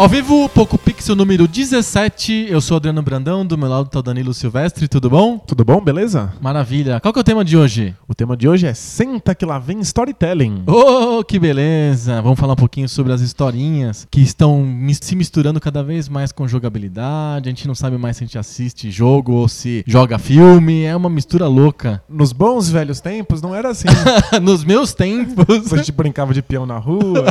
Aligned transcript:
Ao 0.00 0.08
vivo, 0.08 0.48
Poco 0.48 0.78
Pixel 0.78 1.14
número 1.14 1.46
17. 1.46 2.46
Eu 2.48 2.62
sou 2.62 2.78
Adriano 2.78 3.02
Brandão, 3.02 3.44
do 3.44 3.58
meu 3.58 3.68
lado 3.68 3.90
tá 3.90 3.98
o 3.98 4.02
Danilo 4.02 4.32
Silvestre, 4.32 4.88
tudo 4.88 5.10
bom? 5.10 5.36
Tudo 5.36 5.62
bom, 5.62 5.78
beleza? 5.78 6.32
Maravilha. 6.40 6.98
Qual 7.00 7.12
que 7.12 7.18
é 7.18 7.20
o 7.20 7.22
tema 7.22 7.44
de 7.44 7.54
hoje? 7.54 7.94
O 8.08 8.14
tema 8.14 8.34
de 8.34 8.48
hoje 8.48 8.66
é 8.66 8.72
Senta 8.72 9.34
que 9.34 9.44
lá 9.44 9.58
vem 9.58 9.80
storytelling. 9.80 10.62
Oh, 10.66 11.22
que 11.22 11.38
beleza! 11.38 12.22
Vamos 12.22 12.40
falar 12.40 12.54
um 12.54 12.56
pouquinho 12.56 12.88
sobre 12.88 13.12
as 13.12 13.20
historinhas 13.20 14.08
que 14.10 14.22
estão 14.22 14.66
se 15.02 15.14
misturando 15.14 15.60
cada 15.60 15.82
vez 15.82 16.08
mais 16.08 16.32
com 16.32 16.48
jogabilidade. 16.48 17.50
A 17.50 17.52
gente 17.52 17.68
não 17.68 17.74
sabe 17.74 17.98
mais 17.98 18.16
se 18.16 18.24
a 18.24 18.26
gente 18.26 18.38
assiste 18.38 18.90
jogo 18.90 19.32
ou 19.32 19.48
se 19.48 19.84
joga 19.86 20.18
filme. 20.18 20.82
É 20.82 20.96
uma 20.96 21.10
mistura 21.10 21.46
louca. 21.46 22.02
Nos 22.08 22.32
bons 22.32 22.70
velhos 22.70 23.02
tempos 23.02 23.42
não 23.42 23.54
era 23.54 23.68
assim. 23.68 23.88
Nos 24.40 24.64
meus 24.64 24.94
tempos. 24.94 25.70
a 25.70 25.76
gente 25.76 25.92
brincava 25.92 26.32
de 26.32 26.40
peão 26.40 26.64
na 26.64 26.78
rua. 26.78 27.26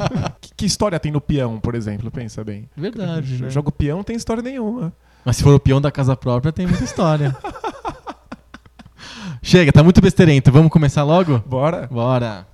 que, 0.60 0.66
história 0.66 1.00
tem 1.00 1.10
no 1.10 1.20
peão, 1.22 1.58
por 1.58 1.74
exemplo? 1.74 2.10
Pensa 2.10 2.44
bem. 2.44 2.68
Verdade, 2.76 3.36
Eu 3.36 3.40
né? 3.46 3.50
jogo 3.50 3.72
peão, 3.72 3.96
não 3.98 4.04
tem 4.04 4.14
história 4.14 4.42
nenhuma. 4.42 4.92
Mas 5.24 5.36
se 5.36 5.42
for 5.42 5.54
o 5.54 5.60
peão 5.60 5.80
da 5.80 5.90
casa 5.90 6.14
própria, 6.14 6.52
tem 6.52 6.66
muita 6.66 6.84
história. 6.84 7.34
Chega, 9.42 9.72
tá 9.72 9.82
muito 9.82 10.02
besteirento. 10.02 10.52
Vamos 10.52 10.70
começar 10.70 11.02
logo? 11.02 11.38
Bora? 11.46 11.88
Bora! 11.90 12.46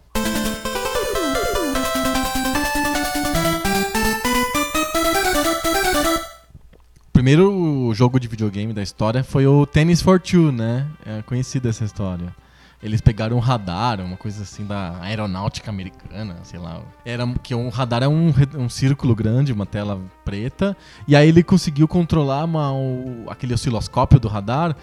O 7.09 7.13
primeiro 7.13 7.91
jogo 7.93 8.21
de 8.21 8.29
videogame 8.29 8.73
da 8.73 8.83
história 8.83 9.25
foi 9.25 9.49
o 9.49 9.67
Tennis 9.67 10.01
for 10.01 10.21
Two, 10.21 10.53
né? 10.53 10.87
É 11.05 11.23
conhecida 11.23 11.69
essa 11.69 11.85
história. 11.85 12.33
Eles 12.83 13.01
pegaram 13.01 13.37
um 13.37 13.41
radar, 13.41 14.01
uma 14.01 14.17
coisa 14.17 14.43
assim 14.43 14.65
da 14.65 14.99
aeronáutica 15.01 15.71
americana, 15.71 16.37
sei 16.43 16.59
lá. 16.61 16.81
Era 17.05 17.27
que 17.43 17.55
um 17.55 17.69
radar 17.69 18.03
é 18.03 18.09
um, 18.09 18.33
um 18.59 18.69
círculo 18.69 19.15
grande, 19.15 19.53
uma 19.53 19.65
tela 19.67 20.01
preta, 20.25 20.77
e 21.09 21.17
aí 21.17 21.29
ele 21.29 21.43
conseguiu 21.43 21.89
controlar 21.89 22.45
uma- 22.45 22.73
o- 22.73 23.25
aquele 23.29 23.55
osciloscópio 23.55 24.21
do 24.21 24.29
radar, 24.29 24.77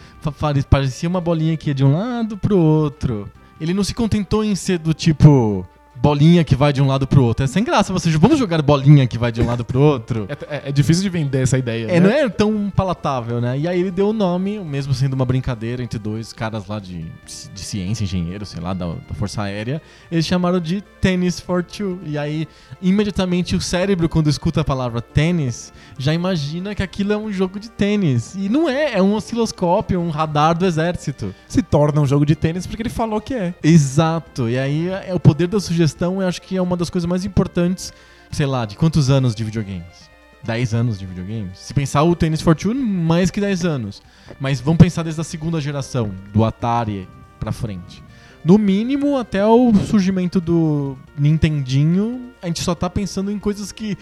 parecia 0.69 1.07
uma 1.07 1.21
bolinha 1.21 1.55
que 1.55 1.69
ia 1.69 1.73
de 1.75 1.83
um 1.85 1.93
lado 1.93 2.35
pro 2.37 2.57
outro. 2.57 3.31
Ele 3.61 3.73
não 3.73 3.83
se 3.83 3.93
contentou 3.93 4.43
em 4.43 4.55
ser 4.55 4.79
do 4.79 4.93
tipo 4.93 5.65
bolinha 6.03 6.43
que 6.43 6.53
vai 6.53 6.73
de 6.73 6.81
um 6.81 6.87
lado 6.87 7.07
pro 7.07 7.23
outro. 7.23 7.45
É 7.45 7.47
sem 7.47 7.63
graça, 7.63 7.93
vocês 7.93 8.13
vamos 8.15 8.37
jogar 8.37 8.61
bolinha 8.61 9.07
que 9.07 9.17
vai 9.17 9.31
de 9.31 9.41
um 9.41 9.45
lado 9.45 9.63
pro 9.63 9.79
outro. 9.79 10.27
É, 10.49 10.55
é- 10.55 10.69
é 10.69 10.71
difícil 10.71 11.03
de 11.03 11.09
vender 11.09 11.43
essa 11.43 11.57
ideia. 11.57 11.85
É, 11.85 11.99
né? 11.99 11.99
não 11.99 12.09
é 12.09 12.27
tão 12.27 12.71
palatável, 12.75 13.39
né? 13.39 13.57
E 13.57 13.67
aí 13.67 13.79
ele 13.79 13.91
deu 13.91 14.09
o 14.09 14.13
nome, 14.13 14.59
mesmo 14.59 14.93
sendo 14.93 15.13
uma 15.13 15.25
brincadeira 15.25 15.83
entre 15.83 15.99
dois 15.99 16.33
caras 16.33 16.67
lá 16.67 16.79
de, 16.79 17.05
de 17.53 17.61
ciência, 17.61 18.03
engenheiro, 18.03 18.45
sei 18.45 18.59
lá, 18.59 18.73
da, 18.73 18.87
da 18.87 19.13
Força 19.13 19.43
Aérea, 19.43 19.81
eles 20.11 20.25
chamaram 20.25 20.59
de 20.59 20.81
Tennis 20.99 21.39
for 21.39 21.63
Two. 21.63 21.99
E 22.05 22.17
aí, 22.17 22.47
imediatamente, 22.81 23.55
o 23.55 23.61
cérebro, 23.61 24.09
quando 24.09 24.29
escuta 24.29 24.61
a 24.61 24.63
palavra 24.63 25.01
tênis, 25.01 25.71
já 25.97 26.13
imagina 26.13 26.73
que 26.73 26.81
aquilo 26.81 27.13
é 27.13 27.17
um 27.17 27.31
jogo 27.31 27.59
de 27.59 27.69
tênis. 27.69 28.33
E 28.35 28.49
não 28.49 28.67
é, 28.67 28.93
é 28.93 29.01
um 29.01 29.13
osciloscópio, 29.13 29.99
um 30.01 30.09
radar 30.09 30.57
do 30.57 30.65
exército. 30.65 31.33
Se 31.47 31.61
torna 31.61 32.01
um 32.01 32.05
jogo 32.05 32.25
de 32.25 32.35
tênis 32.35 32.65
porque 32.65 32.81
ele 32.81 32.89
falou 32.89 33.21
que 33.21 33.33
é. 33.33 33.53
Exato. 33.63 34.49
E 34.49 34.57
aí, 34.57 34.89
é 34.89 35.13
o 35.13 35.19
poder 35.19 35.47
da 35.47 35.59
sugestão, 35.59 35.92
eu 36.21 36.27
acho 36.27 36.41
que 36.41 36.57
é 36.57 36.61
uma 36.61 36.77
das 36.77 36.89
coisas 36.89 37.07
mais 37.07 37.25
importantes, 37.25 37.93
sei 38.31 38.45
lá, 38.45 38.65
de 38.65 38.75
quantos 38.75 39.09
anos 39.09 39.35
de 39.35 39.43
videogames? 39.43 40.11
10 40.43 40.73
anos 40.73 40.99
de 40.99 41.05
videogames. 41.05 41.57
Se 41.57 41.73
pensar 41.73 42.03
o 42.03 42.15
Tennis 42.15 42.41
Fortune, 42.41 42.79
mais 42.79 43.31
que 43.31 43.39
10 43.39 43.63
anos. 43.63 44.01
Mas 44.39 44.59
vamos 44.59 44.77
pensar 44.77 45.03
desde 45.03 45.21
a 45.21 45.23
segunda 45.23 45.61
geração, 45.61 46.11
do 46.33 46.43
Atari 46.43 47.07
pra 47.39 47.51
frente. 47.51 48.03
No 48.45 48.57
mínimo, 48.57 49.17
até 49.17 49.45
o 49.45 49.73
surgimento 49.87 50.41
do 50.41 50.97
Nintendinho, 51.17 52.31
a 52.41 52.47
gente 52.47 52.61
só 52.61 52.75
tá 52.75 52.89
pensando 52.89 53.31
em 53.31 53.39
coisas 53.39 53.71
que 53.71 53.97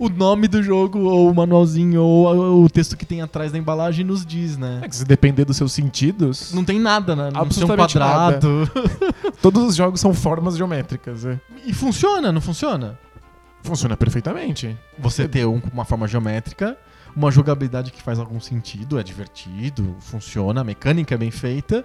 o 0.00 0.08
nome 0.08 0.48
do 0.48 0.62
jogo, 0.62 0.98
ou 0.98 1.30
o 1.30 1.34
manualzinho, 1.34 2.02
ou 2.02 2.64
o 2.64 2.68
texto 2.68 2.96
que 2.96 3.06
tem 3.06 3.22
atrás 3.22 3.52
da 3.52 3.58
embalagem 3.58 4.04
nos 4.04 4.26
diz, 4.26 4.56
né? 4.56 4.80
É 4.82 4.88
que 4.88 4.96
se 4.96 5.04
depender 5.04 5.44
dos 5.44 5.56
seus 5.56 5.72
sentidos, 5.72 6.52
Não 6.52 6.64
tem 6.64 6.80
nada, 6.80 7.14
né? 7.14 7.30
Não 7.32 7.46
tem 7.48 7.62
um 7.64 7.68
quadrado. 7.68 8.68
todos 9.40 9.62
os 9.62 9.76
jogos 9.76 10.00
são 10.00 10.12
formas 10.12 10.56
geométricas. 10.56 11.24
é. 11.24 11.38
E 11.64 11.72
funciona, 11.72 12.32
não 12.32 12.40
funciona? 12.40 12.98
Funciona 13.62 13.96
perfeitamente. 13.96 14.76
Você 14.98 15.26
ter 15.28 15.46
um- 15.46 15.62
uma 15.72 15.84
forma 15.84 16.06
geométrica, 16.08 16.76
uma 17.16 17.30
jogabilidade 17.30 17.90
que 17.92 18.02
faz 18.02 18.18
algum 18.18 18.40
sentido, 18.40 18.98
é 18.98 19.02
divertido, 19.02 19.94
funciona, 20.00 20.60
a 20.60 20.64
mecânica 20.64 21.14
é 21.14 21.18
bem 21.18 21.30
feita. 21.30 21.84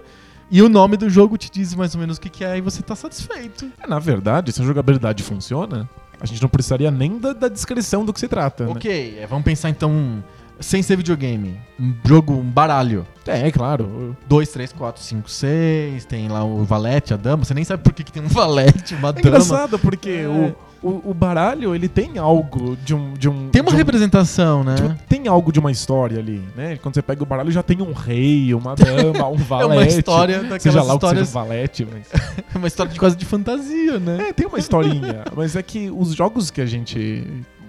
E 0.50 0.60
o 0.62 0.68
nome 0.68 0.96
do 0.96 1.08
jogo 1.08 1.36
te 1.38 1.50
diz 1.50 1.74
mais 1.74 1.94
ou 1.94 2.00
menos 2.00 2.16
o 2.16 2.20
que, 2.20 2.28
que 2.28 2.44
é 2.44 2.58
e 2.58 2.60
você 2.60 2.82
tá 2.82 2.96
satisfeito. 2.96 3.70
É, 3.82 3.86
Na 3.86 3.98
verdade, 3.98 4.52
se 4.52 4.60
a 4.60 4.64
jogabilidade 4.64 5.22
funciona, 5.22 5.88
a 6.20 6.26
gente 6.26 6.42
não 6.42 6.48
precisaria 6.48 6.90
nem 6.90 7.18
da, 7.18 7.32
da 7.32 7.48
descrição 7.48 8.04
do 8.04 8.12
que 8.12 8.18
se 8.20 8.26
trata. 8.28 8.64
né? 8.66 8.70
Ok, 8.72 9.18
é, 9.20 9.26
vamos 9.26 9.44
pensar 9.44 9.70
então, 9.70 10.22
sem 10.58 10.82
ser 10.82 10.96
videogame, 10.96 11.56
um 11.78 11.94
jogo, 12.04 12.32
um 12.34 12.42
baralho. 12.42 13.06
É, 13.26 13.46
é 13.46 13.52
claro. 13.52 14.16
2, 14.28 14.48
3, 14.50 14.72
4, 14.72 15.00
5, 15.02 15.30
6, 15.30 16.04
tem 16.06 16.28
lá 16.28 16.42
o 16.42 16.64
valete, 16.64 17.14
a 17.14 17.16
dama. 17.16 17.44
Você 17.44 17.54
nem 17.54 17.62
sabe 17.64 17.82
por 17.84 17.92
que, 17.92 18.02
que 18.02 18.10
tem 18.12 18.22
um 18.22 18.28
valete, 18.28 18.94
uma 18.96 19.10
É 19.10 19.12
dama. 19.12 19.20
engraçado 19.28 19.78
porque 19.78 20.10
É. 20.10 20.28
o, 20.28 20.54
o, 20.82 21.10
o 21.10 21.14
baralho, 21.14 21.74
ele 21.74 21.88
tem 21.88 22.16
algo 22.18 22.76
de 22.84 22.94
um... 22.94 23.12
De 23.14 23.28
um 23.28 23.48
Tem 23.50 23.60
uma 23.60 23.70
um- 23.70 23.74
representação, 23.74 24.64
né? 24.64 24.74
tipo, 24.76 24.94
tem 25.08 25.28
algo 25.28 25.52
de 25.52 25.58
uma 25.58 25.70
história 25.70 26.18
ali, 26.18 26.42
né? 26.56 26.76
Quando 26.78 26.94
você 26.94 27.02
pega 27.02 27.22
o 27.22 27.26
baralho, 27.26 27.50
já 27.50 27.62
tem 27.62 27.82
um 27.82 27.92
rei, 27.92 28.54
uma 28.54 28.74
dama, 28.74 29.28
um 29.28 29.36
valete. 29.36 29.72
é 29.72 29.76
uma 29.76 29.86
história 29.86 30.38
daquelas 30.40 30.62
Seja 30.62 30.82
lá 30.82 30.94
histórias. 30.94 31.20
o 31.22 31.24
que 31.24 31.26
seja 31.26 31.44
valete, 31.46 31.88
mas... 31.90 32.10
É 32.54 32.58
uma 32.58 32.66
história 32.66 32.90
de 32.92 32.98
quase 32.98 33.16
de 33.16 33.24
fantasia, 33.26 33.98
né? 34.00 34.28
É, 34.28 34.32
tem 34.32 34.46
uma 34.46 34.58
historinha. 34.58 35.24
mas 35.36 35.54
é 35.54 35.62
que 35.62 35.90
os 35.90 36.14
jogos 36.14 36.50
que 36.50 36.60
a 36.60 36.66
gente 36.66 37.24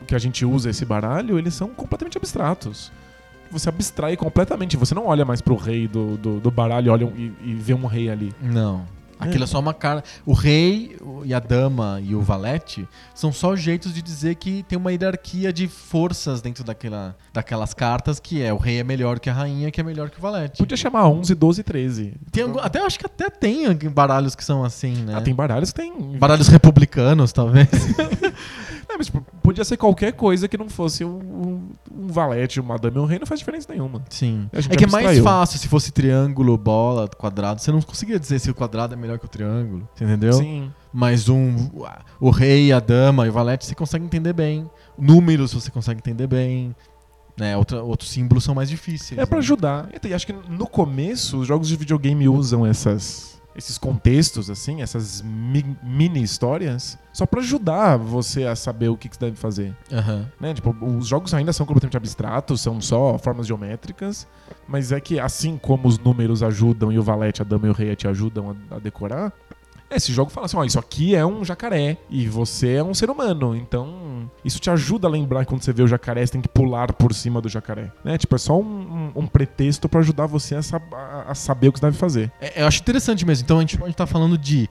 que 0.08 0.16
a 0.16 0.20
gente 0.20 0.44
usa 0.46 0.70
esse 0.70 0.84
baralho, 0.84 1.38
eles 1.38 1.54
são 1.54 1.70
completamente 1.70 2.18
abstratos. 2.18 2.92
Você 3.52 3.70
abstrai 3.70 4.18
completamente. 4.18 4.76
Você 4.78 4.94
não 4.96 5.08
olha 5.08 5.24
mais 5.24 5.40
pro 5.42 5.56
rei 5.56 5.88
do, 5.88 6.18
do, 6.18 6.40
do 6.40 6.52
baralho 6.52 6.92
olha 6.92 7.06
um- 7.06 7.14
e, 7.16 7.32
e 7.46 7.54
vê 7.54 7.74
um 7.74 7.86
rei 7.86 8.10
ali. 8.10 8.34
Não. 8.42 8.84
Aquilo 9.22 9.44
é. 9.44 9.48
só 9.48 9.60
uma 9.60 9.74
cara. 9.74 10.04
O 10.26 10.34
rei 10.34 10.98
e 11.24 11.34
a 11.34 11.40
dama 11.40 12.02
e 12.04 12.16
o 12.16 12.22
valete 12.22 12.88
são 13.14 13.32
só 13.32 13.56
jeitos 13.56 13.94
de 13.94 14.02
dizer 14.02 14.36
que 14.36 14.64
tem 14.64 14.78
uma 14.78 14.92
hierarquia 14.92 15.54
de 15.54 15.68
forças 15.68 16.42
dentro 16.42 16.64
daquela, 16.64 17.16
daquelas 17.34 17.74
cartas, 17.74 18.20
que 18.20 18.42
é 18.42 18.52
o 18.52 18.58
rei 18.58 18.80
é 18.80 18.84
melhor 18.84 19.20
que 19.20 19.30
a 19.30 19.34
rainha, 19.34 19.70
que 19.72 19.80
é 19.80 19.84
melhor 19.84 20.10
que 20.10 20.18
o 20.18 20.22
valete. 20.22 20.58
Podia 20.58 20.76
chamar 20.76 21.08
11, 21.08 21.34
12, 21.36 21.64
13. 21.64 22.14
Tem 22.32 22.44
algum- 22.44 22.60
até 22.60 22.82
acho 22.84 22.98
que 23.00 23.06
até 23.06 23.30
tem 23.30 23.68
baralhos 23.90 24.36
que 24.36 24.44
são 24.44 24.64
assim, 24.64 24.94
né? 24.94 25.14
Ah, 25.16 25.22
tem 25.22 25.34
baralhos 25.34 25.72
que 25.72 25.80
tem. 25.82 25.94
Baralhos 26.18 26.48
republicanos, 26.48 27.32
talvez. 27.32 27.68
É, 28.94 28.98
mas 28.98 29.06
tipo, 29.06 29.22
podia 29.42 29.64
ser 29.64 29.78
qualquer 29.78 30.12
coisa 30.12 30.50
que 30.50 30.58
não 30.58 30.68
fosse 30.68 31.06
um, 31.06 31.16
um, 31.18 31.70
um 32.04 32.08
valete, 32.08 32.60
uma 32.60 32.78
dama 32.78 32.98
e 32.98 33.00
um 33.00 33.06
rei, 33.06 33.20
não 33.20 33.26
faz 33.26 33.40
diferença 33.40 33.72
nenhuma. 33.72 34.02
Sim. 34.10 34.50
É 34.52 34.76
que 34.76 34.84
é 34.84 34.88
mais 34.88 35.20
fácil 35.20 35.58
se 35.60 35.68
fosse 35.70 35.92
triângulo, 35.94 36.58
bola, 36.58 37.08
quadrado. 37.08 37.62
Você 37.62 37.72
não 37.72 37.82
conseguia 37.82 38.20
dizer 38.20 38.40
se 38.40 38.52
o 38.52 38.54
quadrado 38.54 38.94
é 38.94 38.98
melhor 38.98 39.11
que 39.18 39.26
o 39.26 39.30
triângulo. 39.30 39.88
Você 39.96 40.04
entendeu? 40.04 40.34
Sim. 40.34 40.72
Mas 40.94 41.30
um, 41.30 41.70
o 42.20 42.30
rei, 42.30 42.72
a 42.72 42.80
dama 42.80 43.26
e 43.26 43.30
o 43.30 43.34
valete 43.34 43.66
você 43.66 43.76
consegue 43.76 44.06
entender 44.06 44.34
bem. 44.34 44.70
Números 44.98 45.54
você 45.54 45.72
consegue 45.72 46.00
entender 46.00 46.28
bem. 46.28 46.76
Né? 47.38 47.56
Outra, 47.56 47.82
outros 47.82 48.10
símbolos 48.10 48.44
são 48.44 48.54
mais 48.54 48.70
difíceis. 48.70 49.20
É 49.20 49.26
pra 49.26 49.38
né? 49.38 49.40
ajudar. 49.40 49.90
E 50.04 50.14
acho 50.14 50.28
que 50.28 50.34
no 50.34 50.68
começo 50.68 51.40
os 51.40 51.48
jogos 51.48 51.68
de 51.68 51.76
videogame 51.76 52.28
usam 52.28 52.66
essas 52.66 53.31
esses 53.56 53.78
contextos 53.78 54.50
assim, 54.50 54.82
essas 54.82 55.22
mi- 55.22 55.78
mini 55.84 56.22
histórias, 56.24 56.98
só 57.12 57.26
pra 57.26 57.42
ajudar 57.42 57.98
você 57.98 58.46
a 58.46 58.56
saber 58.56 58.90
o 58.90 58.96
que, 58.98 59.10
que 59.10 59.16
você 59.16 59.26
deve 59.26 59.36
fazer. 59.38 59.76
Aham. 59.92 60.26
né? 60.40 60.54
Tipo, 60.54 60.74
os 60.86 61.08
jogos 61.08 61.34
ainda 61.34 61.52
são 61.52 61.66
completamente 61.66 61.98
abstratos, 61.98 62.62
são 62.62 62.80
só 62.80 63.18
formas 63.18 63.48
geométricas, 63.48 64.28
mas 64.68 64.92
é 64.92 65.00
que 65.00 65.20
assim 65.20 65.58
como 65.58 65.88
os 65.88 66.00
números 66.00 66.42
ajudam 66.44 66.92
e 66.92 66.98
o 67.00 67.04
valete, 67.04 67.42
a 67.42 67.46
dama 67.46 67.68
e 67.68 67.70
o 67.70 67.74
rei 67.74 67.96
te 67.96 68.08
ajudam 68.08 68.56
a, 68.72 68.76
a 68.76 68.80
decorar, 68.80 69.34
esse 69.96 70.12
jogo 70.14 70.30
fala 70.32 70.46
assim, 70.46 70.58
ó, 70.58 70.64
isso 70.64 70.80
aqui 70.80 71.16
é 71.16 71.26
um 71.26 71.44
jacaré 71.44 71.98
e 72.10 72.28
você 72.28 72.74
é 72.76 72.84
um 72.84 72.94
ser 72.94 73.10
humano, 73.10 73.56
então 73.56 74.30
isso 74.46 74.60
te 74.60 74.70
ajuda 74.70 75.08
a 75.08 75.12
lembrar 75.12 75.42
que 75.46 75.50
quando 75.52 75.62
você 75.64 75.74
vê 75.74 75.84
o 75.84 75.88
jacaré, 75.88 76.26
você 76.26 76.34
tem 76.34 76.42
que 76.42 76.48
pular 76.50 76.94
por 76.94 77.14
cima 77.14 77.42
do 77.42 77.50
jacaré, 77.50 77.92
né? 78.04 78.18
Tipo, 78.18 78.36
é 78.36 78.38
só 78.38 78.60
um, 78.60 78.64
um- 78.64 79.12
um 79.22 79.28
pretexto 79.28 79.88
pra 79.90 80.00
ajudar 80.00 80.26
você 80.28 80.56
a, 80.56 80.62
sab- 80.62 80.94
a- 81.28 81.34
saber 81.36 81.68
o 81.70 81.72
que 81.74 81.80
você 81.80 81.86
deve 81.86 81.98
fazer. 81.98 82.32
É, 82.40 82.62
eu 82.62 82.68
acho 82.68 82.80
interessante 82.82 83.26
mesmo. 83.26 83.44
Então 83.44 83.58
a 83.58 83.62
gente 83.62 83.78
pode 83.78 83.92
estar 83.92 84.06
falando 84.08 84.38
de 84.38 84.70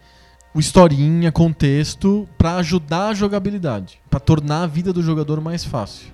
historinha, 0.55 1.31
contexto, 1.31 2.29
pra 2.37 2.57
ajudar 2.57 3.09
a 3.09 3.15
jogabilidade. 3.15 4.01
Pra 4.11 4.19
tornar 4.21 4.63
a 4.63 4.67
vida 4.67 4.93
do 4.93 5.03
jogador 5.03 5.41
mais 5.41 5.65
fácil. 5.65 6.09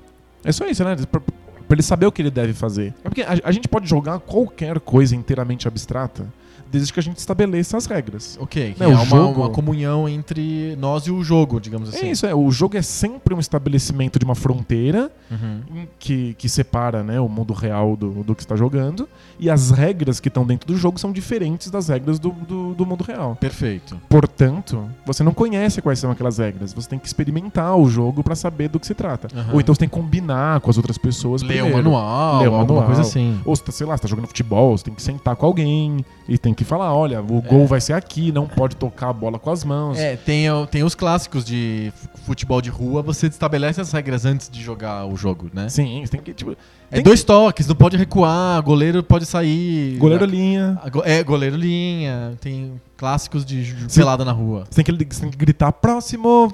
É 0.45 0.53
só 0.53 0.67
isso, 0.67 0.85
né? 0.85 0.95
Pra, 1.11 1.21
pra 1.21 1.33
ele 1.75 1.83
saber 1.83 2.07
o 2.07 2.13
que 2.13 2.23
ele 2.23 2.31
deve 2.31 2.53
fazer. 2.53 2.95
É 3.05 3.09
porque 3.09 3.23
a, 3.23 3.35
a 3.45 3.53
gente 3.53 3.69
pode 3.69 3.89
jogar 3.89 4.19
qualquer 4.21 4.79
coisa 4.81 5.17
inteiramente 5.17 5.67
abstrata. 5.67 6.27
Desde 6.71 6.93
que 6.93 7.01
a 7.01 7.03
gente 7.03 7.19
estabeleça 7.19 7.77
as 7.77 7.87
regras. 7.87 8.39
Ok, 8.41 8.75
que 8.75 8.81
Não, 8.81 8.91
é 8.91 8.95
o 8.95 8.97
uma, 8.99 9.05
jogo- 9.07 9.41
uma 9.43 9.51
comunhão 9.51 10.09
entre 10.09 10.77
nós 10.79 11.05
e 11.07 11.11
o 11.11 11.23
jogo, 11.23 11.61
digamos 11.61 11.89
assim. 11.91 12.07
É 12.07 12.11
isso, 12.11 12.27
é, 12.27 12.35
o 12.35 12.51
jogo 12.51 12.77
é 12.77 12.83
sempre 12.83 13.35
um 13.35 13.39
estabelecimento 13.41 14.19
de 14.19 14.25
uma 14.25 14.35
fronteira 14.35 15.11
Uhum. 15.31 15.87
que, 15.99 16.35
que 16.39 16.49
separa 16.49 17.03
né, 17.03 17.21
o 17.21 17.29
mundo 17.29 17.53
real 17.53 17.97
do, 17.97 18.23
do 18.23 18.33
que 18.35 18.43
está 18.43 18.55
jogando, 18.55 19.09
e 19.41 19.51
as 19.51 19.71
regras 19.73 20.21
que 20.21 20.29
estão 20.29 20.47
dentro 20.47 20.67
do 20.69 20.77
jogo 20.77 21.01
são 21.01 21.11
diferentes 21.11 21.69
das 21.69 21.89
regras 21.89 22.19
do, 22.21 22.31
do, 22.31 22.75
do 22.75 22.87
mundo 22.87 23.03
real. 23.03 23.37
Perfeito. 23.41 24.01
Portanto, 24.09 24.89
você 25.05 25.23
não 25.25 25.33
conhece 25.35 25.83
quais 25.83 25.99
são 25.99 26.11
aquelas 26.11 26.39
regras. 26.39 26.73
Você 26.73 26.89
tem 26.89 26.99
que 26.99 27.07
experimentar 27.07 27.77
o 27.77 27.89
jogo 27.89 28.23
pra 28.23 28.35
saber 28.35 28.69
do 28.69 28.79
que 28.81 28.87
se 28.87 28.95
trata. 28.95 29.29
Aham. 29.37 29.55
Ou 29.55 29.61
então 29.61 29.75
você 29.75 29.81
tem 29.81 29.89
que 29.89 29.95
combinar 29.95 30.61
com 30.61 30.71
as 30.71 30.77
outras 30.77 30.97
pessoas. 30.97 31.43
Ler 31.43 31.63
o 31.65 31.73
manual, 31.73 32.41
Ler 32.41 32.49
o 32.49 32.55
alguma 32.55 32.81
manual. 32.81 32.87
coisa 32.87 33.01
assim. 33.03 33.41
Ou 33.45 33.57
tá, 33.57 33.73
sei 33.73 33.87
lá, 33.87 33.97
você 33.97 34.03
tá 34.03 34.09
jogando 34.09 34.27
futebol, 34.29 34.77
você 34.79 34.85
tem 34.85 34.95
que 34.95 35.03
sentar 35.03 35.35
com 35.37 35.45
alguém 35.45 36.05
e 36.29 36.39
tem 36.39 36.55
que 36.57 36.65
falar: 36.65 36.93
olha, 36.95 37.23
o 37.23 37.39
É. 37.39 37.41
gol 37.49 37.67
vai 37.67 37.81
ser 37.81 37.93
aqui, 37.93 38.33
não 38.33 38.47
pode 38.47 38.75
tocar 38.77 39.11
a 39.11 39.13
bola 39.13 39.39
com 39.39 39.51
as 39.51 39.63
mãos. 39.63 39.99
É, 39.99 40.17
tem, 40.17 40.47
tem 40.71 40.83
os 40.83 40.95
clássicos 40.95 41.45
de 41.45 41.93
fu- 41.95 42.09
futebol 42.27 42.61
de 42.61 42.71
rua, 42.71 43.03
você 43.03 43.27
estabelece 43.29 43.81
as 43.81 43.93
regras 43.93 44.25
antes 44.25 44.49
de 44.51 44.61
jogar 44.63 45.07
o 45.07 45.15
jogo, 45.17 45.49
né? 45.55 45.69
Sim, 45.69 46.03
você 46.05 46.11
tem 46.13 46.21
que. 46.21 46.35
Tipo, 46.35 46.57
É 46.91 46.97
tem 46.97 47.03
dois 47.03 47.23
toques, 47.23 47.67
não 47.67 47.77
pode 47.77 47.97
recuar, 47.97 48.61
goleiro 48.63 49.03
pode 49.03 49.27
sair. 49.27 49.97
goleiro 49.99 50.25
linha. 50.25 50.81
A 50.83 51.09
É, 51.09 51.23
goleiro 51.23 51.57
linha, 51.57 52.35
tem 52.41 52.81
clássicos 52.97 53.45
de 53.45 53.65
Sim. 53.89 54.01
pelada 54.01 54.25
na 54.25 54.33
rua. 54.33 54.65
Você 54.71 54.83
tem, 54.83 54.97
que, 54.97 55.15
você 55.15 55.21
tem 55.21 55.31
que 55.31 55.37
gritar 55.37 55.71
próximo, 55.73 56.53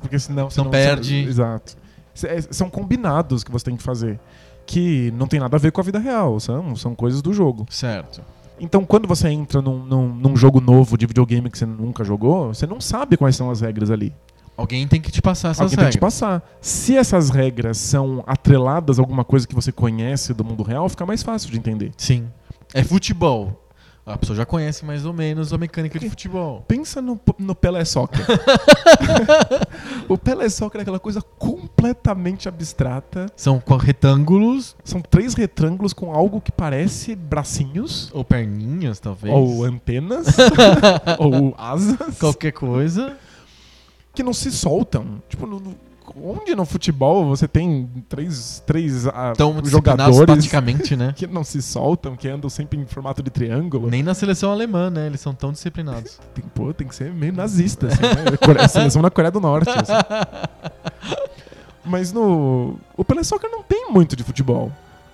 porque 0.00 0.18
senão 0.18 0.48
você 0.50 0.60
Não 0.62 0.70
perde. 0.70 1.16
exato. 1.28 1.76
É- 2.24 2.40
São 2.50 2.68
combinados 2.70 3.42
que 3.44 3.50
você 3.50 3.64
tem 3.66 3.76
que 3.76 3.82
fazer. 3.82 4.18
Que 4.64 5.12
não 5.16 5.26
tem 5.26 5.40
nada 5.40 5.56
a 5.56 5.58
ver 5.60 5.72
com 5.72 5.80
a 5.80 5.84
vida 5.84 5.98
real, 5.98 6.38
são, 6.38 6.76
são 6.76 6.94
coisas 6.94 7.20
do 7.20 7.32
jogo. 7.32 7.66
Certo. 7.68 8.22
Então, 8.60 8.84
quando 8.84 9.08
você 9.08 9.28
entra 9.28 9.60
num, 9.60 9.84
num- 9.84 10.14
num 10.14 10.36
jogo 10.36 10.60
novo 10.60 10.96
de 10.96 11.06
videogame 11.06 11.50
que 11.50 11.58
você 11.58 11.66
nunca 11.66 12.04
jogou, 12.04 12.54
você 12.54 12.66
não 12.66 12.80
sabe 12.80 13.16
quais 13.16 13.34
são 13.36 13.50
as 13.50 13.60
regras 13.60 13.90
ali. 13.90 14.12
Alguém 14.56 14.86
tem 14.86 15.00
que 15.00 15.10
te 15.10 15.20
passar 15.22 15.48
essas 15.48 15.60
Alguém 15.62 15.70
tem 15.76 15.78
que 15.88 15.94
regras. 15.94 15.94
te 15.94 15.98
passar. 16.00 16.42
Se 16.60 16.96
essas 16.96 17.30
regras 17.30 17.78
são 17.78 18.22
atreladas 18.26 18.98
a 18.98 19.02
alguma 19.02 19.24
coisa 19.24 19.48
que 19.48 19.54
você 19.54 19.72
conhece 19.72 20.32
do 20.34 20.44
mundo 20.44 20.62
real, 20.62 20.88
fica 20.88 21.06
mais 21.06 21.22
fácil 21.22 21.50
de 21.50 21.58
entender. 21.58 21.90
Sim. 21.96 22.26
É 22.74 22.84
futebol. 22.84 23.61
A 24.04 24.18
pessoa 24.18 24.36
já 24.36 24.44
conhece 24.44 24.84
mais 24.84 25.06
ou 25.06 25.12
menos 25.12 25.52
a 25.52 25.58
mecânica 25.58 25.96
de 25.96 26.10
futebol. 26.10 26.64
Pensa 26.66 27.00
no, 27.00 27.20
no 27.38 27.54
Pelé 27.54 27.84
Soccer. 27.84 28.26
o 30.08 30.18
Pelé 30.18 30.48
Soccer 30.48 30.80
é 30.80 30.82
aquela 30.82 30.98
coisa 30.98 31.22
completamente 31.22 32.48
abstrata. 32.48 33.26
São 33.36 33.62
retângulos 33.80 34.74
São 34.84 35.00
três 35.00 35.34
retângulos 35.34 35.92
com 35.92 36.12
algo 36.12 36.40
que 36.40 36.50
parece 36.50 37.14
bracinhos, 37.14 38.10
ou 38.12 38.24
perninhas, 38.24 38.98
talvez. 38.98 39.32
ou 39.32 39.64
antenas, 39.64 40.26
ou 41.18 41.54
asas, 41.56 42.18
qualquer 42.18 42.52
coisa. 42.52 43.16
que 44.14 44.22
não 44.24 44.32
se 44.32 44.50
soltam. 44.50 45.22
Tipo, 45.28 45.46
no- 45.46 45.60
no- 45.60 45.91
onde 46.16 46.54
no 46.54 46.64
futebol 46.64 47.24
você 47.26 47.46
tem 47.48 47.88
três, 48.08 48.62
três 48.66 49.06
ah, 49.06 49.32
disciplinados 49.32 49.70
jogadores 49.70 50.18
praticamente, 50.20 50.96
né? 50.96 51.12
que 51.16 51.26
não 51.26 51.44
se 51.44 51.60
soltam, 51.62 52.16
que 52.16 52.28
andam 52.28 52.48
sempre 52.50 52.78
em 52.78 52.86
formato 52.86 53.22
de 53.22 53.30
triângulo? 53.30 53.88
Nem 53.90 54.02
na 54.02 54.14
seleção 54.14 54.50
alemã, 54.50 54.90
né? 54.90 55.06
Eles 55.06 55.20
são 55.20 55.34
tão 55.34 55.52
disciplinados. 55.52 56.18
Tem, 56.34 56.44
pô, 56.54 56.72
tem 56.72 56.88
que 56.88 56.94
ser 56.94 57.12
meio 57.12 57.32
nazista, 57.32 57.86
assim, 57.86 58.02
né? 58.02 58.36
Coreia- 58.42 58.68
seleção 58.68 59.02
na 59.02 59.10
Coreia 59.10 59.30
do 59.30 59.40
Norte. 59.40 59.70
assim. 59.70 59.92
Mas 61.84 62.12
no. 62.12 62.76
O 62.96 63.04
Pelé 63.04 63.22
Soccer 63.22 63.50
não 63.50 63.62
tem 63.62 63.90
muito 63.90 64.14
de 64.14 64.22
futebol. 64.22 64.70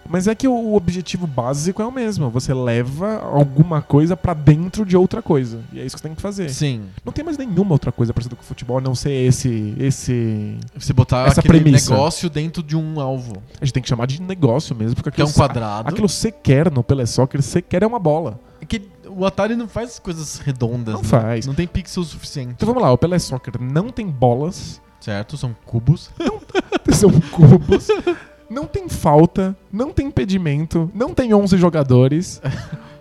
Mas 0.09 0.27
é 0.27 0.35
que 0.35 0.49
o 0.49 0.75
objetivo 0.75 1.27
básico 1.27 1.83
é 1.83 1.87
o 1.87 1.93
mesmo. 1.93 2.31
Você 2.31 2.55
leva 2.55 3.19
alguma 3.21 3.83
coisa 3.83 4.17
pra 4.17 4.35
dentro 4.35 4.85
de 4.85 4.97
outra 4.97 5.21
coisa. 5.21 5.61
E 5.73 5.81
é 5.81 5.85
isso 5.85 5.97
que 5.97 6.01
você 6.01 6.09
tem 6.09 6.15
que 6.15 6.23
fazer. 6.23 6.49
Sim. 6.51 6.83
Não 7.05 7.13
tem 7.13 7.25
mais 7.25 7.37
nenhuma 7.37 7.73
outra 7.73 7.93
coisa 7.93 8.13
parecida 8.13 8.35
com 8.35 8.43
o 8.43 8.45
futebol 8.45 8.79
a 8.79 8.81
não 8.81 8.95
ser 8.95 9.13
esse. 9.13 9.75
esse. 9.79 10.57
Você 10.77 10.93
botar 10.93 11.27
Essa 11.29 11.41
aquele 11.41 11.61
premissa. 11.61 11.91
negócio 11.93 12.31
dentro 12.31 12.63
de 12.63 12.77
um 12.77 13.01
alvo. 13.01 13.43
A 13.61 13.65
gente 13.65 13.75
tem 13.75 13.83
que 13.83 13.89
chamar 13.89 14.07
de 14.07 14.21
negócio 14.23 14.75
mesmo, 14.75 14.97
porque 14.97 15.11
Que 15.11 15.21
é 15.21 15.25
aquilo, 15.25 15.37
um 15.37 15.39
quadrado. 15.39 15.89
aquilo 15.89 16.09
sequer 16.09 16.71
no 16.71 16.83
Pelé 16.83 17.07
Soccer, 17.07 17.43
sequer 17.43 17.83
é 17.83 17.87
uma 17.87 17.99
bola. 17.99 18.41
É 18.61 18.65
que 18.65 18.83
o 19.09 19.25
Atari 19.25 19.57
não 19.57 19.69
faz 19.69 19.99
coisas 19.99 20.39
redondas. 20.39 20.95
Não 20.95 21.03
né? 21.03 21.09
faz. 21.09 21.47
Não 21.47 21.55
tem 21.55 21.67
pixel 21.67 22.05
suficiente. 22.05 22.55
Então 22.57 22.67
vamos 22.67 22.83
lá, 22.83 22.91
o 22.93 22.99
Pelé 22.99 23.19
Soccer 23.19 23.61
não 23.61 23.91
tem 23.91 24.07
bolas, 24.07 24.81
Certo? 25.01 25.37
São 25.37 25.55
cubos. 25.65 26.11
são 26.93 27.11
cubos, 27.31 27.87
não 28.51 28.67
tem 28.67 28.89
falta, 28.89 29.57
não 29.73 29.93
tem 29.93 30.07
impedimento, 30.07 30.91
não 30.95 31.13
tem 31.15 31.33
11 31.35 31.57
jogadores. 31.57 32.41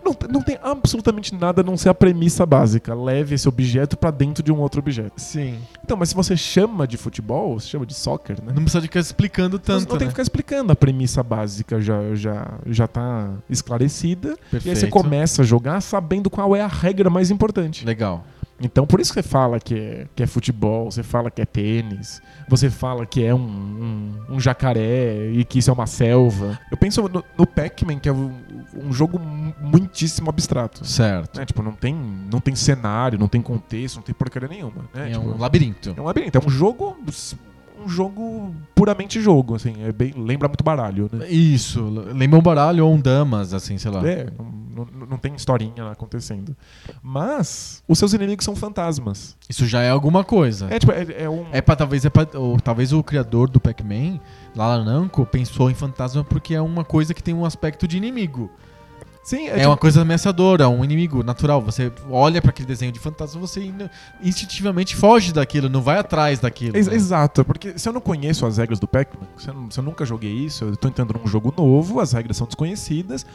Não, 0.08 0.16
não 0.30 0.42
tem 0.42 0.58
absolutamente 0.64 1.36
nada 1.36 1.60
a 1.60 1.64
não 1.66 1.76
ser 1.76 1.90
a 1.90 1.94
premissa 1.94 2.46
básica. 2.46 2.96
Leve 2.96 3.36
esse 3.36 3.46
objeto 3.50 3.98
pra 3.98 4.10
dentro 4.10 4.42
de 4.42 4.54
um 4.54 4.60
outro 4.60 4.80
objeto. 4.80 5.20
Sim. 5.20 5.60
Então, 5.84 5.98
mas 5.98 6.08
se 6.08 6.16
você 6.16 6.38
chama 6.38 6.88
de 6.88 6.96
futebol, 6.96 7.60
você 7.60 7.68
chama 7.68 7.86
de 7.86 7.94
soccer, 7.94 8.38
né? 8.42 8.54
Não 8.56 8.62
precisa 8.62 8.80
de 8.80 8.88
ficar 8.88 9.02
explicando 9.02 9.58
Não- 9.58 9.60
tanto, 9.60 9.90
não 9.90 9.98
tem 9.98 10.06
né? 10.06 10.06
que 10.06 10.12
ficar 10.12 10.22
explicando. 10.22 10.72
A 10.72 10.78
premissa 10.78 11.22
básica 11.22 11.82
já, 11.82 12.16
já, 12.16 12.54
já 12.66 12.88
tá 12.88 13.32
esclarecida. 13.50 14.30
E 14.30 14.32
aí 14.32 14.38
Perfeito. 14.52 14.80
você 14.80 14.88
começa 14.88 15.42
a 15.42 15.46
jogar 15.46 15.82
sabendo 15.82 16.30
qual 16.30 16.56
é 16.56 16.62
a 16.62 16.68
regra 16.68 17.10
mais 17.10 17.30
importante. 17.30 17.86
Legal. 17.86 18.24
Então, 18.60 18.88
por 18.88 19.00
isso 19.00 19.14
que 19.14 19.22
você 19.22 19.28
fala 19.28 19.60
que 19.60 19.76
é, 19.76 20.08
que 20.16 20.24
é 20.24 20.28
futebol, 20.28 20.90
você 20.92 21.04
fala 21.04 21.30
que 21.30 21.42
é 21.42 21.46
tênis, 21.46 22.20
você 22.50 22.70
fala 22.72 23.06
que 23.06 23.24
é 23.24 23.34
um, 23.34 23.38
um, 24.30 24.36
um 24.36 24.40
jacaré 24.40 25.30
e 25.32 25.44
que 25.46 25.60
isso 25.60 25.70
é 25.70 25.74
uma 25.74 25.86
selva. 25.86 26.60
Eu 26.72 26.78
penso 26.78 27.02
no, 27.04 27.24
no 27.38 27.46
Pac-Man, 27.46 28.00
que 28.00 28.10
é 28.10 28.12
um, 28.12 28.34
um 28.76 28.92
jogo 28.92 29.20
mu- 29.20 29.54
muitíssimo 29.62 30.30
abstrato. 30.30 30.84
Certo. 30.86 31.38
Né? 31.40 31.46
Tipo, 31.46 31.62
não 31.62 31.74
tem, 31.74 31.94
não 31.94 32.40
tem 32.40 32.56
cenário, 32.56 33.20
não 33.20 33.28
tem 33.28 33.42
contexto, 33.44 33.98
não 33.98 34.04
tem 34.04 34.16
porcaria 34.16 34.48
nenhuma. 34.50 34.86
Né? 34.94 35.10
É 35.12 35.14
Tipo, 35.14 35.28
um 35.30 35.38
labirinto. 35.38 35.94
é 35.96 36.02
um 36.02 36.06
labirinto, 36.06 36.38
é 36.38 36.42
um 36.44 36.50
jogo. 36.50 36.98
Um 37.88 37.90
jogo 37.90 38.54
puramente 38.76 39.22
jogo, 39.22 39.56
assim. 39.56 39.76
É 39.82 39.94
bem, 39.94 40.14
lembra 40.16 40.50
muito 40.50 40.64
baralho, 40.64 41.10
né? 41.12 41.30
Isso. 41.30 41.82
Lembra 42.14 42.38
um 42.38 42.42
baralho 42.42 42.86
ou 42.86 42.94
um 42.94 43.00
damas, 43.00 43.54
assim, 43.54 43.78
sei 43.78 43.90
lá. 43.90 44.06
É, 44.06 44.28
não, 44.76 44.86
não, 45.10 45.18
tem 45.18 45.34
historinha 45.34 45.90
acontecendo. 45.90 46.54
Mas 47.02 47.82
os 47.88 47.98
seus 47.98 48.12
inimigos 48.14 48.44
são 48.44 48.56
fantasmas. 48.56 49.38
Isso 49.50 49.66
já 49.66 49.82
é 49.82 49.90
alguma 49.90 50.24
coisa. 50.24 50.68
É 50.70 50.78
tipo, 50.78 50.92
é, 50.92 51.24
é 51.24 51.30
um. 51.30 51.46
É 51.54 51.62
pra 51.62 51.78
talvez 51.78 52.04
é 52.04 52.10
pra, 52.10 52.28
ou, 52.34 52.60
talvez 52.60 52.92
o 52.92 53.02
criador 53.02 53.50
do 53.50 53.60
Pac-Man, 53.60 54.20
Lala 54.54 54.84
Namco, 54.84 55.26
pensou 55.26 55.72
em 55.72 55.74
fantasma 55.74 56.24
porque 56.26 56.54
é 56.54 56.62
uma 56.62 56.84
coisa 56.84 57.14
que 57.14 57.24
tem 57.24 57.34
um 57.34 57.46
aspecto 57.46 57.88
de 57.88 57.96
inimigo. 57.96 58.52
Sim, 59.28 59.48
É, 59.50 59.56
tipo, 59.56 59.68
uma 59.68 59.76
coisa 59.76 60.04
ameaçadora, 60.04 60.70
um 60.70 60.86
inimigo 60.86 61.22
natural. 61.22 61.62
Você 61.62 61.92
olha 62.10 62.42
pra 62.42 62.52
aquele 62.52 62.66
desenho 62.66 62.94
de 62.94 63.00
fantasma, 63.00 63.42
você 63.42 63.62
in- 63.62 63.90
instintivamente 64.24 64.96
foge 64.96 65.34
daquilo, 65.34 65.68
não 65.68 65.82
vai 65.82 65.98
atrás 66.00 66.40
daquilo. 66.40 66.78
ex- 66.78 66.88
né? 66.88 66.96
Exato, 66.96 67.44
porque 67.44 67.78
se 67.78 67.90
eu 67.90 67.92
não 67.92 68.00
conheço 68.00 68.46
as 68.46 68.58
regras 68.58 68.80
do 68.80 68.88
Pac-Man, 68.88 69.28
se, 69.38 69.50
eu 69.50 69.68
se 69.70 69.80
eu 69.80 69.84
nunca 69.84 70.06
joguei 70.06 70.32
isso, 70.32 70.64
eu 70.64 70.78
tô 70.78 70.88
entrando 70.88 71.14
num 71.20 71.28
jogo 71.28 71.54
novo, 71.58 72.00
as 72.00 72.14
regras 72.14 72.38
são 72.38 72.48
desconhecidas, 72.48 73.26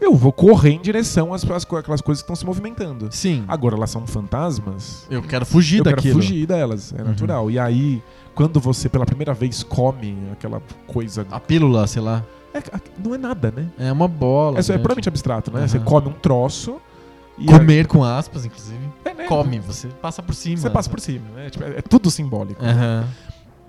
eu 0.00 0.14
vou 0.14 0.30
correr 0.32 0.70
em 0.70 0.80
direção 0.80 1.34
às, 1.34 1.42
às 1.50 1.64
aquelas 1.64 2.00
coisas 2.00 2.22
que 2.22 2.26
estão 2.26 2.36
se 2.36 2.46
movimentando. 2.46 3.08
Sim. 3.10 3.44
Agora, 3.48 3.74
elas 3.74 3.90
são 3.90 4.06
fantasmas, 4.06 5.04
Eu 5.10 5.20
quero 5.20 5.44
fugir 5.44 5.78
eu 5.78 5.84
quero 5.84 5.96
daquilo. 5.96 6.14
fugir 6.14 6.46
delas, 6.46 6.92
é 6.96 7.02
Uhum. 7.02 7.08
natural. 7.08 7.50
E 7.50 7.58
aí, 7.58 8.00
quando 8.36 8.60
você 8.60 8.88
pela 8.88 9.04
primeira 9.04 9.34
vez 9.34 9.64
come 9.64 10.16
aquela 10.32 10.62
coisa. 10.86 11.26
A 11.28 11.40
pílula, 11.40 11.86
sei 11.88 12.02
lá. 12.02 12.22
É- 12.58 12.80
não 13.04 13.14
é 13.14 13.18
nada, 13.18 13.52
né? 13.54 13.66
É 13.78 13.90
uma 13.92 14.08
bola. 14.08 14.58
É, 14.60 14.72
é 14.72 14.78
puramente 14.78 15.08
abstrato, 15.08 15.50
né? 15.52 15.66
Você 15.66 15.78
Uhum. 15.78 15.84
come 15.84 16.08
um 16.08 16.12
troço. 16.12 16.76
Comer 17.46 17.86
com 17.88 18.04
aspas, 18.04 18.44
inclusive. 18.44 18.78
é, 19.04 19.10
é, 19.10 19.26
Come, 19.26 19.58
você 19.58 19.88
passa 19.88 20.22
por 20.22 20.34
cima. 20.36 20.56
Você 20.56 20.70
passa 20.70 20.88
por 20.88 21.00
cima, 21.00 21.24
né? 21.34 21.50
Tipo, 21.50 21.64
é, 21.64 21.78
é 21.78 21.82
tudo 21.82 22.08
simbólico. 22.10 22.64
Aham. 22.64 23.04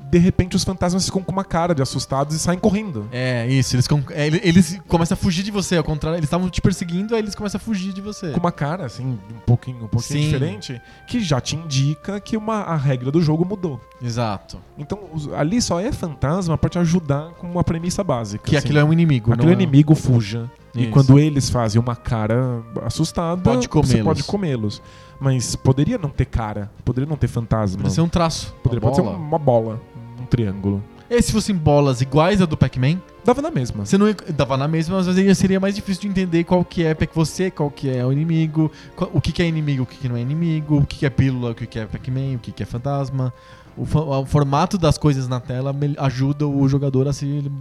De 0.09 0.17
repente 0.19 0.55
os 0.55 0.63
fantasmas 0.63 1.05
ficam 1.05 1.21
com 1.21 1.31
uma 1.31 1.43
cara 1.43 1.73
de 1.75 1.81
assustados 1.81 2.35
e 2.35 2.39
saem 2.39 2.59
correndo. 2.59 3.07
É, 3.11 3.47
isso. 3.47 3.75
Eles, 3.75 3.87
é, 4.11 4.27
ele- 4.27 4.41
eles 4.43 4.79
começam 4.87 5.15
a 5.15 5.17
fugir 5.17 5.43
de 5.43 5.51
você, 5.51 5.77
ao 5.77 5.83
contrário. 5.83 6.17
Eles 6.17 6.27
estavam 6.27 6.49
te 6.49 6.61
perseguindo, 6.61 7.13
aí 7.15 7.21
eles 7.21 7.35
começam 7.35 7.57
a 7.57 7.61
fugir 7.61 7.91
de 7.93 8.01
você. 8.01 8.31
Com 8.31 8.39
uma 8.39 8.51
cara, 8.51 8.85
assim, 8.85 9.03
um 9.05 9.39
pouquinho, 9.45 9.77
um 9.83 9.87
pouquinho 9.87 10.19
Sim. 10.21 10.25
diferente, 10.31 10.81
que 11.07 11.19
já 11.21 11.41
te 11.41 11.55
indica 11.55 12.19
que 12.19 12.37
uma, 12.37 12.61
a 12.61 12.75
regra 12.75 13.11
do 13.11 13.21
jogo 13.21 13.43
mudou. 13.45 13.81
Exato. 14.01 14.57
Então, 14.77 14.99
ali 15.35 15.61
só 15.61 15.79
é 15.79 15.91
fantasma 15.91 16.57
pra 16.57 16.69
te 16.69 16.77
ajudar 16.79 17.31
com 17.39 17.47
uma 17.49 17.63
premissa 17.63 18.03
básica. 18.03 18.43
Que 18.45 18.55
assim. 18.55 18.65
aquilo 18.67 18.79
é 18.79 18.83
um 18.83 18.93
inimigo. 18.93 19.33
Aquele 19.33 19.47
não 19.53 19.59
é- 19.59 19.63
inimigo 19.63 19.95
fuja. 19.95 20.49
E 20.73 20.83
Isso. 20.83 20.91
quando 20.91 21.17
eles 21.17 21.49
fazem 21.49 21.79
uma 21.81 21.95
cara 21.95 22.61
assustada, 22.85 23.41
Pode 23.41 23.67
você 23.71 24.03
pode 24.03 24.23
comê-los. 24.25 24.81
Mas 25.19 25.55
poderia 25.55 25.97
não 25.97 26.09
ter 26.09 26.25
cara, 26.25 26.69
poderia 26.83 27.09
não 27.09 27.15
ter 27.15 27.29
fantasma. 27.29 27.81
Pode 27.83 27.93
ser 27.93 28.01
um 28.01 28.09
traço. 28.09 28.53
Poderia 28.61 28.79
uma 28.83 28.91
pode 28.91 28.95
ser 28.97 29.01
bola. 29.01 29.17
uma 29.17 29.39
bola, 29.39 29.81
um 30.25 30.27
triângulo. 30.27 30.83
E 31.09 31.21
se 31.21 31.31
fossem 31.31 31.55
bolas 31.55 32.01
iguais 32.01 32.41
a 32.41 32.45
do 32.45 32.57
Pac-Man, 32.57 32.99
Dava 33.23 33.39
na 33.41 33.51
mesma. 33.51 33.85
você 33.85 33.95
não 33.97 34.07
ia- 34.07 34.15
dava 34.35 34.57
na 34.57 34.67
mesma, 34.67 34.97
mas 34.97 35.07
às 35.07 35.15
vezes 35.15 35.37
seria 35.37 35.59
mais 35.59 35.75
difícil 35.75 36.01
de 36.01 36.07
entender 36.07 36.43
qual 36.43 36.65
que 36.65 36.83
é 36.83 36.93
Pac 36.95 37.13
você, 37.15 37.51
qual 37.51 37.69
que 37.69 37.89
é 37.89 38.03
o 38.05 38.11
inimigo, 38.11 38.71
qual- 38.95 39.11
o 39.13 39.21
que, 39.21 39.31
que 39.31 39.41
é 39.43 39.47
inimigo, 39.47 39.83
o 39.83 39.85
que, 39.85 39.97
que 39.97 40.09
não 40.09 40.17
é 40.17 40.21
inimigo, 40.21 40.77
o 40.77 40.85
que, 40.85 40.97
que 40.97 41.05
é 41.05 41.09
pílula, 41.09 41.51
o 41.51 41.55
que, 41.55 41.67
que 41.67 41.77
é 41.79 41.85
Pac-Man, 41.85 42.35
o 42.35 42.39
que, 42.39 42.51
que 42.51 42.63
é 42.63 42.65
fantasma. 42.65 43.31
O, 43.77 43.85
fa- 43.85 43.99
o 44.01 44.25
formato 44.25 44.77
das 44.79 44.97
coisas 44.97 45.27
na 45.27 45.39
tela 45.39 45.71
mel- 45.71 45.93
ajuda 45.97 46.47
o 46.47 46.67
jogador 46.67 47.07
a 47.07 47.13
se 47.13 47.51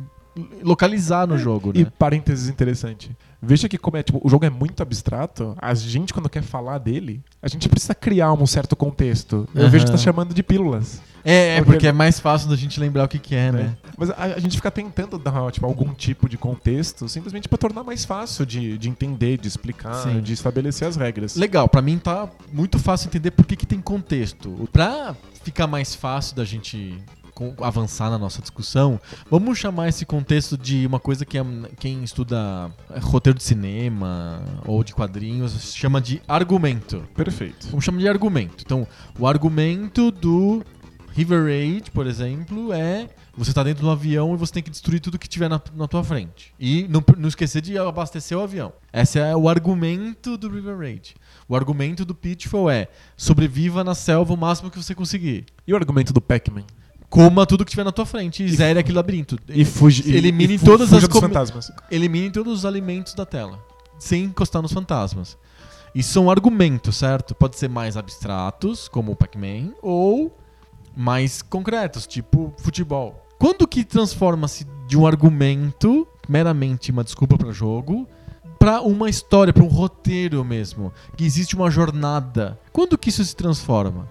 localizar 0.62 1.26
no 1.26 1.38
jogo, 1.38 1.72
E 1.74 1.84
né? 1.84 1.92
parênteses 1.98 2.48
interessante. 2.48 3.14
Veja 3.46 3.68
que 3.68 3.78
como 3.78 3.96
é, 3.96 4.02
tipo, 4.02 4.20
o 4.22 4.28
jogo 4.28 4.44
é 4.44 4.50
muito 4.50 4.82
abstrato, 4.82 5.54
a 5.60 5.74
gente 5.74 6.12
quando 6.12 6.28
quer 6.28 6.42
falar 6.42 6.78
dele, 6.78 7.22
a 7.42 7.48
gente 7.48 7.68
precisa 7.68 7.94
criar 7.94 8.32
um 8.32 8.46
certo 8.46 8.74
contexto. 8.74 9.48
Eu 9.54 9.62
Aham. 9.62 9.70
vejo 9.70 9.84
que 9.86 9.92
tá 9.92 9.98
chamando 9.98 10.34
de 10.34 10.42
pílulas. 10.42 11.00
É, 11.26 11.54
é 11.54 11.56
Porque- 11.56 11.72
porque 11.72 11.86
é 11.86 11.92
mais 11.92 12.20
fácil 12.20 12.50
da 12.50 12.56
gente 12.56 12.78
lembrar 12.78 13.04
o 13.04 13.08
que, 13.08 13.18
que 13.18 13.34
é, 13.34 13.50
né? 13.50 13.62
né? 13.62 13.76
Mas 13.96 14.10
a, 14.10 14.16
a 14.24 14.38
gente 14.38 14.56
fica 14.56 14.70
tentando 14.70 15.18
dar 15.18 15.50
tipo, 15.50 15.64
algum 15.64 15.94
tipo 15.94 16.28
de 16.28 16.36
contexto, 16.36 17.08
simplesmente 17.08 17.48
pra 17.48 17.56
tornar 17.56 17.82
mais 17.82 18.04
fácil 18.04 18.44
de, 18.44 18.76
de 18.76 18.90
entender, 18.90 19.38
de 19.38 19.48
explicar, 19.48 19.94
Sim. 20.02 20.20
de 20.20 20.34
estabelecer 20.34 20.86
as 20.86 20.96
regras. 20.96 21.34
Legal, 21.36 21.66
pra 21.66 21.80
mim 21.80 21.96
tá 21.96 22.28
muito 22.52 22.78
fácil 22.78 23.08
entender 23.08 23.30
por 23.30 23.46
que, 23.46 23.56
que 23.56 23.64
tem 23.64 23.80
contexto. 23.80 24.68
Pra 24.70 25.16
ficar 25.42 25.66
mais 25.66 25.94
fácil 25.94 26.36
da 26.36 26.44
gente 26.44 26.98
avançar 27.60 28.10
na 28.10 28.18
nossa 28.18 28.40
discussão, 28.40 29.00
vamos 29.30 29.58
chamar 29.58 29.88
esse 29.88 30.04
contexto 30.06 30.56
de 30.56 30.86
uma 30.86 31.00
coisa 31.00 31.24
que 31.24 31.38
é- 31.38 31.44
quem 31.78 32.02
estuda 32.04 32.70
é, 32.90 32.98
roteiro 32.98 33.38
de 33.38 33.44
cinema 33.44 34.42
ou 34.66 34.82
de 34.84 34.94
quadrinhos 34.94 35.74
chama 35.74 36.00
de 36.00 36.20
argumento. 36.28 37.02
Perfeito. 37.14 37.68
Vamos 37.68 37.84
chamar 37.84 37.98
de 38.00 38.08
argumento. 38.08 38.62
Então, 38.64 38.86
o 39.18 39.26
argumento 39.26 40.10
do 40.10 40.62
River 41.12 41.44
Raid, 41.44 41.90
por 41.92 42.06
exemplo, 42.06 42.72
é 42.72 43.08
você 43.36 43.52
tá 43.52 43.62
dentro 43.62 43.84
do 43.84 43.90
avião 43.90 44.34
e 44.34 44.36
você 44.36 44.52
tem 44.52 44.62
que 44.62 44.70
destruir 44.70 45.00
tudo 45.00 45.18
que 45.18 45.28
tiver 45.28 45.48
na, 45.48 45.60
na 45.74 45.88
tua 45.88 46.02
frente. 46.04 46.52
E 46.58 46.86
não, 46.88 47.02
não 47.16 47.28
esquecer 47.28 47.60
de 47.60 47.76
abastecer 47.78 48.36
o 48.38 48.42
avião. 48.42 48.72
Esse 48.92 49.18
é 49.18 49.34
o 49.34 49.48
argumento 49.48 50.36
do 50.36 50.48
River 50.48 50.78
Raid. 50.78 51.14
O 51.48 51.54
argumento 51.56 52.04
do 52.04 52.14
Pitfall 52.14 52.70
é 52.70 52.88
sobreviva 53.16 53.82
na 53.84 53.94
selva 53.94 54.32
o 54.32 54.36
máximo 54.36 54.70
que 54.70 54.76
você 54.76 54.94
conseguir. 54.94 55.46
E 55.66 55.72
o 55.72 55.76
argumento 55.76 56.12
do 56.12 56.20
Pac-Man? 56.20 56.64
Coma 57.14 57.46
tudo 57.46 57.64
que 57.64 57.70
tiver 57.70 57.84
na 57.84 57.92
tua 57.92 58.04
frente 58.04 58.42
e 58.42 58.48
zere 58.54 58.78
aquele 58.80 58.96
labirinto. 58.96 59.38
E 59.48 59.62
e- 59.62 60.16
Elimine 60.16 60.54
e 60.54 60.58
fu- 60.58 60.64
todas 60.64 60.88
fuja 60.88 61.06
as 61.06 61.08
dos 61.08 61.20
fantasmas. 61.20 61.70
Elimine 61.90 62.30
todos 62.30 62.52
os 62.52 62.64
alimentos 62.66 63.14
da 63.14 63.24
tela, 63.24 63.58
sem 63.98 64.24
encostar 64.24 64.60
nos 64.60 64.72
fantasmas. 64.72 65.38
Isso 65.94 66.12
são 66.12 66.28
argumentos, 66.28 66.96
certo? 66.96 67.32
Pode 67.34 67.56
ser 67.56 67.68
mais 67.68 67.96
abstratos, 67.96 68.88
como 68.88 69.12
o 69.12 69.16
Pac-Man, 69.16 69.72
ou 69.80 70.36
mais 70.96 71.40
concretos, 71.40 72.04
tipo 72.06 72.52
futebol. 72.58 73.24
Quando 73.38 73.66
que 73.66 73.84
transforma-se 73.84 74.66
de 74.88 74.96
um 74.98 75.06
argumento, 75.06 76.06
meramente 76.28 76.90
uma 76.90 77.04
desculpa 77.04 77.36
para 77.38 77.52
jogo, 77.52 78.08
para 78.58 78.80
uma 78.80 79.08
história, 79.08 79.52
para 79.52 79.62
um 79.62 79.68
roteiro 79.68 80.44
mesmo, 80.44 80.92
que 81.16 81.24
existe 81.24 81.54
uma 81.54 81.70
jornada? 81.70 82.58
Quando 82.72 82.98
que 82.98 83.08
isso 83.10 83.24
se 83.24 83.36
transforma? 83.36 84.08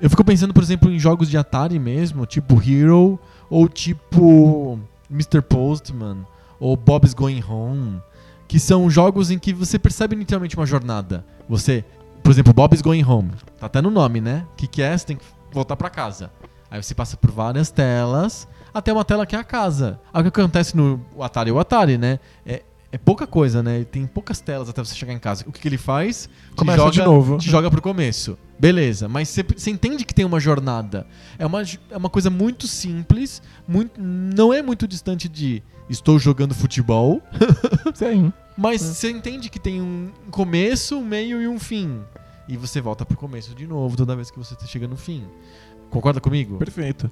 Eu 0.00 0.08
fico 0.08 0.24
pensando, 0.24 0.54
por 0.54 0.62
exemplo, 0.62 0.90
em 0.90 0.98
jogos 0.98 1.28
de 1.28 1.36
Atari 1.36 1.78
mesmo, 1.78 2.24
tipo 2.24 2.62
Hero, 2.62 3.18
ou 3.50 3.68
tipo 3.68 4.78
Mr. 5.10 5.42
Postman, 5.42 6.18
ou 6.60 6.76
Bob's 6.76 7.14
Going 7.14 7.42
Home, 7.48 8.00
que 8.46 8.60
são 8.60 8.88
jogos 8.88 9.30
em 9.30 9.38
que 9.38 9.52
você 9.52 9.78
percebe 9.78 10.14
literalmente 10.14 10.56
uma 10.56 10.66
jornada. 10.66 11.24
Você, 11.48 11.84
por 12.22 12.30
exemplo, 12.30 12.52
Bob's 12.52 12.80
Going 12.80 13.04
Home, 13.04 13.32
tá 13.58 13.66
até 13.66 13.82
no 13.82 13.90
nome, 13.90 14.20
né? 14.20 14.46
O 14.52 14.56
que, 14.56 14.66
que 14.68 14.82
é? 14.82 14.96
Você 14.96 15.06
tem 15.06 15.16
que 15.16 15.24
voltar 15.52 15.74
pra 15.76 15.90
casa. 15.90 16.30
Aí 16.70 16.80
você 16.80 16.94
passa 16.94 17.16
por 17.16 17.30
várias 17.30 17.70
telas, 17.70 18.46
até 18.72 18.92
uma 18.92 19.04
tela 19.04 19.26
que 19.26 19.34
é 19.34 19.38
a 19.38 19.44
casa. 19.44 19.98
Aí 20.12 20.20
o 20.20 20.30
que 20.30 20.40
acontece 20.40 20.76
no 20.76 21.00
Atari 21.20 21.50
é 21.50 21.52
o 21.52 21.58
Atari, 21.58 21.98
né? 21.98 22.20
É, 22.46 22.62
é 22.90 22.96
pouca 22.96 23.26
coisa, 23.26 23.62
né? 23.62 23.84
Tem 23.84 24.06
poucas 24.06 24.40
telas 24.40 24.68
até 24.68 24.82
você 24.82 24.94
chegar 24.94 25.12
em 25.12 25.18
casa. 25.18 25.44
O 25.46 25.52
que, 25.52 25.60
que 25.60 25.68
ele 25.68 25.76
faz? 25.76 26.28
Começa 26.56 26.78
joga, 26.78 26.90
de 26.90 27.02
novo. 27.02 27.38
Te 27.38 27.50
joga 27.50 27.70
pro 27.70 27.82
começo. 27.82 28.38
Beleza, 28.58 29.08
mas 29.08 29.28
você, 29.28 29.70
entende 29.70 30.04
que 30.04 30.14
tem 30.14 30.24
uma 30.24 30.40
jornada. 30.40 31.06
É 31.38 31.46
uma, 31.46 31.62
é 31.90 31.96
uma 31.96 32.10
coisa 32.10 32.28
muito 32.30 32.66
simples, 32.66 33.42
muito, 33.68 34.00
não 34.00 34.52
é 34.52 34.62
muito 34.62 34.88
distante 34.88 35.28
de 35.28 35.62
estou 35.88 36.18
jogando 36.18 36.54
futebol, 36.54 37.22
Sim. 37.94 38.32
mas 38.56 38.82
você 38.82 39.10
entende 39.10 39.48
que 39.48 39.60
tem 39.60 39.80
um 39.80 40.10
começo, 40.30 40.96
um 40.96 41.04
meio 41.04 41.40
e 41.40 41.46
um 41.46 41.58
fim. 41.58 42.00
E 42.48 42.56
você 42.56 42.80
volta 42.80 43.04
pro 43.04 43.16
começo 43.16 43.54
de 43.54 43.66
novo 43.66 43.96
toda 43.96 44.16
vez 44.16 44.30
que 44.30 44.38
você 44.38 44.56
tá 44.56 44.66
chegando 44.66 44.92
no 44.92 44.96
fim. 44.96 45.24
Concorda 45.90 46.20
comigo? 46.20 46.56
Perfeito. 46.56 47.10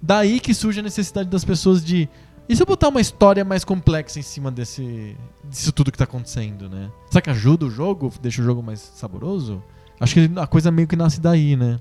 Daí 0.00 0.38
que 0.38 0.54
surge 0.54 0.80
a 0.80 0.82
necessidade 0.82 1.28
das 1.28 1.44
pessoas 1.44 1.84
de. 1.84 2.08
E 2.48 2.56
se 2.56 2.62
eu 2.62 2.66
botar 2.66 2.88
uma 2.88 3.00
história 3.00 3.44
mais 3.44 3.62
complexa 3.62 4.18
em 4.18 4.22
cima 4.22 4.50
desse, 4.50 5.14
disso 5.44 5.70
tudo 5.72 5.92
que 5.92 5.98
tá 5.98 6.04
acontecendo, 6.04 6.68
né? 6.68 6.90
Será 7.10 7.20
que 7.20 7.30
ajuda 7.30 7.66
o 7.66 7.70
jogo? 7.70 8.10
Deixa 8.22 8.40
o 8.40 8.44
jogo 8.44 8.62
mais 8.62 8.80
saboroso? 8.80 9.62
Acho 10.00 10.14
que 10.14 10.30
a 10.38 10.46
coisa 10.46 10.70
meio 10.70 10.88
que 10.88 10.96
nasce 10.96 11.20
daí, 11.20 11.56
né? 11.56 11.78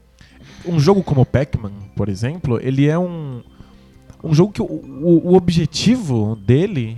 Um 0.65 0.79
jogo 0.79 1.03
como 1.03 1.25
Pac-Man, 1.25 1.71
por 1.95 2.09
exemplo, 2.09 2.59
ele 2.61 2.87
é 2.87 2.97
um. 2.99 3.41
Um 4.23 4.33
jogo 4.33 4.51
que 4.51 4.61
o, 4.61 4.65
o- 4.65 5.29
o 5.31 5.35
objetivo 5.35 6.35
dele 6.35 6.97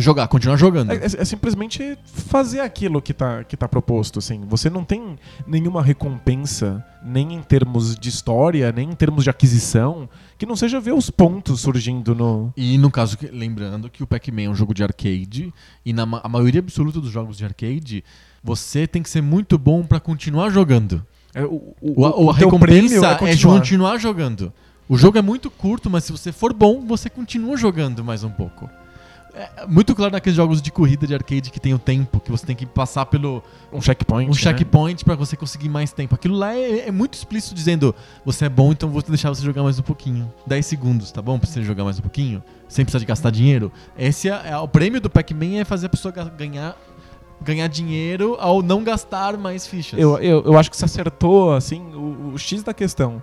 jogar, 0.00 0.28
continuar 0.28 0.56
jogando. 0.56 0.90
é, 0.92 0.96
é- 0.96 1.04
é 1.04 1.24
simplesmente 1.24 1.96
fazer 2.04 2.60
aquilo 2.60 3.00
que 3.00 3.14
tá, 3.14 3.42
que 3.44 3.56
tá 3.56 3.66
proposto. 3.68 4.18
Assim. 4.18 4.42
Você 4.48 4.68
não 4.70 4.84
tem 4.84 5.18
nenhuma 5.46 5.82
recompensa, 5.82 6.84
nem 7.04 7.34
em 7.34 7.42
termos 7.42 7.96
de 7.96 8.08
história, 8.08 8.70
nem 8.72 8.90
em 8.90 8.94
termos 8.94 9.24
de 9.24 9.30
aquisição, 9.30 10.08
que 10.38 10.46
não 10.46 10.56
seja 10.56 10.80
ver 10.80 10.92
os 10.92 11.10
pontos 11.10 11.60
surgindo 11.60 12.14
no. 12.14 12.52
E 12.56 12.76
no 12.78 12.90
caso, 12.90 13.16
que- 13.16 13.26
lembrando 13.26 13.88
que 13.90 14.02
o 14.02 14.06
Pac-Man 14.06 14.42
é 14.42 14.48
um 14.48 14.54
jogo 14.54 14.72
de 14.74 14.82
arcade, 14.82 15.52
e 15.84 15.92
na 15.92 16.04
ma- 16.06 16.20
a 16.22 16.28
maioria 16.28 16.60
absoluta 16.60 17.00
dos 17.00 17.10
jogos 17.10 17.36
de 17.38 17.44
arcade, 17.44 18.04
você 18.42 18.86
tem 18.86 19.02
que 19.02 19.10
ser 19.10 19.20
muito 19.22 19.58
bom 19.58 19.82
pra 19.84 19.98
continuar 20.00 20.50
jogando. 20.50 21.04
É, 21.34 21.44
o, 21.44 21.74
O, 21.80 22.06
a- 22.06 22.16
o 22.18 22.30
a 22.30 22.34
teu 22.34 22.48
recompensa 22.48 22.58
prêmio 22.66 23.04
é, 23.04 23.34
de 23.34 23.46
continuar 23.46 23.98
jogando. 23.98 24.52
O 24.88 24.96
jogo 24.96 25.18
é 25.18 25.22
muito 25.22 25.50
curto, 25.50 25.90
mas 25.90 26.04
se 26.04 26.12
você 26.12 26.30
for 26.32 26.52
bom, 26.52 26.86
você 26.86 27.10
continua 27.10 27.56
jogando 27.56 28.04
mais 28.04 28.22
um 28.24 28.30
pouco. 28.30 28.70
É 29.38 29.66
muito 29.66 29.94
claro 29.94 30.12
naqueles 30.12 30.34
jogos 30.34 30.62
de 30.62 30.72
corrida 30.72 31.06
de 31.06 31.14
arcade 31.14 31.50
que 31.50 31.60
tem 31.60 31.74
o 31.74 31.78
tempo, 31.78 32.18
que 32.20 32.30
você 32.30 32.46
tem 32.46 32.56
que 32.56 32.64
passar 32.64 33.04
pelo 33.04 33.42
Um 33.70 33.82
checkpoint. 33.82 34.30
um 34.30 34.32
né? 34.34 34.40
checkpoint 34.40 35.04
pra 35.04 35.14
você 35.14 35.36
conseguir 35.36 35.68
mais 35.68 35.92
tempo. 35.92 36.14
Aquilo 36.14 36.34
lá 36.34 36.54
é, 36.54 36.88
é 36.88 36.90
muito 36.90 37.12
explícito 37.14 37.54
dizendo: 37.54 37.94
você 38.24 38.46
é 38.46 38.48
bom, 38.48 38.72
então 38.72 38.88
vou 38.88 39.02
deixar 39.02 39.28
você 39.28 39.42
jogar 39.42 39.62
mais 39.62 39.78
um 39.78 39.82
pouquinho. 39.82 40.32
10 40.46 40.64
segundos, 40.64 41.12
tá 41.12 41.20
bom? 41.20 41.38
Pra 41.38 41.46
você 41.48 41.62
jogar 41.62 41.84
mais 41.84 41.98
um 41.98 42.02
pouquinho, 42.02 42.42
sem 42.66 42.82
precisar 42.84 42.98
de 43.00 43.04
gastar 43.04 43.30
dinheiro. 43.30 43.70
Esse 43.98 44.30
é, 44.30 44.40
é- 44.52 44.56
o 44.56 44.66
prêmio 44.66 45.02
do 45.02 45.10
Pac-Man 45.10 45.58
é 45.60 45.64
fazer 45.66 45.86
a 45.86 45.90
pessoa 45.90 46.10
ga- 46.12 46.24
ganhar 46.24 46.74
ganhar 47.38 47.68
dinheiro 47.68 48.34
ao 48.40 48.62
não 48.62 48.82
gastar 48.82 49.36
mais 49.36 49.66
fichas. 49.66 50.00
Eu, 50.00 50.16
eu, 50.16 50.42
eu 50.46 50.58
acho 50.58 50.70
que 50.70 50.76
você 50.78 50.86
acertou, 50.86 51.52
assim, 51.52 51.82
o, 51.94 52.32
o 52.32 52.38
X 52.38 52.62
da 52.62 52.72
questão. 52.72 53.22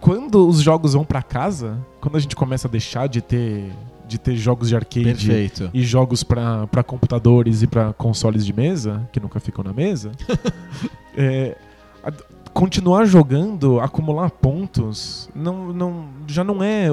Quando 0.00 0.46
os 0.46 0.60
jogos 0.60 0.92
vão 0.92 1.04
pra 1.04 1.22
casa, 1.22 1.78
quando 2.00 2.16
a 2.16 2.20
gente 2.20 2.36
começa 2.36 2.68
a 2.68 2.70
deixar 2.70 3.08
de 3.08 3.22
ter, 3.22 3.72
de 4.08 4.18
ter 4.18 4.34
jogos 4.36 4.68
de 4.70 4.74
arcade 4.76 5.04
Perfeito. 5.04 5.70
e 5.74 5.82
jogos 5.82 6.22
pra 6.22 6.82
computadores 6.84 7.62
e 7.62 7.66
pra 7.66 7.92
consoles 7.92 8.44
de 8.44 8.52
mesa, 8.52 9.08
que 9.12 9.20
nunca 9.20 9.38
ficam 9.38 9.62
na 9.62 9.72
mesa, 9.72 10.10
é, 11.16 11.56
a- 12.02 12.12
continuar 12.52 13.04
jogando, 13.04 13.78
acumular 13.80 14.30
pontos, 14.30 15.28
não, 15.34 15.72
não, 15.72 16.06
já 16.26 16.42
não 16.42 16.62
é 16.62 16.88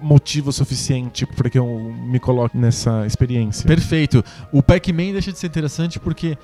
motivo 0.00 0.50
suficiente 0.50 1.26
para 1.26 1.50
que 1.50 1.58
eu 1.58 1.66
me 2.06 2.18
coloque 2.18 2.56
nessa 2.56 3.06
experiência. 3.06 3.66
Perfeito. 3.66 4.24
O 4.50 4.62
Pac-Man 4.62 5.12
deixa 5.12 5.30
de 5.30 5.38
ser 5.38 5.48
interessante 5.48 6.00
porque, 6.00 6.38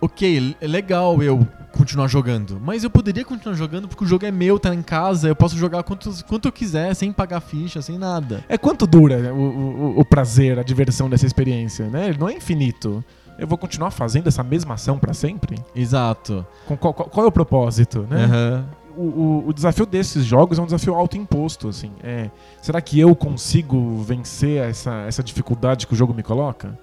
ok, 0.00 0.56
é 0.60 0.66
legal 0.66 1.22
eu 1.22 1.46
continuar 1.72 2.08
jogando, 2.08 2.60
mas 2.64 2.82
eu 2.82 2.90
poderia 2.90 3.24
continuar 3.24 3.54
jogando 3.54 3.86
porque 3.86 4.02
o 4.04 4.06
jogo 4.06 4.24
é 4.26 4.30
meu, 4.30 4.58
tá 4.58 4.74
em 4.74 4.82
casa, 4.82 5.28
eu 5.28 5.36
posso 5.36 5.56
jogar 5.56 5.82
quanto, 5.82 6.10
quanto 6.24 6.48
eu 6.48 6.52
quiser, 6.52 6.94
sem 6.94 7.12
pagar 7.12 7.40
ficha, 7.40 7.80
sem 7.82 7.96
nada. 7.98 8.42
É 8.48 8.58
quanto 8.58 8.86
dura 8.86 9.32
o, 9.32 9.38
o, 9.38 10.00
o 10.00 10.04
prazer, 10.04 10.58
a 10.58 10.62
diversão 10.62 11.08
dessa 11.08 11.26
experiência, 11.26 11.86
né? 11.88 12.14
Não 12.18 12.28
é 12.28 12.34
infinito. 12.34 13.04
Eu 13.38 13.46
vou 13.46 13.56
continuar 13.56 13.92
fazendo 13.92 14.26
essa 14.26 14.42
mesma 14.42 14.74
ação 14.74 14.98
pra 14.98 15.14
sempre? 15.14 15.56
Exato. 15.74 16.44
Com 16.66 16.76
qual, 16.76 16.92
qual- 16.92 17.24
é 17.24 17.28
o 17.28 17.32
propósito, 17.32 18.04
né? 18.10 18.24
Aham. 18.24 18.66
O, 18.96 19.02
o- 19.02 19.44
o 19.48 19.52
desafio 19.52 19.86
desses 19.86 20.24
jogos 20.24 20.58
é 20.58 20.62
um 20.62 20.64
desafio 20.64 20.92
autoimposto, 20.94 21.68
assim. 21.68 21.92
É, 22.02 22.28
será 22.60 22.80
que 22.80 22.98
eu 22.98 23.14
consigo 23.14 24.02
vencer 24.02 24.60
essa, 24.68 24.92
essa 25.06 25.22
dificuldade 25.22 25.86
que 25.86 25.92
o 25.92 25.96
jogo 25.96 26.12
me 26.12 26.24
coloca? 26.24 26.76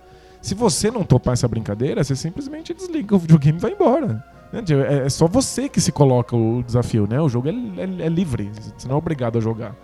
Se 0.46 0.54
você 0.54 0.92
não 0.92 1.04
topar 1.04 1.34
essa 1.34 1.48
brincadeira, 1.48 2.04
você 2.04 2.16
simplesmente 2.16 2.72
desliga 2.72 3.16
o 3.16 3.18
videogame 3.18 3.58
e 3.58 3.62
vai 3.62 3.72
embora. 3.72 4.24
né? 4.54 4.64
É, 4.88 5.06
é 5.08 5.10
só 5.10 5.28
você 5.28 5.68
que 5.68 5.82
se 5.82 5.92
coloca 5.92 6.36
o 6.36 6.62
desafio, 6.62 7.08
né? 7.08 7.20
O 7.20 7.28
jogo 7.28 7.50
é, 7.50 7.52
é- 7.52 8.06
é 8.06 8.10
livre, 8.10 8.52
você 8.78 8.88
não 8.88 8.94
é 8.94 8.98
obrigado 9.00 9.40
a 9.40 9.42
jogar. 9.42 9.76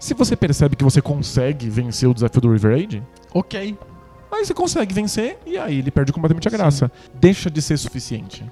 Se 0.00 0.12
você 0.12 0.34
percebe 0.34 0.74
que 0.74 0.82
você 0.82 1.00
consegue 1.00 1.70
vencer 1.70 2.08
o 2.08 2.12
desafio 2.12 2.40
do 2.40 2.50
River 2.52 2.74
Age, 2.74 3.02
Ok. 3.32 3.78
Aí 4.32 4.44
você 4.44 4.52
consegue 4.52 4.92
vencer 4.92 5.38
e 5.46 5.56
aí 5.56 5.78
ele 5.78 5.92
perde 5.92 6.12
completamente 6.12 6.48
a 6.48 6.50
graça. 6.50 6.90
Deixa 7.14 7.48
de 7.48 7.62
ser 7.62 7.76
suficiente. 7.76 8.44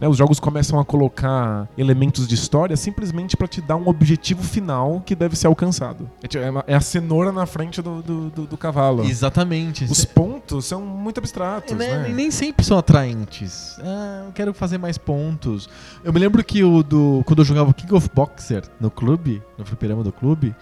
Né, 0.00 0.06
os 0.08 0.16
jogos 0.16 0.38
começam 0.38 0.78
a 0.78 0.84
colocar 0.84 1.68
elementos 1.76 2.26
de 2.28 2.34
história 2.34 2.76
simplesmente 2.76 3.36
pra 3.36 3.46
te 3.48 3.60
dar 3.60 3.76
um 3.76 3.88
objetivo 3.88 4.42
final 4.42 5.02
que 5.04 5.14
deve 5.14 5.36
ser 5.36 5.46
alcançado. 5.46 6.08
É 6.22 6.26
É, 6.38 6.72
é 6.72 6.76
a 6.76 6.80
cenoura 6.80 7.32
na 7.32 7.46
frente 7.46 7.80
do, 7.80 8.02
do, 8.02 8.30
do- 8.30 8.46
do 8.46 8.56
cavalo. 8.56 9.04
Exatamente. 9.04 9.84
Os 9.84 10.04
pontos 10.04 10.66
são 10.66 10.80
muito 10.82 11.18
abstratos, 11.18 11.72
né, 11.72 11.98
né? 12.02 12.10
e 12.10 12.12
Nem 12.12 12.30
sempre 12.30 12.64
são 12.64 12.76
atraentes. 12.78 13.76
Ah, 13.82 14.24
eu 14.26 14.32
quero 14.32 14.52
fazer 14.52 14.78
mais 14.78 14.98
pontos. 14.98 15.68
Eu 16.04 16.12
me 16.12 16.18
lembro 16.20 16.42
que 16.44 16.62
o 16.62 16.82
do, 16.82 17.22
quando 17.26 17.40
eu 17.40 17.44
jogava 17.44 17.72
King 17.72 17.94
of 17.94 18.10
Boxer 18.14 18.62
no 18.80 18.90
clube, 18.90 19.42
no 19.56 19.64
fliperama 19.64 20.02
do 20.02 20.12
clube, 20.12 20.54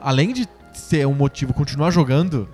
além 0.00 0.32
de 0.32 0.48
ser 0.72 1.06
um 1.06 1.14
motivo 1.14 1.52
continuar 1.54 1.90
jogando, 1.90 2.48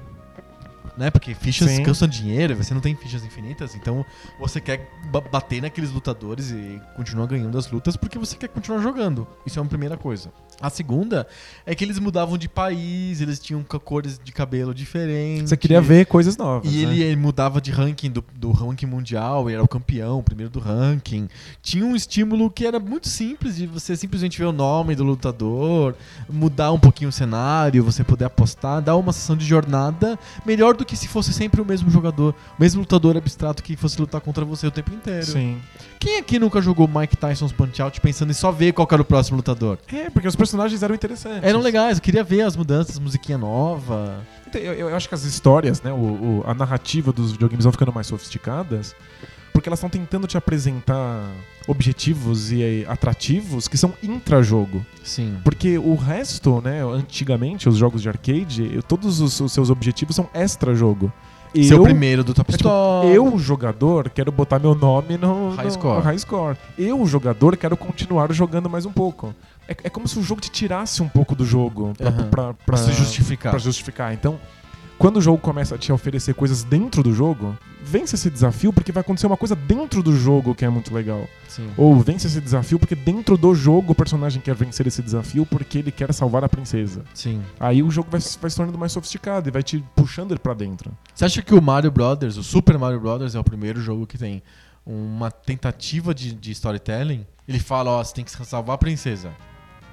né? 1.02 1.10
Porque 1.10 1.34
fichas 1.34 1.68
Sim. 1.68 1.82
cansam 1.82 2.06
dinheiro, 2.06 2.54
você 2.54 2.72
não 2.72 2.80
tem 2.80 2.94
fichas 2.94 3.24
infinitas, 3.24 3.74
então 3.74 4.06
você 4.38 4.60
quer 4.60 4.88
ba- 5.10 5.20
bater 5.20 5.60
naqueles 5.60 5.90
lutadores 5.90 6.50
e 6.52 6.80
continuar 6.96 7.26
ganhando 7.26 7.58
as 7.58 7.68
lutas 7.70 7.96
porque 7.96 8.16
você 8.18 8.36
quer 8.36 8.48
continuar 8.48 8.80
jogando. 8.80 9.26
Isso 9.44 9.58
é 9.58 9.62
uma 9.62 9.68
primeira 9.68 9.96
coisa. 9.96 10.32
A 10.62 10.70
segunda 10.70 11.26
é 11.66 11.74
que 11.74 11.84
eles 11.84 11.98
mudavam 11.98 12.38
de 12.38 12.48
país, 12.48 13.20
eles 13.20 13.40
tinham 13.40 13.62
cores 13.64 14.20
de 14.22 14.30
cabelo 14.30 14.72
diferentes. 14.72 15.48
Você 15.48 15.56
queria 15.56 15.80
ver 15.80 16.06
coisas 16.06 16.36
novas. 16.36 16.72
E 16.72 16.76
né? 16.76 16.92
ele, 16.92 17.02
ele 17.02 17.16
mudava 17.16 17.60
de 17.60 17.72
ranking 17.72 18.10
do, 18.12 18.24
do 18.36 18.52
ranking 18.52 18.86
mundial, 18.86 19.48
ele 19.48 19.56
era 19.56 19.64
o 19.64 19.68
campeão, 19.68 20.20
o 20.20 20.22
primeiro 20.22 20.52
do 20.52 20.60
ranking. 20.60 21.28
Tinha 21.60 21.84
um 21.84 21.96
estímulo 21.96 22.48
que 22.48 22.64
era 22.64 22.78
muito 22.78 23.08
simples 23.08 23.56
de 23.56 23.66
você 23.66 23.96
simplesmente 23.96 24.38
ver 24.38 24.44
o 24.44 24.52
nome 24.52 24.94
do 24.94 25.02
lutador, 25.02 25.96
mudar 26.30 26.70
um 26.70 26.78
pouquinho 26.78 27.10
o 27.10 27.12
cenário, 27.12 27.82
você 27.82 28.04
poder 28.04 28.26
apostar, 28.26 28.80
dar 28.80 28.96
uma 28.96 29.12
sessão 29.12 29.36
de 29.36 29.44
jornada 29.44 30.16
melhor 30.46 30.76
do 30.76 30.84
que 30.84 30.96
se 30.96 31.08
fosse 31.08 31.32
sempre 31.32 31.60
o 31.60 31.64
mesmo 31.64 31.90
jogador, 31.90 32.36
o 32.56 32.62
mesmo 32.62 32.82
lutador 32.82 33.16
abstrato 33.16 33.64
que 33.64 33.74
fosse 33.74 34.00
lutar 34.00 34.20
contra 34.20 34.44
você 34.44 34.64
o 34.64 34.70
tempo 34.70 34.94
inteiro. 34.94 35.26
Sim. 35.26 35.58
Quem 35.98 36.18
aqui 36.18 36.38
nunca 36.38 36.60
jogou 36.60 36.88
Mike 36.88 37.16
Tyson's 37.16 37.52
Punch 37.52 37.80
Out 37.80 38.00
pensando 38.00 38.30
em 38.30 38.34
só 38.34 38.50
ver 38.50 38.72
qual 38.72 38.88
era 38.90 39.02
o 39.02 39.04
próximo 39.04 39.36
lutador? 39.36 39.78
É, 39.92 40.10
porque 40.10 40.26
os 40.26 40.34
personagens 40.34 40.51
eram 40.82 40.94
interessantes. 40.94 41.42
Eram 41.48 41.60
legais, 41.60 41.98
eu 41.98 42.02
queria 42.02 42.22
ver 42.24 42.42
as 42.42 42.56
mudanças, 42.56 42.98
musiquinha 42.98 43.38
nova. 43.38 44.20
Então, 44.46 44.60
Eu, 44.60 44.88
eu 44.90 44.96
acho 44.96 45.08
que 45.08 45.14
as 45.14 45.24
histórias, 45.24 45.80
né, 45.82 45.92
o, 45.92 45.96
o- 45.96 46.44
a 46.46 46.52
narrativa 46.54 47.12
dos 47.12 47.32
videogames 47.32 47.64
vão 47.64 47.72
ficando 47.72 47.92
mais 47.92 48.06
sofisticadas, 48.06 48.94
porque 49.52 49.68
elas 49.68 49.78
estão 49.78 49.88
tentando 49.90 50.26
te 50.26 50.36
apresentar 50.36 51.26
objetivos 51.68 52.52
e 52.52 52.62
eh, 52.62 52.84
atrativos 52.88 53.66
que 53.68 53.76
são 53.76 53.92
intrajogo. 54.02 54.84
Sim. 55.02 55.36
Porque 55.44 55.78
o 55.78 55.94
resto, 55.94 56.60
né, 56.60 56.82
antigamente, 56.84 57.68
os 57.68 57.76
jogos 57.76 58.02
de 58.02 58.08
arcade, 58.08 58.70
eu- 58.74 58.82
todos 58.82 59.20
os, 59.20 59.40
os 59.40 59.52
seus 59.52 59.70
objetivos 59.70 60.14
são 60.16 60.28
extra-jogo. 60.34 61.12
Seu 61.54 61.76
Eu- 61.78 61.82
primeiro 61.82 62.24
do 62.24 62.32
Top 62.32 62.52
é 62.52 62.56
tipo, 62.56 62.68
eu, 63.12 63.38
jogador, 63.38 64.08
quero 64.08 64.32
botar 64.32 64.58
meu 64.58 64.74
nome 64.74 65.18
no 65.18 65.50
High 65.50 65.66
no- 65.66 65.70
score. 65.70 65.96
no 65.98 66.00
high 66.00 66.18
score. 66.18 66.56
Eu, 66.78 67.04
jogador, 67.06 67.58
quero 67.58 67.76
continuar 67.76 68.32
jogando 68.32 68.70
mais 68.70 68.86
um 68.86 68.92
pouco. 68.92 69.34
É, 69.72 69.76
é 69.84 69.90
como 69.90 70.06
se 70.06 70.18
o 70.18 70.22
jogo 70.22 70.40
te 70.40 70.50
tirasse 70.50 71.02
um 71.02 71.08
pouco 71.08 71.34
do 71.34 71.44
jogo 71.44 71.92
pra, 71.96 72.08
Aham. 72.08 72.30
pra- 72.30 72.54
Pra 72.54 72.76
se 72.76 72.92
justificar. 72.92 73.50
pra 73.52 73.58
justificar. 73.58 74.12
Então, 74.12 74.38
quando 74.98 75.16
o 75.16 75.20
jogo 75.20 75.38
começa 75.38 75.74
a 75.74 75.78
te 75.78 75.90
oferecer 75.92 76.34
coisas 76.34 76.62
dentro 76.62 77.02
do 77.02 77.12
jogo, 77.12 77.56
vence 77.82 78.14
esse 78.14 78.30
desafio 78.30 78.72
porque 78.72 78.92
vai 78.92 79.00
acontecer 79.00 79.26
uma 79.26 79.36
coisa 79.36 79.56
dentro 79.56 80.02
do 80.02 80.14
jogo 80.16 80.54
que 80.54 80.64
é 80.64 80.68
muito 80.68 80.94
legal. 80.94 81.26
Sim. 81.48 81.68
Ou 81.76 81.98
vence 82.00 82.26
esse 82.28 82.40
desafio 82.40 82.78
porque 82.78 82.94
dentro 82.94 83.36
do 83.36 83.52
jogo 83.54 83.92
o 83.92 83.94
personagem 83.94 84.40
quer 84.40 84.54
vencer 84.54 84.86
esse 84.86 85.02
desafio 85.02 85.44
porque 85.44 85.78
ele 85.78 85.90
quer 85.90 86.12
salvar 86.14 86.44
a 86.44 86.48
princesa. 86.48 87.02
Sim. 87.14 87.42
Aí 87.58 87.82
o 87.82 87.90
jogo 87.90 88.08
vai, 88.10 88.20
se- 88.20 88.38
vai 88.38 88.48
se 88.50 88.56
tornando 88.56 88.78
mais 88.78 88.92
sofisticado 88.92 89.48
e 89.48 89.52
vai 89.52 89.62
te 89.62 89.82
puxando 89.96 90.30
ele 90.32 90.38
pra 90.40 90.54
dentro. 90.54 90.92
Você 91.14 91.24
acha 91.24 91.42
que 91.42 91.54
o 91.54 91.60
Mario 91.60 91.90
Brothers, 91.90 92.36
o 92.36 92.42
Super 92.44 92.78
Mario 92.78 93.00
Brothers, 93.00 93.34
é 93.34 93.38
o 93.40 93.44
primeiro 93.44 93.80
jogo 93.80 94.06
que 94.06 94.16
tem 94.16 94.42
uma 94.86 95.30
tentativa 95.30 96.14
de, 96.14 96.32
de 96.32 96.52
storytelling? 96.52 97.26
Ele 97.48 97.58
fala, 97.58 97.90
ó, 97.90 98.02
você 98.04 98.14
tem 98.14 98.24
que 98.24 98.30
salvar 98.30 98.74
a 98.76 98.78
princesa. 98.78 99.30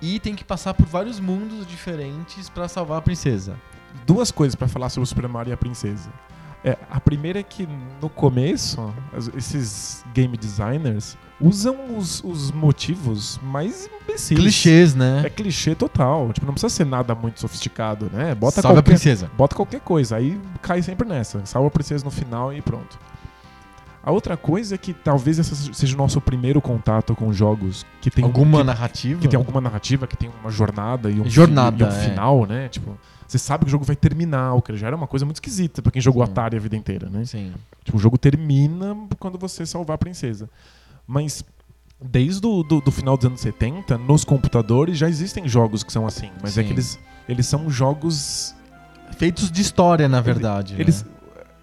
E 0.01 0.19
tem 0.19 0.35
que 0.35 0.43
passar 0.43 0.73
por 0.73 0.85
vários 0.85 1.19
mundos 1.19 1.65
diferentes 1.67 2.49
pra 2.49 2.67
salvar 2.67 2.99
a 2.99 3.01
princesa. 3.01 3.55
duas 4.05 4.31
coisas 4.31 4.55
pra 4.55 4.67
falar 4.67 4.89
sobre 4.89 5.03
o 5.03 5.07
Super 5.07 5.27
Mario 5.27 5.51
e 5.51 5.53
a 5.53 5.57
princesa. 5.57 6.09
É, 6.63 6.77
a 6.91 6.99
primeira 6.99 7.39
é 7.39 7.43
que 7.43 7.67
no 8.01 8.09
começo, 8.09 8.93
esses 9.35 10.03
game 10.13 10.35
designers 10.35 11.17
usam 11.39 11.97
os, 11.97 12.21
os 12.21 12.51
motivos 12.51 13.39
mais 13.41 13.89
imbecis. 14.01 14.37
Clichês, 14.37 14.93
né? 14.93 15.21
É 15.25 15.29
clichê 15.29 15.73
total. 15.73 16.33
Tipo, 16.33 16.45
não 16.45 16.53
precisa 16.53 16.69
ser 16.73 16.85
nada 16.85 17.15
muito 17.15 17.39
sofisticado, 17.39 18.09
né? 18.11 18.35
Bota 18.35 18.61
Salve 18.61 18.79
a 18.79 18.81
qualquer, 18.81 18.91
princesa. 18.91 19.31
bota 19.37 19.55
qualquer 19.55 19.79
coisa. 19.79 20.17
Aí 20.17 20.39
cai 20.61 20.81
sempre 20.81 21.07
nessa. 21.07 21.45
Salva 21.45 21.69
a 21.69 21.71
princesa 21.71 22.03
no 22.03 22.11
final 22.11 22.53
e 22.53 22.61
pronto. 22.61 22.99
A 24.09 24.11
outra 24.11 24.35
coisa 24.35 24.73
é 24.73 24.77
que 24.77 24.91
talvez 24.91 25.37
esse 25.37 25.71
seja 25.71 25.93
o 25.93 25.97
nosso 25.97 26.19
primeiro 26.19 26.59
contato 26.59 27.15
com 27.15 27.31
jogos 27.31 27.85
que 28.01 28.09
tem 28.09 28.25
Alguma 28.25 28.57
que, 28.57 28.63
narrativa? 28.63 29.21
que 29.21 29.27
tem 29.27 29.37
alguma 29.37 29.61
narrativa, 29.61 30.07
que 30.07 30.17
tem 30.17 30.31
uma 30.41 30.49
jornada 30.49 31.11
e 31.11 31.21
um, 31.21 31.29
Jornada, 31.29 31.83
e 31.83 31.87
um 31.87 31.91
é. 31.91 32.09
final, 32.09 32.45
né? 32.47 32.69
Tipo, 32.69 32.97
você 33.27 33.37
sabe 33.37 33.65
que 33.65 33.67
o 33.67 33.71
jogo 33.71 33.85
vai 33.85 33.95
terminar, 33.95 34.55
o 34.55 34.63
que 34.63 34.75
já 34.75 34.87
era 34.87 34.95
uma 34.95 35.05
coisa 35.05 35.25
muito 35.25 35.35
esquisita 35.35 35.83
pra 35.83 35.91
quem 35.91 36.01
jogou 36.01 36.25
Sim. 36.25 36.31
Atari 36.31 36.57
a 36.57 36.59
vida 36.59 36.75
inteira, 36.75 37.07
né? 37.07 37.23
Sim. 37.23 37.53
Tipo, 37.85 37.99
o 37.99 38.01
jogo 38.01 38.17
termina 38.17 38.97
quando 39.19 39.37
você 39.37 39.63
salvar 39.63 39.93
a 39.93 39.97
princesa. 39.99 40.49
Mas 41.05 41.45
desde 42.01 42.47
o 42.47 42.63
do, 42.63 42.81
do 42.81 42.91
final 42.91 43.15
dos 43.15 43.27
anos 43.27 43.41
70, 43.41 43.95
nos 43.99 44.25
computadores 44.25 44.97
já 44.97 45.07
existem 45.07 45.47
jogos 45.47 45.83
que 45.83 45.93
são 45.93 46.07
assim, 46.07 46.31
mas 46.41 46.57
é 46.57 46.63
Sim. 46.63 46.67
que 46.67 46.73
eles, 46.73 46.99
eles 47.27 47.45
são 47.45 47.69
jogos 47.69 48.55
Feitos 49.19 49.51
de 49.51 49.61
história, 49.61 50.09
na 50.09 50.19
verdade. 50.21 50.73
né? 50.73 50.81
eles 50.81 51.05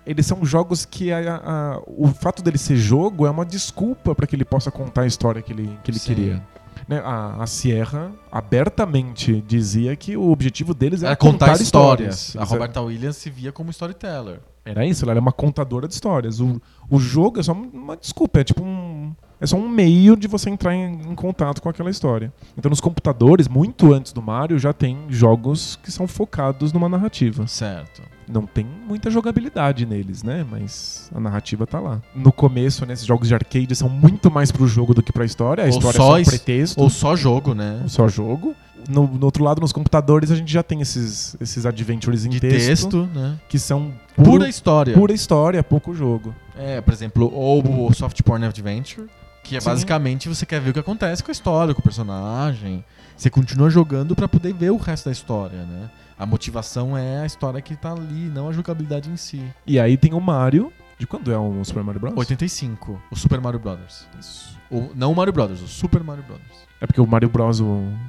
eles 0.06 0.24
são 0.24 0.44
jogos 0.44 0.84
que 0.84 1.10
a- 1.12 1.36
a- 1.44 1.82
o 1.86 2.06
fato 2.08 2.42
dele 2.42 2.58
ser 2.58 2.76
jogo 2.76 3.26
é 3.26 3.30
uma 3.30 3.44
desculpa 3.44 4.14
para 4.14 4.26
que 4.26 4.36
ele 4.36 4.44
possa 4.44 4.70
contar 4.70 5.02
a 5.02 5.06
história 5.06 5.42
que 5.42 5.52
ele, 5.52 5.78
que 5.82 5.90
ele 5.90 5.98
Sim. 5.98 6.14
queria. 6.14 6.42
Né, 6.88 7.00
a, 7.04 7.42
a 7.42 7.46
Sierra 7.46 8.12
abertamente 8.30 9.42
dizia 9.46 9.96
que 9.96 10.16
o 10.16 10.30
objetivo 10.30 10.72
deles 10.72 11.02
era, 11.02 11.10
Era 11.10 11.16
contar, 11.16 11.60
histórias. 11.60 12.34
A 12.36 12.42
Isso 12.44 12.52
é- 12.54 12.56
Roberta 12.56 12.80
Williams 12.80 13.16
se 13.16 13.28
via 13.30 13.50
como 13.52 13.70
storyteller. 13.70 14.40
Era 14.64 14.84
isso, 14.84 15.04
ela 15.04 15.12
era 15.12 15.20
uma 15.20 15.32
contadora 15.32 15.86
de 15.88 15.94
histórias. 15.94 16.40
O, 16.40 16.60
o 16.90 16.98
jogo 16.98 17.38
é 17.40 17.42
só 17.42 17.52
uma 17.52 17.96
desculpa, 17.96 18.40
é 18.40 18.44
tipo 18.44 18.62
um. 18.64 19.14
É 19.40 19.46
só 19.46 19.56
um 19.56 19.68
meio 19.68 20.16
de 20.16 20.26
você 20.26 20.48
entrar 20.48 20.74
em, 20.74 20.94
em 21.10 21.14
contato 21.14 21.60
com 21.60 21.68
aquela 21.68 21.90
história. 21.90 22.32
Então, 22.56 22.70
nos 22.70 22.80
computadores, 22.80 23.48
muito 23.48 23.92
antes 23.92 24.12
do 24.12 24.22
Mario, 24.22 24.58
já 24.58 24.72
tem 24.72 24.96
jogos 25.10 25.78
que 25.82 25.92
são 25.92 26.06
focados 26.08 26.72
numa 26.72 26.88
narrativa. 26.88 27.46
Certo. 27.46 28.00
Não 28.28 28.44
tem 28.46 28.66
muita 28.88 29.08
jogabilidade 29.10 29.84
neles, 29.86 30.22
né? 30.22 30.44
Mas 30.50 31.10
a 31.14 31.20
narrativa 31.20 31.66
tá 31.66 31.78
lá. 31.78 32.00
No 32.14 32.32
começo, 32.32 32.84
né, 32.86 32.94
esses 32.94 33.04
jogos 33.06 33.28
de 33.28 33.34
arcade 33.34 33.74
são 33.76 33.88
muito 33.88 34.30
mais 34.30 34.50
pro 34.50 34.66
jogo 34.66 34.94
do 34.94 35.02
que 35.02 35.12
pra 35.12 35.24
história. 35.24 35.62
A 35.62 35.66
Ou 35.66 35.70
história 35.70 35.96
só 35.96 36.18
é 36.18 36.24
só 36.24 36.30
pretexto, 36.30 36.80
Ou 36.82 36.90
só 36.90 37.14
jogo, 37.14 37.54
né? 37.54 37.84
só 37.88 38.08
jogo. 38.08 38.54
No, 38.88 39.06
no 39.06 39.24
outro 39.26 39.42
lado, 39.44 39.60
nos 39.60 39.72
computadores, 39.72 40.30
a 40.30 40.36
gente 40.36 40.52
já 40.52 40.62
tem 40.62 40.80
esses, 40.80 41.36
esses 41.40 41.66
adventures 41.66 42.24
em 42.24 42.30
De 42.30 42.38
texto, 42.40 42.66
texto, 42.68 43.08
né? 43.14 43.36
que 43.48 43.58
são 43.58 43.92
puro- 44.16 44.30
Pura 44.30 44.48
história. 44.48 44.94
pura 44.94 45.12
história, 45.12 45.62
pouco 45.62 45.92
jogo. 45.92 46.34
É, 46.56 46.80
por 46.80 46.94
exemplo, 46.94 47.30
ou 47.34 47.88
o 47.88 47.92
Soft 47.92 48.22
Porn 48.22 48.44
Adventure, 48.46 49.06
que 49.46 49.56
é 49.56 49.60
Sim. 49.60 49.66
basicamente 49.66 50.28
você 50.28 50.44
quer 50.44 50.60
ver 50.60 50.70
o 50.70 50.72
que 50.72 50.78
acontece 50.80 51.22
com 51.22 51.30
a 51.30 51.32
história, 51.32 51.74
com 51.74 51.80
o 51.80 51.84
personagem. 51.84 52.84
Você 53.16 53.30
continua 53.30 53.70
jogando 53.70 54.14
pra 54.14 54.28
poder 54.28 54.52
ver 54.52 54.70
o 54.70 54.76
resto 54.76 55.06
da 55.06 55.12
história, 55.12 55.62
né? 55.64 55.90
A 56.18 56.26
motivação 56.26 56.96
é 56.96 57.20
a 57.20 57.26
história 57.26 57.60
que 57.60 57.76
tá 57.76 57.92
ali, 57.92 58.30
não 58.34 58.48
a 58.48 58.52
jogabilidade 58.52 59.08
em 59.10 59.16
si. 59.16 59.42
E 59.66 59.78
aí 59.78 59.96
tem 59.96 60.12
o 60.14 60.20
Mario. 60.20 60.72
De 60.98 61.06
quando 61.06 61.30
é 61.30 61.36
o 61.38 61.62
Super 61.62 61.82
Mario 61.84 62.00
Bros? 62.00 62.14
85, 62.16 63.00
o 63.10 63.16
Super 63.16 63.38
Mario 63.40 63.60
Brothers. 63.60 64.06
Isso. 64.18 64.56
O, 64.70 64.90
não 64.94 65.12
o 65.12 65.14
Mario 65.14 65.32
Brothers, 65.32 65.60
o 65.60 65.68
Super 65.68 66.02
Mario 66.02 66.24
Brothers. 66.24 66.66
É 66.80 66.86
porque 66.86 67.00
o 67.00 67.06
Mario 67.06 67.28
Bros. 67.28 67.60
O, 67.60 67.64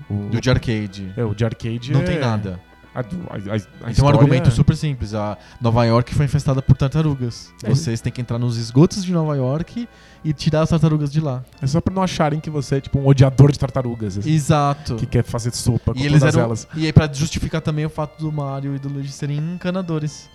o, 0.09 0.29
Do 0.31 0.39
de 0.39 0.49
arcade. 0.49 1.13
é, 1.17 1.23
o 1.23 1.35
de 1.35 1.43
arcade 1.43 1.91
Não 1.91 2.01
é- 2.01 2.03
tem 2.05 2.19
nada. 2.19 2.59
A, 2.97 3.01
a, 3.01 3.85
a, 3.87 3.91
Então 3.91 4.05
um 4.05 4.09
argumento 4.09 4.49
é- 4.49 4.51
super 4.51 4.75
simples. 4.75 5.13
A 5.13 5.37
Nova 5.61 5.85
York 5.85 6.13
foi 6.15 6.25
infestada 6.25 6.61
por 6.61 6.75
tartarugas. 6.75 7.53
É. 7.63 7.69
Vocês 7.69 8.01
têm 8.01 8.11
que 8.11 8.19
entrar 8.21 8.39
nos 8.39 8.57
esgotos 8.57 9.03
de 9.05 9.11
Nova 9.13 9.35
York 9.35 9.87
e 10.23 10.33
tirar 10.33 10.61
as 10.61 10.69
tartarugas 10.69 11.11
de 11.11 11.19
lá. 11.21 11.43
É 11.61 11.67
só 11.67 11.79
pra 11.79 11.93
não 11.93 12.01
acharem 12.01 12.39
que 12.39 12.49
você 12.49 12.77
é 12.77 12.81
tipo 12.81 12.97
um 12.99 13.07
odiador 13.07 13.51
de 13.51 13.59
tartarugas. 13.59 14.17
assim, 14.17 14.31
Exato. 14.31 14.95
Que 14.95 15.05
quer 15.05 15.23
fazer 15.23 15.53
sopa 15.53 15.93
com 15.93 15.99
E 15.99 16.05
eles 16.05 16.23
eram. 16.23 16.41
elas. 16.41 16.67
E 16.75 16.85
aí, 16.85 16.91
pra 16.93 17.11
justificar 17.11 17.61
também 17.61 17.85
o 17.85 17.89
fato 17.89 18.19
do 18.19 18.31
Mario 18.31 18.75
e 18.75 18.79
do 18.79 18.89
Luigi 18.89 19.11
serem 19.11 19.37
encanadores. 19.37 20.29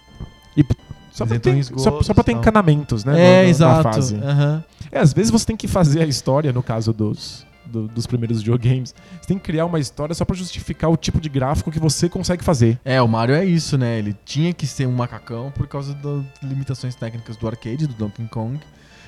Só 1.10 1.24
Eles 1.24 1.38
pra, 1.38 1.38
ter, 1.52 1.58
esgotos 1.58 1.82
só, 1.84 2.02
só 2.02 2.14
pra 2.14 2.24
ter 2.24 2.32
e 2.32 2.34
encanamentos, 2.36 3.04
né? 3.04 3.12
é, 3.12 3.16
na- 3.16 3.28
na- 3.36 3.42
na 3.42 3.48
exato. 3.48 3.82
fase. 3.82 4.16
aham. 4.16 4.64
É, 4.90 4.98
às 4.98 5.12
vezes 5.12 5.30
você 5.30 5.44
tem 5.44 5.56
que 5.56 5.68
fazer 5.68 6.00
a 6.00 6.06
história, 6.06 6.52
no 6.52 6.62
caso 6.62 6.92
dos, 6.92 7.44
do- 7.72 7.88
dos 7.88 8.06
primeiros 8.06 8.38
videogames. 8.38 8.94
Você 9.20 9.26
tem 9.28 9.38
que 9.38 9.44
criar 9.44 9.64
uma 9.66 9.80
história 9.80 10.14
só 10.14 10.24
pra 10.24 10.36
justificar 10.36 10.90
o 10.90 10.96
tipo 10.96 11.20
de 11.20 11.28
gráfico 11.28 11.70
que 11.70 11.78
você 11.80 12.08
consegue 12.08 12.44
fazer. 12.44 12.78
É, 12.84 13.00
o 13.00 13.08
Mario 13.08 13.34
é 13.34 13.44
isso, 13.44 13.78
né? 13.78 13.98
Ele 13.98 14.14
tinha 14.24 14.52
que 14.52 14.66
ser 14.66 14.86
um 14.86 14.92
macacão 14.92 15.50
por 15.54 15.66
causa 15.66 15.94
das 15.94 16.22
limitações 16.42 16.94
técnicas 16.94 17.36
do 17.36 17.46
arcade, 17.48 17.86
do 17.86 17.94
Donkey 17.94 18.24
Kong. 18.28 18.60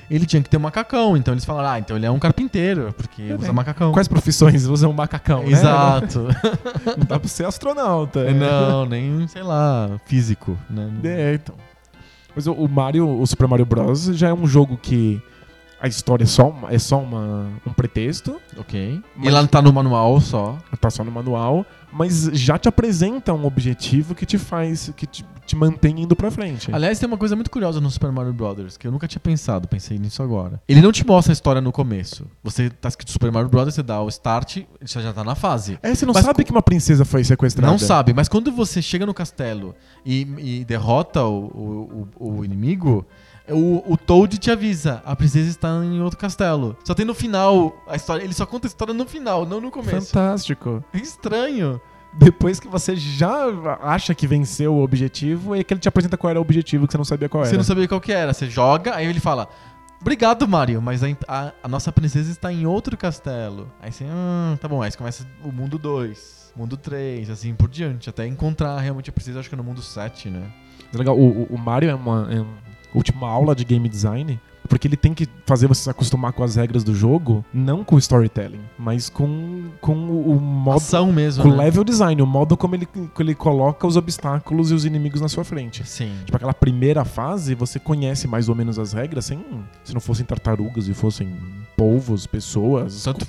Ele 0.09 0.25
tinha 0.27 0.39
que 0.41 0.47
ter 0.49 0.57
um 0.57 0.59
macacão, 0.59 1.17
então 1.17 1.33
eles 1.33 1.43
falaram, 1.45 1.69
ah, 1.69 1.79
então 1.79 1.97
ele 1.97 2.05
é 2.05 2.11
um 2.11 2.19
carpinteiro, 2.19 2.93
porque 2.95 3.23
É, 3.23 3.35
usa 3.35 3.47
né? 3.47 3.51
macacão. 3.53 3.91
Quais 3.91 4.07
profissões 4.07 4.65
usam 4.65 4.93
macacão, 4.93 5.41
né? 5.41 5.49
Exato. 5.51 6.27
Não 6.97 7.05
dá 7.07 7.19
pra 7.19 7.27
ser 7.27 7.45
astronauta. 7.45 8.31
Não, 8.31 8.85
nem, 8.85 9.27
sei 9.27 9.41
lá, 9.41 9.99
físico, 10.05 10.55
né? 10.69 10.91
É, 11.03 11.33
então. 11.33 11.55
Mas 12.35 12.45
o 12.45 12.67
Mario, 12.67 13.07
o 13.19 13.25
Super 13.25 13.47
Mario 13.47 13.65
Bros. 13.65 14.03
já 14.13 14.27
é 14.29 14.33
um 14.33 14.45
jogo 14.45 14.77
que 14.77 15.19
a 15.79 15.87
história 15.87 16.23
é 16.23 16.27
só, 16.27 16.49
uma- 16.49 16.73
é 16.73 16.79
só 16.79 16.99
uma, 16.99 17.47
um 17.65 17.71
pretexto, 17.73 18.39
Ok. 18.57 19.01
Mas- 19.15 19.27
E 19.27 19.29
lá 19.29 19.45
tá 19.47 19.61
no 19.61 19.71
manual 19.73 20.19
só. 20.21 20.57
tá 20.79 20.89
só 20.89 21.03
no 21.03 21.11
manual, 21.11 21.65
mas 21.91 22.29
já 22.33 22.57
te 22.57 22.67
apresenta 22.69 23.33
um 23.33 23.45
objetivo 23.45 24.15
que 24.15 24.25
te 24.25 24.37
faz, 24.37 24.91
que 24.95 25.05
te, 25.05 25.25
te 25.45 25.55
mantém 25.55 26.01
indo 26.01 26.15
pra 26.15 26.31
frente. 26.31 26.73
Aliás, 26.73 26.97
tem 26.99 27.07
uma 27.07 27.17
coisa 27.17 27.35
muito 27.35 27.51
curiosa 27.51 27.79
no 27.81 27.89
Super 27.91 28.11
Mario 28.11 28.33
Bros. 28.33 28.77
que 28.77 28.87
eu 28.87 28.91
nunca 28.91 29.07
tinha 29.07 29.19
pensado, 29.19 29.67
pensei 29.67 29.97
nisso 29.99 30.21
agora. 30.23 30.61
Ele 30.67 30.81
não 30.81 30.91
te 30.91 31.05
mostra 31.05 31.31
a 31.31 31.35
história 31.35 31.61
no 31.61 31.71
começo. 31.71 32.25
Você 32.43 32.69
tá 32.69 32.87
escrito 32.89 33.11
Super 33.11 33.31
Mario 33.31 33.49
Bros., 33.49 33.73
você 33.73 33.83
dá 33.83 34.01
o 34.01 34.07
start, 34.09 34.59
você 34.81 35.01
já 35.01 35.13
tá 35.13 35.23
na 35.23 35.35
fase. 35.35 35.77
É, 35.83 35.93
você 35.93 36.05
não 36.05 36.13
Mas 36.13 36.23
sabe 36.25 36.43
que 36.43 36.51
uma 36.51 36.63
princesa 36.63 37.03
foi 37.05 37.23
sequestrada. 37.23 37.71
Não 37.71 37.77
sabe, 37.79 38.13
mas 38.13 38.27
quando 38.29 38.51
você 38.51 38.81
chega 38.81 39.05
no 39.05 39.13
castelo 39.13 39.75
e, 40.05 40.21
e 40.61 40.65
derrota 40.65 41.23
o, 41.23 41.45
o, 41.45 42.07
o- 42.17 42.37
o 42.39 42.45
inimigo, 42.45 43.05
o, 43.53 43.83
o 43.93 43.97
Toad 43.97 44.37
te 44.37 44.49
avisa: 44.51 45.01
a 45.05 45.15
princesa 45.15 45.49
está 45.49 45.69
em 45.83 46.01
outro 46.01 46.17
castelo. 46.19 46.75
Só 46.83 46.93
tem 46.93 47.05
no 47.05 47.13
final 47.13 47.83
a 47.87 47.95
história. 47.95 48.23
Ele 48.23 48.33
só 48.33 48.45
conta 48.45 48.65
a 48.67 48.69
história 48.69 48.93
no 48.93 49.05
final, 49.05 49.45
não 49.45 49.59
no 49.61 49.69
começo. 49.71 50.07
Fantástico. 50.07 50.83
É 50.93 50.97
estranho. 50.97 51.79
Depois 52.17 52.59
que 52.61 52.67
você 52.67 52.95
já 52.95 53.45
acha 53.81 54.15
que 54.15 54.25
venceu 54.25 54.73
o 54.73 54.81
objetivo, 54.81 55.53
é 55.53 55.63
que 55.65 55.73
ele 55.73 55.81
te 55.81 55.89
apresenta 55.89 56.15
qual 56.15 56.29
era 56.31 56.39
o 56.39 56.41
objetivo 56.41 56.87
que 56.87 56.93
você 56.93 56.97
não 56.97 57.03
sabia 57.03 57.27
qual 57.27 57.43
era. 57.43 57.49
Você 57.49 57.57
não 57.57 57.63
sabia 57.63 57.87
qual 57.89 57.99
que 57.99 58.13
era. 58.13 58.33
Você 58.33 58.49
joga, 58.49 58.95
aí 58.95 59.05
ele 59.05 59.19
fala: 59.19 59.49
Obrigado, 59.99 60.47
Mario, 60.47 60.81
mas 60.81 61.03
a, 61.03 61.07
a- 61.27 61.51
a 61.63 61.67
nossa 61.67 61.91
princesa 61.91 62.31
está 62.31 62.51
em 62.53 62.65
outro 62.65 62.95
castelo. 62.95 63.69
Aí 63.81 63.91
você, 63.91 64.05
hum, 64.05 64.55
tá 64.61 64.67
bom, 64.67 64.81
aí 64.81 64.91
começa 64.95 65.27
o 65.43 65.51
mundo 65.51 65.77
2, 65.77 66.53
mundo 66.55 66.77
3, 66.77 67.29
assim 67.29 67.53
por 67.53 67.67
diante, 67.67 68.09
até 68.09 68.25
encontrar 68.25 68.79
realmente 68.79 69.09
a 69.09 69.13
princesa, 69.13 69.39
acho 69.41 69.49
que 69.49 69.55
é 69.55 69.57
no 69.57 69.63
mundo 69.63 69.81
7, 69.81 70.29
né? 70.29 70.43
É 70.93 70.97
legal. 70.97 71.17
O, 71.19 71.41
o- 71.43 71.47
o 71.55 71.57
Mario 71.57 71.89
é 71.89 71.95
uma, 71.95 72.27
é 72.31 72.39
um- 72.39 72.55
uma 73.13 73.29
aula 73.29 73.55
de 73.55 73.63
game 73.63 73.87
design, 73.87 74.39
porque 74.67 74.87
ele 74.87 74.97
tem 74.97 75.13
que 75.13 75.27
fazer 75.45 75.67
você 75.67 75.83
se 75.83 75.89
acostumar 75.89 76.33
com 76.33 76.43
as 76.43 76.55
regras 76.55 76.83
do 76.83 76.93
jogo, 76.93 77.45
não 77.53 77.83
com 77.83 77.95
o 77.95 77.99
storytelling, 77.99 78.61
mas 78.77 79.09
com, 79.09 79.69
com 79.79 79.95
o 79.95 80.25
o 80.35 80.39
modo. 80.39 80.77
Ação 80.77 81.11
mesmo. 81.11 81.43
Com 81.43 81.49
o 81.49 81.55
né? 81.55 81.65
level 81.65 81.83
design, 81.83 82.21
o 82.21 82.25
modo 82.25 82.57
como 82.57 82.75
ele, 82.75 82.85
como 82.85 83.11
ele 83.19 83.35
coloca 83.35 83.85
os 83.85 83.95
obstáculos 83.95 84.71
e 84.71 84.73
os 84.73 84.85
inimigos 84.85 85.21
na 85.21 85.27
sua 85.27 85.43
frente. 85.43 85.87
Sim. 85.87 86.11
Tipo, 86.25 86.37
aquela 86.37 86.53
primeira 86.53 87.05
fase, 87.05 87.53
você 87.55 87.79
conhece 87.79 88.27
mais 88.27 88.49
ou 88.49 88.55
menos 88.55 88.79
as 88.79 88.93
regras, 88.93 89.25
sem, 89.25 89.43
se 89.83 89.93
não 89.93 90.01
fossem 90.01 90.25
tartarugas 90.25 90.87
e 90.87 90.93
fossem 90.93 91.35
polvos, 91.75 92.25
pessoas, 92.25 93.03
Tanto 93.03 93.25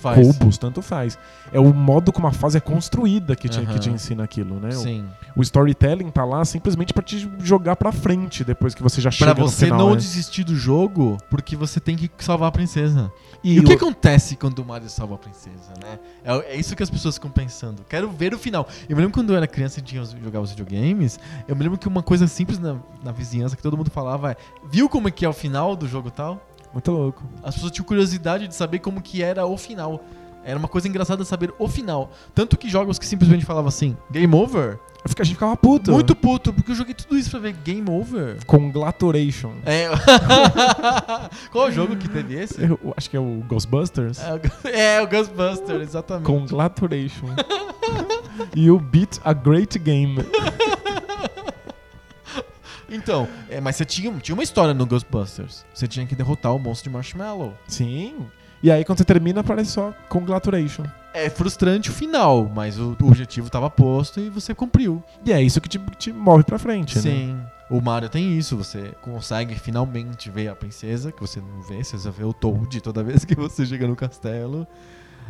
tanto 0.59 0.83
faz. 0.83 1.19
É 1.53 1.59
o 1.61 1.73
modo 1.73 2.13
como 2.13 2.27
a 2.27 2.33
fase 2.33 2.57
é 2.59 2.61
construída 2.61 3.35
que 3.37 3.49
te, 3.49 3.61
que 3.67 3.79
te 3.79 3.91
ensina 3.91 4.25
aquilo, 4.25 4.59
né? 4.61 4.69
O- 4.71 4.73
Sim. 4.73 5.05
O, 5.37 5.43
storytelling 5.43 6.11
tá 6.11 6.25
lá 6.25 6.45
simplesmente 6.45 6.93
pra 6.93 7.03
te 7.03 7.29
jogar 7.41 7.77
pra 7.77 7.93
frente 7.93 8.43
depois 8.45 8.75
que 8.75 8.83
você 8.83 9.01
já 9.01 9.11
chega 9.11 9.35
Pra 9.35 9.45
no 9.45 9.49
você 9.51 9.67
final, 9.67 9.79
não 9.79 9.91
né? 9.91 9.97
desistir 9.97 10.45
do 10.45 10.57
jogo, 10.57 11.19
porque 11.31 11.55
você 11.57 11.79
tem 11.81 11.97
que 11.97 12.11
salvar 12.19 12.49
a 12.49 12.53
princesa. 12.53 13.13
E, 13.45 13.55
E 13.57 13.61
o 13.61 13.65
que 13.65 13.73
o- 13.73 13.77
acontece 13.77 14.37
quando 14.37 14.59
o 14.61 14.65
Mario 14.65 14.89
salva 14.89 15.15
a 15.15 15.19
princesa, 15.19 15.73
né? 15.83 15.99
É, 16.25 16.55
é 16.55 16.57
isso 16.57 16.75
que 16.75 16.83
as 16.83 16.91
pessoas 16.91 17.15
ficam 17.17 17.31
pensando. 17.31 17.83
Quero 17.89 18.09
ver 18.11 18.33
o 18.35 18.39
final. 18.39 18.67
Eu 18.89 18.97
me 18.97 19.03
lembro 19.03 19.15
quando 19.15 19.31
eu 19.31 19.37
era 19.37 19.47
criança 19.47 19.79
e 19.81 19.83
tinha, 19.83 20.05
jogava 20.05 20.45
os 20.45 20.51
videogames, 20.51 21.19
eu 21.47 21.55
me 21.55 21.63
lembro 21.63 21.79
que 21.79 21.87
uma 21.87 22.03
coisa 22.03 22.27
simples 22.27 22.59
na, 22.59 22.77
na 23.05 23.13
vizinhança 23.13 23.55
que 23.57 23.63
todo 23.63 23.77
mundo 23.77 23.91
falava 23.91 24.33
é 24.33 24.37
viu 24.71 24.89
como 24.89 25.09
é 25.09 25.11
que 25.11 25.25
é 25.25 25.29
o 25.29 25.33
final 25.33 25.77
do 25.77 25.87
jogo 25.87 26.11
tal? 26.11 26.41
Muito 26.77 26.91
louco. 26.93 27.23
As 27.43 27.55
pessoas 27.55 27.73
tinham 27.73 27.87
curiosidade 27.87 28.47
de 28.47 28.55
saber 28.55 28.81
como 28.81 29.01
que 29.01 29.23
era 29.23 29.47
o 29.47 29.57
final. 29.57 30.05
Era 30.45 30.59
uma 30.59 30.69
coisa 30.69 30.87
engraçada 30.87 31.25
saber 31.25 31.53
o 31.59 31.67
final. 31.67 32.11
Tanto 32.35 32.57
que 32.59 32.69
jogos 32.69 32.99
que 32.99 33.07
simplesmente 33.07 33.47
falavam 33.47 33.69
assim, 33.69 33.97
game 34.11 34.33
over, 34.35 34.79
A 35.19 35.25
gente 35.25 35.35
ficava 35.35 35.57
puto. 35.57 35.91
muito 35.91 36.15
puto, 36.15 36.53
porque 36.53 36.71
eu 36.71 36.75
joguei 36.77 36.93
tudo 36.95 37.17
isso 37.19 37.31
pra 37.31 37.41
ver 37.41 37.53
game 37.65 37.89
over. 37.91 38.45
Conglaturation. 38.45 39.53
É. 39.65 39.89
Qual 41.51 41.71
jogo 41.73 41.97
que 41.97 42.09
teve 42.09 42.35
esse? 42.35 42.63
Eu 42.63 42.95
acho 42.97 43.09
que 43.09 43.17
é 43.17 43.21
o 43.21 43.43
Ghostbusters. 43.49 44.19
É, 44.21 44.35
o- 44.35 44.41
É, 44.69 45.03
o 45.03 45.07
Ghostbuster, 45.09 45.81
exatamente. 45.81 46.27
Conglaturation. 46.27 47.27
you 48.55 48.79
beat 48.93 49.19
a 49.25 49.33
great 49.33 49.79
game. 49.79 50.17
Então, 52.89 53.29
é, 53.49 53.61
mas 53.61 53.77
você 53.77 53.85
tinha, 53.85 54.13
tinha 54.19 54.35
uma 54.35 54.43
história 54.43 54.73
no 54.73 54.87
Ghostbusters. 54.87 55.65
Você 55.73 55.87
tinha 55.87 56.07
que 56.07 56.15
derrotar 56.15 56.55
o 56.55 56.59
monstro 56.59 56.91
de 56.91 56.95
Marshmallow. 56.95 57.55
Sim. 57.67 58.27
E 58.63 58.71
aí 58.71 58.85
quando 58.85 58.99
você 58.99 59.05
termina, 59.05 59.41
aparece 59.41 59.73
só 59.73 59.93
Conglaturation. 60.09 60.85
É 61.13 61.31
frustrante 61.31 61.91
o 61.91 61.93
final, 61.93 62.51
mas 62.55 62.79
o, 62.79 62.97
o 63.01 63.07
objetivo 63.09 63.47
estava 63.47 63.71
posto 63.71 64.21
e 64.21 64.29
você 64.29 64.55
cumpriu. 64.55 65.03
E 65.25 65.33
é 65.33 65.41
isso 65.41 65.61
que 65.61 65.69
te, 65.69 65.79
te 65.99 66.13
move 66.13 66.45
pra 66.45 66.59
frente, 66.59 66.97
né? 66.97 67.03
Sim. 67.03 67.41
O 67.69 67.81
Mario 67.81 68.09
tem 68.09 68.39
isso, 68.39 68.57
você 68.57 68.93
consegue 69.03 69.57
finalmente 69.57 70.31
ver 70.31 70.49
a 70.49 70.55
princesa, 70.55 71.11
que 71.11 71.21
você 71.21 71.41
não 71.41 71.63
vê, 71.63 71.83
você 71.83 71.99
só 71.99 72.11
vê 72.11 72.23
o 72.23 72.33
Toad 72.33 72.81
toda 72.81 73.03
vez 73.03 73.25
que 73.25 73.35
você 73.35 73.67
chega 73.67 73.89
no 73.89 73.97
castelo. 73.97 74.67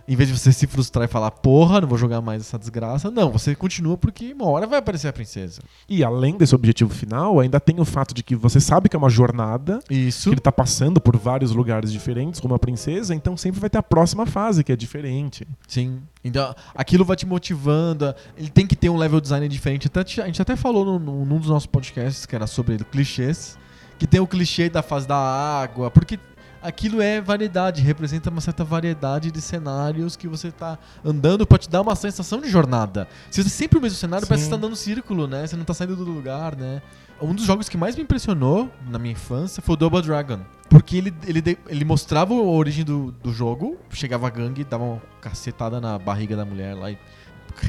Em 0.08 0.14
vez 0.14 0.28
de 0.28 0.38
você 0.38 0.52
se 0.52 0.66
frustrar 0.68 1.04
e 1.04 1.08
falar, 1.08 1.30
porra, 1.32 1.80
não 1.80 1.88
vou 1.88 1.98
jogar 1.98 2.20
mais 2.20 2.42
essa 2.42 2.56
desgraça, 2.58 3.10
não, 3.10 3.30
você 3.32 3.54
continua 3.56 3.96
porque 3.96 4.32
uma 4.32 4.46
hora 4.48 4.66
vai 4.66 4.78
aparecer 4.78 5.08
a 5.08 5.12
princesa. 5.12 5.60
E 5.88 6.04
além 6.04 6.36
desse 6.36 6.54
objetivo 6.54 6.94
final, 6.94 7.40
ainda 7.40 7.58
tem 7.58 7.80
o 7.80 7.84
fato 7.84 8.14
de 8.14 8.22
que 8.22 8.36
você 8.36 8.60
sabe 8.60 8.88
que 8.88 8.94
é 8.94 8.98
uma 8.98 9.10
jornada, 9.10 9.80
Isso. 9.90 10.28
que 10.28 10.34
ele 10.34 10.40
tá 10.40 10.52
passando 10.52 11.00
por 11.00 11.16
vários 11.16 11.50
lugares 11.50 11.90
diferentes, 11.92 12.38
como 12.40 12.54
a 12.54 12.58
princesa, 12.58 13.14
então 13.14 13.36
sempre 13.36 13.58
vai 13.58 13.68
ter 13.68 13.78
a 13.78 13.82
próxima 13.82 14.26
fase, 14.26 14.62
que 14.62 14.70
é 14.70 14.76
diferente. 14.76 15.46
Sim. 15.66 16.00
Então, 16.22 16.54
aquilo 16.74 17.04
vai 17.04 17.16
te 17.16 17.26
motivando. 17.26 18.14
Ele 18.36 18.48
tem 18.50 18.66
que 18.66 18.76
ter 18.76 18.88
um 18.88 18.96
level 18.96 19.20
design 19.20 19.48
diferente. 19.48 19.88
Até, 19.88 20.00
a 20.22 20.26
gente 20.26 20.40
até 20.42 20.54
falou 20.56 20.84
no- 20.84 20.98
no- 20.98 21.24
num 21.24 21.38
dos 21.38 21.48
nossos 21.48 21.66
podcasts, 21.66 22.26
que 22.26 22.34
era 22.36 22.46
sobre 22.46 22.78
clichês, 22.84 23.58
que 23.98 24.06
tem 24.06 24.20
o 24.20 24.26
clichê 24.26 24.68
da 24.68 24.82
fase 24.82 25.06
da 25.08 25.16
água, 25.16 25.90
porque 25.90 26.18
aquilo 26.66 27.00
é 27.00 27.20
variedade, 27.20 27.80
representa 27.80 28.28
uma 28.28 28.40
certa 28.40 28.64
variedade 28.64 29.30
de 29.30 29.40
cenários 29.40 30.16
que 30.16 30.26
você 30.26 30.50
tá 30.50 30.78
andando 31.04 31.46
pra 31.46 31.58
te 31.58 31.70
dar 31.70 31.80
uma 31.80 31.94
sensação 31.94 32.40
de 32.40 32.48
jornada. 32.48 33.06
Se 33.30 33.42
você 33.42 33.48
sempre 33.48 33.78
o 33.78 33.82
mesmo 33.82 33.96
cenário, 33.96 34.26
parece 34.26 34.44
que 34.44 34.44
Sim. 34.46 34.50
você 34.50 34.60
tá 34.60 34.66
andando 34.66 34.76
círculo, 34.76 35.26
né? 35.26 35.46
Você 35.46 35.56
não 35.56 35.64
tá 35.64 35.72
saindo 35.72 35.94
do 35.94 36.04
lugar, 36.04 36.56
né? 36.56 36.82
Um 37.22 37.34
dos 37.34 37.44
jogos 37.44 37.68
que 37.68 37.76
mais 37.76 37.96
me 37.96 38.02
impressionou 38.02 38.70
na 38.90 38.98
minha 38.98 39.12
infância 39.12 39.62
foi 39.62 39.74
o 39.74 39.76
Double 39.76 40.02
Dragon. 40.02 40.40
Porque 40.68 40.96
ele, 40.96 41.14
ele, 41.26 41.58
ele 41.68 41.84
mostrava 41.84 42.34
a 42.34 42.36
origem 42.36 42.84
do, 42.84 43.12
do 43.22 43.32
jogo, 43.32 43.78
chegava 43.90 44.26
a 44.26 44.30
gangue, 44.30 44.64
dava 44.64 44.84
uma 44.84 45.02
cacetada 45.20 45.80
na 45.80 45.98
barriga 45.98 46.36
da 46.36 46.44
mulher 46.44 46.74
lá 46.74 46.90
e 46.90 46.98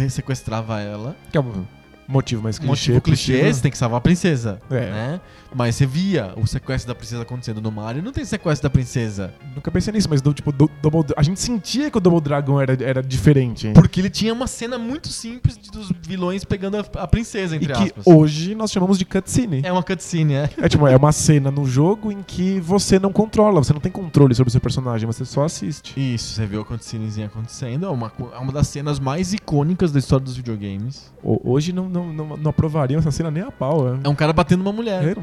sequestrava 0.09 0.81
ela. 0.81 1.15
Que 1.31 1.37
é 1.37 1.41
um 1.41 1.65
motivo 2.07 2.41
mais 2.41 2.57
clichê. 2.57 2.69
Motivo 2.69 3.01
clichê, 3.01 3.33
possível. 3.33 3.53
você 3.53 3.61
tem 3.61 3.71
que 3.71 3.77
salvar 3.77 3.99
a 3.99 4.01
princesa. 4.01 4.61
É. 4.69 4.91
Né? 4.91 5.21
Mas 5.57 5.75
você 5.75 5.85
via 5.87 6.33
o 6.37 6.45
sequestro 6.45 6.87
da 6.89 6.93
princesa 6.95 7.23
acontecendo 7.23 7.59
no 7.59 7.71
Mario, 7.71 8.03
não 8.03 8.11
tem 8.11 8.23
sequestro 8.23 8.69
da 8.69 8.69
princesa. 8.69 9.33
Nunca 9.55 9.71
pensei 9.71 9.91
nisso, 9.91 10.07
mas 10.09 10.21
do, 10.21 10.31
tipo, 10.33 10.51
do, 10.51 10.69
Double- 10.81 11.03
a 11.17 11.23
gente 11.23 11.39
sentia 11.39 11.89
que 11.89 11.97
o 11.97 11.99
Double 12.01 12.21
Dragon 12.21 12.61
era, 12.61 12.77
era 12.83 13.01
diferente. 13.01 13.71
Porque 13.73 13.99
ele 13.99 14.09
tinha 14.09 14.31
uma 14.33 14.45
cena 14.45 14.77
muito 14.77 15.07
simples 15.07 15.57
dos 15.57 15.91
vilões 16.07 16.45
pegando 16.45 16.77
a, 16.77 16.85
a 17.01 17.07
princesa, 17.07 17.55
E 17.55 17.57
entre 17.57 17.73
que 17.73 17.83
aspas. 17.83 18.05
hoje 18.05 18.53
nós 18.53 18.71
chamamos 18.71 18.99
de 18.99 19.05
cutscene. 19.05 19.61
É 19.63 19.71
uma 19.71 19.81
cutscene, 19.81 20.35
é. 20.35 20.49
É 20.57 20.69
tipo, 20.69 20.85
é 20.87 20.95
uma 20.95 21.11
cena 21.11 21.49
no 21.49 21.65
jogo 21.65 22.11
em 22.11 22.21
que 22.21 22.59
você 22.59 22.99
não 22.99 23.11
controla, 23.11 23.63
você 23.63 23.73
não 23.73 23.79
tem 23.79 23.91
controle 23.91 24.35
sobre 24.35 24.49
o 24.49 24.51
seu 24.51 24.61
personagem, 24.61 25.07
você 25.07 25.25
só 25.25 25.43
assiste. 25.43 25.93
Isso, 25.97 26.35
você 26.35 26.45
vê 26.45 26.59
a 26.59 26.63
cutscenezinha 26.63 27.25
acontecendo. 27.27 27.85
É 27.85 27.89
uma, 27.89 28.11
é 28.33 28.37
uma 28.37 28.51
das 28.51 28.67
cenas 28.67 28.99
mais 28.99 29.33
icônicas 29.33 29.91
da 29.91 29.97
história 29.97 30.23
dos 30.23 30.35
videogames. 30.37 31.11
Ho- 31.23 31.41
Hoje 31.43 31.73
não, 31.73 31.89
não, 31.89 32.13
não, 32.13 32.37
não 32.37 32.49
aprovariam 32.51 32.99
essa 32.99 33.09
cena 33.11 33.31
nem 33.31 33.41
a 33.41 33.49
pau. 33.51 33.87
É, 33.95 33.99
É 34.03 34.09
um 34.09 34.15
cara 34.15 34.33
batendo 34.33 34.61
uma 34.61 34.71
mulher. 34.71 35.03
É 35.03 35.15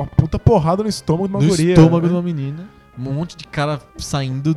uma 0.00 0.06
puta 0.06 0.38
porrada 0.38 0.82
no 0.82 0.88
estômago 0.88 1.28
de 1.28 1.34
uma 1.34 1.42
no 1.42 1.48
guria. 1.48 1.74
estômago 1.74 2.06
de 2.06 2.12
né? 2.12 2.18
uma 2.18 2.22
menina. 2.22 2.68
Um 2.98 3.12
monte 3.12 3.36
de 3.36 3.44
cara 3.46 3.80
saindo 3.96 4.56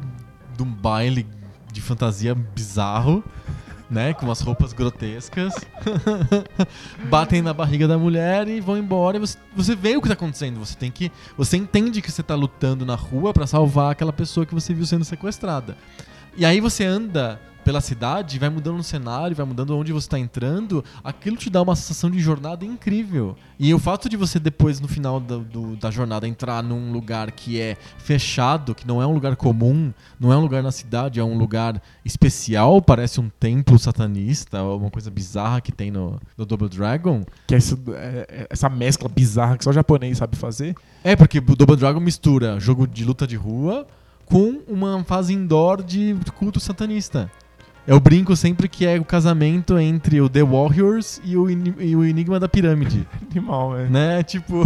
de 0.55 0.63
um 0.63 0.65
baile 0.65 1.27
de 1.71 1.81
fantasia 1.81 2.35
bizarro, 2.35 3.23
né? 3.89 4.13
Com 4.13 4.25
umas 4.25 4.41
roupas 4.41 4.73
grotescas. 4.73 5.53
Batem 7.09 7.41
na 7.41 7.53
barriga 7.53 7.87
da 7.87 7.97
mulher 7.97 8.47
e 8.47 8.59
vão 8.59 8.77
embora. 8.77 9.17
E 9.17 9.19
você, 9.19 9.37
você 9.55 9.75
vê 9.75 9.95
o 9.95 10.01
que 10.01 10.07
tá 10.07 10.13
acontecendo. 10.13 10.59
Você 10.59 10.75
tem 10.75 10.91
que. 10.91 11.11
Você 11.37 11.57
entende 11.57 12.01
que 12.01 12.11
você 12.11 12.23
tá 12.23 12.35
lutando 12.35 12.85
na 12.85 12.95
rua 12.95 13.33
pra 13.33 13.47
salvar 13.47 13.91
aquela 13.91 14.13
pessoa 14.13 14.45
que 14.45 14.53
você 14.53 14.73
viu 14.73 14.85
sendo 14.85 15.05
sequestrada. 15.05 15.77
E 16.35 16.45
aí 16.45 16.59
você 16.59 16.83
anda 16.83 17.39
pela 17.63 17.81
cidade, 17.81 18.37
vai 18.37 18.49
mudando 18.49 18.79
o 18.79 18.83
cenário, 18.83 19.35
vai 19.35 19.45
mudando 19.45 19.77
onde 19.77 19.91
você 19.93 20.07
tá 20.09 20.19
entrando, 20.19 20.83
aquilo 21.03 21.37
te 21.37 21.49
dá 21.49 21.61
uma 21.61 21.75
sensação 21.75 22.11
de 22.11 22.19
jornada 22.19 22.65
incrível. 22.65 23.35
E 23.59 23.73
o 23.73 23.79
fato 23.79 24.09
de 24.09 24.17
você 24.17 24.39
depois, 24.39 24.79
no 24.79 24.87
final 24.87 25.19
do- 25.19 25.39
do- 25.39 25.75
da 25.77 25.89
jornada, 25.89 26.27
entrar 26.27 26.61
num 26.61 26.91
lugar 26.91 27.31
que 27.31 27.59
é 27.59 27.77
fechado, 27.97 28.75
que 28.75 28.85
não 28.87 29.01
é 29.01 29.07
um 29.07 29.13
lugar 29.13 29.35
comum, 29.35 29.93
não 30.19 30.31
é 30.31 30.37
um 30.37 30.41
lugar 30.41 30.61
na 30.61 30.71
cidade, 30.71 31.19
é 31.19 31.23
um 31.23 31.37
lugar 31.37 31.81
especial, 32.03 32.81
parece 32.81 33.19
um 33.19 33.29
templo 33.29 33.79
satanista, 33.79 34.61
ou 34.61 34.77
uma 34.79 34.91
coisa 34.91 35.09
bizarra 35.09 35.61
que 35.61 35.71
tem 35.71 35.89
no, 35.89 36.19
no 36.37 36.45
Double 36.45 36.69
Dragon. 36.69 37.23
Que 37.47 37.55
é 37.55 37.57
essa, 37.57 37.77
é- 37.95 38.25
é 38.29 38.47
essa 38.49 38.69
mescla 38.69 39.07
bizarra 39.09 39.57
que 39.57 39.63
só 39.63 39.69
o 39.69 39.73
japonês 39.73 40.17
sabe 40.17 40.35
fazer. 40.37 40.75
É, 41.03 41.15
porque 41.15 41.39
o 41.39 41.55
Double 41.55 41.75
Dragon 41.77 41.99
mistura 41.99 42.59
jogo 42.59 42.87
de 42.87 43.03
luta 43.05 43.25
de 43.25 43.35
rua 43.35 43.87
com 44.25 44.61
uma 44.67 45.03
fase 45.03 45.33
indoor 45.33 45.83
de 45.83 46.15
culto 46.37 46.59
satanista. 46.59 47.29
Eu 47.85 47.99
brinco 47.99 48.33
sempre 48.35 48.69
que 48.69 48.85
é 48.85 48.97
o 48.97 49.03
casamento 49.03 49.77
entre 49.77 50.21
o 50.21 50.29
The 50.29 50.43
Warriors 50.43 51.19
e 51.23 51.35
o, 51.35 51.49
e 51.49 51.95
o 51.95 52.05
Enigma 52.05 52.39
da 52.39 52.47
Pirâmide, 52.47 53.05
Animal, 53.29 53.77
é. 53.77 53.89
né? 53.89 54.23
Tipo, 54.23 54.63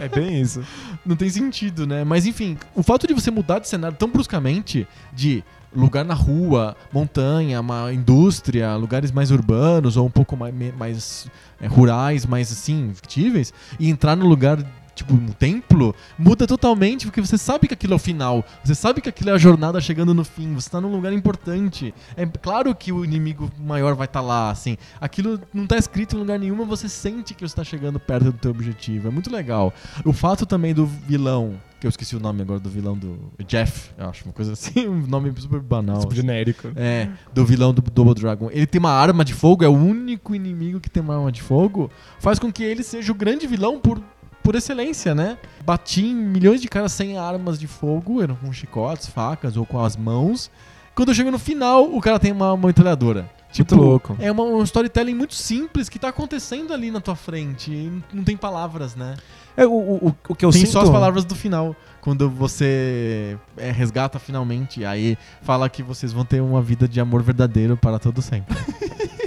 É 0.00 0.08
bem 0.08 0.40
isso. 0.40 0.60
não 1.06 1.14
tem 1.14 1.30
sentido, 1.30 1.86
né? 1.86 2.02
Mas 2.02 2.26
enfim, 2.26 2.56
o 2.74 2.82
fato 2.82 3.06
de 3.06 3.14
você 3.14 3.30
mudar 3.30 3.60
de 3.60 3.68
cenário 3.68 3.96
tão 3.96 4.08
bruscamente, 4.08 4.86
de 5.12 5.44
lugar 5.74 6.04
na 6.04 6.14
rua, 6.14 6.76
montanha, 6.92 7.60
uma 7.60 7.92
indústria, 7.92 8.74
lugares 8.74 9.12
mais 9.12 9.30
urbanos 9.30 9.96
ou 9.96 10.06
um 10.06 10.10
pouco 10.10 10.36
mais, 10.36 10.54
mais 10.76 11.28
é, 11.60 11.66
rurais, 11.68 12.26
mais 12.26 12.50
assim, 12.50 12.90
fictíveis, 12.92 13.54
e 13.78 13.88
entrar 13.88 14.16
no 14.16 14.26
lugar 14.26 14.58
tipo 14.94 15.14
um 15.14 15.28
templo, 15.28 15.94
muda 16.18 16.46
totalmente, 16.46 17.06
porque 17.06 17.20
você 17.20 17.38
sabe 17.38 17.68
que 17.68 17.74
aquilo 17.74 17.94
é 17.94 17.96
o 17.96 17.98
final, 17.98 18.44
você 18.62 18.74
sabe 18.74 19.00
que 19.00 19.08
aquilo 19.08 19.30
é 19.30 19.32
a 19.32 19.38
jornada 19.38 19.80
chegando 19.80 20.14
no 20.14 20.24
fim, 20.24 20.54
você 20.54 20.68
tá 20.68 20.80
num 20.80 20.90
lugar 20.90 21.12
importante. 21.12 21.94
É 22.16 22.26
claro 22.26 22.74
que 22.74 22.92
o 22.92 23.04
inimigo 23.04 23.50
maior 23.58 23.94
vai 23.94 24.06
estar 24.06 24.20
lá, 24.20 24.50
assim. 24.50 24.76
Aquilo 25.00 25.40
não 25.52 25.66
tá 25.66 25.76
escrito 25.76 26.16
em 26.16 26.18
lugar 26.18 26.38
nenhum, 26.38 26.56
mas 26.56 26.68
você 26.68 26.88
sente 26.88 27.34
que 27.34 27.46
você 27.46 27.54
tá 27.54 27.64
chegando 27.64 27.98
perto 27.98 28.24
do 28.24 28.32
teu 28.32 28.50
objetivo. 28.50 29.08
É 29.08 29.10
muito 29.10 29.30
legal. 29.30 29.72
O 30.04 30.12
fato 30.12 30.44
também 30.46 30.74
do 30.74 30.86
vilão, 30.86 31.54
que 31.78 31.86
eu 31.86 31.88
esqueci 31.88 32.14
o 32.14 32.20
nome 32.20 32.42
agora 32.42 32.60
do 32.60 32.68
vilão 32.68 32.96
do 32.96 33.18
Jeff, 33.46 33.90
eu 33.96 34.08
acho, 34.08 34.24
uma 34.24 34.32
coisa 34.32 34.52
assim, 34.52 34.86
um 34.86 35.06
nome 35.06 35.32
super 35.38 35.60
banal. 35.60 36.00
Tipo 36.00 36.12
assim. 36.12 36.20
genérico. 36.20 36.68
É, 36.76 37.08
do 37.32 37.44
vilão 37.44 37.72
do 37.72 37.82
Double 37.82 38.14
Dragon. 38.14 38.50
Ele 38.52 38.66
tem 38.66 38.78
uma 38.78 38.92
arma 38.92 39.24
de 39.24 39.34
fogo, 39.34 39.64
é 39.64 39.68
o 39.68 39.72
único 39.72 40.34
inimigo 40.34 40.80
que 40.80 40.90
tem 40.90 41.02
uma 41.02 41.16
arma 41.16 41.32
de 41.32 41.42
fogo. 41.42 41.90
Faz 42.18 42.38
com 42.38 42.52
que 42.52 42.62
ele 42.62 42.82
seja 42.82 43.10
o 43.10 43.14
grande 43.14 43.46
vilão 43.46 43.78
por, 43.80 44.02
por 44.42 44.54
excelência, 44.54 45.14
né? 45.14 45.38
Bati 45.64 46.04
em 46.06 46.14
milhões 46.14 46.60
de 46.60 46.68
caras 46.68 46.92
sem 46.92 47.16
armas 47.16 47.58
de 47.58 47.66
fogo, 47.66 48.22
eram 48.22 48.34
com 48.36 48.52
chicotes, 48.52 49.06
facas 49.06 49.56
ou 49.56 49.64
com 49.66 49.82
as 49.84 49.96
mãos. 49.96 50.50
Quando 50.94 51.14
chega 51.14 51.30
no 51.30 51.38
final, 51.38 51.84
o 51.94 52.00
cara 52.00 52.18
tem 52.18 52.32
uma, 52.32 52.56
metralhadora. 52.56 53.30
Tipo, 53.52 53.74
Muito 53.74 53.84
louco. 53.88 54.16
É 54.20 54.30
uma, 54.30 54.44
um 54.44 54.62
storytelling 54.62 55.14
muito 55.14 55.34
simples 55.34 55.88
que 55.88 55.98
tá 55.98 56.08
acontecendo 56.08 56.72
ali 56.72 56.90
na 56.90 57.00
tua 57.00 57.16
frente. 57.16 57.90
Não- 58.12 58.22
tem 58.22 58.36
palavras, 58.36 58.94
né? 58.94 59.16
É, 59.56 59.66
o, 59.66 59.72
o, 59.72 60.08
o- 60.08 60.14
o 60.28 60.34
que 60.36 60.44
eu 60.44 60.50
tem 60.52 60.60
sinto... 60.60 60.70
só 60.72 60.82
as 60.82 60.90
palavras 60.90 61.24
do 61.24 61.34
final. 61.34 61.74
Quando 62.00 62.30
você 62.30 63.36
é, 63.56 63.70
resgata 63.72 64.18
finalmente, 64.20 64.84
aí 64.84 65.18
fala 65.42 65.68
que 65.68 65.82
vocês 65.82 66.12
vão 66.12 66.24
ter 66.24 66.40
uma 66.40 66.62
vida 66.62 66.86
de 66.86 67.00
amor 67.00 67.22
verdadeiro 67.22 67.76
para 67.76 67.98
todo 67.98 68.22
sempre. 68.22 68.56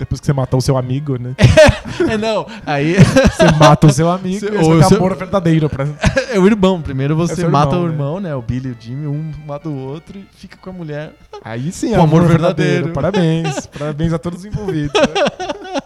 Depois 0.00 0.18
que 0.18 0.26
você 0.26 0.32
matou 0.32 0.58
o 0.58 0.62
seu 0.62 0.76
amigo, 0.78 1.16
né? 1.20 1.34
é, 2.10 2.16
não, 2.16 2.46
aí 2.66 2.94
Você 3.36 3.52
mata 3.58 3.86
o 3.86 3.92
seu 3.92 4.10
amigo 4.10 4.40
Cê- 4.40 4.46
e 4.46 4.56
ou 4.56 4.78
tem 4.80 4.88
seu- 4.88 4.96
amor 4.96 5.14
verdadeiro 5.14 5.68
pra... 5.68 5.86
é 6.32 6.38
o 6.38 6.46
irmão. 6.46 6.80
Primeiro 6.80 7.14
você 7.14 7.36
seu 7.36 7.50
mata 7.50 7.76
irmão, 7.76 7.84
o 7.84 7.86
né? 7.86 7.92
irmão, 7.92 8.20
né? 8.20 8.34
O 8.34 8.40
Billy 8.42 8.70
e 8.70 8.72
o 8.72 8.76
Jimmy, 8.80 9.06
um 9.06 9.30
mata 9.46 9.68
o 9.68 9.76
outro 9.76 10.18
e 10.18 10.24
fica 10.36 10.56
com 10.56 10.70
a 10.70 10.72
mulher. 10.72 11.12
Aí 11.44 11.70
sim, 11.70 11.94
Com 11.94 12.00
amor 12.02 12.22
verdadeiro. 12.26 12.88
Parabéns. 12.94 13.66
Parabéns 13.66 14.12
a 14.14 14.18
todos 14.18 14.40
os 14.40 14.44
envolvidos. 14.46 14.92
né? 14.98 15.78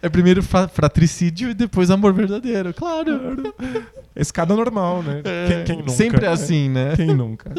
É 0.00 0.08
primeiro 0.08 0.42
fra- 0.42 0.68
fratricídio 0.68 1.50
e 1.50 1.54
depois 1.54 1.90
amor 1.90 2.12
verdadeiro, 2.14 2.72
claro. 2.72 3.52
Escada 4.16 4.54
normal, 4.54 5.02
né? 5.02 5.20
É, 5.24 5.46
Quem, 5.48 5.64
quem 5.64 5.76
nunca? 5.78 5.90
Sempre 5.90 6.24
é 6.24 6.28
né? 6.28 6.34
assim, 6.34 6.68
né? 6.70 6.92
Quem 6.96 7.14
nunca? 7.14 7.50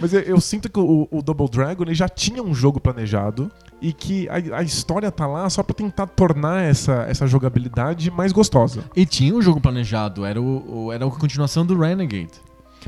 Mas 0.00 0.12
eu, 0.12 0.20
eu 0.20 0.40
sinto 0.40 0.70
que 0.70 0.78
o, 0.78 1.06
o 1.10 1.22
Double 1.22 1.48
Dragon 1.48 1.84
já 1.94 2.08
tinha 2.08 2.42
um 2.42 2.54
jogo 2.54 2.80
planejado 2.80 3.50
e 3.80 3.92
que 3.92 4.28
a, 4.28 4.58
a 4.58 4.62
história 4.62 5.10
tá 5.10 5.26
lá 5.26 5.48
só 5.50 5.62
pra 5.62 5.74
tentar 5.74 6.06
tornar 6.06 6.62
essa, 6.62 7.04
essa 7.08 7.26
jogabilidade 7.26 8.10
mais 8.10 8.32
gostosa. 8.32 8.84
E 8.96 9.04
tinha 9.06 9.34
um 9.34 9.40
jogo 9.42 9.60
planejado, 9.60 10.24
era, 10.24 10.40
o, 10.40 10.90
era 10.92 11.06
a 11.06 11.10
continuação 11.10 11.64
do 11.64 11.78
Renegade. 11.78 12.30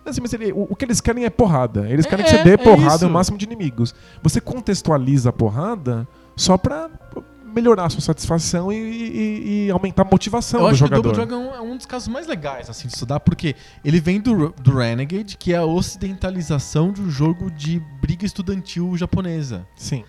Assim, 0.04 0.20
mas 0.20 0.32
ele- 0.34 0.52
o, 0.52 0.66
o 0.70 0.76
que 0.76 0.84
eles 0.84 1.00
querem 1.00 1.24
é 1.24 1.30
porrada. 1.30 1.88
Eles 1.88 2.04
querem 2.06 2.24
que 2.24 2.30
É, 2.30 2.38
você 2.38 2.44
dê 2.44 2.50
é 2.52 2.56
porrada 2.56 2.96
isso. 2.96 3.06
no 3.06 3.12
máximo 3.12 3.38
de 3.38 3.44
inimigos. 3.46 3.94
Você 4.22 4.40
contextualiza 4.40 5.30
a 5.30 5.32
porrada 5.32 6.06
só 6.36 6.58
pra 6.58 6.90
melhorar 7.56 7.86
a 7.86 7.90
sua 7.90 8.00
satisfação 8.02 8.70
e, 8.70 8.76
e- 8.76 9.66
e 9.66 9.70
aumentar 9.70 10.02
a 10.02 10.04
motivação 10.04 10.60
Eu 10.60 10.66
do 10.66 10.70
acho 10.70 10.78
jogador. 10.78 11.02
que 11.02 11.08
o 11.08 11.12
Double 11.26 11.26
Dragon 11.26 11.54
é 11.56 11.60
um 11.60 11.76
dos 11.76 11.86
casos 11.86 12.06
mais 12.08 12.26
legais 12.26 12.68
assim, 12.70 12.86
de 12.86 12.92
estudar, 12.94 13.18
porque 13.20 13.56
ele 13.84 13.98
vem 13.98 14.20
do, 14.20 14.50
do 14.62 14.76
Renegade, 14.76 15.36
que 15.36 15.52
é 15.52 15.56
a 15.56 15.64
ocidentalização 15.64 16.92
de 16.92 17.00
um 17.00 17.10
jogo 17.10 17.50
de 17.50 17.80
briga 18.00 18.24
estudantil 18.26 18.96
japonesa. 18.96 19.66
Sim. 19.74 20.04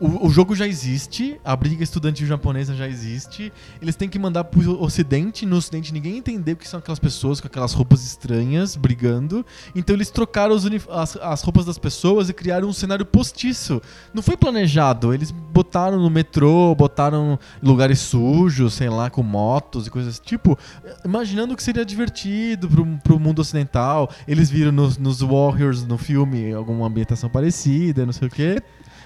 O, 0.00 0.28
o 0.28 0.30
jogo 0.30 0.56
já 0.56 0.66
existe, 0.66 1.38
a 1.44 1.54
briga 1.54 1.84
estudantil 1.84 2.26
japonesa 2.26 2.74
já 2.74 2.88
existe. 2.88 3.52
Eles 3.82 3.94
têm 3.94 4.08
que 4.08 4.18
mandar 4.18 4.44
pro 4.44 4.82
ocidente, 4.82 5.44
no 5.44 5.56
ocidente 5.56 5.92
ninguém 5.92 6.16
entender 6.16 6.52
o 6.52 6.56
que 6.56 6.66
são 6.66 6.80
aquelas 6.80 6.98
pessoas 6.98 7.38
com 7.38 7.46
aquelas 7.46 7.74
roupas 7.74 8.02
estranhas 8.02 8.76
brigando. 8.76 9.44
Então 9.74 9.94
eles 9.94 10.10
trocaram 10.10 10.56
as, 10.88 11.16
as 11.16 11.42
roupas 11.42 11.66
das 11.66 11.76
pessoas 11.76 12.30
e 12.30 12.32
criaram 12.32 12.66
um 12.66 12.72
cenário 12.72 13.04
postiço. 13.04 13.82
Não 14.14 14.22
foi 14.22 14.38
planejado, 14.38 15.12
eles 15.12 15.30
botaram 15.30 16.00
no 16.00 16.08
metrô, 16.08 16.74
botaram 16.74 17.38
lugares 17.62 17.98
sujos, 17.98 18.72
sei 18.72 18.88
lá, 18.88 19.10
com 19.10 19.22
motos 19.22 19.86
e 19.86 19.90
coisas 19.90 20.18
tipo, 20.18 20.58
imaginando 21.04 21.54
que 21.54 21.62
seria 21.62 21.84
divertido 21.84 22.70
pro, 22.70 22.86
pro 23.04 23.20
mundo 23.20 23.40
ocidental. 23.40 24.10
Eles 24.26 24.48
viram 24.48 24.72
nos, 24.72 24.96
nos 24.96 25.20
Warriors 25.20 25.84
no 25.84 25.98
filme 25.98 26.54
alguma 26.54 26.86
ambientação 26.86 27.28
parecida, 27.28 28.06
não 28.06 28.14
sei 28.14 28.28
o 28.28 28.30
quê. 28.30 28.62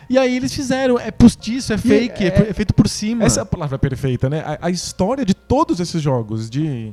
E 0.08 0.18
aí 0.18 0.36
eles 0.36 0.52
fizeram, 0.54 0.98
é 0.98 1.10
postiço, 1.10 1.72
é 1.72 1.78
fake, 1.78 2.24
é, 2.24 2.28
é- 2.28 2.50
é 2.50 2.52
feito 2.52 2.74
por 2.74 2.88
cima. 2.88 3.24
Essa 3.24 3.40
é 3.40 3.42
a 3.42 3.46
palavra 3.46 3.78
perfeita, 3.78 4.28
né? 4.28 4.40
A, 4.40 4.66
a 4.66 4.70
história 4.70 5.24
de 5.24 5.34
todos 5.34 5.80
esses 5.80 6.00
jogos, 6.02 6.48
de, 6.50 6.92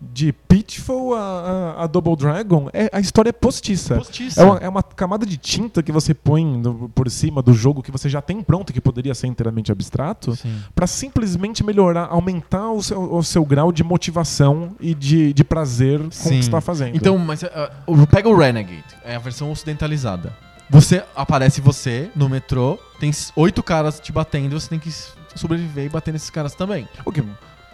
de 0.00 0.32
Pitfall 0.32 1.14
a, 1.14 1.20
a- 1.20 1.84
a 1.84 1.86
Double 1.86 2.16
Dragon, 2.16 2.68
é, 2.72 2.88
a 2.92 2.98
história 3.00 3.28
é 3.30 3.32
postiça. 3.32 3.94
postiça. 3.96 4.40
É 4.40 4.44
uma, 4.44 4.56
é 4.58 4.68
uma 4.68 4.82
camada 4.82 5.24
de 5.24 5.36
tinta 5.36 5.82
que 5.82 5.92
você 5.92 6.12
põe 6.14 6.44
no- 6.44 6.88
por 6.88 7.08
cima 7.10 7.40
do 7.42 7.52
jogo 7.52 7.82
que 7.82 7.90
você 7.90 8.08
já 8.08 8.20
tem 8.20 8.42
pronto, 8.42 8.72
que 8.72 8.80
poderia 8.80 9.14
ser 9.14 9.26
inteiramente 9.28 9.70
abstrato, 9.70 10.34
Sim. 10.36 10.56
pra 10.74 10.86
simplesmente 10.86 11.62
melhorar, 11.64 12.06
aumentar 12.10 12.70
o 12.72 12.82
seu, 12.82 13.14
o 13.14 13.22
seu 13.22 13.44
grau 13.44 13.70
de 13.72 13.84
motivação 13.84 14.74
e 14.80 14.94
de, 14.94 15.32
de 15.32 15.44
prazer 15.44 16.00
com 16.00 16.06
o 16.08 16.12
Sim. 16.12 16.38
que 16.38 16.44
você 16.44 16.50
tá 16.50 16.60
fazendo. 16.60 16.96
Então, 16.96 17.16
mas 17.18 17.42
o- 17.86 18.06
pega 18.06 18.28
o 18.28 18.36
Renegade, 18.36 18.82
é 19.04 19.14
a 19.14 19.18
versão 19.20 19.50
ocidentalizada. 19.52 20.32
Você 20.72 21.04
aparece 21.14 21.60
você 21.60 22.10
no 22.16 22.28
metrô, 22.30 22.78
tem 22.98 23.10
oito 23.36 23.62
caras 23.62 24.00
te 24.00 24.10
batendo, 24.10 24.58
você 24.58 24.68
tem 24.70 24.78
que 24.78 24.90
sobreviver 25.34 25.84
e 25.84 25.88
bater 25.90 26.12
nesses 26.12 26.30
caras 26.30 26.54
também. 26.54 26.88
o 27.04 27.12
que, 27.12 27.22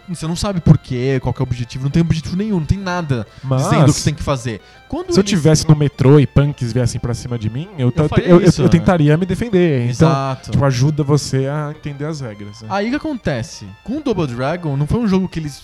Você 0.09 0.27
não 0.27 0.35
sabe 0.35 0.59
por 0.59 0.77
quê, 0.77 1.17
qual 1.21 1.33
que 1.33 1.41
é 1.41 1.43
o 1.43 1.47
objetivo, 1.47 1.83
não 1.85 1.91
tem 1.91 2.01
objetivo 2.01 2.35
nenhum, 2.35 2.57
não 2.59 2.65
tem 2.65 2.77
nada 2.77 3.25
mas, 3.41 3.63
dizendo 3.63 3.83
o 3.83 3.85
que 3.85 3.99
você 3.99 4.03
tem 4.03 4.13
que 4.15 4.23
fazer. 4.23 4.59
Quando 4.89 5.13
se 5.13 5.19
eu 5.19 5.23
tivesse 5.23 5.65
no 5.67 5.75
metrô 5.77 6.19
e 6.19 6.27
punks 6.27 6.73
viessem 6.73 6.99
pra 6.99 7.13
cima 7.13 7.39
de 7.39 7.49
mim, 7.49 7.69
eu, 7.77 7.93
eu, 7.95 8.23
eu- 8.25 8.41
isso, 8.41 8.61
eu 8.61 8.65
né? 8.65 8.71
tentaria 8.71 9.15
me 9.15 9.25
defender. 9.25 9.83
Então, 9.89 10.09
Exato. 10.09 10.51
tipo, 10.51 10.65
ajuda 10.65 11.01
você 11.01 11.47
a 11.47 11.71
entender 11.77 12.05
as 12.05 12.19
regras. 12.19 12.61
né? 12.63 12.67
Aí 12.69 12.87
o 12.87 12.89
que 12.89 12.95
acontece? 12.97 13.65
Com 13.83 13.97
o 13.97 14.01
Double 14.03 14.27
Dragon, 14.27 14.75
não 14.75 14.85
foi 14.87 14.99
um 14.99 15.07
jogo 15.07 15.29
que 15.29 15.39
eles 15.39 15.61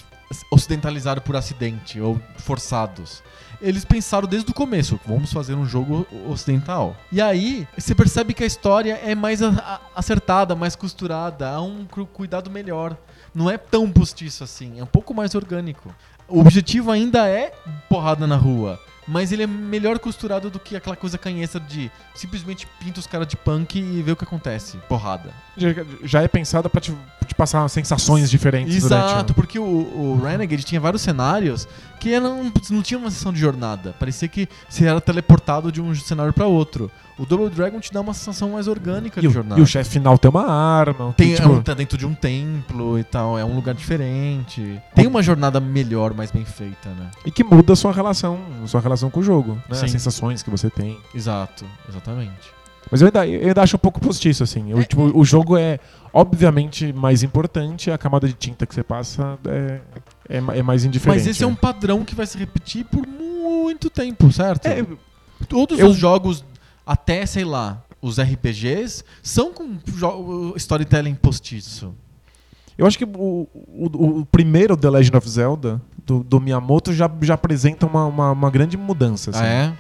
ocidentalizaram 0.52 1.22
por 1.22 1.36
acidente 1.36 2.00
ou 2.00 2.20
forçados. 2.38 3.22
Eles 3.62 3.84
pensaram 3.86 4.28
desde 4.28 4.52
o 4.52 4.54
começo, 4.54 5.00
vamos 5.06 5.32
fazer 5.32 5.56
um 5.56 5.66
jogo 5.66 6.06
ocidental. 6.30 6.96
E 7.12 7.22
aí, 7.22 7.68
você 7.78 7.94
percebe 7.96 8.34
que 8.34 8.44
a 8.44 8.48
história 8.48 9.00
é 9.04 9.16
mais 9.16 9.40
acertada, 9.96 10.56
mais 10.56 10.76
costurada, 10.76 11.50
há 11.50 11.62
um 11.62 11.86
cu- 11.86 12.06
cuidado 12.06 12.50
melhor. 12.50 12.96
Não 13.34 13.50
é 13.50 13.58
tão 13.58 13.92
postiço 13.92 14.44
assim, 14.44 14.80
é 14.80 14.84
um 14.84 14.88
pouco 14.88 15.14
mais 15.14 15.36
orgânico. 15.36 15.94
O 16.28 16.40
objetivo 16.40 16.90
ainda 16.92 17.28
é 17.28 17.54
porrada 17.88 18.26
na 18.26 18.36
rua, 18.36 18.80
mas 19.08 19.32
ele 19.32 19.44
é 19.44 19.48
melhor 19.48 20.00
costurado 20.00 20.50
do 20.50 20.60
que 20.60 20.76
aquela 20.76 20.96
coisa 20.96 21.18
canhesta 21.18 21.60
de 21.60 21.92
simplesmente 22.16 22.66
pinta 22.80 23.00
os 23.00 23.06
caras 23.06 23.28
de 23.28 23.38
punk 23.38 23.78
e 23.78 24.02
vê 24.02 24.12
o 24.12 24.16
que 24.16 24.24
acontece. 24.24 24.78
Porrada. 24.90 25.30
Já, 26.04 26.24
é 26.24 26.28
pensada 26.28 26.68
pra 26.68 26.82
te, 26.82 26.92
te 27.28 27.36
passar 27.36 27.68
sensações 27.70 28.30
diferentes 28.32 28.76
Exato, 28.76 29.08
durante 29.10 29.32
o... 29.32 29.36
porque 29.36 29.60
o, 29.60 29.64
o 29.64 30.20
Renegade 30.24 30.64
tinha 30.64 30.82
vários 30.82 31.04
cenários 31.04 31.68
que 32.06 32.14
eram, 32.14 32.52
não 32.70 32.84
tinha 32.84 33.00
uma 33.00 33.10
sessão 33.10 33.34
de 33.34 33.40
jornada. 33.40 33.96
Parecia 34.00 34.28
que 34.28 34.48
você 34.70 34.86
era 34.86 35.02
teleportado 35.02 35.72
de 35.72 35.82
um 35.82 35.96
cenário 35.96 36.32
pra 36.32 36.46
outro. 36.46 36.92
O 37.18 37.26
Double 37.26 37.50
Dragon 37.50 37.80
te 37.80 37.92
dá 37.92 38.00
uma 38.00 38.14
sensação 38.14 38.52
mais 38.52 38.68
orgânica 38.68 39.20
E 39.20 39.22
de 39.22 39.28
o, 39.28 39.32
jornada. 39.32 39.60
e 39.60 39.64
o 39.64 39.66
chefe 39.66 39.90
final 39.90 40.16
tem 40.16 40.30
uma 40.30 40.46
arma. 40.48 41.14
tem, 41.18 41.34
é 41.34 41.36
tipo, 41.38 41.50
um- 41.50 41.64
tá 41.64 41.74
dentro 41.74 41.98
de 41.98 42.06
um 42.06 42.14
templo 42.14 43.00
e 43.00 43.04
tal, 43.04 43.40
é 43.40 43.44
um 43.44 43.56
lugar 43.56 43.74
diferente. 43.74 44.80
Tem 44.94 45.08
uma 45.08 45.24
jornada 45.24 45.60
melhor, 45.60 46.14
mais 46.14 46.30
bem 46.30 46.46
feita, 46.46 46.90
né? 46.90 47.10
E 47.26 47.32
que 47.32 47.44
muda 47.44 47.74
a 47.74 47.76
sua 47.76 47.92
relação, 47.92 48.38
a 48.64 48.68
sua 48.68 48.82
relação 48.82 49.10
com 49.10 49.22
o 49.22 49.24
jogo, 49.24 49.54
né? 49.68 49.80
As 49.82 49.90
sensações 49.90 50.44
que 50.44 50.50
você 50.52 50.70
tem. 50.70 51.00
Exato, 51.16 51.66
exatamente. 51.90 52.54
Mas 52.92 53.02
eu 53.02 53.08
ainda, 53.08 53.26
eu 53.26 53.48
ainda 53.48 53.64
acho 53.64 53.78
um 53.78 53.80
pouco 53.80 54.00
postiço, 54.00 54.44
assim. 54.44 54.70
Eu, 54.70 54.80
É. 54.80 54.84
tipo, 54.84 55.02
o 55.18 55.26
jogo 55.26 55.58
é, 55.58 55.80
obviamente, 56.14 56.94
mais 56.94 57.24
importante, 57.24 57.90
a 57.90 57.98
camada 57.98 58.28
de 58.28 58.34
tinta 58.34 58.68
que 58.68 58.76
você 58.76 58.84
passa 58.84 59.40
é, 59.48 59.80
é, 60.30 60.38
é 60.38 60.62
mais 60.64 60.84
indiferente. 60.86 61.20
Mas 61.20 61.28
esse 61.28 61.44
é 61.44 61.48
um 61.48 61.56
padrão 61.56 62.04
que 62.04 62.16
vai 62.16 62.26
se 62.26 62.38
repetir 62.38 62.86
por 62.86 63.06
muito 63.08 63.90
tempo, 63.90 64.32
certo? 64.32 64.66
É, 64.68 64.86
Todos 65.50 65.78
Eu- 65.80 65.88
os 65.90 65.98
jogos, 65.98 66.44
até, 66.86 67.26
sei 67.26 67.44
lá, 67.44 67.84
os 68.02 68.20
RPGs, 68.20 69.04
são 69.22 69.54
com 69.54 69.78
storytelling 70.56 71.16
postiço. 71.16 71.94
eu 72.78 72.86
acho 72.86 72.98
que 72.98 73.04
o, 73.06 73.48
o, 73.54 74.20
o 74.22 74.26
primeiro 74.26 74.76
The 74.78 74.90
Legend 74.90 75.18
of 75.18 75.30
Zelda, 75.30 75.82
do, 76.06 76.24
do 76.24 76.40
Miyamoto, 76.40 76.94
já, 76.94 77.10
já 77.22 77.34
apresenta 77.34 77.86
uma, 77.86 78.06
uma, 78.06 78.32
uma 78.32 78.50
grande 78.50 78.78
mudança. 78.78 79.32
assim. 79.32 79.40
Ah, 79.42 79.46
é? 79.46 79.74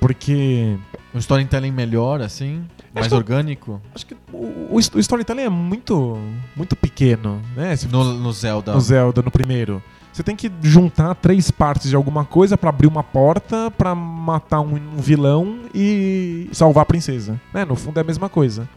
Porque 0.00 0.76
Um 1.14 1.18
storytelling 1.18 1.70
melhor, 1.70 2.20
assim? 2.22 2.64
Mais 2.92 3.06
que- 3.08 3.14
orgânico? 3.14 3.80
Acho 3.94 4.04
que 4.06 4.16
o, 4.32 4.74
o 4.76 4.98
storytelling 4.98 5.42
é 5.42 5.48
muito, 5.48 6.18
muito 6.56 6.74
pequeno, 6.74 7.40
né? 7.56 7.74
No, 7.90 8.04
no 8.14 8.32
Zelda. 8.32 8.72
no 8.74 8.80
Zelda, 8.80 9.22
no 9.22 9.30
primeiro. 9.30 9.82
Você 10.12 10.22
tem 10.22 10.36
que 10.36 10.50
juntar 10.62 11.14
três 11.14 11.50
partes 11.50 11.88
de 11.88 11.96
alguma 11.96 12.24
coisa 12.24 12.58
pra 12.58 12.68
abrir 12.68 12.86
uma 12.86 13.02
porta, 13.02 13.70
pra 13.70 13.94
matar 13.94 14.60
um, 14.60 14.74
um 14.74 15.00
vilão 15.00 15.60
e 15.74 16.48
salvar 16.52 16.82
a 16.82 16.86
princesa. 16.86 17.40
Né? 17.52 17.64
No 17.64 17.74
fundo 17.76 17.96
é 17.98 18.00
a 18.02 18.04
mesma 18.04 18.28
coisa. 18.28 18.68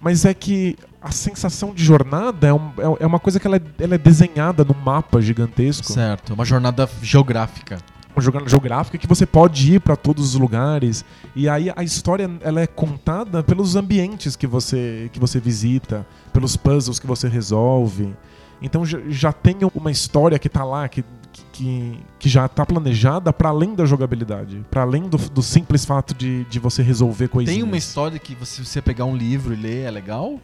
Mas 0.00 0.24
é 0.24 0.34
que 0.34 0.76
a 1.00 1.10
sensação 1.12 1.72
de 1.72 1.84
jornada 1.84 2.46
é, 2.48 2.52
um- 2.52 2.72
é- 2.78 3.02
é 3.04 3.06
uma 3.06 3.18
coisa 3.20 3.38
que 3.38 3.46
ela 3.46 3.56
é, 3.56 3.62
ela 3.80 3.94
é 3.94 3.98
desenhada 3.98 4.64
num 4.64 4.74
mapa 4.74 5.20
gigantesco. 5.20 5.92
Certo, 5.92 6.34
uma 6.34 6.44
jornada 6.44 6.88
geográfica. 7.02 7.78
uma 8.16 8.22
jornada 8.22 8.48
geográfica 8.48 8.98
que 8.98 9.06
você 9.06 9.24
pode 9.24 9.74
ir 9.74 9.80
pra 9.80 9.94
todos 9.94 10.30
os 10.30 10.34
lugares 10.40 11.04
e 11.36 11.48
aí 11.48 11.72
a 11.76 11.84
história 11.84 12.28
ela 12.40 12.60
é 12.60 12.66
contada 12.66 13.44
pelos 13.44 13.76
ambientes 13.76 14.34
que 14.34 14.44
você 14.44 15.08
que 15.12 15.20
você 15.20 15.38
visita, 15.38 16.04
pelos 16.32 16.56
puzzles 16.56 16.98
que 16.98 17.06
você 17.06 17.28
resolve. 17.28 18.12
Então 18.60 18.84
já, 18.84 19.32
tem 19.32 19.56
uma 19.74 19.90
história 19.90 20.38
que 20.38 20.48
tá 20.48 20.64
lá 20.64 20.88
que 20.88 21.04
que, 21.52 21.98
que 22.18 22.28
já 22.28 22.48
tá 22.48 22.64
planejada 22.64 23.32
para 23.32 23.48
além 23.48 23.74
da 23.74 23.84
jogabilidade, 23.84 24.64
para 24.70 24.82
além 24.82 25.02
do, 25.08 25.16
do 25.16 25.42
simples 25.42 25.84
fato 25.84 26.14
de, 26.14 26.44
de 26.44 26.58
você 26.58 26.82
resolver 26.82 27.28
coisinhas. 27.28 27.56
Tem 27.56 27.62
uma 27.64 27.76
história 27.76 28.18
que 28.18 28.34
você, 28.34 28.64
você 28.64 28.80
pegar 28.80 29.04
um 29.04 29.16
livro 29.16 29.52
e 29.52 29.56
ler 29.56 29.84
é 29.86 29.90
legal? 29.90 30.40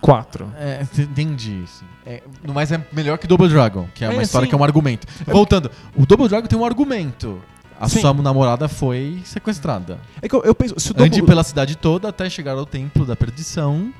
quatro. 0.00 0.50
É, 0.56 0.86
entendi. 0.98 1.64
Sim. 1.66 1.84
É, 2.06 2.22
mas 2.52 2.72
é 2.72 2.82
melhor 2.92 3.18
que 3.18 3.26
Double 3.26 3.48
Dragon, 3.48 3.88
que 3.94 4.04
é 4.04 4.08
uma 4.08 4.20
É, 4.20 4.22
história 4.22 4.46
sim. 4.46 4.50
que 4.50 4.54
é 4.54 4.58
um 4.58 4.64
argumento. 4.64 5.06
Voltando, 5.26 5.70
o 5.96 6.06
Double 6.06 6.28
Dragon 6.28 6.46
tem 6.46 6.58
um 6.58 6.64
argumento. 6.64 7.40
A 7.78 7.88
Sim. 7.88 8.00
sua 8.00 8.12
namorada 8.12 8.68
foi 8.68 9.22
sequestrada. 9.24 9.98
É 10.20 10.28
que 10.28 10.34
eu, 10.34 10.42
eu 10.44 10.54
penso, 10.54 10.78
se 10.78 10.92
o 10.92 10.94
Ande 10.96 11.10
Double- 11.18 11.26
pela 11.26 11.42
cidade 11.42 11.76
toda 11.76 12.08
até 12.10 12.28
chegar 12.28 12.52
ao 12.52 12.66
templo 12.66 13.06
da 13.06 13.16
perdição 13.16 13.90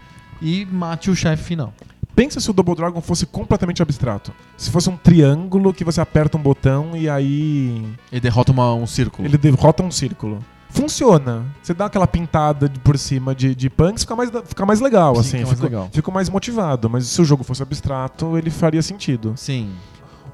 e 0.41 0.67
mate 0.67 1.11
o 1.11 1.17
chefe 1.17 1.43
final. 1.45 1.73
Pensa 2.15 2.41
se 2.41 2.51
o 2.51 2.53
Double 2.53 2.75
Dragon 2.75 3.01
fosse 3.01 3.27
completamente 3.27 3.83
abstrato. 3.83 4.33
Se 4.57 4.71
fosse 4.71 4.89
um 4.91 4.97
triângulo 4.97 5.73
que 5.73 5.85
você 5.85 6.01
aperta 6.01 6.37
um 6.37 6.43
botão 6.43 6.97
e 6.97 7.09
aí 7.09 7.85
Ele 8.11 8.21
derrota 8.21 8.53
uma- 8.53 8.75
um 8.75 8.87
círculo. 8.87 9.27
Ele 9.27 9.39
derrota 9.39 9.83
um 9.83 9.91
círculo. 9.91 10.39
Funciona. 10.73 11.45
Você 11.63 11.75
dá 11.75 11.87
aquela 11.87 12.07
pintada 12.07 12.69
de- 12.69 12.79
por 12.79 12.97
cima 12.97 13.35
de, 13.35 13.55
de 13.57 13.69
punks, 13.69 14.05
fica 14.05 14.15
mais, 14.15 14.31
fica 14.45 14.65
mais 14.65 14.81
legal, 14.81 15.15
Sim, 15.17 15.21
assim. 15.21 15.31
fica 15.39 15.47
mais 15.49 15.61
legal. 15.61 15.89
fico 15.93 16.13
mais 16.13 16.29
motivado. 16.29 16.89
Mas 16.89 17.07
se 17.07 17.21
o 17.21 17.25
jogo 17.25 17.43
fosse 17.43 17.61
abstrato, 17.63 18.39
ele 18.39 18.51
faria 18.51 18.81
sentido. 18.81 19.33
Sim. 19.37 19.71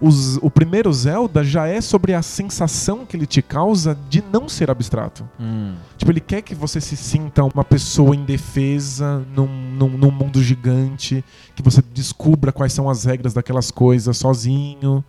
Os- 0.00 0.36
o 0.42 0.50
primeiro 0.50 0.92
Zelda 0.92 1.42
já 1.44 1.66
é 1.66 1.80
sobre 1.80 2.14
a 2.14 2.22
sensação 2.22 3.04
que 3.06 3.16
ele 3.16 3.26
te 3.26 3.40
causa 3.42 3.96
de 4.08 4.22
não 4.32 4.48
ser 4.48 4.70
abstrato. 4.70 5.28
Hum. 5.40 5.74
Tipo, 5.96 6.10
ele 6.12 6.20
quer 6.20 6.42
que 6.42 6.54
você 6.54 6.80
se 6.80 6.96
sinta 6.96 7.42
uma 7.44 7.64
pessoa 7.64 8.14
indefesa 8.16 9.24
num, 9.34 9.46
num, 9.46 9.88
num 9.88 10.10
mundo 10.10 10.42
gigante, 10.42 11.24
que 11.54 11.62
você 11.62 11.82
descubra 11.92 12.52
quais 12.52 12.72
são 12.72 12.88
as 12.90 13.04
regras 13.04 13.32
daquelas 13.34 13.70
coisas 13.70 14.16
sozinho. 14.16 15.04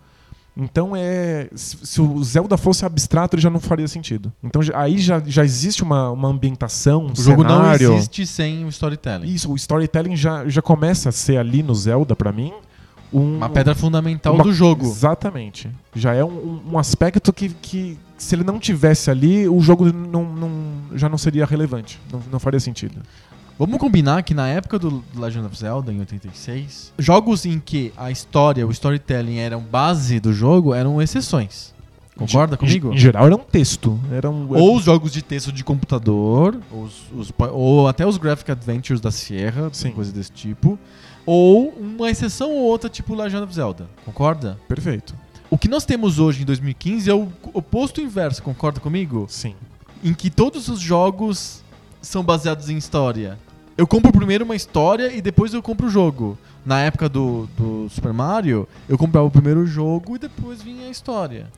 Então 0.60 0.90
é. 0.96 1.48
Se, 1.54 1.76
se 1.86 2.00
o 2.00 2.22
Zelda 2.24 2.56
fosse 2.56 2.84
abstrato, 2.84 3.36
ele 3.36 3.42
já 3.42 3.48
não 3.50 3.60
faria 3.60 3.86
sentido. 3.86 4.32
Então 4.42 4.60
aí 4.74 4.98
já, 4.98 5.22
já 5.24 5.44
existe 5.44 5.84
uma, 5.84 6.10
uma 6.10 6.28
ambientação, 6.28 7.02
um 7.06 7.12
O 7.12 7.16
jogo 7.16 7.42
cenário. 7.42 7.90
não 7.90 7.96
existe 7.96 8.26
sem 8.26 8.64
o 8.64 8.68
storytelling. 8.68 9.28
Isso, 9.32 9.52
o 9.52 9.54
storytelling 9.54 10.16
já, 10.16 10.48
já 10.48 10.60
começa 10.60 11.10
a 11.10 11.12
ser 11.12 11.36
ali 11.36 11.62
no 11.62 11.72
Zelda, 11.76 12.16
pra 12.16 12.32
mim, 12.32 12.52
um, 13.12 13.36
Uma 13.38 13.48
pedra 13.48 13.74
fundamental 13.74 14.34
uma- 14.34 14.44
do 14.44 14.52
jogo. 14.52 14.84
Exatamente. 14.86 15.70
Já 15.94 16.14
é 16.14 16.24
um, 16.24 16.60
um 16.72 16.78
aspecto 16.78 17.32
que, 17.32 17.48
que, 17.48 17.98
se 18.16 18.34
ele 18.34 18.44
não 18.44 18.58
tivesse 18.58 19.10
ali, 19.10 19.48
o 19.48 19.60
jogo 19.60 19.92
não, 19.92 20.24
não- 20.24 20.96
já 20.96 21.08
não 21.08 21.18
seria 21.18 21.46
relevante. 21.46 21.98
Não, 22.12 22.20
não 22.32 22.38
faria 22.38 22.60
sentido. 22.60 22.96
Vamos 23.58 23.78
combinar 23.78 24.22
que 24.22 24.34
na 24.34 24.46
época 24.46 24.78
do 24.78 25.02
Legend 25.16 25.46
of 25.46 25.56
Zelda, 25.58 25.92
em 25.92 25.98
86, 25.98 26.92
jogos 26.98 27.44
em 27.44 27.58
que 27.58 27.92
a 27.96 28.08
história, 28.10 28.64
o 28.66 28.70
storytelling 28.70 29.38
eram 29.38 29.60
base 29.60 30.20
do 30.20 30.32
jogo 30.32 30.72
eram 30.74 31.02
exceções. 31.02 31.74
Concorda 32.16 32.56
comigo? 32.56 32.92
Em 32.92 32.98
geral 32.98 33.26
era 33.26 33.34
um 33.34 33.38
texto. 33.38 33.98
Era 34.12 34.28
um, 34.28 34.48
Ou 34.56 34.76
os 34.76 34.84
jogos 34.84 35.12
de 35.12 35.22
texto 35.22 35.50
de 35.52 35.62
computador, 35.64 36.56
os- 36.72 37.04
os 37.12 37.32
ou 37.52 37.86
até 37.88 38.04
os 38.06 38.16
Graphic 38.16 38.50
Adventures 38.50 39.00
da 39.00 39.10
Sierra, 39.12 39.68
Sim. 39.72 39.90
coisa 39.92 40.12
desse 40.12 40.32
tipo. 40.32 40.78
Ou 41.30 41.74
uma 41.78 42.10
exceção 42.10 42.52
ou 42.52 42.62
outra, 42.62 42.88
tipo 42.88 43.14
Legend 43.14 43.44
of 43.44 43.54
Zelda. 43.54 43.86
Concorda? 44.02 44.58
Perfeito. 44.66 45.14
O 45.50 45.58
que 45.58 45.68
nós 45.68 45.84
temos 45.84 46.18
hoje 46.18 46.40
em 46.40 46.46
2015 46.46 47.10
é 47.10 47.12
o 47.12 47.28
oposto 47.52 48.00
inverso, 48.00 48.42
concorda 48.42 48.80
comigo? 48.80 49.26
Sim. 49.28 49.54
Em 50.02 50.14
que 50.14 50.30
todos 50.30 50.68
os 50.68 50.80
jogos 50.80 51.62
são 52.00 52.24
baseados 52.24 52.70
em 52.70 52.78
história. 52.78 53.38
Eu 53.76 53.86
compro 53.86 54.10
primeiro 54.10 54.42
uma 54.42 54.56
história 54.56 55.12
e 55.12 55.20
depois 55.20 55.52
eu 55.52 55.62
compro 55.62 55.88
o 55.88 55.90
jogo. 55.90 56.38
Na 56.64 56.80
época 56.80 57.10
do, 57.10 57.46
do 57.58 57.90
Super 57.90 58.14
Mario, 58.14 58.66
eu 58.88 58.96
comprava 58.96 59.26
o 59.26 59.30
primeiro 59.30 59.66
jogo 59.66 60.16
e 60.16 60.18
depois 60.18 60.62
vinha 60.62 60.86
a 60.86 60.90
história. 60.90 61.48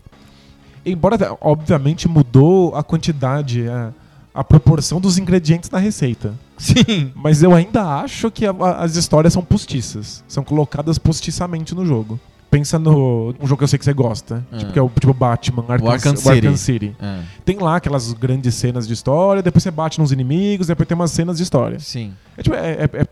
Embora, 0.85 1.17
obviamente, 1.41 2.09
mudou 2.09 2.75
a 2.75 2.83
quantidade, 2.83 3.69
a, 3.69 3.93
a 4.35 4.45
proporção 4.45 5.01
dos 5.01 5.19
ingredientes 5.19 5.69
na 5.71 5.79
receita. 5.79 6.35
Sim. 6.57 7.12
Mas 7.14 7.43
eu 7.43 7.53
ainda 7.55 7.83
acho 8.01 8.31
que 8.31 8.47
a- 8.47 8.51
a- 8.53 8.85
as 8.85 8.97
histórias 8.97 9.33
são 9.33 9.43
postiças. 9.43 10.23
São 10.29 10.45
colocadas 10.45 10.99
postiçamente 10.99 11.75
no 11.75 11.85
jogo. 11.87 12.19
Pensa 12.51 12.81
no 12.81 13.31
um 13.40 13.47
jogo 13.47 13.59
que 13.59 13.64
eu 13.64 13.69
sei 13.69 13.79
que 13.79 13.85
você 13.85 13.93
gosta, 13.93 14.45
Ah. 14.51 14.57
tipo, 14.59 14.73
que 14.73 14.79
é 14.79 14.83
o 14.83 14.88
tipo 14.88 15.14
Batman, 15.14 15.64
Arkham, 15.69 15.88
Arkham 15.88 16.12
o 16.14 16.16
City. 16.16 16.31
Arkham 16.31 16.57
City. 16.57 16.97
É, 17.01 17.21
Tem 17.45 17.57
lá 17.59 17.77
aquelas 17.77 18.12
grandes 18.12 18.57
cenas 18.57 18.88
de 18.88 18.93
história, 18.95 19.40
depois 19.40 19.62
você 19.62 19.71
bate 19.71 20.01
nos 20.01 20.11
inimigos, 20.11 20.66
depois 20.66 20.88
tem 20.88 20.97
umas 20.97 21.12
cenas 21.12 21.37
de 21.37 21.45
história. 21.45 21.79
sim. 21.79 22.12
É, 22.37 22.43
tipo, 22.43 22.57
é, 22.57 22.73
é, 22.73 22.90
é 22.93 23.05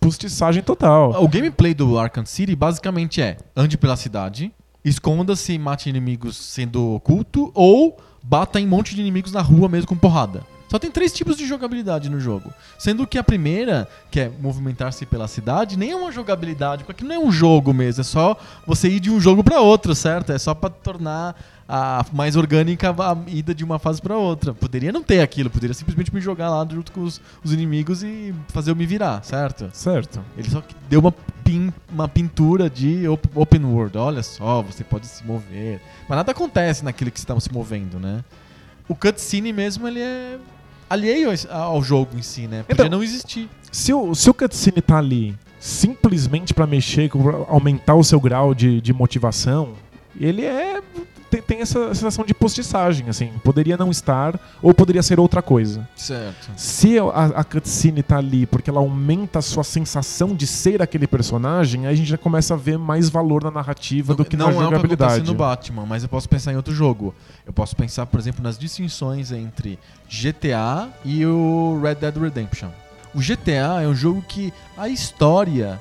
postiçagem 0.00 0.62
total. 0.62 1.22
O 1.22 1.28
gameplay 1.28 1.74
do 1.74 1.98
Arkham 1.98 2.24
City 2.24 2.56
basicamente 2.56 3.20
é 3.20 3.36
ande 3.54 3.76
pela 3.76 3.96
cidade, 3.96 4.50
esconda-se 4.84 5.52
e 5.52 5.58
mate 5.58 5.88
inimigos 5.90 6.36
sendo 6.36 6.94
oculto, 6.94 7.50
ou 7.54 7.98
bata 8.22 8.60
em 8.60 8.66
um 8.66 8.68
monte 8.68 8.94
de 8.94 9.00
inimigos 9.00 9.32
na 9.32 9.40
rua 9.40 9.68
mesmo 9.68 9.88
com 9.88 9.96
porrada. 9.96 10.42
Só 10.70 10.78
tem 10.78 10.88
três 10.88 11.12
tipos 11.12 11.36
de 11.36 11.46
jogabilidade 11.46 12.08
no 12.08 12.20
jogo. 12.20 12.52
Sendo 12.78 13.04
que 13.04 13.18
a 13.18 13.24
primeira, 13.24 13.88
que 14.08 14.20
é 14.20 14.30
movimentar-se 14.40 15.04
pela 15.04 15.26
cidade, 15.26 15.76
nem 15.76 15.90
é 15.90 15.96
uma 15.96 16.12
jogabilidade, 16.12 16.84
porque 16.84 17.04
não 17.04 17.14
é 17.14 17.18
um 17.18 17.32
jogo 17.32 17.74
mesmo, 17.74 18.02
é 18.02 18.04
só 18.04 18.36
você 18.64 18.88
ir 18.88 19.00
de 19.00 19.10
um 19.10 19.20
jogo 19.20 19.42
pra 19.42 19.60
outro, 19.60 19.96
certo? 19.96 20.30
É 20.30 20.38
só 20.38 20.54
pra 20.54 20.70
tornar 20.70 21.34
a 21.72 22.04
mais 22.12 22.34
orgânica 22.34 22.90
a 22.90 23.16
ida 23.28 23.54
de 23.54 23.62
uma 23.64 23.78
fase 23.78 24.02
pra 24.02 24.16
outra. 24.16 24.52
Poderia 24.52 24.90
não 24.90 25.04
ter 25.04 25.20
aquilo, 25.20 25.48
poderia 25.48 25.72
simplesmente 25.72 26.12
me 26.12 26.20
jogar 26.20 26.50
lá 26.50 26.66
junto 26.68 26.90
com 26.90 27.02
os, 27.02 27.20
os 27.44 27.52
inimigos 27.52 28.02
e 28.02 28.34
fazer 28.48 28.72
eu 28.72 28.76
me 28.76 28.84
virar, 28.84 29.22
certo? 29.22 29.70
Certo. 29.72 30.20
Ele 30.36 30.50
só 30.50 30.62
deu 30.88 30.98
uma, 30.98 31.12
pin- 31.44 31.72
uma 31.88 32.08
pintura 32.08 32.68
de 32.68 33.06
op- 33.06 33.30
open 33.36 33.64
world. 33.64 33.96
Olha 33.96 34.22
só, 34.22 34.62
você 34.62 34.82
pode 34.82 35.06
se 35.06 35.24
mover. 35.24 35.80
Mas 36.08 36.16
nada 36.16 36.32
acontece 36.32 36.84
naquilo 36.84 37.10
que 37.12 37.18
está 37.20 37.38
se 37.38 37.52
movendo, 37.52 38.00
né? 38.00 38.24
O 38.88 38.94
cutscene 38.96 39.52
mesmo, 39.52 39.86
ele 39.86 40.00
é 40.00 40.38
alheio 40.88 41.30
ao 41.48 41.80
jogo 41.80 42.18
em 42.18 42.22
si, 42.22 42.48
né? 42.48 42.64
Podia 42.64 42.86
Então- 42.86 42.98
não 42.98 43.04
existir. 43.04 43.48
Se 43.70 43.92
o, 43.94 44.12
se 44.16 44.28
o 44.28 44.34
cutscene 44.34 44.82
tá 44.82 44.98
ali 44.98 45.36
simplesmente 45.60 46.52
pra 46.52 46.66
mexer, 46.66 47.08
aumentar 47.48 47.94
o 47.94 48.02
seu 48.02 48.18
grau 48.20 48.52
de, 48.54 48.80
de 48.80 48.92
motivação, 48.92 49.74
ele 50.18 50.44
é. 50.44 50.82
Tem, 51.30 51.40
tem 51.40 51.60
essa 51.60 51.94
sensação 51.94 52.24
de 52.24 52.34
postiçagem, 52.34 53.08
assim. 53.08 53.32
Poderia 53.44 53.76
não 53.76 53.90
estar, 53.90 54.38
ou 54.60 54.74
poderia 54.74 55.02
ser 55.02 55.20
outra 55.20 55.40
coisa. 55.40 55.88
Certo. 55.94 56.50
Se 56.56 56.98
a, 56.98 57.26
a 57.36 57.44
cutscene 57.44 58.02
tá 58.02 58.18
ali 58.18 58.46
porque 58.46 58.68
ela 58.68 58.80
aumenta 58.80 59.38
a 59.38 59.42
sua 59.42 59.62
sensação 59.62 60.34
de 60.34 60.46
ser 60.46 60.82
aquele 60.82 61.06
personagem, 61.06 61.86
aí 61.86 61.92
a 61.92 61.96
gente 61.96 62.08
já 62.08 62.18
começa 62.18 62.54
a 62.54 62.56
ver 62.56 62.78
mais 62.78 63.08
valor 63.08 63.44
na 63.44 63.50
narrativa 63.50 64.14
do 64.14 64.24
que 64.24 64.36
não 64.36 64.46
na 64.46 64.52
é 64.52 64.54
o 64.54 64.58
que 64.58 64.64
jogabilidade. 64.64 65.24
no 65.24 65.34
Batman, 65.34 65.86
mas 65.86 66.02
eu 66.02 66.08
posso 66.08 66.28
pensar 66.28 66.52
em 66.52 66.56
outro 66.56 66.74
jogo. 66.74 67.14
Eu 67.46 67.52
posso 67.52 67.76
pensar, 67.76 68.06
por 68.06 68.18
exemplo, 68.18 68.42
nas 68.42 68.58
distinções 68.58 69.30
entre 69.30 69.78
GTA 70.08 70.88
e 71.04 71.24
o 71.24 71.80
Red 71.80 71.96
Dead 71.96 72.16
Redemption. 72.16 72.68
O 73.14 73.20
GTA 73.20 73.82
é 73.82 73.88
um 73.88 73.94
jogo 73.94 74.22
que 74.22 74.52
a 74.76 74.88
história 74.88 75.80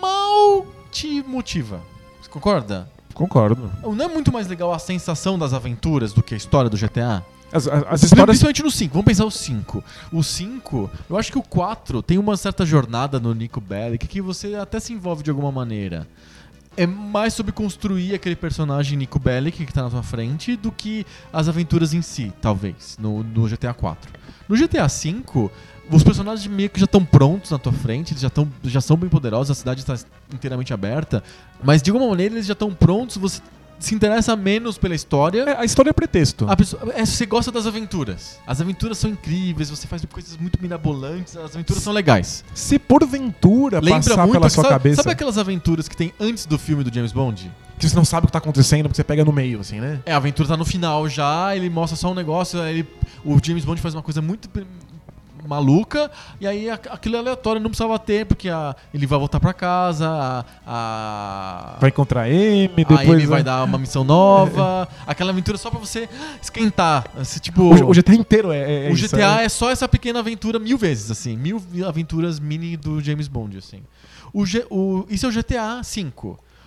mal 0.00 0.66
te 0.90 1.22
motiva. 1.22 1.80
Você 2.20 2.30
concorda? 2.30 2.88
Concordo. 3.20 3.70
Não 3.82 4.06
é 4.06 4.08
muito 4.08 4.32
mais 4.32 4.48
legal 4.48 4.72
a 4.72 4.78
sensação 4.78 5.38
das 5.38 5.52
aventuras 5.52 6.14
do 6.14 6.22
que 6.22 6.32
a 6.32 6.36
história 6.38 6.70
do 6.70 6.76
GTA? 6.78 7.22
As, 7.52 7.68
as- 7.68 7.84
as 7.86 8.02
histórias. 8.02 8.26
Principalmente 8.38 8.62
no 8.62 8.70
5. 8.70 8.92
Vamos 8.94 9.04
pensar 9.04 9.24
o 9.26 9.30
5. 9.30 9.84
O 10.10 10.22
5, 10.22 10.90
eu 11.10 11.18
acho 11.18 11.30
que 11.30 11.36
o 11.38 11.42
4 11.42 12.00
tem 12.00 12.16
uma 12.16 12.34
certa 12.38 12.64
jornada 12.64 13.20
no 13.20 13.34
Nico 13.34 13.60
Bellic 13.60 14.08
que 14.08 14.22
você 14.22 14.54
até 14.54 14.80
se 14.80 14.94
envolve 14.94 15.22
de 15.22 15.28
alguma 15.28 15.52
maneira. 15.52 16.08
É 16.78 16.86
mais 16.86 17.34
sobre 17.34 17.52
construir 17.52 18.14
aquele 18.14 18.36
personagem 18.36 18.96
Nico 18.96 19.18
Bellic 19.18 19.66
que 19.66 19.72
tá 19.72 19.82
na 19.82 19.90
tua 19.90 20.02
frente 20.02 20.56
do 20.56 20.72
que 20.72 21.04
as 21.30 21.46
aventuras 21.46 21.92
em 21.92 22.00
si, 22.00 22.32
talvez, 22.40 22.96
no, 22.98 23.22
no 23.22 23.46
GTA 23.46 23.74
4. 23.74 24.10
No 24.48 24.56
GTA 24.56 24.88
5, 24.88 25.50
os 25.90 26.02
personagens 26.02 26.46
meio 26.46 26.70
que 26.70 26.78
já 26.78 26.84
estão 26.84 27.04
prontos 27.04 27.50
na 27.50 27.58
tua 27.58 27.72
frente, 27.72 28.12
eles 28.12 28.22
já, 28.22 28.30
tão, 28.30 28.48
já 28.64 28.80
são 28.80 28.96
bem 28.96 29.10
poderosos, 29.10 29.50
a 29.50 29.54
cidade 29.54 29.80
está 29.80 29.96
inteiramente 30.32 30.72
aberta, 30.72 31.22
mas 31.62 31.82
de 31.82 31.90
alguma 31.90 32.08
maneira 32.08 32.34
eles 32.34 32.46
já 32.46 32.52
estão 32.52 32.72
prontos, 32.72 33.16
você 33.16 33.40
se 33.80 33.94
interessa 33.94 34.36
menos 34.36 34.78
pela 34.78 34.94
história. 34.94 35.42
É, 35.42 35.60
a 35.60 35.64
história 35.64 35.90
é 35.90 35.92
pretexto. 35.92 36.46
Pessoa, 36.56 36.92
é, 36.94 37.04
você 37.04 37.24
gosta 37.24 37.50
das 37.50 37.66
aventuras. 37.66 38.38
As 38.46 38.60
aventuras 38.60 38.98
são 38.98 39.10
incríveis, 39.10 39.70
você 39.70 39.86
faz 39.86 40.04
coisas 40.04 40.36
muito 40.36 40.60
mirabolantes, 40.60 41.36
as 41.36 41.54
aventuras 41.54 41.82
são 41.82 41.92
legais. 41.92 42.44
Se 42.54 42.78
porventura 42.78 43.80
Lembra 43.80 44.00
passar 44.00 44.18
muito. 44.18 44.32
pela 44.32 44.50
sua 44.50 44.64
sabe, 44.64 44.74
cabeça 44.74 45.02
sabe 45.02 45.12
aquelas 45.12 45.38
aventuras 45.38 45.88
que 45.88 45.96
tem 45.96 46.12
antes 46.20 46.44
do 46.44 46.58
filme 46.58 46.84
do 46.84 46.94
James 46.94 47.12
Bond? 47.12 47.50
que 47.78 47.88
você 47.88 47.96
não 47.96 48.04
sabe 48.04 48.24
o 48.24 48.26
que 48.26 48.32
tá 48.32 48.38
acontecendo, 48.38 48.82
porque 48.82 48.96
você 48.96 49.04
pega 49.04 49.24
no 49.24 49.32
meio, 49.32 49.60
assim, 49.60 49.80
né? 49.80 50.00
É, 50.04 50.12
a 50.12 50.18
aventura 50.18 50.46
tá 50.46 50.54
no 50.54 50.66
final 50.66 51.08
já, 51.08 51.56
ele 51.56 51.70
mostra 51.70 51.96
só 51.96 52.10
um 52.10 52.14
negócio, 52.14 52.62
ele, 52.62 52.86
o 53.24 53.38
James 53.42 53.64
Bond 53.64 53.80
faz 53.80 53.94
uma 53.94 54.02
coisa 54.02 54.20
muito 54.20 54.50
maluca, 55.50 56.08
e 56.40 56.46
aí 56.46 56.70
a- 56.70 56.74
aquilo 56.74 57.16
é 57.16 57.18
aleatório, 57.18 57.60
não 57.60 57.68
precisava 57.70 57.98
ter, 57.98 58.24
porque 58.24 58.48
a- 58.48 58.74
ele 58.94 59.04
vai 59.06 59.18
voltar 59.18 59.40
pra 59.40 59.52
casa, 59.52 60.08
a, 60.08 60.44
a, 60.66 61.76
Vai 61.80 61.90
encontrar 61.90 62.30
M, 62.30 62.70
a 62.72 62.76
depois. 62.76 63.00
Amy 63.10 63.26
vai 63.26 63.42
dar 63.42 63.64
uma 63.64 63.76
missão 63.78 64.04
nova, 64.04 64.88
aquela 65.06 65.30
aventura 65.32 65.58
só 65.58 65.70
pra 65.70 65.80
você 65.80 66.08
esquentar. 66.40 67.04
Esse, 67.20 67.40
tipo, 67.40 67.62
O, 67.62 67.90
o 67.90 67.92
GTA 67.92 68.14
inteiro 68.14 68.52
é. 68.52 68.58
é- 68.58 68.86
é 68.86 68.90
o 68.90 68.94
isso, 68.94 69.08
GTA 69.16 69.42
é. 69.42 69.44
é 69.44 69.48
só 69.48 69.70
essa 69.70 69.88
pequena 69.88 70.20
aventura 70.20 70.58
mil 70.58 70.78
vezes, 70.78 71.10
assim. 71.10 71.36
Mil 71.36 71.60
aventuras 71.86 72.38
mini 72.38 72.76
do 72.76 73.00
James 73.00 73.26
Bond, 73.28 73.58
assim. 73.58 73.82
O, 74.32 74.46
G- 74.46 74.64
o- 74.70 75.04
isso 75.10 75.26
é 75.26 75.28
o 75.28 75.32
GTA 75.32 75.80
V. 75.82 76.12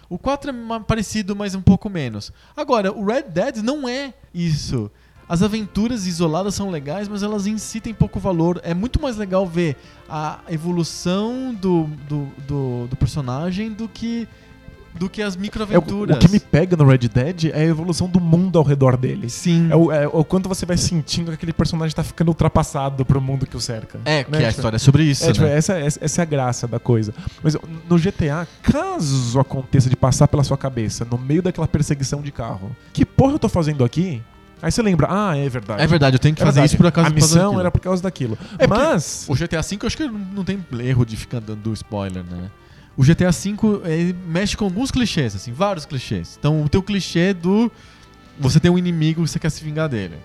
O 0.10 0.18
4 0.20 0.52
é 0.52 0.80
parecido, 0.82 1.36
mas 1.36 1.56
um 1.56 1.62
pouco 1.62 1.90
menos. 1.90 2.32
Agora, 2.56 2.92
o 2.92 3.06
Red 3.06 3.24
Dead 3.24 3.58
não 3.64 3.88
é 3.88 4.14
isso. 4.34 4.92
As 5.28 5.42
aventuras 5.42 6.06
isoladas 6.06 6.54
são 6.56 6.70
legais, 6.70 7.08
mas 7.08 7.24
elas 7.24 7.48
em 7.48 7.58
si 7.58 7.80
têm 7.80 7.94
pouco 7.94 8.20
valor. 8.20 8.60
É 8.64 8.74
muito 8.74 9.02
mais 9.02 9.18
legal 9.18 9.48
ver 9.48 9.76
a 10.10 10.40
evolução 10.50 11.54
do, 11.60 11.86
do, 12.08 12.28
do, 12.48 12.88
do 12.88 12.96
personagem 12.96 13.72
do 13.72 13.88
que, 13.88 14.28
do 14.94 15.10
que 15.10 15.22
as 15.22 15.36
É 15.36 15.38
o, 15.38 15.42
microaventuras. 15.42 16.18
o 16.18 16.20
que 16.20 16.30
me 16.30 16.40
pega 16.40 16.76
no 16.76 16.86
Red 16.86 17.00
Dead 17.08 17.46
é 17.46 17.62
a 17.62 17.66
evolução 17.66 18.08
do 18.08 18.20
mundo 18.20 18.60
ao 18.60 18.64
redor 18.66 18.98
dele. 18.98 19.30
Sim. 19.30 19.70
É 19.72 19.76
o, 19.76 19.92
é 19.92 20.08
o 20.08 20.24
quanto 20.26 20.50
você 20.50 20.66
vai 20.66 20.78
sentindo 20.78 21.30
que 21.30 21.36
aquele 21.36 21.54
personagem 21.54 21.96
tá 21.96 22.04
ficando 22.04 22.28
ultrapassado 22.28 23.06
pro 23.06 23.22
mundo 23.22 23.48
que 23.48 23.56
o 23.58 23.62
cerca. 23.62 24.00
É, 24.06 24.24
que 24.26 24.32
né? 24.32 24.38
a 24.40 24.42
Tipo, 24.42 24.50
história 24.52 24.76
é 24.76 24.80
sobre 24.80 25.04
isso, 25.04 25.24
É, 25.26 25.32
tipo, 25.32 25.46
né? 25.46 25.56
essa, 25.58 25.74
essa, 25.80 26.00
essa 26.04 26.22
é 26.22 26.24
a 26.24 26.26
graça 26.26 26.68
da 26.68 26.80
coisa. 26.80 27.14
Mas 27.42 27.56
no 27.90 27.98
GTA, 27.98 28.46
caso 28.62 29.40
aconteça 29.40 29.90
de 29.90 29.96
passar 29.96 30.28
pela 30.28 30.44
sua 30.44 30.58
cabeça, 30.58 31.06
no 31.10 31.18
meio 31.18 31.42
daquela 31.42 31.68
perseguição 31.68 32.22
de 32.22 32.32
carro, 32.32 32.76
que 32.92 33.06
porra 33.06 33.34
eu 33.34 33.40
tô 33.40 33.48
fazendo 33.50 33.84
aqui? 33.86 34.22
Aí 34.64 34.72
você 34.72 34.82
lembra, 34.82 35.08
ah, 35.10 35.36
é 35.38 35.50
verdade. 35.50 35.82
É 35.82 35.86
verdade, 35.86 36.16
eu 36.16 36.20
tenho 36.20 36.34
que 36.34 36.42
É 36.42 36.46
fazer 36.46 36.62
verdade. 36.62 36.70
isso 36.74 36.78
por 36.78 36.88
acaso 36.88 37.08
A 37.08 37.12
por 37.12 37.20
causa 37.20 37.28
missão 37.34 37.44
daquilo. 37.44 37.60
era 37.60 37.72
por 37.72 37.82
causa 37.82 38.02
daquilo. 38.04 38.38
É 38.58 38.66
Mas. 38.66 39.26
O 39.28 39.36
GTA 39.36 39.62
V 39.62 39.78
eu 39.82 39.88
acho 39.88 39.98
que 39.98 40.08
não 40.08 40.44
tem 40.46 40.66
erro 40.80 41.06
de 41.06 41.18
ficar 41.18 41.42
dando 41.42 41.74
spoiler, 41.74 42.24
né? 42.24 42.50
O 42.96 43.04
GTA 43.04 43.32
V 43.32 44.16
mexe 44.26 44.56
com 44.56 44.64
alguns 44.66 44.90
clichês, 44.90 45.36
assim, 45.36 45.52
vários 45.52 45.86
clichês. 45.86 46.38
Então, 46.40 46.64
o 46.64 46.70
teu 46.70 46.82
clichê 46.82 47.34
do 47.34 47.70
você 48.40 48.60
tem 48.60 48.72
um 48.72 48.78
inimigo 48.78 49.22
e 49.24 49.28
você 49.28 49.38
quer 49.38 49.50
se 49.50 49.64
vingar 49.64 49.90
dele. 49.90 50.16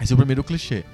Esse 0.00 0.12
é 0.12 0.14
o 0.14 0.16
primeiro 0.16 0.42
clichê. 0.42 0.84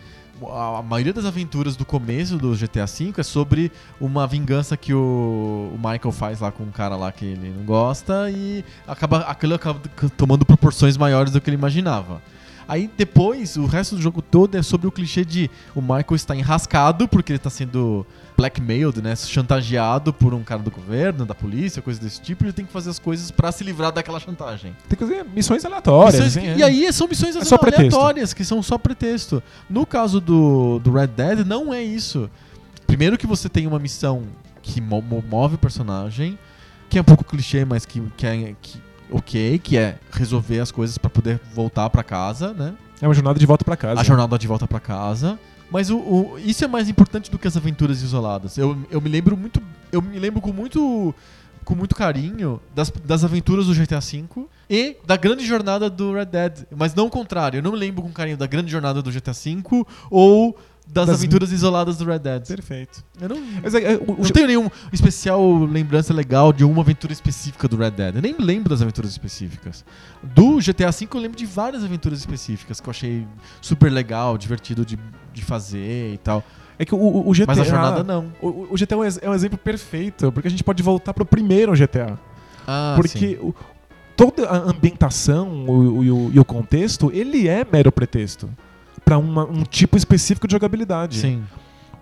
A 0.43 0.83
maioria 0.83 1.13
das 1.13 1.25
aventuras 1.25 1.77
do 1.77 1.85
começo 1.85 2.37
do 2.37 2.57
GTA 2.57 2.87
V 2.87 3.15
é 3.19 3.23
sobre 3.23 3.71
uma 4.01 4.27
vingança 4.27 4.77
que 4.77 4.93
o, 4.93 5.71
Michael 5.77 6.13
faz 6.13 6.41
lá 6.41 6.51
com 6.51 6.65
um 6.65 6.71
cara 6.71 6.97
lá 6.97 7.13
que 7.13 7.25
ele 7.25 7.55
não 7.57 7.65
gosta 7.65 8.29
e 8.31 8.65
acaba, 8.87 9.19
aquilo 9.21 9.55
acaba 9.55 9.81
tomando 10.17 10.45
proporções 10.45 10.97
maiores 10.97 11.33
do 11.33 11.41
que 11.41 11.49
ele 11.49 11.57
imaginava. 11.57 12.21
Aí 12.67 12.91
depois, 12.97 13.57
o 13.57 13.67
resto 13.67 13.95
do 13.95 14.03
jogo 14.03 14.21
todo 14.23 14.57
é 14.57 14.63
sobre 14.63 14.87
o 14.87 14.93
clichê 14.93 15.25
de 15.25 15.51
o 15.75 15.81
Michael 15.81 16.15
está 16.15 16.35
enrascado 16.35 17.07
porque 17.07 17.33
ele 17.33 17.39
está 17.39 17.51
sendo 17.51 18.07
blackmailed, 18.37 19.01
né, 19.01 19.15
chantageado 19.17 20.13
por 20.13 20.35
um 20.35 20.43
cara 20.43 20.61
do 20.63 20.71
governo, 20.71 21.25
da 21.25 21.35
polícia, 21.35 21.81
coisa 21.81 22.01
desse 22.01 22.21
tipo, 22.21 22.45
ele 22.45 22.53
tem 22.53 22.65
que 22.67 22.73
fazer 22.73 22.91
as 22.91 22.99
coisas 22.99 23.31
pra 23.31 23.53
se 23.53 23.63
livrar 23.63 23.93
daquela 23.93 24.19
chantagem. 24.19 24.77
Tem 24.89 24.99
que 24.99 25.05
fazer 25.05 25.25
missões 25.25 25.65
aleatórias. 25.65 26.15
Missões 26.25 26.37
assim, 26.37 26.47
é. 26.49 26.57
E 26.59 26.63
aí 26.63 26.93
são 26.93 27.07
missões 27.07 27.37
É 27.37 27.41
aleatórias, 27.93 28.35
que 28.35 28.45
são 28.45 28.63
só 28.63 28.77
pretexto. 28.77 29.43
No 29.71 29.87
caso 29.87 30.21
do, 30.21 30.79
do 30.81 30.93
Red 30.93 31.09
Dead, 31.09 31.47
não 31.47 31.73
é 31.73 31.83
isso. 31.83 32.29
Primeiro 32.87 33.17
que 33.17 33.27
você 33.27 33.49
tem 33.49 33.67
uma 33.67 33.79
missão 33.79 34.23
que 34.63 34.81
mo- 34.81 35.03
mo- 35.03 35.23
move 35.29 35.55
o 35.57 35.59
personagem, 35.59 36.39
que 36.91 36.99
é 36.99 37.01
um 37.01 37.05
pouco 37.05 37.25
clichê, 37.25 37.65
mas 37.65 37.85
que, 37.87 38.01
que 38.17 38.27
é 38.27 38.55
que- 38.61 38.81
ok, 39.11 39.59
que 39.59 39.77
é 39.77 39.97
resolver 40.11 40.59
as 40.61 40.71
coisas 40.73 40.99
pra 40.99 41.09
poder 41.11 41.41
voltar 41.55 41.89
pra 41.91 42.03
casa, 42.03 42.53
né? 42.53 42.75
É 43.01 43.07
uma 43.07 43.15
jornada 43.15 43.39
de 43.39 43.47
volta 43.47 43.65
pra 43.65 43.77
casa. 43.77 44.01
A 44.01 44.05
jornada 44.05 44.39
de 44.39 44.47
volta 44.47 44.67
pra 44.67 44.81
casa. 44.81 45.39
Mas 45.75 45.91
o, 45.91 45.97
o- 45.99 46.39
isso 46.39 46.65
é 46.65 46.69
mais 46.69 46.89
importante 46.89 47.29
do 47.29 47.37
que 47.37 47.49
as 47.49 47.57
aventuras 47.57 48.01
isoladas. 48.01 48.57
Eu, 48.57 48.79
eu 48.93 49.01
me 49.01 49.09
lembro 49.09 49.37
muito. 49.37 49.61
Eu 49.91 50.01
me 50.01 50.21
lembro 50.21 50.41
com 50.41 50.53
muito. 50.53 51.13
Com 51.65 51.75
muito 51.75 51.95
carinho 51.97 52.61
das, 52.75 52.91
das 52.91 53.25
aventuras 53.25 53.67
do 53.67 53.75
GTA 53.75 53.99
V 53.99 54.25
e 54.71 54.97
da 55.07 55.17
grande 55.17 55.45
jornada 55.47 55.89
do 55.91 56.13
Red 56.13 56.27
Dead. 56.27 56.59
Mas 56.77 56.95
não 56.95 57.07
o 57.07 57.11
contrário. 57.11 57.59
Eu 57.59 57.63
não 57.63 57.73
me 57.73 57.79
lembro 57.79 58.03
com 58.03 58.13
carinho 58.13 58.37
da 58.37 58.47
grande 58.47 58.71
jornada 58.71 59.03
do 59.03 59.11
GTA 59.11 59.33
V 59.33 59.63
ou 60.11 60.57
das, 60.87 61.07
Das- 61.07 61.19
aventuras 61.19 61.51
isoladas 61.51 61.97
do 61.97 62.05
Red 62.05 62.19
Dead. 62.21 62.47
Perfeito. 62.47 63.03
Eu 63.21 63.29
não, 63.31 63.37
Mas 63.63 63.75
é, 63.75 63.95
é, 63.95 63.97
o- 63.97 64.13
o- 64.13 64.17
não 64.23 64.31
tenho 64.31 64.47
nenhum 64.47 64.71
especial 64.93 65.57
lembrança 65.65 66.13
legal 66.15 66.53
de 66.53 66.65
uma 66.65 66.83
aventura 66.83 67.13
específica 67.13 67.67
do 67.67 67.77
Red 67.77 67.91
Dead. 67.93 68.17
Eu 68.17 68.23
nem 68.23 68.35
lembro 68.39 68.69
das 68.71 68.83
aventuras 68.83 69.11
específicas. 69.11 69.85
Do 70.23 70.59
GTA 70.61 70.91
V 70.91 71.09
eu 71.15 71.21
lembro 71.21 71.37
de 71.39 71.47
várias 71.47 71.83
aventuras 71.83 72.19
específicas 72.19 72.81
que 72.81 72.89
eu 72.89 72.91
achei 72.91 73.27
super 73.61 73.91
legal, 73.91 74.37
divertido 74.39 74.85
de, 74.85 74.99
de 75.33 75.43
fazer 75.43 76.13
e 76.15 76.19
tal. 76.19 76.45
é 76.79 76.85
que 76.85 76.95
o, 76.95 76.99
o- 76.99 77.29
o 77.29 77.33
GTA. 77.33 77.45
Mas 77.47 77.59
a 77.61 77.65
jornada 77.65 78.03
não. 78.05 78.33
O, 78.41 78.69
o 78.71 78.77
GTA 78.77 78.95
é 78.95 78.99
um 78.99 79.05
é 79.23 79.31
um 79.31 79.35
exemplo 79.35 79.59
perfeito, 79.59 80.31
porque 80.33 80.49
a 80.49 80.51
gente 80.51 80.63
pode 80.65 80.83
voltar 80.83 81.13
pro 81.15 81.25
primeiro 81.25 81.73
GTA. 81.75 82.19
Ah, 82.67 82.95
porque 82.97 83.39
o- 83.43 83.55
toda 84.17 84.49
a 84.49 84.57
ambientação 84.71 85.65
o- 85.67 85.99
o- 85.99 86.05
e 86.05 86.11
o, 86.11 86.31
e 86.35 86.39
o 86.41 86.45
contexto, 86.45 87.11
ele 87.13 87.49
é 87.49 87.67
mero 87.71 87.91
pretexto 87.93 88.49
pra 89.05 89.19
uma- 89.19 89.45
um 89.45 89.63
tipo 89.65 89.97
específico 89.97 90.47
de 90.47 90.53
jogabilidade. 90.53 91.19
Sim. 91.19 91.43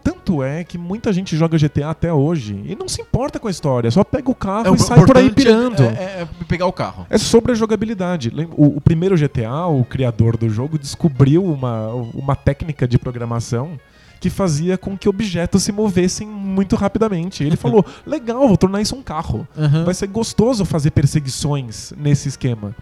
Tanto 0.05 0.43
é 0.43 0.65
que 0.65 0.77
muita 0.77 1.13
gente 1.13 1.37
joga 1.37 1.57
GTA 1.57 1.91
até 1.91 2.13
hoje 2.13 2.61
e 2.67 2.75
não 2.75 2.89
se 2.89 3.01
importa 3.01 3.39
com 3.39 3.47
a 3.47 3.51
história, 3.53 3.89
só 3.89 4.03
pega 4.03 4.29
o 4.31 4.35
carro 4.35 4.67
É, 4.67 4.71
o 4.71 4.75
e 4.75 4.79
sai 4.79 5.05
por 5.05 5.17
aí 5.17 5.27
importante 5.27 5.45
pirando. 5.47 5.83
É, 5.85 5.87
é- 5.87 6.23
é 6.23 6.45
pegar 6.49 6.67
o 6.67 6.73
carro. 6.73 7.07
É 7.09 7.17
sobre 7.17 7.53
a 7.53 7.55
jogabilidade. 7.55 8.33
O, 8.57 8.79
o 8.79 8.81
primeiro 8.81 9.17
GTA, 9.17 9.67
o 9.69 9.85
criador 9.85 10.37
do 10.37 10.49
jogo, 10.51 10.77
descobriu 10.77 11.45
uma, 11.45 11.89
uma 12.15 12.35
técnica 12.35 12.89
de 12.89 12.99
programação 12.99 13.79
que 14.21 14.29
fazia 14.29 14.77
com 14.77 14.97
que 14.99 15.09
objetos 15.09 15.63
se 15.63 15.71
movessem 15.71 16.27
muito 16.27 16.75
rapidamente. 16.75 17.45
Ele 17.45 17.57
falou: 17.57 17.85
legal, 18.05 18.49
vou 18.49 18.57
tornar 18.57 18.81
isso 18.83 18.97
um 18.97 19.03
carro. 19.03 19.47
Aham. 19.57 19.85
Vai 19.85 19.95
ser 19.95 20.09
gostoso 20.09 20.65
fazer 20.65 20.91
perseguições 20.91 21.93
nesse 21.97 22.29
esquema. 22.29 22.75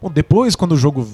Bom, 0.00 0.10
depois, 0.10 0.56
quando 0.56 0.72
o 0.72 0.76
jogo 0.76 1.08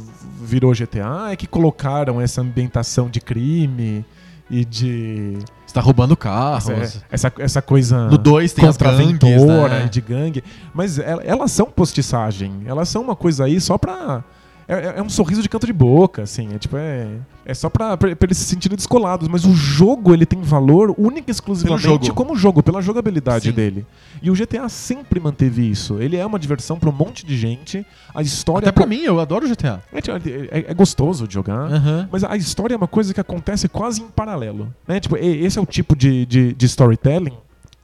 virou 0.49 0.73
GTA, 0.73 1.31
é 1.31 1.37
que 1.37 1.47
colocaram 1.47 2.21
essa 2.21 2.41
ambientação 2.41 3.09
de 3.09 3.21
crime 3.21 4.05
e 4.51 4.65
de. 4.65 5.39
Você 5.67 5.75
tá 5.75 5.81
roubando 5.83 6.17
carros. 6.17 6.71
Essa, 6.71 7.03
essa, 7.11 7.33
essa 7.39 7.63
coisa 7.63 8.09
No 8.09 8.17
2 8.17 8.53
tem 8.55 8.67
as 8.67 8.77
gangues, 8.79 9.19
contraventora 9.19 9.81
né? 9.81 9.89
de 9.89 10.01
gangue. 10.01 10.43
Mas 10.73 10.99
el- 10.99 11.21
elas 11.23 11.53
são 11.53 11.67
postiçagem. 11.67 12.63
Elas 12.65 12.89
são 12.89 13.03
uma 13.03 13.15
coisa 13.15 13.45
aí 13.45 13.61
só 13.61 13.77
pra. 13.77 14.25
É, 14.69 14.75
é- 14.75 14.95
é 14.99 15.03
um 15.03 15.09
sorriso 15.09 15.43
de 15.43 15.49
canto 15.49 15.67
de 15.67 15.73
boca, 15.73 16.23
assim. 16.23 16.55
É 16.55 16.59
tipo, 16.59 16.77
é. 16.77 17.09
É 17.47 17.55
só 17.55 17.71
pra, 17.71 17.97
pra, 17.97 18.15
pra 18.15 18.27
eles 18.27 18.37
se 18.37 18.45
sentirem 18.45 18.77
descolados. 18.77 19.27
Mas 19.27 19.47
o 19.47 19.55
jogo, 19.55 20.13
ele 20.13 20.27
tem 20.27 20.43
valor 20.43 20.95
único 20.99 21.31
e 21.31 21.33
exclusivamente 21.33 21.83
jogo. 22.07 22.13
como 22.15 22.37
jogo, 22.37 22.63
pela 22.63 22.83
jogabilidade 22.83 23.49
Sim. 23.49 23.53
dele. 23.55 23.87
E 24.21 24.31
o 24.31 24.35
GTA 24.35 24.69
sempre 24.69 25.19
manteve 25.19 25.67
isso. 25.67 25.99
Ele 25.99 26.17
é 26.17 26.27
uma 26.27 26.39
diversão 26.39 26.79
pra 26.79 26.91
um 26.91 26.93
monte 26.93 27.25
de 27.25 27.39
gente. 27.39 27.87
A 28.15 28.21
história. 28.21 28.69
Até 28.69 28.73
pra 28.73 28.85
mim, 28.87 29.01
eu 29.01 29.19
adoro 29.19 29.47
o 29.47 29.49
GTA. 29.49 29.83
É, 29.91 30.03
tipo, 30.03 30.15
é- 30.19 30.67
é 30.69 30.75
gostoso 30.75 31.27
de 31.27 31.33
jogar. 31.33 31.73
Aham. 31.73 32.07
Mas 32.13 32.23
a 32.23 32.37
história 32.37 32.75
é 32.75 32.77
uma 32.77 32.87
coisa 32.87 33.15
que 33.15 33.21
acontece 33.21 33.67
quase 33.69 34.03
em 34.03 34.09
paralelo. 34.09 34.69
Né? 34.87 35.01
Tipo, 35.01 35.17
esse 35.17 35.59
é 35.59 35.63
o 35.63 35.67
tipo 35.67 35.97
de, 35.97 36.27
de, 36.27 36.53
de 36.53 36.67
storytelling 36.67 37.33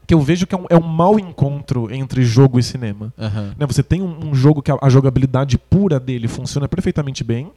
que 0.06 0.14
eu 0.14 0.20
vejo 0.20 0.46
que 0.46 0.54
é 0.54 0.58
um, 0.58 0.66
é 0.70 0.76
um 0.76 0.86
mau 0.86 1.18
encontro 1.18 1.92
entre 1.92 2.24
jogo 2.24 2.58
e 2.58 2.62
cinema. 2.62 3.12
Aham. 3.18 3.54
Né? 3.58 3.66
Você 3.66 3.82
tem 3.82 4.02
um, 4.02 4.30
um 4.30 4.34
jogo 4.34 4.62
que 4.62 4.70
a, 4.70 4.76
a 4.80 4.88
jogabilidade 4.88 5.56
pura 5.58 5.98
dele 5.98 6.28
funciona 6.28 6.68
perfeitamente 6.68 7.24
bem. 7.24 7.50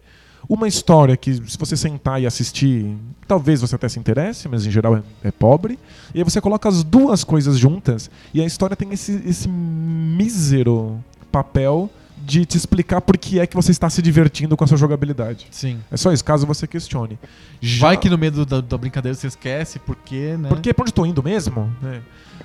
Uma 0.48 0.68
história 0.68 1.18
que, 1.18 1.34
se 1.34 1.58
você 1.58 1.76
sentar 1.76 2.22
e 2.22 2.26
assistir, 2.26 2.96
talvez 3.28 3.60
você 3.60 3.76
até 3.76 3.90
se 3.90 4.00
interesse, 4.00 4.48
mas 4.48 4.66
em 4.66 4.72
geral 4.72 4.96
é, 4.96 5.04
é 5.24 5.32
pobre. 5.32 5.78
E 6.14 6.20
aí 6.20 6.24
você 6.24 6.40
coloca 6.40 6.70
as 6.70 6.84
duas 6.84 7.24
coisas 7.24 7.58
juntas 7.58 8.10
e 8.34 8.42
a 8.42 8.46
história 8.46 8.76
tem 8.76 8.94
esse, 8.94 9.22
esse 9.26 9.50
mísero 9.50 11.04
papel 11.32 11.90
de 12.28 12.46
te 12.46 12.58
explicar 12.58 13.00
por 13.00 13.18
que 13.18 13.40
é 13.40 13.48
que 13.48 13.56
você 13.56 13.72
está 13.72 13.90
se 13.90 14.02
divertindo 14.02 14.58
com 14.58 14.64
a 14.64 14.68
sua 14.68 14.78
jogabilidade. 14.78 15.48
Sim. 15.50 15.80
É 15.90 15.96
só 15.96 16.12
isso, 16.12 16.26
caso 16.26 16.46
você 16.46 16.68
questione. 16.68 17.18
Já- 17.62 17.88
Vai 17.88 17.98
que 17.98 18.10
no 18.10 18.18
meio 18.18 18.34
do- 18.34 18.46
da, 18.46 18.60
da 18.60 18.78
brincadeira 18.78 19.16
você 19.16 19.28
esquece, 19.28 19.80
porque, 19.80 20.36
né? 20.38 20.50
Porque 20.50 20.74
pra 20.74 20.84
onde 20.84 20.94
tô 20.94 21.06
indo 21.06 21.24
mesmo? 21.24 21.74
né? 21.82 22.02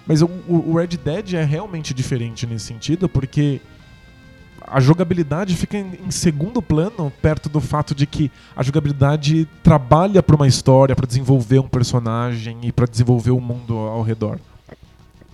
Mas 0.07 0.22
o, 0.22 0.30
o 0.49 0.76
Red 0.76 0.97
Dead 1.05 1.35
é 1.35 1.43
realmente 1.45 1.93
diferente 1.93 2.47
nesse 2.47 2.66
sentido, 2.66 3.09
porque 3.09 3.61
a 4.66 4.78
jogabilidade 4.80 5.57
fica 5.57 5.76
em, 5.76 5.99
em 6.07 6.11
segundo 6.12 6.62
plano 6.62 7.12
perto 7.20 7.49
do 7.49 7.61
fato 7.61 7.95
de 7.95 8.07
que 8.07 8.30
a 8.57 8.62
jogabilidade 8.62 9.49
trabalha 9.62 10.22
pra 10.22 10.37
uma 10.37 10.47
história, 10.47 10.95
pra 10.95 11.07
desenvolver 11.07 11.59
um 11.59 11.68
personagem 11.68 12.57
e 12.62 12.70
pra 12.72 12.87
desenvolver 12.87 13.33
o 13.33 13.41
mundo 13.41 13.74
ao 13.76 14.03
redor. 14.03 14.39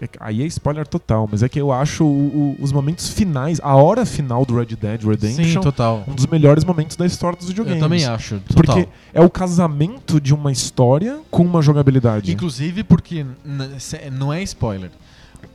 É 0.00 0.08
aí 0.20 0.42
é 0.42 0.46
spoiler 0.46 0.86
total, 0.86 1.28
mas 1.30 1.42
é 1.42 1.48
que 1.48 1.60
eu 1.60 1.72
acho 1.72 2.04
o- 2.04 2.56
o- 2.58 2.62
os 2.62 2.72
momentos 2.72 3.08
finais, 3.10 3.60
a 3.62 3.74
hora 3.74 4.06
final 4.06 4.44
do 4.44 4.56
Red 4.56 4.66
Dead 4.76 5.00
Sim, 5.00 5.08
Redemption, 5.08 5.60
total. 5.60 6.04
um 6.06 6.14
dos 6.14 6.26
melhores 6.26 6.64
momentos 6.64 6.96
da 6.96 7.04
história 7.06 7.36
dos 7.38 7.48
videogames. 7.48 7.80
Eu 7.82 7.84
também 7.88 8.04
acho. 8.04 8.40
Total. 8.40 8.76
Porque 8.76 8.88
é 9.12 9.20
o 9.20 9.28
casamento 9.30 10.20
de 10.20 10.32
uma 10.32 10.52
história 10.52 11.18
com 11.30 11.42
uma 11.42 11.60
jogabilidade. 11.62 12.30
Inclusive 12.32 12.84
porque 12.84 13.26
não 14.12 14.32
é 14.32 14.42
spoiler. 14.42 14.90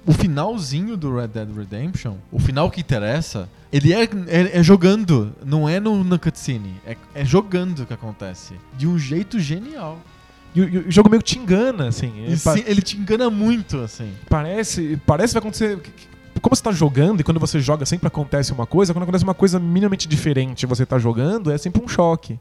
O 0.06 0.12
finalzinho 0.14 0.98
do 0.98 1.16
Red 1.16 1.28
Dead 1.30 1.48
Redemption, 1.56 2.16
o 2.32 2.38
final 2.40 2.70
que 2.70 2.82
interessa, 2.82 3.48
ele 3.72 3.94
é, 3.94 4.04
é, 4.28 4.60
é 4.60 4.64
jogando, 4.64 5.32
não 5.46 5.68
é 5.68 5.80
no, 5.80 6.04
na 6.04 6.18
cutscene. 6.20 6.74
É, 6.86 6.98
é 7.16 7.24
jogando 7.26 7.86
que 7.86 7.94
acontece. 7.94 8.54
De 8.78 8.86
um 8.88 8.98
jeito 9.00 9.40
genial. 9.40 9.98
E, 10.56 10.62
o- 10.62 10.70
e 10.70 10.78
o 10.80 10.92
jogo 10.92 11.10
meio 11.10 11.22
que 11.22 11.34
te 11.34 11.40
engana, 11.40 11.88
assim. 11.88 12.12
É, 12.28 12.36
pa- 12.38 12.54
sim, 12.56 12.64
ele 12.68 12.82
te 12.82 12.98
engana 12.98 13.30
muito, 13.30 13.78
assim. 13.80 14.12
parece, 14.30 15.00
parece 15.06 15.30
que 15.34 15.40
vai 15.40 15.42
acontecer. 15.42 15.80
Como 16.42 16.56
você 16.56 16.62
tá 16.64 16.72
jogando 16.72 17.22
e 17.22 17.24
quando 17.24 17.40
você 17.40 17.60
joga 17.60 17.86
sempre 17.86 18.08
acontece 18.08 18.52
uma 18.52 18.66
coisa, 18.66 18.94
quando 18.94 19.04
acontece 19.04 19.24
uma 19.24 19.34
coisa 19.34 19.60
minimamente 19.60 20.08
diferente 20.08 20.64
e 20.64 20.66
você 20.66 20.86
tá 20.86 20.98
jogando, 21.00 21.52
é 21.52 21.58
sempre 21.58 21.82
um 21.84 21.88
choque. 21.88 22.38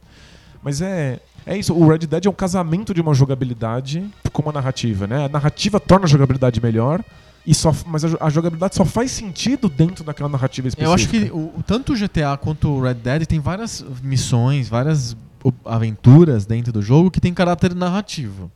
Mas 0.62 0.80
é. 0.80 1.20
É 1.44 1.56
isso, 1.56 1.74
o 1.74 1.88
Red 1.88 1.98
Dead 1.98 2.24
é 2.26 2.30
um 2.30 2.32
casamento 2.32 2.94
de 2.94 3.00
uma 3.00 3.12
jogabilidade 3.14 4.08
com 4.32 4.42
uma 4.42 4.52
narrativa, 4.52 5.08
né? 5.08 5.24
A 5.24 5.28
narrativa 5.28 5.80
torna 5.80 6.04
a 6.04 6.08
jogabilidade 6.08 6.60
melhor, 6.62 7.02
e 7.44 7.52
só, 7.52 7.74
mas 7.86 8.04
a, 8.04 8.08
jo- 8.08 8.18
a 8.20 8.30
jogabilidade 8.30 8.76
só 8.76 8.84
faz 8.84 9.10
sentido 9.10 9.68
dentro 9.68 10.04
daquela 10.04 10.28
narrativa 10.28 10.68
específica. 10.68 10.88
Eu 10.88 10.94
acho 10.94 11.08
que 11.08 11.32
o, 11.32 11.52
tanto 11.66 11.92
o 11.92 11.96
GTA 11.96 12.36
quanto 12.40 12.68
o 12.68 12.80
Red 12.80 12.94
Dead 12.94 13.26
tem 13.26 13.40
várias 13.40 13.84
missões, 14.04 14.68
várias 14.68 15.16
aventuras 15.64 16.47
dentro 16.47 16.72
do 16.72 16.82
jogo 16.82 17.11
que 17.11 17.20
tem 17.20 17.34
caráter 17.34 17.74
narrativo. 17.74 18.51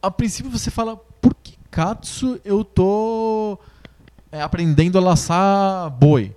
A 0.00 0.10
princípio 0.10 0.50
você 0.50 0.70
fala, 0.70 0.96
por 0.96 1.34
que 1.34 1.54
Katsu 1.70 2.40
eu 2.44 2.64
tô 2.64 3.58
é, 4.30 4.42
aprendendo 4.42 4.98
a 4.98 5.00
laçar 5.00 5.90
boi? 5.90 6.34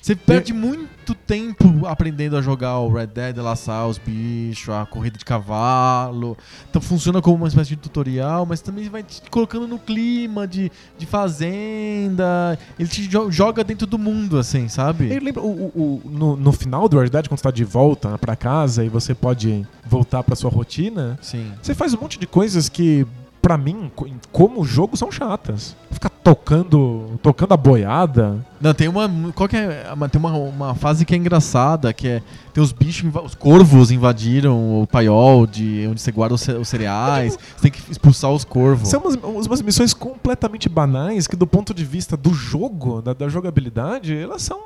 Você 0.00 0.16
perde 0.16 0.52
muito 0.52 0.88
tempo 1.14 1.86
aprendendo 1.86 2.36
a 2.36 2.42
jogar 2.42 2.78
o 2.78 2.92
Red 2.92 3.06
Dead, 3.08 3.36
laçar 3.38 3.86
os 3.86 3.98
bichos, 3.98 4.68
a 4.74 4.84
corrida 4.86 5.18
de 5.18 5.24
cavalo. 5.24 6.36
Então 6.68 6.80
funciona 6.80 7.20
como 7.22 7.36
uma 7.36 7.48
espécie 7.48 7.70
de 7.70 7.76
tutorial, 7.76 8.44
mas 8.46 8.60
também 8.60 8.88
vai 8.88 9.02
te 9.02 9.22
colocando 9.30 9.66
no 9.66 9.78
clima 9.78 10.46
de, 10.46 10.70
de 10.98 11.06
fazenda. 11.06 12.58
Ele 12.78 12.88
te 12.88 13.06
jo- 13.06 13.30
joga 13.30 13.62
dentro 13.64 13.86
do 13.86 13.98
mundo, 13.98 14.38
assim, 14.38 14.68
sabe? 14.68 15.12
Eu 15.14 15.22
lembro, 15.22 15.42
o, 15.44 15.66
o- 15.74 16.02
no, 16.04 16.36
no 16.36 16.52
final 16.52 16.88
do 16.88 16.98
Red 16.98 17.08
Dead, 17.10 17.28
quando 17.28 17.38
você 17.38 17.44
tá 17.44 17.50
de 17.50 17.64
volta 17.64 18.16
pra 18.18 18.36
casa 18.36 18.84
e 18.84 18.88
você 18.88 19.14
pode 19.14 19.66
voltar 19.86 20.22
pra 20.22 20.36
sua 20.36 20.50
rotina, 20.50 21.18
Sim. 21.20 21.52
você 21.60 21.74
faz 21.74 21.94
um 21.94 22.00
monte 22.00 22.18
de 22.18 22.26
coisas 22.26 22.68
que, 22.68 23.06
pra 23.40 23.56
mim, 23.56 23.90
co- 23.94 24.06
como 24.30 24.64
jogo, 24.64 24.96
são 24.96 25.10
chatas. 25.10 25.76
Ficar 25.90 26.10
tocando, 26.10 27.18
tocando 27.22 27.52
a 27.52 27.56
boiada. 27.56 28.44
Não, 28.60 28.72
tem 28.74 28.88
uma. 28.88 29.08
Qual 29.34 29.48
que 29.48 29.56
é? 29.56 29.84
Tem 30.10 30.18
uma, 30.18 30.32
uma 30.32 30.74
fase 30.74 31.04
que 31.04 31.14
é 31.14 31.16
engraçada, 31.16 31.92
que 31.92 32.06
é. 32.08 32.22
Tem 32.52 32.62
os 32.62 32.72
bichos, 32.72 33.10
os 33.24 33.34
corvos 33.34 33.90
invadiram 33.90 34.82
o 34.82 34.86
paiol 34.86 35.46
de 35.46 35.86
onde 35.90 36.00
você 36.00 36.12
guarda 36.12 36.34
os 36.34 36.68
cereais. 36.68 37.36
Você 37.56 37.62
tem 37.62 37.70
que 37.70 37.90
expulsar 37.90 38.30
os 38.30 38.44
corvos. 38.44 38.88
São 38.88 39.00
umas, 39.00 39.14
umas 39.46 39.62
missões 39.62 39.92
completamente 39.94 40.68
banais 40.68 41.26
que, 41.26 41.36
do 41.36 41.46
ponto 41.46 41.72
de 41.74 41.84
vista 41.84 42.16
do 42.16 42.32
jogo, 42.32 43.00
da, 43.02 43.12
da 43.12 43.28
jogabilidade, 43.28 44.14
elas 44.16 44.42
são 44.42 44.58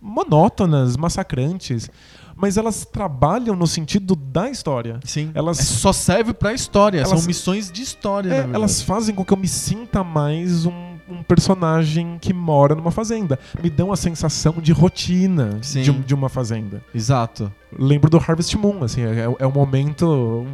monótonas, 0.00 0.96
massacrantes. 0.96 1.90
Mas 2.36 2.56
elas 2.56 2.84
trabalham 2.84 3.54
no 3.54 3.66
sentido 3.66 4.14
da 4.16 4.50
história. 4.50 5.00
Sim. 5.04 5.30
Elas- 5.34 5.58
É, 5.60 5.62
só 5.62 5.92
serve 5.92 6.32
pra 6.34 6.52
história. 6.52 6.98
Elas- 6.98 7.10
São 7.10 7.22
missões 7.22 7.70
de 7.70 7.82
história, 7.82 8.32
É, 8.32 8.48
elas 8.52 8.82
fazem 8.82 9.14
com 9.14 9.24
que 9.24 9.32
eu 9.32 9.36
me 9.36 9.48
sinta 9.48 10.02
mais 10.02 10.66
um, 10.66 10.94
um 11.08 11.22
personagem 11.22 12.18
que 12.20 12.32
mora 12.32 12.74
numa 12.74 12.90
fazenda. 12.90 13.38
Me 13.62 13.70
dão 13.70 13.92
a 13.92 13.96
sensação 13.96 14.54
de 14.60 14.72
rotina 14.72 15.58
de, 15.60 15.92
de 15.92 16.14
uma 16.14 16.28
fazenda. 16.28 16.82
Exato. 16.94 17.52
Lembro 17.76 18.08
do 18.08 18.16
Harvest 18.18 18.56
Moon, 18.56 18.84
assim, 18.84 19.02
é, 19.02 19.24
é 19.38 19.46
o 19.46 19.52
momento 19.52 20.06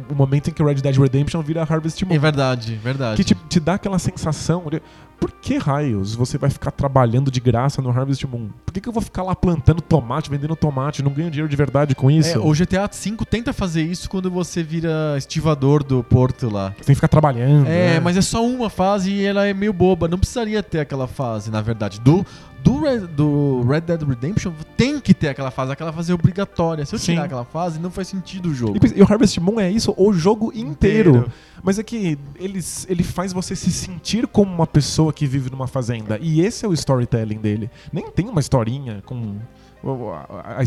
o 0.09 0.15
momento 0.15 0.49
em 0.49 0.53
que 0.53 0.61
o 0.61 0.65
Red 0.65 0.75
Dead 0.75 0.97
Redemption 0.97 1.41
vira 1.41 1.61
Harvest 1.63 2.03
Moon. 2.03 2.13
É 2.15 2.19
verdade, 2.19 2.75
verdade. 2.75 3.15
que 3.17 3.23
te, 3.23 3.35
te 3.47 3.59
dá 3.59 3.75
aquela 3.75 3.99
sensação 3.99 4.63
de 4.69 4.81
por 5.21 5.31
que 5.31 5.55
raios 5.55 6.15
você 6.15 6.35
vai 6.35 6.49
ficar 6.49 6.71
trabalhando 6.71 7.29
de 7.29 7.39
graça 7.39 7.79
no 7.79 7.91
Harvest 7.91 8.25
Moon? 8.25 8.49
Por 8.65 8.73
que, 8.73 8.81
que 8.81 8.89
eu 8.89 8.91
vou 8.91 9.03
ficar 9.03 9.21
lá 9.21 9.35
plantando 9.35 9.79
tomate, 9.79 10.31
vendendo 10.31 10.55
tomate, 10.55 11.03
não 11.03 11.11
ganho 11.11 11.29
dinheiro 11.29 11.47
de 11.47 11.55
verdade 11.55 11.93
com 11.93 12.09
isso? 12.09 12.35
É, 12.35 12.39
o 12.39 12.51
GTA 12.51 12.89
V 12.91 13.17
tenta 13.29 13.53
fazer 13.53 13.83
isso 13.83 14.09
quando 14.09 14.31
você 14.31 14.63
vira 14.63 15.15
estivador 15.15 15.83
do 15.83 16.03
porto 16.03 16.49
lá. 16.49 16.69
Você 16.69 16.85
tem 16.85 16.85
que 16.87 16.95
ficar 16.95 17.07
trabalhando. 17.07 17.67
É, 17.67 17.93
né? 17.93 17.99
mas 17.99 18.17
é 18.17 18.21
só 18.21 18.43
uma 18.43 18.67
fase 18.67 19.11
e 19.11 19.23
ela 19.23 19.45
é 19.45 19.53
meio 19.53 19.71
boba. 19.71 20.07
Não 20.07 20.17
precisaria 20.17 20.63
ter 20.63 20.79
aquela 20.79 21.07
fase, 21.07 21.51
na 21.51 21.61
verdade. 21.61 22.01
Do, 22.01 22.25
do, 22.63 22.79
Red, 22.79 22.99
do 23.07 23.61
Red 23.63 23.81
Dead 23.81 24.01
Redemption 24.01 24.53
tem 24.77 24.99
que 24.99 25.13
ter 25.13 25.29
aquela 25.29 25.51
fase. 25.51 25.71
Aquela 25.71 25.91
fase 25.91 26.11
é 26.11 26.15
obrigatória. 26.15 26.85
Se 26.85 26.95
eu 26.95 26.99
Sim. 26.99 27.13
tirar 27.13 27.25
aquela 27.25 27.45
fase, 27.45 27.79
não 27.79 27.91
faz 27.91 28.07
sentido 28.07 28.49
o 28.49 28.53
jogo. 28.53 28.77
E, 28.85 28.99
e 28.99 29.01
o 29.01 29.05
Harvest 29.05 29.39
Moon 29.39 29.59
é 29.59 29.69
isso 29.69 29.93
o 29.97 30.13
jogo 30.13 30.51
inteiro. 30.55 31.11
Inteiro. 31.11 31.31
Mas 31.63 31.77
é 31.77 31.83
que 31.83 32.17
eles, 32.39 32.87
ele 32.89 33.03
faz 33.03 33.33
você 33.33 33.55
se 33.55 33.71
sentir 33.71 34.25
como 34.27 34.51
uma 34.51 34.65
pessoa 34.65 35.13
que 35.13 35.27
vive 35.27 35.49
numa 35.49 35.67
fazenda. 35.67 36.17
E 36.21 36.41
esse 36.41 36.65
é 36.65 36.67
o 36.67 36.73
storytelling 36.73 37.37
dele. 37.37 37.69
Nem 37.91 38.09
tem 38.09 38.27
uma 38.27 38.39
historinha 38.39 39.01
com. 39.05 39.37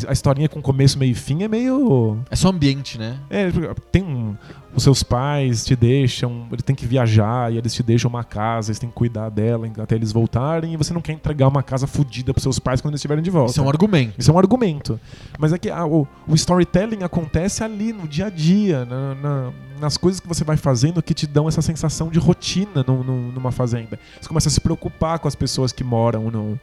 A, 0.08 0.12
historinha 0.12 0.48
com 0.48 0.60
começo, 0.60 0.98
meio 0.98 1.12
e 1.12 1.14
fim 1.14 1.42
é 1.42 1.48
meio. 1.48 2.18
É 2.30 2.34
só 2.36 2.48
ambiente, 2.48 2.98
né? 2.98 3.18
É, 3.30 3.48
tem 3.92 4.02
um, 4.02 4.36
os 4.74 4.82
seus 4.82 5.02
pais 5.04 5.64
te 5.64 5.76
deixam, 5.76 6.46
ele 6.50 6.62
tem 6.62 6.74
que 6.74 6.84
viajar 6.84 7.52
e 7.52 7.56
eles 7.58 7.72
te 7.72 7.82
deixam 7.82 8.08
uma 8.08 8.24
casa, 8.24 8.70
eles 8.70 8.78
têm 8.78 8.88
que 8.88 8.94
cuidar 8.94 9.28
dela 9.30 9.70
até 9.78 9.94
eles 9.94 10.10
voltarem 10.10 10.72
e 10.72 10.76
você 10.76 10.92
não 10.92 11.00
quer 11.00 11.12
entregar 11.12 11.46
uma 11.46 11.62
casa 11.62 11.86
fodida 11.86 12.32
pros 12.34 12.42
seus 12.42 12.58
pais 12.58 12.80
quando 12.80 12.92
eles 12.92 12.98
estiverem 12.98 13.22
de 13.22 13.30
volta. 13.30 13.52
Isso 13.52 13.60
é 13.60 13.62
um 13.62 13.68
argumento. 13.68 14.14
Isso 14.18 14.30
é 14.30 14.34
um 14.34 14.38
argumento. 14.38 14.98
Mas 15.38 15.52
é 15.52 15.58
que 15.58 15.70
ah, 15.70 15.86
o, 15.86 16.06
o 16.26 16.34
storytelling 16.34 17.04
acontece 17.04 17.62
ali 17.62 17.92
no 17.92 18.08
dia 18.08 18.26
a 18.26 18.30
dia, 18.30 18.84
na- 18.84 19.14
na- 19.14 19.52
nas 19.80 19.96
coisas 19.96 20.18
que 20.20 20.26
você 20.26 20.44
vai 20.44 20.56
fazendo 20.56 21.02
que 21.02 21.12
te 21.14 21.26
dão 21.26 21.46
essa 21.48 21.60
sensação 21.62 22.08
de 22.08 22.18
rotina 22.18 22.84
num- 22.86 23.02
num- 23.04 23.32
numa 23.32 23.52
fazenda. 23.52 23.98
Você 24.20 24.26
começa 24.28 24.48
a 24.48 24.52
se 24.52 24.60
preocupar 24.60 25.18
com 25.18 25.28
as 25.28 25.34
pessoas 25.34 25.72
que 25.72 25.84
moram, 25.84 26.30
no, 26.30 26.58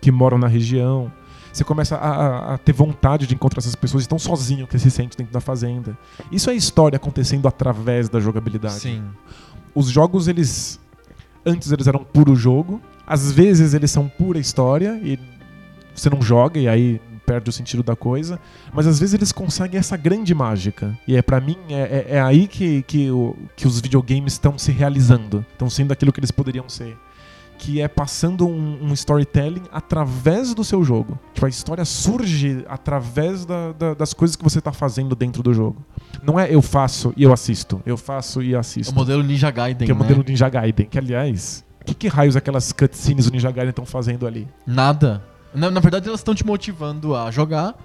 que 0.00 0.10
moram 0.10 0.38
na 0.38 0.46
região. 0.48 1.12
Você 1.52 1.64
começa 1.64 1.96
a, 1.96 2.54
a- 2.54 2.58
ter 2.58 2.72
vontade 2.72 3.26
de 3.26 3.34
encontrar 3.34 3.58
essas 3.58 3.74
pessoas 3.74 4.06
tão 4.06 4.18
sozinho 4.18 4.66
que 4.66 4.78
se 4.78 4.90
sente 4.90 5.16
dentro 5.16 5.32
da 5.32 5.40
fazenda. 5.40 5.96
Isso 6.30 6.48
é 6.50 6.54
história 6.54 6.96
acontecendo 6.96 7.46
através 7.46 8.08
da 8.08 8.18
jogabilidade. 8.20 8.74
Sim. 8.80 9.02
Os 9.74 9.88
jogos, 9.88 10.28
eles. 10.28 10.80
Antes 11.44 11.70
eles 11.72 11.86
eram 11.86 12.04
puro 12.04 12.34
jogo. 12.36 12.80
Às 13.06 13.30
vezes 13.32 13.74
eles 13.74 13.90
são 13.90 14.08
pura 14.08 14.38
história 14.38 14.98
e 15.02 15.18
você 15.94 16.08
não 16.08 16.22
joga 16.22 16.58
e 16.58 16.68
aí 16.68 17.00
perde 17.26 17.50
o 17.50 17.52
sentido 17.52 17.82
da 17.82 17.94
coisa. 17.94 18.38
Mas 18.72 18.86
às 18.86 18.98
vezes 18.98 19.12
eles 19.14 19.30
conseguem 19.32 19.78
essa 19.78 19.96
grande 19.96 20.34
mágica. 20.34 20.96
E 21.06 21.16
é 21.16 21.22
para 21.22 21.40
mim, 21.40 21.56
é, 21.68 22.06
é- 22.08 22.16
é 22.16 22.20
aí 22.22 22.46
que, 22.46 22.82
que, 22.82 23.10
o- 23.10 23.36
que 23.56 23.66
os 23.66 23.80
videogames 23.80 24.34
estão 24.34 24.56
se 24.56 24.72
realizando. 24.72 25.44
Estão 25.52 25.68
sendo 25.68 25.92
aquilo 25.92 26.12
que 26.12 26.20
eles 26.20 26.30
poderiam 26.30 26.68
ser. 26.68 26.96
Que 27.64 27.80
é 27.80 27.86
passando 27.86 28.44
um, 28.44 28.86
um 28.88 28.92
storytelling 28.92 29.62
através 29.70 30.52
do 30.52 30.64
seu 30.64 30.82
jogo. 30.82 31.16
Tipo, 31.32 31.46
a 31.46 31.48
história 31.48 31.84
surge 31.84 32.64
através 32.68 33.44
da- 33.44 33.70
da- 33.70 33.94
das 33.94 34.12
coisas 34.12 34.34
que 34.34 34.42
você 34.42 34.60
tá 34.60 34.72
fazendo 34.72 35.14
dentro 35.14 35.44
do 35.44 35.54
jogo. 35.54 35.76
Não 36.24 36.40
é 36.40 36.52
eu 36.52 36.60
faço 36.60 37.12
e 37.16 37.22
eu 37.22 37.32
assisto. 37.32 37.80
Eu 37.86 37.96
faço 37.96 38.42
e 38.42 38.52
O 38.54 38.58
assisto. 38.58 38.92
modelo 38.92 39.22
Ninja 39.22 39.48
Gaiden, 39.52 39.86
Que 39.86 39.92
é 39.92 39.94
o 39.94 39.96
né? 39.96 40.02
modelo 40.02 40.24
Ninja 40.26 40.48
Gaiden. 40.48 40.86
Que, 40.86 40.98
aliás, 40.98 41.64
que, 41.86 41.94
que 41.94 42.08
raios 42.08 42.34
aquelas 42.34 42.72
cutscenes 42.72 43.26
do 43.26 43.32
Ninja 43.32 43.52
Gaiden 43.52 43.70
estão 43.70 43.86
fazendo 43.86 44.26
ali? 44.26 44.48
Nada. 44.66 45.22
Na, 45.54 45.70
na 45.70 45.78
verdade, 45.78 46.08
elas 46.08 46.18
estão 46.18 46.34
te 46.34 46.44
motivando 46.44 47.14
a 47.14 47.30
jogar, 47.30 47.76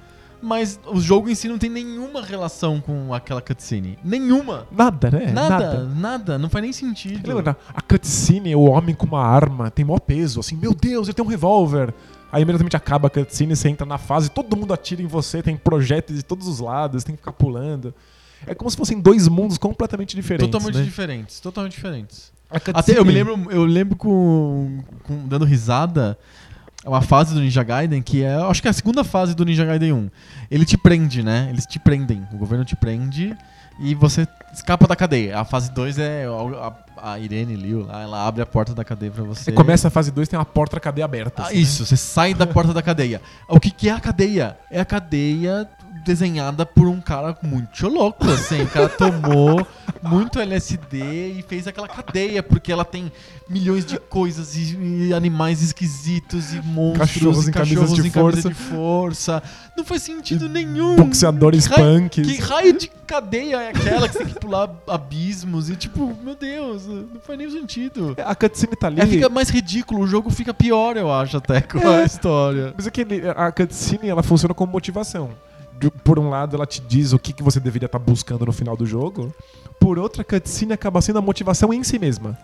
mas 0.42 0.80
o 0.86 1.00
jogo 1.00 1.30
em 1.30 1.36
si 1.36 1.48
não 1.48 1.58
tem 1.58 1.70
nenhuma 1.70 2.22
relação 2.22 2.80
com 2.80 3.14
aquela 3.14 3.42
cutscene. 3.42 3.98
Nenhuma. 4.04 4.68
Nada, 4.72 5.12
né? 5.12 5.32
nada, 5.32 5.84
nada, 5.84 6.38
Não 6.38 6.50
faz 6.50 6.64
nem 6.64 6.74
sentido. 6.74 7.28
Lembra, 7.28 7.58
a 7.74 7.82
cutscene, 7.82 8.56
o 8.56 8.62
homem 8.62 8.94
com 8.96 9.06
uma 9.06 9.24
arma, 9.24 9.72
tem 9.72 9.84
maior 9.86 10.00
peso, 10.00 10.40
assim, 10.40 10.56
meu 10.56 10.74
Deus, 10.74 11.08
ele 11.08 11.14
tem 11.16 11.26
um 11.26 11.28
revólver. 11.28 11.94
Aí 12.32 12.42
imediatamente 12.42 12.76
acaba 12.76 13.08
a 13.08 13.10
cutscene, 13.10 13.56
você 13.56 13.70
entra 13.70 13.86
na 13.86 13.98
fase, 13.98 14.30
todo 14.30 14.56
mundo 14.56 14.74
atira 14.74 15.02
em 15.02 15.08
você, 15.08 15.42
tem 15.42 15.56
projéteis 15.56 16.20
de 16.20 16.26
todos 16.26 16.48
os 16.48 16.60
lados, 16.60 17.04
tem 17.04 17.16
que 17.16 17.22
ficar 17.22 17.32
pulando. 17.32 17.94
É 18.46 18.54
como 18.54 18.70
se 18.70 18.78
fossem 18.78 19.00
dois 19.00 19.28
mundos 19.28 19.58
completamente 19.58 20.16
diferentes. 20.16 20.48
Totalmente 20.52 20.78
né? 20.78 20.84
diferentes, 20.84 21.40
totalmente 21.40 21.74
diferentes. 21.74 22.32
Até 22.74 22.98
eu 22.98 23.04
me 23.04 23.12
lembro, 23.12 23.52
eu 23.52 23.66
lembro 23.66 23.98
com, 23.98 24.80
com- 25.04 25.28
dando 25.28 25.44
risada 25.44 26.18
uma 26.88 27.02
fase 27.02 27.34
do 27.34 27.40
Ninja 27.40 27.64
Gaiden 27.64 28.02
que 28.02 28.24
é, 28.24 28.34
acho 28.36 28.62
que 28.62 28.68
é 28.68 28.72
a 28.72 28.74
segunda 28.74 29.04
fase 29.04 29.36
do 29.36 29.46
Ninja 29.46 29.66
Gaiden 29.66 29.94
1. 29.94 30.10
Ele 30.50 30.66
te 30.66 30.78
prende, 30.78 31.22
né? 31.24 31.48
Eles 31.50 31.66
te 31.66 31.80
prendem. 31.80 32.28
O 32.32 32.38
governo 32.38 32.64
te 32.64 32.76
prende 32.76 33.36
e 33.80 33.94
você 33.94 34.28
escapa 34.54 34.88
da 34.88 34.96
cadeia. 34.96 35.40
A 35.40 35.46
fase 35.46 35.72
2 35.72 36.00
é 36.00 36.26
a, 36.26 37.12
a 37.12 37.20
Irene 37.20 37.56
Liu 37.56 37.88
ela 37.90 38.26
abre 38.28 38.42
a 38.42 38.46
porta 38.46 38.74
da 38.74 38.84
cadeia 38.84 39.12
pra 39.12 39.24
você. 39.24 39.46
Você 39.46 39.52
começa 39.52 39.88
a 39.88 39.92
fase 39.92 40.12
2, 40.12 40.28
tem 40.28 40.38
uma 40.38 40.46
porta 40.46 40.78
da 40.78 40.80
cadeia 40.80 41.06
aberta. 41.06 41.44
Ah, 41.44 41.46
assim, 41.48 41.56
né? 41.56 41.62
isso, 41.62 41.86
você 41.86 41.98
sai 41.98 42.34
da 42.34 42.48
porta 42.48 42.74
da 42.74 42.82
cadeia. 42.82 43.22
O 43.48 43.60
que, 43.60 43.70
que 43.70 43.90
é 43.90 43.94
a 43.94 44.00
cadeia? 44.00 44.58
É 44.72 44.80
a 44.80 44.86
cadeia 44.86 45.70
desenhada 46.08 46.66
por 46.66 46.88
um 46.88 47.00
cara 47.02 47.38
muito 47.44 47.88
louco, 47.88 48.26
assim. 48.32 48.62
O 48.64 48.68
cara 48.68 48.88
tomou 48.90 49.68
muito 50.02 50.40
LSD 50.40 50.98
e 51.38 51.46
fez 51.48 51.68
aquela 51.68 51.88
cadeia, 51.88 52.42
porque 52.42 52.72
ela 52.72 52.86
tem 52.86 53.12
milhões 53.50 53.86
de 53.86 54.00
coisas 54.00 54.56
e, 54.56 54.78
e 55.08 55.14
animais 55.14 55.62
esquisitos 55.62 56.54
e 56.54 56.62
monstros 56.62 57.14
Cachorros 57.14 57.46
e 57.46 57.50
em 57.50 57.54
camisas 57.54 57.80
cachorros 57.90 58.02
de 58.02 58.08
em 58.08 58.12
força. 58.12 58.50
de 58.50 58.56
força. 58.56 59.44
Não 59.78 59.84
faz 59.84 60.02
sentido 60.02 60.48
nenhum. 60.50 60.96
Boxeadores 60.96 61.68
Que 61.68 61.76
raio- 61.76 62.02
punks. 62.02 62.26
Que 62.28 62.42
raio 62.42 62.78
de 62.78 62.88
cadeia 63.06 63.58
é 63.62 63.70
aquela 63.70 64.08
que 64.08 64.14
você 64.14 64.24
tem 64.26 64.34
que 64.34 64.40
pular 64.40 64.70
abismos? 64.88 65.70
E 65.70 65.76
tipo, 65.76 66.18
meu 66.24 66.36
Deus, 66.36 66.88
não 66.88 67.20
faz 67.26 67.38
nenhum 67.38 67.52
sentido. 67.52 68.16
A 68.26 68.34
cutscene 68.34 68.76
tá 68.76 68.88
ali. 68.88 69.02
É, 69.02 69.06
fica 69.06 69.30
mais 69.30 69.50
ridículo, 69.50 70.02
o 70.02 70.08
jogo 70.08 70.30
fica 70.30 70.54
pior, 70.54 70.96
eu 70.98 71.12
acho, 71.12 71.38
até 71.38 71.62
com 71.62 71.86
a 71.88 72.02
É. 72.02 72.06
história. 72.06 72.74
Mas 72.76 72.88
é 72.88 72.92
que 72.92 73.06
a 73.36 73.52
cutscene 73.52 74.08
ela 74.10 74.24
funciona 74.24 74.54
como 74.54 74.72
motivação. 74.72 75.30
Por 76.04 76.18
um 76.20 76.30
lado, 76.30 76.56
ela 76.56 76.66
te 76.66 76.82
diz 76.82 77.14
o 77.14 77.20
que, 77.20 77.34
que 77.34 77.44
você 77.44 77.60
deveria 77.60 77.86
estar 77.86 78.00
buscando 78.00 78.46
no 78.46 78.52
final 78.52 78.76
do 78.76 78.86
jogo. 78.86 79.34
Por 79.80 80.00
outra, 80.00 80.22
a 80.22 80.26
cutscene 80.26 80.74
acaba 80.74 81.02
sendo 81.02 81.20
a 81.20 81.22
motivação 81.22 81.74
em 81.74 81.84
si 81.84 82.00
mesma. 82.00 82.38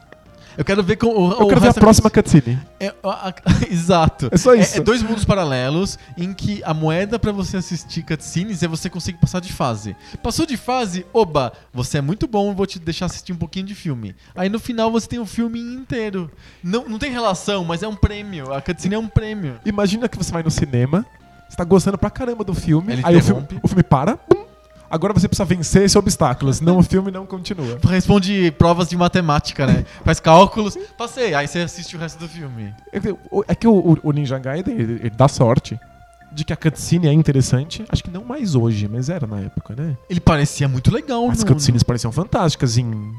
Eu 0.55 0.63
quero 0.63 0.83
ver 0.83 0.97
com 0.97 1.07
o, 1.07 1.31
Eu 1.31 1.47
quero 1.47 1.61
ver 1.61 1.69
a 1.69 1.73
próxima 1.73 2.11
cutscene. 2.11 2.59
É, 2.79 2.93
a- 3.03 3.29
a- 3.29 3.33
exato. 3.71 4.29
É 4.31 4.37
só 4.37 4.53
isso. 4.53 4.75
É, 4.75 4.77
é 4.77 4.81
dois 4.83 5.01
mundos 5.01 5.25
paralelos 5.25 5.97
em 6.15 6.31
que 6.31 6.61
a 6.63 6.75
moeda 6.75 7.17
pra 7.17 7.31
você 7.31 7.57
assistir 7.57 8.03
cutscenes 8.03 8.61
é 8.61 8.67
você 8.67 8.87
conseguir 8.87 9.17
passar 9.17 9.39
de 9.41 9.51
fase. 9.51 9.95
Passou 10.21 10.45
de 10.45 10.55
fase, 10.55 11.07
oba, 11.11 11.53
você 11.73 11.97
é 11.97 12.01
muito 12.01 12.27
bom, 12.27 12.53
vou 12.53 12.67
te 12.67 12.77
deixar 12.77 13.07
assistir 13.07 13.33
um 13.33 13.37
pouquinho 13.37 13.65
de 13.65 13.73
filme. 13.73 14.15
Aí 14.35 14.47
no 14.47 14.59
final 14.59 14.91
você 14.91 15.07
tem 15.07 15.17
o 15.17 15.25
filme 15.25 15.59
inteiro. 15.59 16.29
Não, 16.63 16.87
não 16.87 16.99
tem 16.99 17.09
relação, 17.11 17.65
mas 17.65 17.81
é 17.81 17.87
um 17.87 17.95
prêmio. 17.95 18.53
A 18.53 18.61
cutscene 18.61 18.93
é 18.93 18.99
um 18.99 19.07
prêmio. 19.07 19.59
Imagina 19.65 20.07
que 20.07 20.19
você 20.19 20.31
vai 20.31 20.43
no 20.43 20.51
cinema, 20.51 21.03
você 21.53 21.57
tá 21.57 21.63
gostando 21.63 21.99
pra 21.99 22.09
caramba 22.09 22.43
do 22.43 22.53
filme, 22.55 22.93
Ele 22.93 23.01
aí 23.05 23.15
o 23.15 23.21
filme, 23.21 23.47
o 23.61 23.67
filme 23.67 23.83
para, 23.83 24.17
agora 24.89 25.13
você 25.13 25.27
precisa 25.27 25.45
vencer 25.45 25.83
esse 25.83 25.95
obstáculo, 25.95 26.51
senão 26.51 26.79
o 26.79 26.83
filme 26.83 27.11
não 27.11 27.27
continua. 27.27 27.77
Responde 27.87 28.49
provas 28.57 28.89
de 28.89 28.97
matemática, 28.97 29.67
né? 29.67 29.85
Faz 30.03 30.19
cálculos, 30.19 30.75
passei, 30.97 31.35
aí 31.35 31.47
você 31.47 31.59
assiste 31.59 31.95
o 31.95 31.99
resto 31.99 32.17
do 32.17 32.27
filme. 32.27 32.73
É 33.47 33.53
que 33.53 33.67
o 33.67 34.11
Ninja 34.11 34.39
Gaiden, 34.39 34.73
ele, 34.73 34.93
ele 34.93 35.09
dá 35.11 35.27
sorte 35.27 35.79
de 36.31 36.43
que 36.43 36.51
a 36.51 36.55
cutscene 36.57 37.07
é 37.07 37.13
interessante. 37.13 37.85
Acho 37.89 38.03
que 38.03 38.09
não 38.09 38.23
mais 38.25 38.55
hoje, 38.55 38.87
mas 38.91 39.07
era 39.09 39.27
na 39.27 39.39
época, 39.41 39.75
né? 39.77 39.95
Ele 40.09 40.19
parecia 40.19 40.67
muito 40.67 40.91
legal 40.91 41.29
As 41.29 41.41
no- 41.41 41.45
cutscenes 41.45 41.83
pareciam 41.83 42.11
fantásticas 42.11 42.75
em 42.79 43.13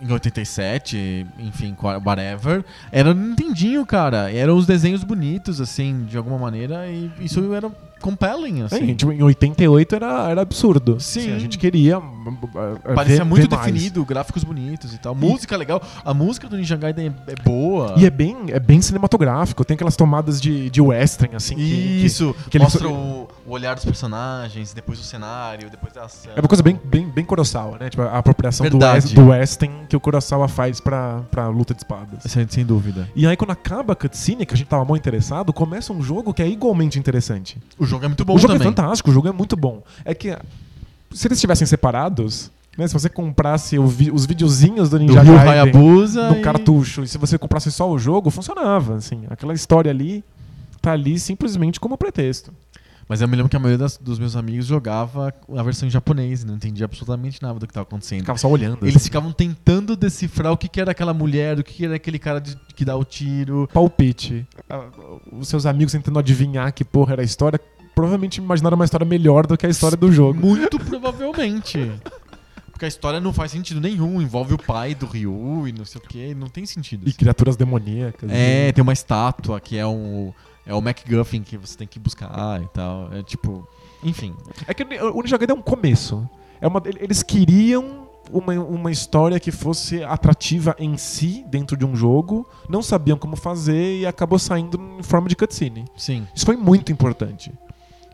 em 0.00 0.12
87, 0.12 1.26
enfim, 1.38 1.74
whatever, 2.04 2.64
era 2.92 3.12
Nintendinho, 3.12 3.84
cara. 3.84 4.32
Eram 4.32 4.56
os 4.56 4.66
desenhos 4.66 5.02
bonitos, 5.04 5.60
assim, 5.60 6.04
de 6.04 6.16
alguma 6.16 6.38
maneira, 6.38 6.86
e 6.86 7.10
isso 7.20 7.52
era 7.52 7.70
compelling, 8.00 8.62
assim. 8.62 8.86
Sim, 8.86 8.94
tipo, 8.94 9.10
em 9.12 9.22
88 9.22 9.96
era, 9.96 10.30
era 10.30 10.40
absurdo. 10.42 11.00
Sim. 11.00 11.20
Assim, 11.20 11.32
a 11.34 11.38
gente 11.40 11.58
queria. 11.58 11.98
uh, 11.98 12.02
uh, 12.02 12.94
Parecia 12.94 13.18
ver- 13.18 13.24
muito 13.24 13.48
ver 13.50 13.56
mais. 13.56 13.72
definido, 13.72 14.04
gráficos 14.04 14.44
bonitos 14.44 14.94
e 14.94 14.98
tal. 14.98 15.16
Música 15.16 15.56
legal. 15.56 15.82
A 16.04 16.14
música 16.14 16.48
do 16.48 16.56
Ninja 16.56 16.76
Gaiden 16.76 17.12
é, 17.26 17.32
é 17.32 17.34
boa. 17.42 17.94
E 17.96 18.06
é 18.06 18.10
bem, 18.10 18.36
é 18.50 18.60
bem 18.60 18.80
cinematográfico. 18.80 19.64
Tem 19.64 19.74
aquelas 19.74 19.96
tomadas 19.96 20.40
de, 20.40 20.70
de 20.70 20.80
western, 20.80 21.34
assim. 21.34 21.56
que- 21.56 21.64
que- 21.64 22.04
Isso, 22.06 22.34
que 22.48 22.56
ele 22.56 22.64
mostra 22.64 22.84
so- 22.86 22.92
o, 22.94 23.27
o 23.48 23.52
olhar 23.52 23.74
dos 23.74 23.84
personagens, 23.84 24.72
depois 24.74 25.00
o 25.00 25.02
cenário, 25.02 25.70
depois 25.70 25.96
a 25.96 26.04
ação. 26.04 26.32
É 26.36 26.40
uma 26.40 26.48
coisa 26.48 26.62
bem, 26.62 26.78
bem, 26.84 27.08
bem 27.08 27.24
Kurosawa, 27.24 27.78
né? 27.78 27.88
Tipo, 27.90 28.02
a 28.02 28.18
apropriação 28.18 28.66
do, 28.68 28.78
Verdade. 28.78 29.14
do 29.14 29.28
western 29.28 29.86
que 29.88 29.96
o 29.96 30.00
Kurosawa 30.00 30.46
faz 30.48 30.80
pra, 30.80 31.20
pra 31.30 31.48
luta 31.48 31.72
de 31.74 31.80
espadas. 31.80 32.22
Sem, 32.30 32.46
sem 32.48 32.64
dúvida. 32.64 33.08
E 33.16 33.26
aí, 33.26 33.36
quando 33.36 33.50
acaba 33.52 33.94
a 33.94 33.96
cutscene, 33.96 34.44
que 34.44 34.52
a 34.54 34.56
gente 34.56 34.66
tava 34.68 34.84
mal 34.84 34.96
interessado, 34.96 35.52
começa 35.52 35.92
um 35.92 36.02
jogo 36.02 36.34
que 36.34 36.42
é 36.42 36.48
igualmente 36.48 36.98
interessante. 36.98 37.56
O 37.78 37.86
jogo 37.86 38.04
é 38.04 38.08
muito 38.08 38.24
bom 38.24 38.34
o 38.34 38.38
jogo 38.38 38.52
também. 38.52 38.68
é 38.68 38.70
fantástico, 38.70 39.10
o 39.10 39.12
jogo 39.12 39.28
é 39.28 39.32
muito 39.32 39.56
bom. 39.56 39.82
É 40.04 40.14
que 40.14 40.36
se 41.12 41.26
eles 41.26 41.38
estivessem 41.38 41.66
separados, 41.66 42.50
né? 42.76 42.86
Se 42.86 42.92
você 42.94 43.08
comprasse 43.08 43.78
o 43.78 43.86
vi- 43.86 44.10
os 44.10 44.26
videozinhos 44.26 44.90
do 44.90 44.98
do 44.98 45.04
Ninja 45.04 45.22
Ryu 45.22 45.34
Gaiden 45.34 45.50
Hayabusa 45.52 46.30
no 46.30 46.36
e- 46.36 46.40
cartucho, 46.42 47.02
e 47.02 47.08
se 47.08 47.16
você 47.16 47.38
comprasse 47.38 47.72
só 47.72 47.90
o 47.90 47.98
jogo, 47.98 48.30
funcionava, 48.30 48.96
assim. 48.96 49.22
Aquela 49.30 49.54
história 49.54 49.90
ali 49.90 50.22
tá 50.80 50.92
ali 50.92 51.18
simplesmente 51.18 51.80
como 51.80 51.98
pretexto. 51.98 52.52
Mas 53.08 53.22
eu 53.22 53.28
me 53.28 53.34
lembro 53.36 53.48
que 53.48 53.56
a 53.56 53.58
maioria 53.58 53.78
das- 53.78 53.96
dos 53.96 54.18
meus 54.18 54.36
amigos 54.36 54.66
jogava 54.66 55.32
a 55.56 55.62
versão 55.62 55.88
em 55.88 55.90
japonês 55.90 56.42
e 56.42 56.46
não 56.46 56.56
entendia 56.56 56.84
absolutamente 56.84 57.40
nada 57.42 57.58
do 57.58 57.66
que 57.66 57.70
estava 57.70 57.84
acontecendo. 57.86 58.20
Ficava 58.20 58.38
só 58.38 58.48
olhando. 58.48 58.86
Eles 58.86 59.02
ficavam 59.02 59.32
tentando 59.32 59.96
decifrar 59.96 60.52
o 60.52 60.56
que, 60.58 60.68
que 60.68 60.78
era 60.80 60.90
aquela 60.90 61.14
mulher, 61.14 61.58
o 61.58 61.64
que, 61.64 61.72
que 61.72 61.84
era 61.86 61.94
aquele 61.96 62.18
cara 62.18 62.38
de- 62.40 62.56
que 62.76 62.84
dá 62.84 62.94
o 62.96 63.04
tiro. 63.04 63.68
palpite. 63.72 64.46
Ah, 64.68 64.84
Os 65.32 65.48
seus 65.48 65.64
amigos 65.64 65.92
tentando 65.92 66.18
adivinhar 66.18 66.72
que 66.72 66.84
porra 66.84 67.14
era 67.14 67.22
a 67.22 67.24
história, 67.24 67.58
provavelmente 67.94 68.36
imaginaram 68.38 68.74
uma 68.76 68.84
história 68.84 69.06
melhor 69.06 69.46
do 69.46 69.56
que 69.56 69.64
a 69.66 69.70
história 69.70 69.96
do 69.96 70.12
jogo. 70.12 70.38
Muito 70.38 70.78
provavelmente. 70.78 71.90
Porque 72.70 72.84
a 72.84 72.88
história 72.88 73.20
não 73.20 73.32
faz 73.32 73.50
sentido 73.50 73.80
nenhum. 73.80 74.20
Envolve 74.22 74.54
o 74.54 74.58
pai 74.58 74.94
do 74.94 75.04
Ryu 75.06 75.66
e 75.66 75.72
não 75.72 75.84
sei 75.84 76.00
o 76.00 76.06
que. 76.08 76.34
Não 76.34 76.46
tem 76.48 76.64
sentido. 76.64 77.08
E 77.08 77.12
criaturas 77.12 77.56
demoníacas. 77.56 78.30
É, 78.30 78.70
tem 78.70 78.82
uma 78.82 78.92
estátua 78.92 79.58
que 79.60 79.76
é 79.76 79.84
um. 79.86 80.32
É 80.68 80.74
o 80.74 80.82
MacGuffin 80.82 81.42
que 81.42 81.56
você 81.56 81.78
tem 81.78 81.86
que 81.86 81.98
buscar 81.98 82.62
e 82.62 82.68
tal. 82.68 83.08
É 83.10 83.22
tipo. 83.22 83.66
Enfim. 84.04 84.36
É 84.66 84.74
que 84.74 84.84
o 84.84 85.22
Ninja 85.22 85.38
Gaiden 85.38 85.56
é 85.56 85.58
um 85.58 85.62
começo. 85.62 86.28
É 86.60 86.68
uma, 86.68 86.82
eles 86.84 87.22
queriam 87.22 88.06
uma, 88.30 88.52
uma 88.52 88.92
história 88.92 89.40
que 89.40 89.50
fosse 89.50 90.04
atrativa 90.04 90.76
em 90.78 90.98
si, 90.98 91.42
dentro 91.48 91.74
de 91.74 91.86
um 91.86 91.96
jogo, 91.96 92.46
não 92.68 92.82
sabiam 92.82 93.16
como 93.16 93.34
fazer 93.34 94.00
e 94.00 94.06
acabou 94.06 94.38
saindo 94.38 94.78
em 94.98 95.02
forma 95.02 95.26
de 95.26 95.36
cutscene. 95.36 95.86
Sim. 95.96 96.28
Isso 96.34 96.44
foi 96.44 96.56
muito 96.56 96.92
importante. 96.92 97.50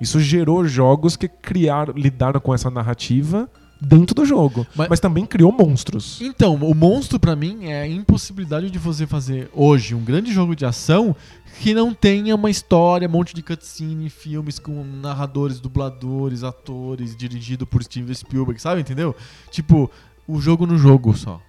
Isso 0.00 0.20
gerou 0.20 0.64
jogos 0.64 1.16
que 1.16 1.26
criaram, 1.26 1.92
lidaram 1.94 2.40
com 2.40 2.54
essa 2.54 2.70
narrativa 2.70 3.50
dentro 3.80 4.14
do 4.14 4.24
jogo. 4.24 4.66
Mas- 4.74 4.88
Mas, 4.88 5.00
também 5.00 5.26
criou 5.26 5.52
monstros. 5.52 6.20
Então, 6.20 6.54
o 6.54 6.74
monstro 6.74 7.18
pra 7.18 7.34
mim 7.36 7.66
é 7.66 7.82
a 7.82 7.86
impossibilidade 7.86 8.70
de 8.70 8.78
você 8.78 9.06
fazer 9.06 9.50
hoje 9.52 9.94
um 9.94 10.02
grande 10.04 10.32
jogo 10.32 10.54
de 10.56 10.64
ação 10.64 11.14
que 11.60 11.72
não 11.72 11.94
tenha 11.94 12.34
uma 12.34 12.50
história, 12.50 13.06
um 13.08 13.10
monte 13.12 13.34
de 13.34 13.42
cutscene, 13.42 14.10
filmes 14.10 14.58
com 14.58 14.82
narradores, 14.84 15.60
dubladores, 15.60 16.42
atores, 16.42 17.14
dirigido 17.16 17.66
por 17.66 17.82
Steven 17.84 18.14
Spielberg, 18.14 18.60
sabe? 18.60 18.80
Entendeu? 18.80 19.14
Tipo, 19.50 19.90
o 20.26 20.40
jogo 20.40 20.66
no 20.66 20.76
jogo 20.76 21.16
só. 21.16 21.40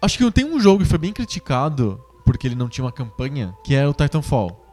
Acho 0.00 0.16
que 0.16 0.30
tem 0.30 0.44
um 0.44 0.60
jogo 0.60 0.82
que 0.82 0.88
foi 0.88 0.98
bem 0.98 1.12
criticado 1.12 2.00
porque 2.24 2.46
ele 2.46 2.54
não 2.54 2.68
tinha 2.68 2.84
uma 2.84 2.92
campanha, 2.92 3.52
que 3.64 3.74
é 3.74 3.86
o 3.86 3.92
Titanfall. 3.92 4.64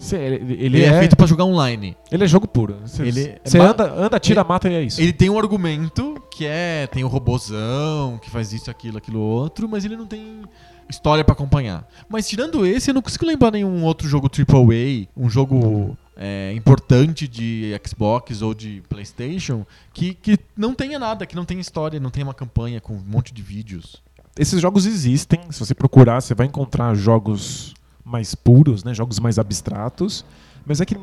Cê- 0.00 0.16
Ele, 0.16 0.34
Ele, 0.36 0.64
ele 0.64 0.82
é, 0.82 0.86
é, 0.86 0.98
feito 0.98 1.14
pra 1.14 1.26
jogar 1.26 1.44
online. 1.44 1.94
ele 2.10 2.24
é 2.24 2.26
jogo 2.26 2.48
puro. 2.48 2.76
Você 2.84 3.02
Ele 3.02 3.20
é 3.22 3.40
você 3.44 3.58
ba- 3.58 3.66
anda, 3.70 3.92
anda, 3.94 4.18
tira, 4.18 4.42
mata 4.42 4.68
e 4.68 4.74
é 4.74 4.82
isso. 4.82 5.00
Ele 5.00 5.12
tem 5.12 5.28
um 5.28 5.38
argumento 5.38 6.14
que 6.30 6.46
é. 6.46 6.86
Tem 6.86 7.04
o 7.04 7.08
robozão, 7.08 8.18
que 8.22 8.30
faz 8.30 8.52
isso, 8.52 8.70
aquilo, 8.70 8.96
aquilo 8.98 9.20
outro, 9.20 9.68
mas 9.68 9.84
ele 9.84 9.96
não 9.96 10.06
tem 10.06 10.40
história 10.88 11.22
pra 11.22 11.34
acompanhar. 11.34 11.86
Mas 12.08 12.26
tirando 12.26 12.64
esse, 12.66 12.90
eu 12.90 12.94
não 12.94 13.02
consigo 13.02 13.26
lembrar 13.26 13.50
nenhum 13.52 13.84
outro 13.84 14.08
jogo 14.08 14.28
AAA, 14.28 15.06
um 15.16 15.28
jogo 15.28 15.96
é, 16.16 16.52
importante 16.54 17.28
de 17.28 17.78
Xbox 17.86 18.40
ou 18.42 18.54
de 18.54 18.82
PlayStation, 18.88 19.64
que, 19.92 20.14
que 20.14 20.38
não 20.56 20.74
tenha 20.74 20.98
nada, 20.98 21.26
que 21.26 21.36
não 21.36 21.44
tenha 21.44 21.60
história, 21.60 22.00
não 22.00 22.10
tenha 22.10 22.24
uma 22.26 22.34
campanha 22.34 22.80
com 22.80 22.94
um 22.94 23.04
monte 23.06 23.32
de 23.34 23.42
vídeos. 23.42 24.02
Esses 24.38 24.60
jogos 24.62 24.86
existem. 24.86 25.40
Se 25.50 25.60
você 25.60 25.74
procurar, 25.74 26.20
você 26.22 26.34
vai 26.34 26.46
encontrar 26.46 26.94
jogos 26.94 27.74
mais 28.10 28.34
puros, 28.34 28.82
né? 28.84 28.92
Jogos 28.94 29.18
mais 29.18 29.38
abstratos. 29.38 30.24
Mas 30.66 30.80
é 30.80 30.84
que 30.84 30.96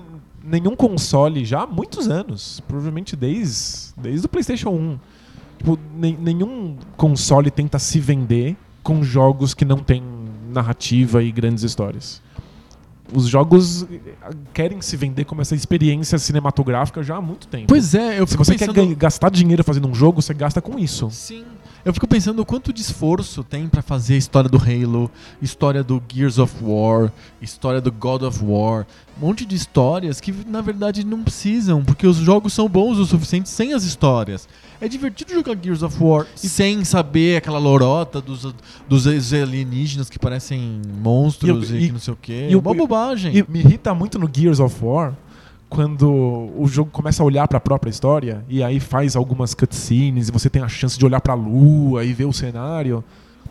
nenhum 0.44 0.76
console 0.76 1.44
já 1.46 1.62
há 1.64 1.68
muitos 1.68 2.08
anos, 2.08 2.62
provavelmente 2.68 3.16
desde, 3.16 3.94
desde 3.98 4.26
o 4.26 4.30
PlayStation 4.30 4.70
1. 4.70 5.00
Tipo, 5.58 5.80
nem- 5.98 6.16
nenhum 6.18 6.76
console 6.96 7.50
tenta 7.50 7.80
se 7.80 8.00
vender 8.00 8.56
com 8.84 9.04
jogos 9.04 9.54
que 9.54 9.66
não 9.66 9.78
têm 9.80 10.04
narrativa 10.54 11.24
e 11.24 11.32
grandes 11.32 11.64
histórias. 11.64 12.22
Os 13.14 13.26
jogos 13.28 13.84
eh, 13.84 13.98
querem 14.54 14.82
se 14.82 14.98
vender 14.98 15.24
como 15.26 15.42
essa 15.42 15.56
experiência 15.56 16.18
cinematográfica 16.20 17.02
já 17.02 17.16
há 17.16 17.22
muito 17.22 17.48
tempo. 17.48 17.68
Pois 17.68 17.96
é, 17.96 18.20
eu 18.20 18.28
Se 18.28 18.36
você 18.38 18.54
pensando... 18.58 18.74
quer 18.74 18.86
gastar 18.96 19.30
dinheiro 19.32 19.64
fazendo 19.64 19.88
um 19.88 19.96
jogo, 19.96 20.22
você 20.22 20.34
gasta 20.34 20.62
com 20.62 20.78
isso. 20.78 21.10
Sim. 21.10 21.46
Eu 21.88 21.94
fico 21.94 22.06
pensando 22.06 22.42
o 22.42 22.46
quanto 22.46 22.74
de 22.74 22.82
esforço 22.82 23.46
tem 23.46 23.66
pra 23.70 23.82
fazer 23.82 24.16
a 24.16 24.18
história 24.18 24.50
do 24.50 24.58
Halo, 24.58 25.10
história 25.42 25.82
do 25.82 26.04
Gears 26.12 26.38
of 26.38 26.54
War, 26.62 27.10
história 27.42 27.80
do 27.80 27.90
God 27.94 28.24
of 28.24 28.44
War, 28.44 28.86
um 29.18 29.26
monte 29.26 29.46
de 29.46 29.56
histórias 29.56 30.20
que 30.20 30.34
na 30.46 30.60
verdade 30.60 31.06
não 31.06 31.24
precisam, 31.24 31.82
porque 31.86 32.06
os 32.06 32.18
jogos 32.18 32.52
são 32.52 32.68
bons 32.68 32.98
o 32.98 33.06
suficiente 33.06 33.48
sem 33.48 33.72
as 33.74 33.84
histórias. 33.86 34.50
É 34.82 34.88
divertido 34.90 35.32
jogar 35.34 35.58
Gears 35.64 35.82
of 35.82 35.96
War 36.04 36.28
sem 36.36 36.84
saber 36.84 37.38
aquela 37.38 37.58
lorota 37.58 38.20
dos, 38.20 38.54
dos 38.88 39.08
alienígenas 39.34 40.10
que 40.10 40.20
parecem 40.20 40.82
monstros 41.02 41.70
E 41.70 41.74
e, 41.74 41.78
o- 41.78 41.80
e- 41.84 41.88
que 41.88 41.94
não 41.94 42.00
sei 42.02 42.14
o 42.14 42.18
quê. 42.22 42.48
e 42.50 42.54
É 42.54 42.58
uma 42.58 42.74
bobagem. 42.74 43.34
E 43.38 43.46
me 43.50 43.60
irrita 43.60 43.94
muito 43.96 44.20
no 44.20 44.30
Gears 44.32 44.60
of 44.60 44.76
War 44.84 45.14
quando 45.70 46.10
o 46.58 46.66
jogo 46.68 46.90
começa 46.92 47.22
a 47.22 47.26
olhar 47.26 47.48
pra 47.48 47.60
própria 47.60 47.90
história 47.90 48.44
e 48.48 48.64
aí 48.64 48.80
faz 48.80 49.16
algumas 49.16 49.54
cutscenes 49.54 50.30
e 50.30 50.32
você 50.32 50.50
tem 50.50 50.62
a 50.62 50.68
chance 50.68 50.98
de 50.98 51.06
olhar 51.06 51.20
pra 51.22 51.34
lua 51.34 52.04
e 52.06 52.14
ver 52.14 52.26
o 52.26 52.34
cenário. 52.34 53.04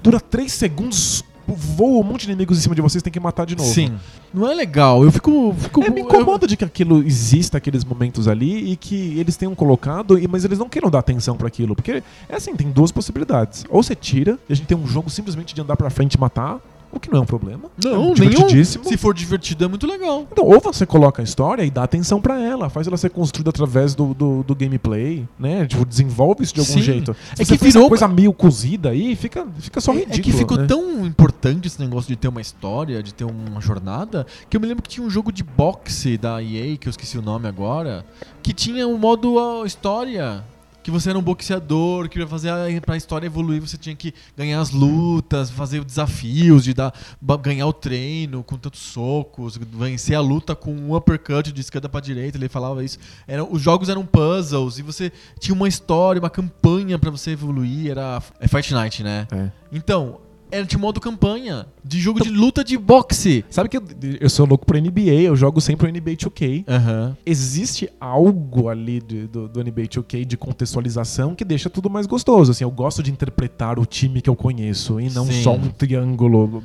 Dura 0.03 0.19
três 0.21 0.53
segundos 0.53 1.23
voa 1.49 2.01
um 2.01 2.03
monte 2.03 2.23
de 2.23 2.33
inimigos 2.33 2.59
em 2.59 2.61
cima 2.61 2.75
de 2.75 2.83
vocês, 2.83 3.01
tem 3.01 3.13
que 3.13 3.21
matar 3.21 3.47
de 3.47 3.55
novo. 3.55 3.69
Sim. 3.73 3.93
Não 4.35 4.51
é 4.51 4.53
legal. 4.55 5.05
Eu 5.05 5.13
fico. 5.13 5.55
fico 5.57 5.81
É, 5.85 5.89
me 5.91 6.01
eu- 6.01 6.05
incomoda 6.05 6.45
de 6.45 6.57
que 6.57 6.65
aquilo 6.65 7.05
exista, 7.05 7.59
aqueles 7.59 7.85
momentos 7.85 8.27
ali, 8.27 8.73
e 8.73 8.77
que 8.77 9.17
eles 9.17 9.37
tenham 9.37 9.55
colocado, 9.55 10.19
mas 10.29 10.45
eles 10.45 10.59
não 10.59 10.69
queiram 10.69 10.91
dar 10.91 10.99
atenção 10.99 11.37
pra 11.37 11.47
aquilo. 11.47 11.77
Porque 11.77 12.03
é 12.29 12.35
assim, 12.35 12.57
tem 12.57 12.69
duas 12.73 12.91
possibilidades. 12.91 13.65
Ou 13.71 13.81
você 13.81 13.95
tira, 13.95 14.37
e 14.49 14.53
a 14.53 14.57
gente 14.57 14.67
tem 14.67 14.77
um 14.77 14.89
jogo 14.89 15.09
simplesmente 15.09 15.55
de 15.55 15.61
andar 15.61 15.77
pra 15.77 15.89
frente 15.89 16.15
e 16.15 16.21
matar, 16.21 16.59
o 16.97 17.01
que 17.01 17.11
não 17.11 17.19
é 17.19 17.23
um 17.23 17.27
problema. 17.27 17.71
Não, 17.83 18.13
é 18.13 18.21
nenhum. 18.21 18.65
Se 18.65 18.97
for 18.97 19.15
divertido, 19.15 19.65
é 19.65 19.69
muito 19.69 19.87
legal. 19.87 20.27
Então, 20.31 20.45
ou 20.45 20.61
você 20.61 20.85
coloca 20.87 21.23
a 21.23 21.25
história 21.25 21.63
e 21.65 21.71
dá 21.71 21.83
atenção 21.83 22.21
pra 22.21 22.41
ela, 22.41 22.69
faz 22.69 22.87
ela 22.87 22.97
ser 22.97 23.11
construída 23.11 23.51
através 23.51 23.95
do, 23.95 24.13
do, 24.15 24.43
do 24.43 24.55
gameplay, 24.55 25.27
né? 25.39 25.67
Tipo, 25.67 25.85
desenvolve 25.85 26.43
isso 26.43 26.55
de 26.55 26.61
algum 26.61 26.73
Sim. 26.75 26.83
jeito. 26.83 27.17
É 27.33 27.37
Se 27.37 27.37
que 27.37 27.45
você 27.47 27.59
faz 27.59 27.73
virou- 27.73 27.85
uma 27.85 27.89
coisa 27.91 28.09
meio 28.09 28.33
cozida 28.33 28.91
aí, 28.91 29.15
fica, 29.17 29.47
fica 29.59 29.81
só 29.81 29.93
É- 29.93 29.97
ridículo. 29.97 30.19
é 30.19 30.23
que 30.23 30.33
ficou 30.33 30.57
né? 30.59 30.67
tão 30.67 31.07
importante 31.07 31.67
esse 31.69 31.81
negócio 31.81 32.09
de 32.09 32.17
ter 32.17 32.29
uma 32.29 32.41
história, 32.41 33.03
de 33.03 33.13
ter 33.15 33.25
uma 33.25 33.61
jornada, 33.61 34.27
que 34.51 34.57
eu 34.57 34.61
me 34.61 34.67
lembro 34.67 34.83
que 34.83 34.89
tinha 34.89 35.07
um 35.07 35.11
jogo 35.11 35.31
de 35.33 35.43
boxe 35.43 36.17
da 36.19 36.43
EA, 36.43 36.77
que 36.77 36.89
eu 36.89 36.91
esqueci 36.91 37.19
o 37.19 37.23
nome 37.23 37.47
agora, 37.49 38.05
que 38.43 38.53
tinha 38.53 38.87
um 38.87 38.99
modo 38.99 39.39
ah, 39.39 39.67
história. 39.67 40.43
Que 40.87 40.91
você 40.93 41.11
era 41.11 41.19
um 41.19 41.23
boxeador, 41.23 42.09
que 42.09 42.17
ia 42.17 42.29
fazer 42.29 42.49
a, 42.49 42.81
pra 42.81 42.97
história 42.97 43.27
evoluir, 43.27 43.61
você 43.61 43.77
tinha 43.77 43.97
que 43.97 44.15
ganhar 44.37 44.61
as 44.61 44.71
lutas, 44.71 45.51
fazer 45.51 45.83
desafios, 45.83 46.63
de 46.63 46.73
dar, 46.73 46.95
ganhar 47.43 47.67
o 47.67 47.73
treino 47.73 48.45
com 48.45 48.57
tantos 48.57 48.83
socos, 48.83 49.57
vencer 49.57 50.15
a 50.15 50.21
luta 50.21 50.55
com 50.55 50.71
um 50.71 50.95
uppercut 50.95 51.51
de 51.51 51.61
esquerda 51.61 51.89
pra 51.89 52.01
direita, 52.01 52.39
ele 52.39 52.49
falava 52.49 52.85
isso. 52.85 53.01
Era, 53.27 53.43
os 53.43 53.61
jogos 53.61 53.89
eram 53.89 54.07
puzzles 54.07 54.79
e 54.79 54.83
você 54.83 55.11
tinha 55.41 55.57
uma 55.57 55.67
história, 55.67 56.21
uma 56.21 56.31
campanha 56.31 56.97
pra 57.01 57.11
você 57.11 57.33
evoluir, 57.33 57.91
era 57.91 58.23
é 58.39 58.47
Fight 58.47 58.73
Night, 58.73 59.03
né? 59.03 59.27
É. 59.33 59.51
Então, 59.73 60.21
era 60.51 60.65
de 60.65 60.77
modo 60.79 61.01
campanha, 61.01 61.67
de 61.85 62.01
jogo 62.01 62.21
de 62.23 62.31
luta 62.31 62.63
de 62.65 62.77
boxe. 62.79 63.45
Sabe 63.51 63.69
que 63.69 63.77
eu, 63.77 63.83
eu 64.21 64.29
sou 64.31 64.47
louco 64.47 64.65
pro 64.67 64.79
NBA, 64.81 65.23
eu 65.23 65.37
jogo 65.37 65.61
sempre 65.61 65.87
o 65.89 65.93
NBA 65.93 66.13
2K. 66.17 66.65
Aham. 66.69 67.17
Existe 67.25 67.89
algo 68.01 68.69
ali 68.69 69.01
de- 69.01 69.27
do, 69.27 69.49
do 69.49 69.61
NBA 69.63 69.83
2K 69.89 70.25
de 70.25 70.37
contextualização 70.37 71.35
que 71.35 71.45
deixa 71.45 71.69
tudo 71.71 71.89
mais 71.91 72.07
gostoso. 72.07 72.51
Assim, 72.53 72.65
eu 72.65 72.71
gosto 72.71 73.03
de 73.03 73.11
interpretar 73.11 73.79
o 73.79 73.87
time 73.87 74.21
que 74.21 74.31
eu 74.31 74.37
conheço 74.37 75.01
e 75.01 75.11
não 75.11 75.27
Sim. 75.27 75.43
só 75.43 75.55
um 75.55 75.69
triângulo 75.69 76.63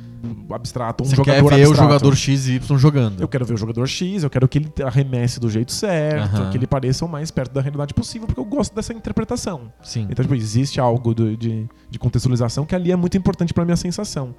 abstrato, 0.50 1.02
um 1.02 1.06
Você 1.06 1.16
jogador 1.16 1.48
quer 1.50 1.56
ver 1.56 1.62
abstrato. 1.64 1.72
o 1.72 1.88
jogador 1.88 2.16
XY 2.16 2.60
jogando. 2.78 3.20
Eu 3.20 3.28
quero 3.28 3.44
ver 3.44 3.54
o 3.54 3.56
jogador 3.56 3.86
X, 3.86 4.22
eu 4.22 4.30
quero 4.30 4.46
que 4.48 4.58
ele 4.58 4.72
arremesse 4.84 5.40
do 5.40 5.50
jeito 5.50 5.72
certo, 5.72 6.36
Aham. 6.36 6.50
que 6.50 6.56
ele 6.56 6.66
pareça 6.66 7.04
o 7.04 7.08
mais 7.08 7.30
perto 7.30 7.52
da 7.52 7.60
realidade 7.60 7.92
possível, 7.94 8.26
porque 8.26 8.40
eu 8.40 8.44
gosto 8.44 8.74
dessa 8.74 8.92
interpretação. 8.92 9.72
Sim. 9.82 10.06
Então, 10.10 10.22
tipo, 10.24 10.34
existe 10.34 10.80
algo 10.80 11.14
do- 11.14 11.36
de, 11.36 11.66
de 11.90 11.98
contextualização 11.98 12.64
que 12.64 12.74
ali 12.74 12.92
é 12.92 12.96
muito 12.96 13.16
importante 13.16 13.52
pra 13.52 13.64
minha 13.72 13.76
sensação. 13.76 14.34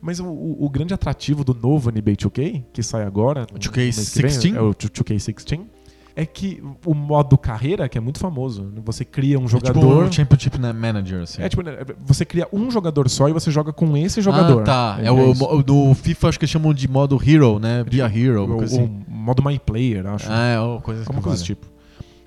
Mas 0.00 0.20
o, 0.20 0.26
o- 0.26 0.64
o 0.64 0.68
grande 0.70 0.94
atrativo 0.94 1.42
do 1.42 1.52
novo 1.54 1.90
NBA 1.90 2.12
2K, 2.12 2.62
que 2.72 2.82
sai 2.82 3.02
agora, 3.04 3.40
no- 3.50 3.54
no 3.54 3.58
2K 3.58 3.76
mês 3.78 4.10
que 4.10 4.22
vem, 4.22 4.30
16? 4.30 4.54
é 4.54 4.60
o 4.60 4.74
2K16, 4.74 5.60
é 6.14 6.26
que 6.26 6.60
o 6.84 6.94
modo 6.94 7.38
carreira, 7.38 7.88
que 7.88 7.96
é 7.96 8.00
muito 8.00 8.18
famoso, 8.18 8.72
você 8.84 9.04
cria 9.04 9.38
um 9.38 9.46
jogador... 9.46 9.78
É 9.78 9.82
tipo 9.82 10.02
um 10.02 10.12
Championship 10.12 10.58
né, 10.58 10.72
Manager, 10.72 11.22
assim. 11.22 11.40
É 11.42 11.48
tipo, 11.48 11.62
né, 11.62 11.76
você 12.04 12.24
cria 12.24 12.46
um 12.52 12.70
jogador 12.72 13.08
só 13.08 13.28
e 13.28 13.32
você 13.32 13.50
joga 13.52 13.72
com 13.72 13.96
esse 13.96 14.20
jogador. 14.20 14.62
Ah, 14.62 14.64
tá. 14.64 14.98
É, 15.00 15.06
É 15.06 15.10
o, 15.12 15.32
mo- 15.34 15.62
do 15.62 15.94
FIFA, 15.94 16.28
acho 16.28 16.40
que 16.40 16.46
chamam 16.46 16.74
de 16.74 16.88
modo 16.88 17.16
Hero, 17.24 17.58
né? 17.60 17.84
Be 17.84 18.02
a 18.02 18.06
Hero, 18.06 18.44
uma 18.46 18.56
o, 18.56 18.62
assim. 18.64 18.82
o 18.84 19.10
modo 19.12 19.42
My 19.44 19.58
Player, 19.60 20.06
acho. 20.08 20.26
Ah, 20.28 20.46
é, 20.46 20.60
ou 20.60 20.80
coisa 20.80 21.02
Alguma 21.02 21.18
que 21.18 21.24
coisa 21.24 21.38
desse 21.42 21.52
vale. 21.54 21.60
tipo. 21.64 21.78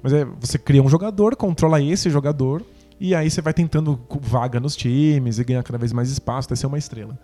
Mas 0.04 0.14
é, 0.14 0.26
você 0.40 0.58
cria 0.58 0.82
um 0.82 0.88
jogador, 0.90 1.36
controla 1.36 1.82
esse 1.82 2.10
jogador, 2.10 2.64
e 3.02 3.16
aí 3.16 3.30
você 3.30 3.42
vai 3.42 3.54
tentando 3.54 4.00
vaga 4.22 4.60
nos 4.60 4.76
times 4.76 5.40
e 5.40 5.44
ganhar 5.44 5.64
cada 5.64 5.78
vez 5.78 5.92
mais 5.92 6.10
espaço 6.12 6.48
até 6.48 6.56
ser 6.56 6.68
uma 6.68 6.78
estrela. 6.78 7.18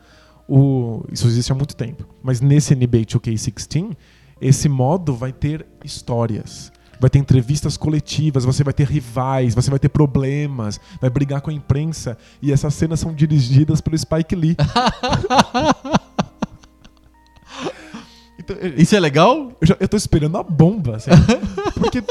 O- 0.48 1.04
isso 1.12 1.28
existe 1.28 1.52
há 1.52 1.56
muito 1.56 1.76
tempo. 1.76 2.06
Mas 2.24 2.42
nesse 2.42 2.74
NBA 2.74 3.06
2K16, 3.06 3.96
esse 4.42 4.68
modo 4.68 5.14
vai 5.16 5.32
ter 5.32 5.66
histórias. 5.84 6.72
Vai 7.00 7.10
ter 7.12 7.20
entrevistas 7.20 7.78
coletivas, 7.78 8.44
você 8.44 8.64
vai 8.64 8.74
ter 8.74 8.88
rivais, 8.88 9.54
você 9.54 9.70
vai 9.70 9.78
ter 9.78 9.90
problemas, 9.90 10.80
vai 11.00 11.12
brigar 11.12 11.42
com 11.42 11.52
a 11.52 11.54
imprensa. 11.54 12.18
E 12.42 12.52
essas 12.52 12.74
cenas 12.74 13.00
são 13.00 13.14
dirigidas 13.14 13.80
pelo 13.82 13.96
Spike 13.96 14.36
Lee. 14.36 14.56
então, 18.40 18.56
Isso 18.78 18.96
é 18.96 19.00
legal? 19.00 19.52
eu, 19.62 19.68
já, 19.68 19.78
eu 19.80 19.88
tô 19.88 19.98
esperando 19.98 20.38
a 20.38 20.44
bomba, 20.44 20.96
assim. 20.98 21.12
Porque. 21.78 22.02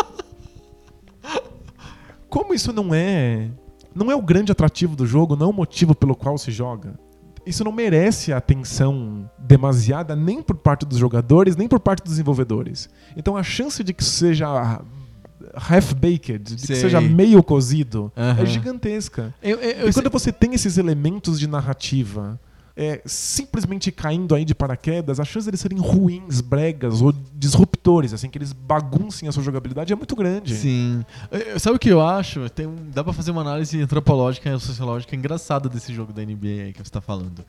Como 2.37 2.53
isso 2.53 2.71
não 2.71 2.95
é. 2.95 3.49
Não 3.95 4.11
é 4.11 4.15
o 4.15 4.21
grande 4.21 4.53
atrativo 4.53 4.95
do 4.95 5.07
jogo, 5.07 5.35
não 5.35 5.47
é 5.47 5.49
o 5.49 5.55
motivo 5.55 5.95
pelo 5.95 6.15
qual 6.15 6.37
se 6.37 6.51
joga. 6.51 7.01
Isso 7.47 7.65
não 7.65 7.73
merece 7.73 8.31
a 8.31 8.37
atenção 8.37 9.31
demasiada 9.39 10.15
nem 10.15 10.43
por 10.43 10.55
parte 10.57 10.85
dos 10.85 10.99
jogadores, 10.99 11.57
nem 11.57 11.67
por 11.67 11.81
parte 11.81 12.03
dos 12.03 12.13
desenvolvedores. 12.13 12.91
Então 13.17 13.39
a 13.39 13.43
chance 13.43 13.83
de 13.83 13.95
que 13.95 14.05
seja 14.05 14.83
half-baked, 15.55 16.39
de 16.41 16.57
que 16.57 16.67
Sei. 16.67 16.77
seja 16.77 17.01
meio 17.01 17.43
cozido, 17.43 18.13
é 18.15 18.45
gigantesca. 18.45 19.35
Eu, 19.43 19.59
eu, 19.59 19.71
eu 19.71 19.89
E 19.89 19.93
quando 19.95 20.11
você 20.11 20.31
tem 20.31 20.53
esses 20.53 20.77
elementos 20.77 21.41
de 21.41 21.47
narrativa 21.47 22.39
é, 22.77 23.01
simplesmente 23.07 23.91
caindo 23.91 24.35
aí 24.35 24.45
de 24.45 24.55
paraquedas, 24.55 25.19
a 25.19 25.25
chance 25.25 25.47
deles 25.47 25.61
serem 25.61 25.79
ruins, 25.79 26.41
bregas 26.43 27.01
ou 27.01 27.13
disruptores, 27.35 28.13
assim, 28.13 28.29
que 28.29 28.37
eles 28.37 28.53
baguncem 28.53 29.29
a 29.29 29.33
sua 29.33 29.43
jogabilidade 29.43 29.93
é 29.93 29.97
muito 29.97 30.15
grande. 30.15 30.55
Sim. 30.55 31.05
Eu- 31.31 31.59
Sabe 31.59 31.77
o 31.77 31.79
que 31.79 31.89
eu 31.89 32.01
acho? 32.01 32.49
Tem 32.51 32.69
dá 32.95 33.03
pra 33.03 33.13
fazer 33.13 33.31
uma 33.31 33.41
análise 33.41 33.81
antropológica 33.81 34.49
e 34.55 34.61
sociológica 34.61 35.17
engraçada 35.17 35.69
desse 35.69 35.95
jogo 35.95 36.13
da 36.13 36.23
NBA 36.23 36.65
aí 36.67 36.73
que 36.73 36.83
você 36.85 36.91
tá 36.91 37.01
falando. 37.01 37.45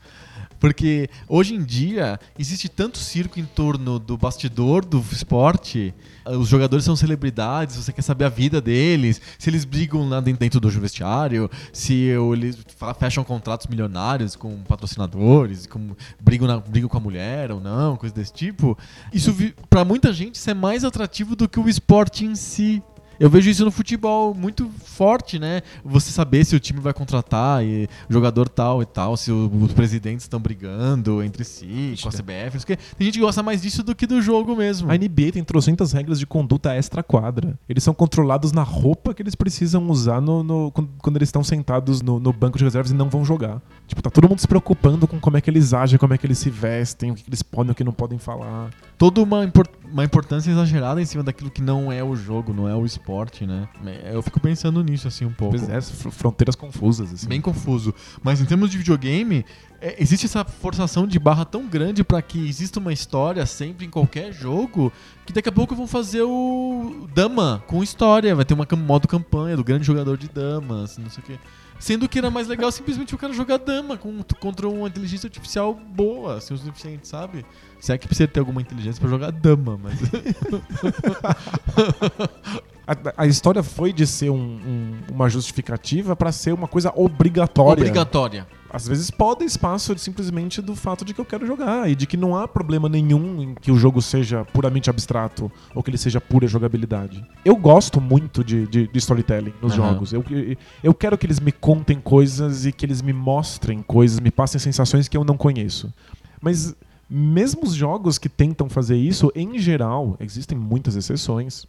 Porque 0.59 1.09
hoje 1.27 1.53
em 1.53 1.63
dia 1.63 2.19
existe 2.37 2.67
tanto 2.67 2.97
circo 2.97 3.39
em 3.39 3.45
torno 3.45 3.99
do 3.99 4.17
bastidor 4.17 4.83
do 4.83 5.03
esporte. 5.11 5.93
Os 6.25 6.47
jogadores 6.49 6.83
são 6.83 6.95
celebridades, 6.95 7.75
você 7.75 7.93
quer 7.93 8.01
saber 8.01 8.25
a 8.25 8.29
vida 8.29 8.59
deles, 8.59 9.21
se 9.37 9.49
eles 9.49 9.63
brigam 9.63 10.09
lá 10.09 10.19
dentro 10.19 10.59
do 10.59 10.69
vestiário, 10.69 11.49
se 11.71 11.93
eles 12.33 12.57
fecham 12.99 13.23
contratos 13.23 13.67
milionários 13.67 14.35
com 14.35 14.57
patrocinadores, 14.63 15.65
como 15.67 15.95
brigam, 16.19 16.47
na- 16.47 16.59
brigam 16.59 16.89
com 16.89 16.97
a 16.97 17.01
mulher 17.01 17.51
ou 17.51 17.59
não, 17.61 17.95
coisa 17.95 18.13
desse 18.15 18.33
tipo. 18.33 18.77
Isso, 19.13 19.33
pra 19.69 19.85
muita 19.85 20.11
gente, 20.11 20.35
isso 20.35 20.49
é 20.49 20.53
mais 20.53 20.83
atrativo 20.83 21.35
do 21.35 21.47
que 21.47 21.59
o 21.59 21.69
esporte 21.69 22.25
em 22.25 22.35
si. 22.35 22.81
Eu 23.20 23.30
vejo 23.30 23.49
isso 23.49 23.63
no 23.65 23.72
futebol 23.72 24.34
muito 24.34 24.70
forte, 24.84 25.39
né? 25.39 25.61
Você 25.84 26.11
saber 26.11 26.43
se 26.45 26.55
o 26.55 26.59
time 26.59 26.80
vai 26.80 26.93
contratar 26.93 27.63
e 27.63 27.88
jogador 28.09 28.47
tal 28.49 28.82
e 28.82 28.86
tal, 28.86 29.15
se 29.18 29.32
o- 29.32 29.51
os 29.61 29.74
presidentes 29.74 30.24
estão 30.26 30.39
brigando 30.39 31.22
entre 31.24 31.43
si, 31.43 31.95
com 32.01 32.09
a 32.09 32.11
CBF. 32.11 32.57
o 32.57 32.65
quê. 32.65 32.78
Tem 32.97 33.05
gente 33.05 33.15
que 33.15 33.22
gosta 33.26 33.43
mais 33.43 33.61
disso 33.61 33.84
do 33.84 33.95
que 33.95 34.07
do 34.07 34.22
jogo 34.22 34.55
mesmo. 34.55 34.89
A 34.91 34.95
NBA 34.95 35.32
tem 35.32 35.43
trocentas 35.43 35.91
regras 35.91 36.20
de 36.20 36.26
conduta 36.26 36.74
extra-quadra. 36.74 37.57
Eles 37.70 37.84
são 37.84 37.93
controlados 37.93 38.51
na 38.51 38.63
roupa 38.63 39.13
que 39.13 39.22
eles 39.22 39.36
precisam 39.36 39.88
usar 39.89 40.22
no, 40.22 40.43
no- 40.43 40.72
quando, 40.72 41.18
eles 41.18 41.28
estão 41.30 41.43
sentados 41.43 42.01
no, 42.01 42.20
no 42.20 42.34
banco 42.34 42.57
de 42.57 42.63
reservas 42.63 42.91
e 42.91 42.95
não 42.95 43.09
vão 43.09 43.24
jogar. 43.24 43.61
Tipo, 43.88 44.01
tá 44.01 44.09
todo 44.09 44.28
mundo 44.28 44.39
se 44.39 44.47
preocupando 44.47 45.07
com 45.07 45.20
como 45.20 45.38
é 45.38 45.41
que 45.41 45.49
eles 45.49 45.74
agem, 45.74 45.97
como 45.99 46.13
é 46.13 46.18
que 46.18 46.26
eles 46.26 46.38
se 46.39 46.49
vestem, 46.49 47.11
o 47.11 47.15
que 47.15 47.24
que 47.24 47.30
eles 47.30 47.41
podem 47.43 47.70
e 47.70 47.72
o 47.72 47.76
que 47.76 47.84
não 47.84 47.91
podem 47.91 48.18
falar. 48.18 48.70
Toda 48.97 49.22
uma, 49.22 49.43
impor- 49.43 49.68
uma 49.97 50.03
importância 50.05 50.51
exagerada 50.51 51.01
em 51.01 51.05
cima 51.05 51.23
daquilo 51.23 51.49
que 51.49 51.59
não 51.59 51.91
é 51.91 52.03
o 52.03 52.15
jogo, 52.15 52.53
não 52.53 52.69
é 52.69 52.75
o 52.75 52.85
esporte, 52.85 53.47
né? 53.47 53.67
Eu 54.13 54.21
fico 54.21 54.39
pensando 54.39 54.83
nisso, 54.83 55.07
assim, 55.07 55.25
um 55.25 55.33
pouco. 55.33 55.57
Pois 55.57 55.67
é, 55.67 55.81
fr- 55.81 56.09
fronteiras 56.11 56.53
confusas, 56.55 57.11
assim. 57.11 57.27
Bem 57.27 57.41
confuso. 57.41 57.91
Mas 58.21 58.39
em 58.39 58.45
termos 58.45 58.69
de 58.69 58.77
videogame, 58.77 59.43
é, 59.81 59.95
existe 59.99 60.27
essa 60.27 60.45
forçação 60.45 61.07
de 61.07 61.17
barra 61.17 61.43
tão 61.45 61.65
grande 61.67 62.03
pra 62.03 62.21
que 62.21 62.47
exista 62.47 62.79
uma 62.79 62.93
história 62.93 63.43
sempre 63.47 63.87
em 63.87 63.89
qualquer 63.89 64.31
jogo, 64.31 64.93
que 65.25 65.33
daqui 65.33 65.49
a 65.49 65.51
pouco 65.51 65.75
vão 65.75 65.87
fazer 65.87 66.21
o 66.21 67.07
Dama 67.15 67.63
com 67.65 67.81
história. 67.81 68.35
Vai 68.35 68.45
ter 68.45 68.53
uma 68.53 68.67
modo 68.77 69.07
campanha 69.07 69.57
do 69.57 69.63
grande 69.63 69.83
jogador 69.83 70.15
de 70.15 70.27
damas, 70.29 70.99
não 70.99 71.09
sei 71.09 71.23
o 71.23 71.25
quê. 71.25 71.39
Sendo 71.80 72.09
que 72.09 72.17
era 72.17 72.32
mais 72.32 72.47
legal 72.47 72.71
simplesmente 72.71 73.13
o 73.13 73.17
cara 73.17 73.34
jogar 73.34 73.57
dama 73.57 73.97
com- 73.97 74.23
contra 74.39 74.67
uma 74.67 74.88
inteligência 74.88 75.28
artificial 75.28 75.73
boa, 75.73 76.38
assim, 76.38 76.53
o 76.53 76.57
suficiente, 76.57 77.07
sabe? 77.07 77.45
Se 77.80 77.93
é 77.93 77.97
que 77.97 78.07
precisa 78.07 78.28
ter 78.28 78.39
alguma 78.39 78.61
inteligência 78.61 78.99
pra 78.99 79.09
jogar 79.09 79.32
dama, 79.32 79.80
mas. 79.82 79.99
A, 82.89 83.23
a 83.23 83.28
história 83.28 83.61
foi 83.61 83.91
de 83.91 84.07
ser 84.07 84.30
um- 84.30 84.36
um- 84.38 84.93
uma 85.13 85.28
justificativa 85.30 86.15
pra 86.15 86.32
ser 86.32 86.53
uma 86.53 86.69
coisa 86.69 86.89
obrigatória. 86.95 87.82
Obrigatória. 87.84 88.47
Às 88.70 88.88
vezes 88.88 89.09
pode 89.09 89.45
espaço 89.45 89.97
simplesmente 89.97 90.61
do 90.61 90.76
fato 90.76 91.05
de 91.05 91.13
que 91.13 91.22
eu 91.22 91.26
quero 91.26 91.47
jogar 91.47 91.89
e 91.89 91.95
de 91.95 92.05
que 92.05 92.18
não 92.18 92.36
há 92.36 92.47
problema 92.47 92.89
nenhum 92.89 93.41
em 93.41 93.55
que 93.55 93.72
o 93.72 93.78
jogo 93.78 94.01
seja 94.01 94.43
puramente 94.45 94.89
abstrato 94.89 95.49
ou 95.74 95.82
que 95.82 95.89
ele 95.89 95.97
seja 95.97 96.20
pura 96.20 96.45
jogabilidade. 96.47 97.24
Eu 97.45 97.55
gosto 97.55 98.01
muito 98.01 98.43
de, 98.43 98.68
de- 98.68 98.88
de 98.88 98.97
storytelling 98.97 99.53
nos 99.61 99.74
Aham. 99.74 99.93
jogos. 99.93 100.11
Eu, 100.13 100.24
eu, 100.30 100.57
eu 100.84 100.93
quero 100.93 101.18
que 101.18 101.26
eles 101.26 101.39
me 101.39 101.51
contem 101.51 101.99
coisas 101.99 102.65
e 102.65 102.72
que 102.74 102.86
eles 102.86 103.01
me 103.01 103.13
mostrem 103.13 103.82
coisas, 103.82 104.20
me 104.20 104.32
passem 104.32 104.59
sensações 104.59 105.07
que 105.07 105.15
eu 105.15 105.24
não 105.24 105.38
conheço. 105.38 105.93
Mas 106.41 106.76
mesmo 107.09 107.63
os 107.63 107.74
jogos 107.74 108.18
que 108.18 108.28
tentam 108.28 108.68
fazer 108.68 108.97
isso, 108.97 109.32
em 109.34 109.57
geral, 109.57 110.18
existem 110.20 110.57
muitas 110.57 110.95
exceções. 110.97 111.65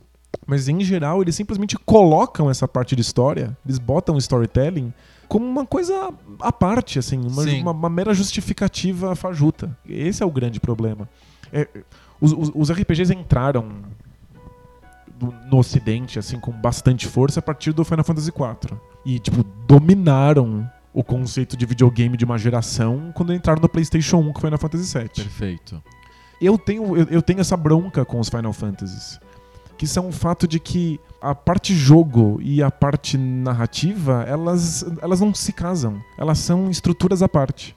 Mas 0.47 0.69
em 0.69 0.81
geral, 0.83 1.23
eles 1.23 1.37
simplesmente 1.37 1.77
colocam 1.79 2.51
essa 2.51 2.67
parte 2.67 2.97
de 2.97 3.03
história, 3.03 3.57
eles 3.65 3.79
botam 3.79 4.17
o 4.17 4.19
storytelling 4.19 4.93
como 5.29 5.45
uma 5.47 5.66
coisa 5.66 6.11
à 6.41 6.51
parte, 6.51 6.99
assim, 6.99 7.18
uma, 7.18 7.43
uma, 7.61 7.70
uma 7.72 7.91
mera 7.91 8.14
justificativa 8.14 9.14
fajuta. 9.14 9.76
Esse 9.89 10.22
é 10.22 10.26
o 10.26 10.31
grande 10.31 10.59
problema. 10.59 11.09
É, 11.53 11.68
os, 12.20 12.33
os- 12.33 12.53
os 12.55 12.70
RPGs 12.70 13.12
entraram 13.14 13.68
do- 15.18 15.35
no 15.51 15.59
ocidente, 15.59 16.18
assim, 16.18 16.39
com 16.39 16.53
bastante 16.53 17.07
força 17.07 17.41
a 17.41 17.43
partir 17.43 17.72
do 17.72 17.85
Final 17.85 18.05
Fantasy 18.05 18.31
IV. 18.31 18.76
E, 19.05 19.18
tipo, 19.18 19.43
dominaram 19.66 20.70
o 20.93 21.03
conceito 21.05 21.57
de 21.57 21.66
videogame 21.66 22.16
de 22.16 22.24
uma 22.24 22.39
geração 22.39 23.12
quando 23.14 23.33
entraram 23.35 23.61
no 23.61 23.68
PlayStation 23.68 24.16
1 24.18 24.33
com 24.33 24.41
Final 24.41 24.59
Fantasy 24.59 24.99
VII 24.99 25.09
Perfeito. 25.09 25.83
eu 26.41 26.57
tenho, 26.59 26.97
eu, 26.97 27.07
eu 27.11 27.22
tenho 27.22 27.41
essa 27.41 27.57
bronca 27.57 28.05
com 28.05 28.18
os 28.18 28.29
Final 28.29 28.53
Fantasies. 28.53 29.20
Que 29.79 29.87
são 29.87 30.09
o 30.09 30.12
fato 30.12 30.47
de 30.47 30.59
que 30.59 31.01
a 31.20 31.35
parte 31.35 31.74
jogo 31.74 32.39
e 32.43 32.62
a 32.62 32.70
parte 32.70 33.16
narrativa, 33.16 34.24
elas, 34.29 34.85
elas 35.01 35.20
não 35.20 35.33
se 35.33 35.53
casam. 35.53 36.01
Elas 36.18 36.39
são 36.39 36.70
estruturas 36.70 37.22
à 37.22 37.29
parte. 37.29 37.76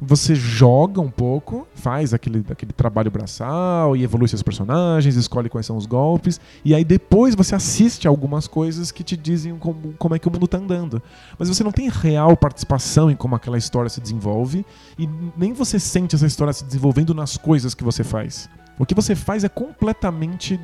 Você 0.00 0.32
joga 0.32 1.00
um 1.00 1.10
pouco, 1.10 1.66
faz 1.74 2.14
aquele, 2.14 2.44
aquele 2.48 2.72
trabalho 2.72 3.10
braçal 3.10 3.96
e 3.96 4.04
evolui 4.04 4.28
seus 4.28 4.44
personagens, 4.44 5.16
escolhe 5.16 5.48
quais 5.48 5.66
são 5.66 5.76
os 5.76 5.86
golpes, 5.86 6.40
e 6.64 6.72
aí 6.72 6.84
depois 6.84 7.34
você 7.34 7.56
assiste 7.56 8.06
algumas 8.06 8.46
coisas 8.46 8.92
que 8.92 9.02
te 9.02 9.16
dizem 9.16 9.58
como, 9.58 9.94
como 9.98 10.14
é 10.14 10.18
que 10.20 10.28
o 10.28 10.30
mundo 10.30 10.46
tá 10.46 10.56
andando. 10.56 11.02
Mas 11.36 11.48
você 11.48 11.64
não 11.64 11.72
tem 11.72 11.88
real 11.88 12.36
participação 12.36 13.10
em 13.10 13.16
como 13.16 13.34
aquela 13.34 13.58
história 13.58 13.90
se 13.90 14.00
desenvolve, 14.00 14.64
e 14.96 15.08
nem 15.36 15.52
você 15.52 15.80
sente 15.80 16.14
essa 16.14 16.26
história 16.26 16.52
se 16.52 16.64
desenvolvendo 16.64 17.12
nas 17.12 17.36
coisas 17.36 17.74
que 17.74 17.82
você 17.82 18.04
faz. 18.04 18.48
O 18.78 18.86
que 18.86 18.94
você 18.94 19.16
faz 19.16 19.42
é 19.42 19.48
completamente 19.48 20.60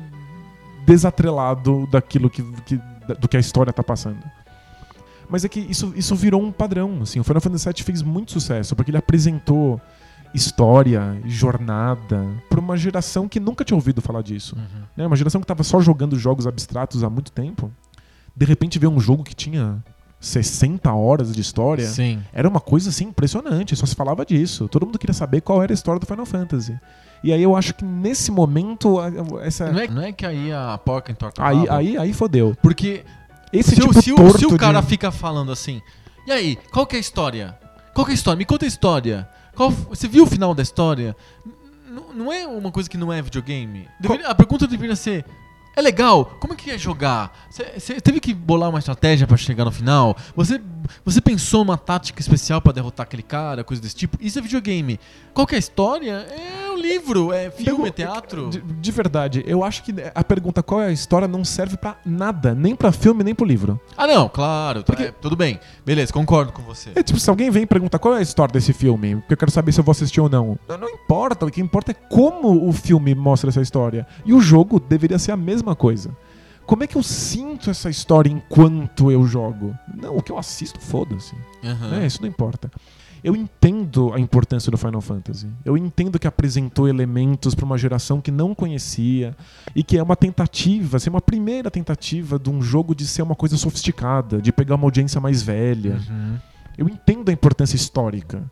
desatrelado 0.85 1.87
daquilo 1.91 2.29
que, 2.29 2.43
que- 2.63 2.79
do 3.19 3.27
que 3.27 3.37
a 3.37 3.39
história 3.39 3.71
tá 3.73 3.83
passando. 3.83 4.19
Mas 5.29 5.43
é 5.43 5.49
que 5.49 5.59
isso, 5.59 5.91
isso 5.95 6.15
virou 6.15 6.41
um 6.41 6.51
padrão. 6.51 6.99
Assim, 7.01 7.19
o 7.19 7.23
Final 7.23 7.41
Fantasy 7.41 7.65
VII 7.67 7.83
fez 7.83 8.01
muito 8.01 8.31
sucesso 8.31 8.75
porque 8.75 8.91
ele 8.91 8.97
apresentou 8.97 9.81
história, 10.33 11.17
jornada 11.25 12.25
para 12.49 12.59
uma 12.59 12.75
geração 12.77 13.27
que 13.27 13.39
nunca 13.39 13.63
tinha 13.63 13.75
ouvido 13.75 14.01
falar 14.01 14.21
disso. 14.21 14.57
Né? 14.95 15.07
Uma 15.07 15.15
geração 15.15 15.39
que 15.41 15.45
estava 15.45 15.63
só 15.63 15.79
jogando 15.79 16.17
jogos 16.17 16.45
abstratos 16.45 17.03
há 17.03 17.09
muito 17.09 17.31
tempo. 17.31 17.71
De 18.35 18.45
repente 18.45 18.77
vê 18.77 18.85
um 18.87 18.99
jogo 18.99 19.23
que 19.23 19.33
tinha 19.33 19.81
60 20.19 20.91
horas 20.93 21.33
de 21.33 21.39
história. 21.41 21.87
Sim. 21.87 22.21
Era 22.33 22.49
uma 22.49 22.59
coisa 22.59 22.89
assim 22.89 23.05
impressionante, 23.05 23.75
só 23.75 23.85
se 23.85 23.95
falava 23.95 24.25
disso. 24.25 24.67
Todo 24.67 24.85
mundo 24.85 24.99
queria 24.99 25.13
saber 25.13 25.41
qual 25.41 25.63
era 25.63 25.71
a 25.71 25.75
história 25.75 25.99
do 25.99 26.05
Final 26.05 26.25
Fantasy. 26.25 26.77
E 27.25 27.33
aí 27.33 27.41
eu 27.41 27.55
acho 27.55 27.73
que 27.73 27.83
nesse 27.83 28.29
momento 28.31 28.97
essa 29.41 29.71
Não 29.71 29.79
é, 29.79 29.87
não 29.87 30.01
é 30.03 30.11
que 30.11 30.25
aí 30.25 30.51
a 30.53 30.77
porca 30.77 31.11
entorta 31.11 31.41
o 31.41 31.45
aí, 31.45 31.65
aí 31.69 31.97
aí 31.97 32.13
fodeu. 32.13 32.55
Porque 32.61 33.03
Esse 33.51 33.75
se, 33.75 33.81
o- 33.81 33.87
tipo 33.89 34.01
se 34.01 34.13
torto 34.15 34.37
se 34.37 34.45
o 34.45 34.55
cara 34.57 34.79
de... 34.79 34.87
fica 34.87 35.11
falando 35.11 35.51
assim, 35.51 35.81
e 36.27 36.31
aí, 36.31 36.57
qual 36.71 36.85
que 36.85 36.95
é 36.95 36.97
a 36.97 37.01
história? 37.01 37.57
Qual 37.93 38.05
que 38.05 38.11
é 38.11 38.13
a 38.13 38.15
história? 38.15 38.37
Me 38.37 38.45
conta 38.45 38.65
a 38.65 38.67
história. 38.67 39.27
Qual, 39.55 39.71
você 39.71 40.07
viu 40.07 40.23
o 40.23 40.27
final 40.27 40.53
da 40.53 40.61
história? 40.61 41.15
N- 41.87 42.01
não 42.13 42.31
é 42.31 42.45
uma 42.45 42.71
coisa 42.71 42.87
que 42.89 42.97
não 42.97 43.11
é 43.11 43.21
videogame? 43.21 43.87
Deveria- 43.99 44.27
a 44.27 44.35
pergunta 44.35 44.67
deveria 44.67 44.95
ser. 44.95 45.25
É 45.77 45.81
legal? 45.81 46.25
Como 46.39 46.53
é 46.53 46.55
que 46.55 46.71
é 46.71 46.77
jogar? 46.77 47.31
Você 47.49 47.99
teve 47.99 48.19
que 48.21 48.33
bolar 48.33 48.69
uma 48.69 48.79
estratégia 48.79 49.27
pra 49.27 49.35
chegar 49.35 49.65
no 49.65 49.71
final? 49.71 50.15
Você, 50.35 50.61
você 51.03 51.19
pensou 51.19 51.65
numa 51.65 51.77
tática 51.77 52.21
especial 52.21 52.61
pra 52.61 52.71
derrotar 52.71 53.03
aquele 53.05 53.23
cara, 53.23 53.61
coisa 53.63 53.81
desse 53.81 53.95
tipo? 53.95 54.17
Isso 54.21 54.39
é 54.39 54.41
videogame. 54.41 54.99
Qual 55.33 55.45
que 55.45 55.53
é 55.53 55.57
a 55.57 55.59
história? 55.59 56.25
É 56.29 56.64
um 56.75 56.81
livro, 56.81 57.31
é 57.33 57.49
filme, 57.49 57.87
é 57.87 57.91
teatro. 57.91 58.49
De, 58.49 58.61
de 58.61 58.91
verdade, 58.91 59.43
eu 59.47 59.63
acho 59.63 59.83
que 59.83 59.93
a 60.13 60.23
pergunta 60.23 60.61
qual 60.61 60.81
é 60.81 60.87
a 60.87 60.91
história 60.91 61.27
não 61.27 61.43
serve 61.43 61.77
pra 61.77 61.97
nada, 62.05 62.53
nem 62.53 62.75
pra 62.75 62.91
filme, 62.91 63.23
nem 63.23 63.33
pro 63.33 63.45
livro. 63.45 63.79
Ah, 63.97 64.05
não, 64.07 64.27
claro. 64.29 64.81
tá- 64.83 64.93
Porque- 64.93 65.03
é, 65.09 65.11
tudo 65.11 65.35
bem. 65.35 65.59
Beleza, 65.85 66.11
concordo 66.13 66.51
com 66.51 66.61
você. 66.63 66.91
É 66.95 67.01
tipo, 67.03 67.19
se 67.19 67.29
alguém 67.29 67.49
vem 67.49 67.63
e 67.63 67.67
pergunta 67.67 67.97
qual 67.97 68.13
é 68.15 68.19
a 68.19 68.21
história 68.21 68.53
desse 68.53 68.73
filme, 68.73 69.15
porque 69.17 69.33
eu 69.33 69.37
quero 69.37 69.51
saber 69.51 69.71
se 69.71 69.79
eu 69.79 69.83
vou 69.83 69.91
assistir 69.91 70.21
ou 70.21 70.29
não. 70.29 70.57
Não, 70.67 70.77
não 70.77 70.89
importa, 70.89 71.45
o 71.45 71.51
que 71.51 71.61
importa 71.61 71.91
é 71.91 71.93
como 71.93 72.67
o 72.67 72.71
filme 72.73 73.15
mostra 73.15 73.49
essa 73.49 73.61
história. 73.61 74.05
E 74.25 74.33
o 74.33 74.41
jogo 74.41 74.79
deveria 74.79 75.17
ser 75.19 75.31
a 75.31 75.37
mesma 75.37 75.75
coisa. 75.75 76.15
Como 76.65 76.83
é 76.83 76.87
que 76.87 76.95
eu 76.95 77.03
sinto 77.03 77.69
essa 77.69 77.91
história 77.91 78.27
enquanto 78.29 79.11
eu 79.11 79.23
jogo? 79.27 79.75
Não, 79.95 80.17
o 80.17 80.21
que 80.23 80.31
eu 80.31 80.37
assisto, 80.39 80.79
foda-se. 80.81 81.35
Aham. 81.63 81.89
né? 81.91 82.07
Isso 82.07 82.19
não 82.21 82.27
importa. 82.27 82.71
Eu 83.25 83.35
entendo 83.35 84.13
a 84.13 84.19
importância 84.19 84.69
do 84.71 84.77
Final 84.77 85.01
Fantasy. 85.01 85.47
Eu 85.65 85.75
entendo 85.75 86.19
que 86.19 86.27
apresentou 86.27 86.87
elementos 86.87 87.55
para 87.55 87.65
uma 87.65 87.75
geração 87.75 88.21
que 88.21 88.29
não 88.29 88.53
conhecia 88.53 89.35
e 89.75 89.83
que 89.83 89.97
é 89.97 90.03
uma 90.03 90.15
tentativa, 90.15 90.97
assim, 90.97 91.09
uma 91.09 91.19
primeira 91.19 91.71
tentativa 91.71 92.37
de 92.37 92.51
um 92.51 92.61
jogo 92.61 92.93
de 92.93 93.07
ser 93.07 93.23
uma 93.23 93.33
coisa 93.33 93.57
sofisticada, 93.57 94.39
de 94.39 94.51
pegar 94.51 94.75
uma 94.75 94.85
audiência 94.85 95.19
mais 95.19 95.41
velha. 95.41 95.99
Uhum. 96.07 96.37
Eu 96.77 96.87
entendo 96.87 97.29
a 97.29 97.33
importância 97.33 97.75
histórica. 97.75 98.43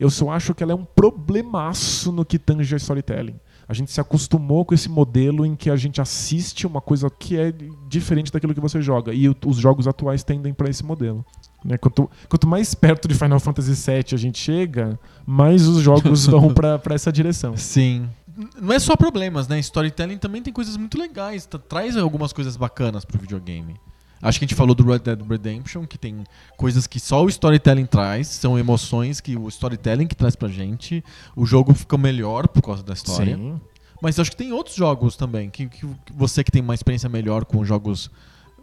Eu 0.00 0.08
só 0.08 0.30
acho 0.30 0.54
que 0.54 0.62
ela 0.62 0.72
é 0.72 0.74
um 0.74 0.86
problemaço 0.86 2.10
no 2.10 2.24
que 2.24 2.38
tange 2.38 2.74
a 2.74 2.78
storytelling. 2.78 3.38
A 3.68 3.74
gente 3.74 3.90
se 3.92 4.00
acostumou 4.00 4.64
com 4.64 4.74
esse 4.74 4.88
modelo 4.88 5.44
em 5.44 5.54
que 5.54 5.68
a 5.68 5.76
gente 5.76 6.00
assiste 6.00 6.66
uma 6.66 6.80
coisa 6.80 7.10
que 7.10 7.36
é 7.36 7.52
diferente 7.88 8.32
daquilo 8.32 8.54
que 8.54 8.60
você 8.60 8.80
joga. 8.80 9.12
E 9.12 9.28
os 9.28 9.56
jogos 9.58 9.86
atuais 9.86 10.24
tendem 10.24 10.54
para 10.54 10.70
esse 10.70 10.82
modelo. 10.82 11.24
Né? 11.64 11.78
Quanto, 11.78 12.10
quanto 12.28 12.46
mais 12.46 12.74
perto 12.74 13.08
de 13.08 13.14
Final 13.14 13.40
Fantasy 13.40 13.72
VII 13.72 14.04
a 14.12 14.16
gente 14.16 14.38
chega, 14.38 14.98
mais 15.26 15.66
os 15.66 15.80
jogos 15.82 16.26
vão 16.28 16.52
para 16.52 16.80
essa 16.94 17.10
direção. 17.12 17.56
Sim. 17.56 18.08
Não 18.60 18.72
é 18.72 18.78
só 18.78 18.96
problemas, 18.96 19.46
né? 19.48 19.58
Storytelling 19.60 20.18
também 20.18 20.42
tem 20.42 20.52
coisas 20.52 20.76
muito 20.76 20.98
legais. 20.98 21.46
tra- 21.46 21.58
Traz 21.60 21.96
algumas 21.96 22.32
coisas 22.32 22.56
bacanas 22.56 23.04
pro 23.04 23.18
videogame. 23.18 23.76
Acho 24.20 24.38
que 24.38 24.44
a 24.44 24.48
gente 24.48 24.56
falou 24.56 24.74
do 24.74 24.82
Red 24.84 25.00
Dead 25.00 25.20
Redemption, 25.28 25.86
que 25.86 25.98
tem 25.98 26.24
coisas 26.56 26.86
que 26.86 26.98
só 26.98 27.22
o 27.24 27.28
storytelling 27.28 27.84
traz, 27.86 28.26
são 28.28 28.58
emoções 28.58 29.20
que 29.20 29.36
o 29.36 29.46
storytelling 29.48 30.06
que 30.06 30.14
traz 30.16 30.34
pra 30.34 30.48
gente. 30.48 31.04
O 31.36 31.44
jogo 31.44 31.74
fica 31.74 31.96
melhor 31.98 32.48
por 32.48 32.62
causa 32.62 32.82
da 32.82 32.94
história. 32.94 33.36
Sim. 33.36 33.60
Mas 34.02 34.18
acho 34.18 34.30
que 34.30 34.36
tem 34.36 34.50
outros 34.52 34.74
jogos 34.76 35.14
também, 35.16 35.48
que, 35.50 35.66
que 35.66 35.86
você 36.12 36.42
que 36.42 36.50
tem 36.50 36.60
uma 36.62 36.74
experiência 36.74 37.08
melhor 37.08 37.44
com 37.44 37.64
jogos 37.64 38.10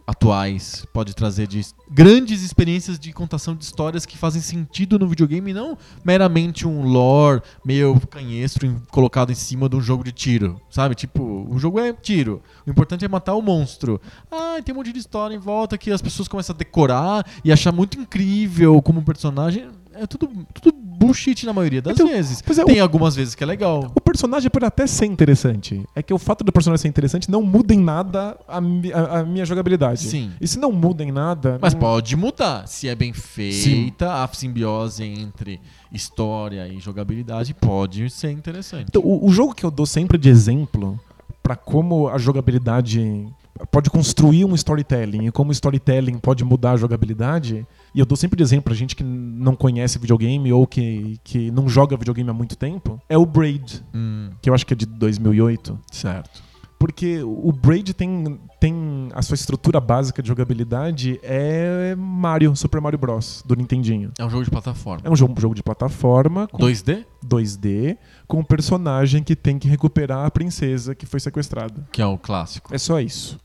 atuais 0.06 0.84
pode 0.92 1.14
trazer 1.14 1.46
de 1.46 1.64
grandes 1.90 2.42
experiências 2.42 2.98
de 2.98 3.12
contação 3.12 3.54
de 3.54 3.64
histórias 3.64 4.04
que 4.04 4.18
fazem 4.18 4.40
sentido 4.40 4.98
no 4.98 5.06
videogame 5.06 5.50
e 5.50 5.54
não 5.54 5.76
meramente 6.04 6.66
um 6.66 6.82
lore 6.82 7.42
meio 7.64 7.98
canhestro 8.08 8.82
colocado 8.90 9.30
em 9.30 9.34
cima 9.34 9.68
de 9.68 9.76
um 9.76 9.80
jogo 9.80 10.04
de 10.04 10.12
tiro, 10.12 10.60
sabe? 10.70 10.94
Tipo, 10.94 11.46
o 11.48 11.58
jogo 11.58 11.78
é 11.78 11.92
tiro, 11.92 12.42
o 12.66 12.70
importante 12.70 13.04
é 13.04 13.08
matar 13.08 13.34
o 13.34 13.42
monstro. 13.42 14.00
Ah, 14.30 14.60
tem 14.64 14.74
um 14.74 14.78
monte 14.78 14.92
de 14.92 14.98
história 14.98 15.34
em 15.34 15.38
volta 15.38 15.78
que 15.78 15.90
as 15.90 16.02
pessoas 16.02 16.28
começam 16.28 16.54
a 16.54 16.58
decorar 16.58 17.26
e 17.44 17.52
achar 17.52 17.72
muito 17.72 17.98
incrível 17.98 18.80
como 18.82 19.02
personagem. 19.02 19.68
É 19.94 20.06
tudo, 20.06 20.28
tudo 20.54 20.72
bullshit 20.76 21.44
na 21.44 21.52
maioria 21.52 21.82
das 21.82 21.94
Então, 21.94 22.06
vezes. 22.06 22.42
é, 22.58 22.64
tem 22.64 22.80
algumas 22.80 23.14
vezes 23.16 23.34
que 23.34 23.42
é 23.42 23.46
legal. 23.46 23.90
O 23.94 24.00
personagem 24.00 24.48
pode 24.50 24.64
até 24.64 24.86
ser 24.86 25.06
interessante. 25.06 25.82
É 25.94 26.02
que 26.02 26.14
o 26.14 26.18
fato 26.18 26.42
do 26.44 26.52
personagem 26.52 26.82
ser 26.82 26.88
interessante 26.88 27.30
não 27.30 27.42
muda 27.42 27.74
em 27.74 27.80
nada 27.80 28.36
a, 28.48 28.58
a- 28.58 29.18
a 29.20 29.24
minha 29.24 29.44
jogabilidade. 29.44 30.00
Sim. 30.00 30.30
E 30.40 30.46
se 30.46 30.58
não 30.58 30.70
muda 30.72 31.02
em 31.04 31.10
nada. 31.12 31.58
Mas 31.60 31.74
não- 31.74 31.80
pode 31.80 32.16
mudar. 32.16 32.66
Se 32.68 32.88
é 32.88 32.94
bem 32.94 33.12
feita, 33.12 34.22
a 34.22 34.28
simbiose 34.32 35.02
entre 35.04 35.60
história 35.92 36.66
e 36.68 36.80
jogabilidade 36.80 37.52
pode 37.54 38.08
ser 38.10 38.30
interessante. 38.30 38.86
Então, 38.88 39.02
o, 39.02 39.26
o 39.26 39.30
jogo 39.30 39.54
que 39.54 39.64
eu 39.64 39.70
dou 39.70 39.86
sempre 39.86 40.16
de 40.18 40.28
exemplo 40.28 40.98
pra 41.42 41.56
como 41.56 42.08
a 42.08 42.16
jogabilidade 42.18 43.26
pode 43.70 43.90
construir 43.90 44.44
um 44.44 44.54
storytelling 44.54 45.26
e 45.26 45.30
como 45.32 45.50
o 45.50 45.52
storytelling 45.52 46.18
pode 46.18 46.44
mudar 46.44 46.72
a 46.72 46.76
jogabilidade. 46.76 47.66
E 47.94 48.00
eu 48.00 48.06
dou 48.06 48.16
sempre 48.16 48.36
de 48.36 48.42
exemplo 48.42 48.64
pra 48.64 48.74
gente 48.74 48.96
que 48.96 49.04
não 49.04 49.54
conhece 49.54 49.98
videogame 49.98 50.52
ou 50.52 50.66
que, 50.66 51.18
que 51.22 51.50
não 51.50 51.68
joga 51.68 51.96
videogame 51.96 52.30
há 52.30 52.32
muito 52.34 52.56
tempo. 52.56 53.00
É 53.08 53.18
o 53.18 53.26
Braid, 53.26 53.84
Hum, 53.94 54.30
que 54.40 54.48
eu 54.48 54.54
acho 54.54 54.64
que 54.66 54.72
é 54.72 54.76
de 54.76 54.86
2008. 54.86 55.78
certo. 55.90 56.42
Porque 56.82 57.22
o 57.22 57.52
Braid 57.52 57.94
tem, 57.94 58.40
tem 58.58 59.08
a 59.14 59.22
sua 59.22 59.36
estrutura 59.36 59.80
básica 59.80 60.20
de 60.20 60.26
jogabilidade 60.26 61.20
é 61.22 61.94
Mario, 61.96 62.56
Super 62.56 62.80
Mario 62.80 62.98
Bros. 62.98 63.40
do 63.46 63.54
Nintendinho. 63.54 64.10
É 64.18 64.24
um 64.24 64.28
jogo 64.28 64.42
de 64.42 64.50
plataforma. 64.50 65.00
É 65.04 65.08
um 65.08 65.14
jogo, 65.14 65.40
jogo 65.40 65.54
de 65.54 65.62
plataforma 65.62 66.48
com 66.48 66.58
2D? 66.58 67.04
2D 67.24 67.96
com 68.26 68.40
um 68.40 68.44
personagem 68.44 69.22
que 69.22 69.36
tem 69.36 69.60
que 69.60 69.68
recuperar 69.68 70.26
a 70.26 70.30
princesa 70.32 70.92
que 70.92 71.06
foi 71.06 71.20
sequestrada. 71.20 71.86
Que 71.92 72.02
é 72.02 72.06
o 72.06 72.18
clássico. 72.18 72.74
É 72.74 72.78
só 72.78 72.98
isso. 72.98 73.38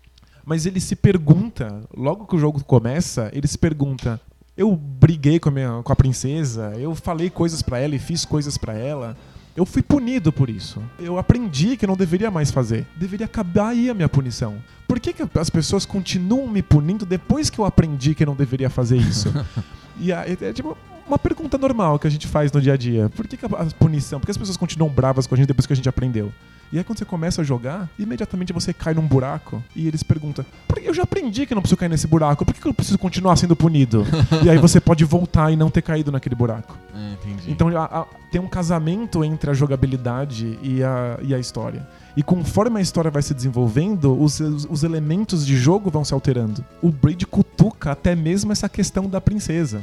Mas 0.43 0.65
ele 0.65 0.81
se 0.81 0.95
pergunta, 0.95 1.83
logo 1.95 2.25
que 2.25 2.35
o 2.35 2.39
jogo 2.39 2.63
começa, 2.63 3.29
ele 3.33 3.45
se 3.45 3.59
pergunta: 3.59 4.19
eu 4.57 4.75
briguei 4.75 5.39
com 5.39 5.49
a, 5.49 5.51
minha, 5.51 5.83
com 5.83 5.93
a 5.93 5.95
princesa, 5.95 6.73
eu 6.75 6.95
falei 6.95 7.29
coisas 7.29 7.61
pra 7.61 7.77
ela 7.77 7.93
e 7.93 7.99
fiz 7.99 8.25
coisas 8.25 8.57
pra 8.57 8.73
ela. 8.73 9.15
Eu 9.57 9.65
fui 9.65 9.81
punido 9.81 10.31
por 10.31 10.51
isso. 10.51 10.83
Eu 10.99 11.17
aprendi 11.17 11.75
que 11.75 11.83
eu 11.83 11.87
não 11.87 11.97
deveria 11.97 12.29
mais 12.29 12.51
fazer. 12.51 12.85
Deveria 12.95 13.25
acabar 13.25 13.69
aí 13.69 13.89
a 13.89 13.93
minha 13.95 14.07
punição. 14.07 14.61
Por 14.87 14.99
que, 14.99 15.11
que 15.11 15.23
as 15.33 15.49
pessoas 15.49 15.83
continuam 15.83 16.47
me 16.47 16.61
punindo 16.61 17.07
depois 17.07 17.49
que 17.49 17.57
eu 17.57 17.65
aprendi 17.65 18.13
que 18.13 18.23
não 18.23 18.35
deveria 18.35 18.69
fazer 18.69 18.97
isso? 18.97 19.33
e 19.99 20.13
aí, 20.13 20.37
é 20.39 20.53
tipo 20.53 20.77
uma 21.07 21.19
pergunta 21.19 21.57
normal 21.57 21.97
que 21.99 22.07
a 22.07 22.09
gente 22.09 22.27
faz 22.27 22.51
no 22.51 22.61
dia 22.61 22.73
a 22.73 22.77
dia. 22.77 23.09
Por 23.15 23.27
que, 23.27 23.37
que 23.37 23.45
a 23.45 23.49
punição? 23.79 24.19
Por 24.19 24.25
que 24.25 24.31
as 24.31 24.37
pessoas 24.37 24.57
continuam 24.57 24.91
bravas 24.91 25.25
com 25.27 25.35
a 25.35 25.37
gente 25.37 25.47
depois 25.47 25.65
que 25.65 25.73
a 25.73 25.75
gente 25.75 25.89
aprendeu? 25.89 26.31
E 26.69 26.77
aí 26.77 26.83
quando 26.83 26.97
você 26.99 27.05
começa 27.05 27.41
a 27.41 27.45
jogar, 27.45 27.89
imediatamente 27.97 28.51
você 28.51 28.73
cai 28.73 28.93
num 28.93 29.07
buraco 29.07 29.63
e 29.73 29.87
eles 29.87 30.03
perguntam: 30.03 30.43
Por 30.67 30.77
que 30.79 30.89
eu 30.89 30.93
já 30.93 31.03
aprendi 31.03 31.45
que 31.45 31.55
não 31.55 31.61
preciso 31.61 31.77
cair 31.77 31.87
nesse 31.87 32.07
buraco? 32.07 32.43
Por 32.43 32.53
que 32.53 32.59
que 32.59 32.67
eu 32.67 32.73
preciso 32.73 32.97
continuar 32.99 33.37
sendo 33.37 33.55
punido? 33.55 34.05
e 34.43 34.49
aí 34.49 34.57
você 34.57 34.81
pode 34.81 35.05
voltar 35.05 35.49
e 35.49 35.55
não 35.55 35.69
ter 35.69 35.81
caído 35.81 36.11
naquele 36.11 36.35
buraco. 36.35 36.77
É, 36.93 37.13
entendi. 37.13 37.49
Então 37.51 37.69
a- 37.69 37.85
a- 38.01 38.05
tem 38.29 38.41
um 38.41 38.47
casamento 38.49 39.23
entre 39.23 39.49
a 39.49 39.53
jogabilidade 39.53 40.59
e 40.61 40.83
a, 40.83 41.17
e 41.21 41.33
a 41.33 41.39
história. 41.39 41.87
E 42.17 42.21
conforme 42.23 42.79
a 42.79 42.81
história 42.81 43.09
vai 43.09 43.21
se 43.21 43.33
desenvolvendo, 43.33 44.21
os, 44.21 44.39
os, 44.41 44.67
os 44.69 44.83
elementos 44.83 45.45
de 45.45 45.55
jogo 45.55 45.89
vão 45.89 46.03
se 46.03 46.13
alterando. 46.13 46.65
O 46.81 46.91
Braid 46.91 47.25
cutuca 47.27 47.91
até 47.91 48.13
mesmo 48.13 48.51
essa 48.51 48.67
questão 48.67 49.07
da 49.07 49.21
princesa. 49.21 49.81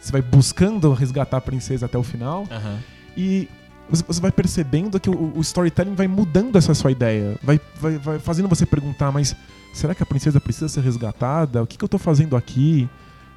Você 0.00 0.12
vai 0.12 0.22
buscando 0.22 0.92
resgatar 0.92 1.38
a 1.38 1.40
princesa 1.40 1.86
até 1.86 1.98
o 1.98 2.02
final 2.02 2.46
Aham. 2.50 2.78
e 3.16 3.48
você 3.90 4.20
vai 4.20 4.30
percebendo 4.30 5.00
que 5.00 5.08
o, 5.08 5.32
o 5.34 5.40
storytelling 5.40 5.94
vai 5.94 6.06
mudando 6.06 6.56
essa 6.56 6.74
sua 6.74 6.90
ideia. 6.92 7.38
Vai, 7.42 7.60
vai, 7.80 7.96
vai 7.98 8.18
fazendo 8.18 8.46
você 8.48 8.66
perguntar, 8.66 9.10
mas 9.10 9.34
será 9.72 9.94
que 9.94 10.02
a 10.02 10.06
princesa 10.06 10.40
precisa 10.40 10.68
ser 10.68 10.82
resgatada? 10.82 11.62
O 11.62 11.66
que, 11.66 11.78
que 11.78 11.84
eu 11.84 11.88
tô 11.88 11.98
fazendo 11.98 12.36
aqui? 12.36 12.88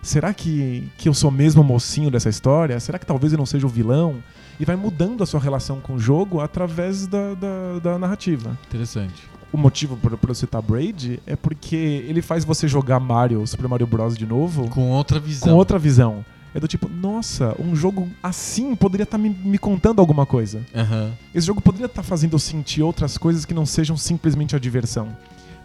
Será 0.01 0.33
que, 0.33 0.89
que 0.97 1.07
eu 1.07 1.13
sou 1.13 1.31
mesmo 1.31 1.61
o 1.61 1.63
mocinho 1.65 2.11
dessa 2.11 2.27
história? 2.27 2.79
Será 2.79 2.99
que 2.99 3.05
talvez 3.05 3.31
eu 3.31 3.37
não 3.39 3.45
seja 3.45 3.65
o 3.65 3.69
vilão? 3.69 4.15
E 4.59 4.65
vai 4.65 4.75
mudando 4.75 5.23
a 5.23 5.25
sua 5.25 5.39
relação 5.39 5.79
com 5.79 5.93
o 5.93 5.99
jogo 5.99 6.41
através 6.41 7.07
da, 7.07 7.33
da, 7.33 7.79
da 7.81 7.97
narrativa. 7.99 8.57
Interessante. 8.67 9.23
O 9.53 9.57
motivo 9.57 9.97
para 9.97 10.17
eu 10.31 10.35
citar 10.35 10.61
Braid 10.61 11.19
é 11.25 11.35
porque 11.35 11.75
ele 12.07 12.21
faz 12.21 12.43
você 12.43 12.67
jogar 12.67 12.99
Mario, 12.99 13.45
Super 13.45 13.67
Mario 13.67 13.85
Bros. 13.87 14.17
de 14.17 14.25
novo 14.25 14.69
Com 14.69 14.89
outra 14.89 15.19
visão. 15.19 15.49
com 15.49 15.55
outra 15.55 15.77
visão. 15.79 16.25
É 16.53 16.59
do 16.59 16.67
tipo, 16.67 16.89
nossa, 16.89 17.55
um 17.59 17.75
jogo 17.75 18.09
assim 18.21 18.75
poderia 18.75 19.03
estar 19.03 19.17
me, 19.17 19.29
me 19.29 19.57
contando 19.57 19.99
alguma 19.99 20.25
coisa. 20.25 20.61
Aham. 20.75 21.11
Esse 21.33 21.47
jogo 21.47 21.61
poderia 21.61 21.85
estar 21.85 22.03
fazendo 22.03 22.33
eu 22.33 22.39
sentir 22.39 22.81
outras 22.81 23.17
coisas 23.17 23.45
que 23.45 23.53
não 23.53 23.65
sejam 23.65 23.95
simplesmente 23.95 24.55
a 24.55 24.59
diversão. 24.59 25.07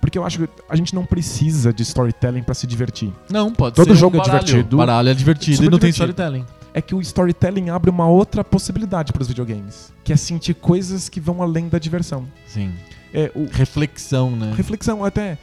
Porque 0.00 0.16
eu 0.16 0.24
acho 0.24 0.38
que 0.38 0.48
a 0.68 0.76
gente 0.76 0.94
não 0.94 1.04
precisa 1.04 1.72
de 1.72 1.82
storytelling 1.82 2.42
pra 2.42 2.54
se 2.54 2.66
divertir. 2.66 3.12
Não, 3.28 3.52
pode 3.52 3.74
Todo 3.74 3.86
ser. 3.88 3.92
um 3.92 3.96
jogo 3.96 4.16
é 4.16 4.20
baralho. 4.20 4.44
divertido. 4.44 4.76
Baralho 4.76 5.08
é 5.08 5.14
divertido 5.14 5.64
e 5.64 5.68
não 5.68 5.78
tem 5.78 5.90
divertido. 5.90 6.10
storytelling. 6.12 6.46
É 6.72 6.80
que 6.80 6.94
o 6.94 7.00
storytelling 7.00 7.70
abre 7.70 7.90
uma 7.90 8.06
outra 8.06 8.44
possibilidade 8.44 9.12
para 9.12 9.22
os 9.22 9.28
videogames, 9.28 9.92
que 10.04 10.12
é 10.12 10.16
sentir 10.16 10.54
coisas 10.54 11.08
que 11.08 11.18
vão 11.18 11.42
além 11.42 11.68
da 11.68 11.78
diversão. 11.78 12.26
Sim. 12.46 12.70
É 13.14 13.32
o 13.34 13.46
Reflexão, 13.50 14.30
né? 14.30 14.52
reflexão 14.54 15.02
até 15.02 15.38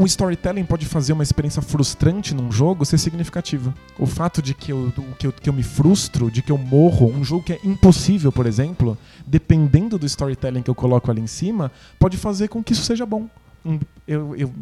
o 0.00 0.06
storytelling 0.06 0.64
pode 0.64 0.86
fazer 0.86 1.12
uma 1.12 1.22
experiência 1.22 1.60
frustrante 1.60 2.34
num 2.34 2.52
jogo 2.52 2.84
ser 2.84 2.98
significativa. 2.98 3.74
O 3.98 4.06
fato 4.06 4.40
de 4.40 4.54
que 4.54 4.70
eu, 4.72 4.92
que 5.18 5.26
eu, 5.26 5.32
que 5.32 5.48
eu 5.48 5.52
me 5.52 5.62
frustro, 5.62 6.30
de 6.30 6.40
que 6.42 6.52
eu 6.52 6.58
morro, 6.58 7.06
um 7.10 7.24
jogo 7.24 7.42
que 7.44 7.52
é 7.54 7.60
impossível, 7.64 8.30
por 8.30 8.46
exemplo, 8.46 8.96
dependendo 9.26 9.98
do 9.98 10.06
storytelling 10.06 10.62
que 10.62 10.70
eu 10.70 10.74
coloco 10.74 11.10
ali 11.10 11.20
em 11.20 11.26
cima, 11.26 11.70
pode 11.98 12.16
fazer 12.16 12.48
com 12.48 12.62
que 12.62 12.72
isso 12.72 12.82
seja 12.84 13.04
bom. 13.04 13.28
Um- 13.64 13.78
eu, 14.06 14.36
eu- 14.36 14.52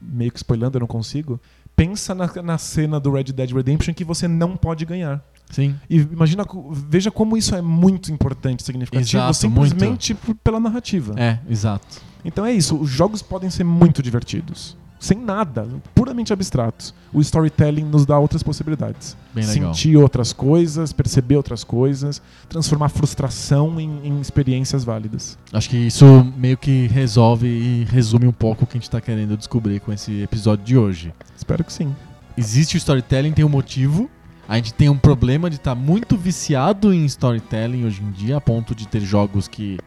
meio 0.00 0.32
que 0.32 0.38
spoilando, 0.38 0.76
eu 0.76 0.80
não 0.80 0.86
consigo. 0.86 1.38
Pensa 1.76 2.14
na, 2.14 2.30
na 2.42 2.58
cena 2.58 2.98
do 2.98 3.10
Red 3.12 3.24
Dead 3.24 3.52
Redemption 3.52 3.94
que 3.94 4.04
você 4.04 4.26
não 4.26 4.56
pode 4.56 4.84
ganhar. 4.84 5.22
Sim. 5.50 5.74
E 5.88 5.96
imagina, 5.98 6.44
veja 6.72 7.10
como 7.10 7.36
isso 7.36 7.54
é 7.54 7.60
muito 7.62 8.12
importante, 8.12 8.62
significativo, 8.62 9.18
Exato, 9.18 9.34
simplesmente 9.34 10.14
por- 10.14 10.34
pela 10.36 10.60
narrativa. 10.60 11.14
É, 11.18 11.38
exato. 11.48 12.00
Então 12.24 12.44
é 12.44 12.52
isso, 12.52 12.76
os 12.76 12.88
jogos 12.90 13.22
podem 13.22 13.48
ser 13.50 13.64
muito 13.64 14.02
divertidos. 14.02 14.76
Sem 15.00 15.18
nada, 15.18 15.66
puramente 15.94 16.30
abstratos. 16.30 16.94
O 17.10 17.22
storytelling 17.22 17.84
nos 17.84 18.04
dá 18.04 18.18
outras 18.18 18.42
possibilidades. 18.42 19.16
Bem 19.34 19.46
legal. 19.46 19.72
Sentir 19.72 19.96
outras 19.96 20.30
coisas, 20.30 20.92
perceber 20.92 21.36
outras 21.36 21.64
coisas, 21.64 22.20
transformar 22.50 22.90
frustração 22.90 23.80
em, 23.80 24.00
em 24.04 24.20
experiências 24.20 24.84
válidas. 24.84 25.38
Acho 25.50 25.70
que 25.70 25.78
isso 25.78 26.04
meio 26.36 26.58
que 26.58 26.86
resolve 26.88 27.46
e 27.46 27.84
resume 27.84 28.26
um 28.26 28.32
pouco 28.32 28.64
o 28.64 28.66
que 28.66 28.76
a 28.76 28.80
gente 28.80 28.90
tá 28.90 29.00
querendo 29.00 29.38
descobrir 29.38 29.80
com 29.80 29.90
esse 29.90 30.20
episódio 30.20 30.66
de 30.66 30.76
hoje. 30.76 31.14
Espero 31.34 31.64
que 31.64 31.72
sim. 31.72 31.96
Existe 32.36 32.76
o 32.76 32.78
storytelling, 32.78 33.32
tem 33.32 33.44
um 33.44 33.48
motivo. 33.48 34.08
A 34.46 34.56
gente 34.56 34.74
tem 34.74 34.90
um 34.90 34.98
problema 34.98 35.48
de 35.48 35.56
estar 35.56 35.74
muito 35.74 36.14
viciado 36.14 36.92
em 36.92 37.06
storytelling 37.06 37.86
hoje 37.86 38.02
em 38.02 38.10
dia, 38.10 38.36
a 38.36 38.40
ponto 38.40 38.74
de 38.74 38.86
ter 38.86 39.00
jogos 39.00 39.48
que 39.48 39.78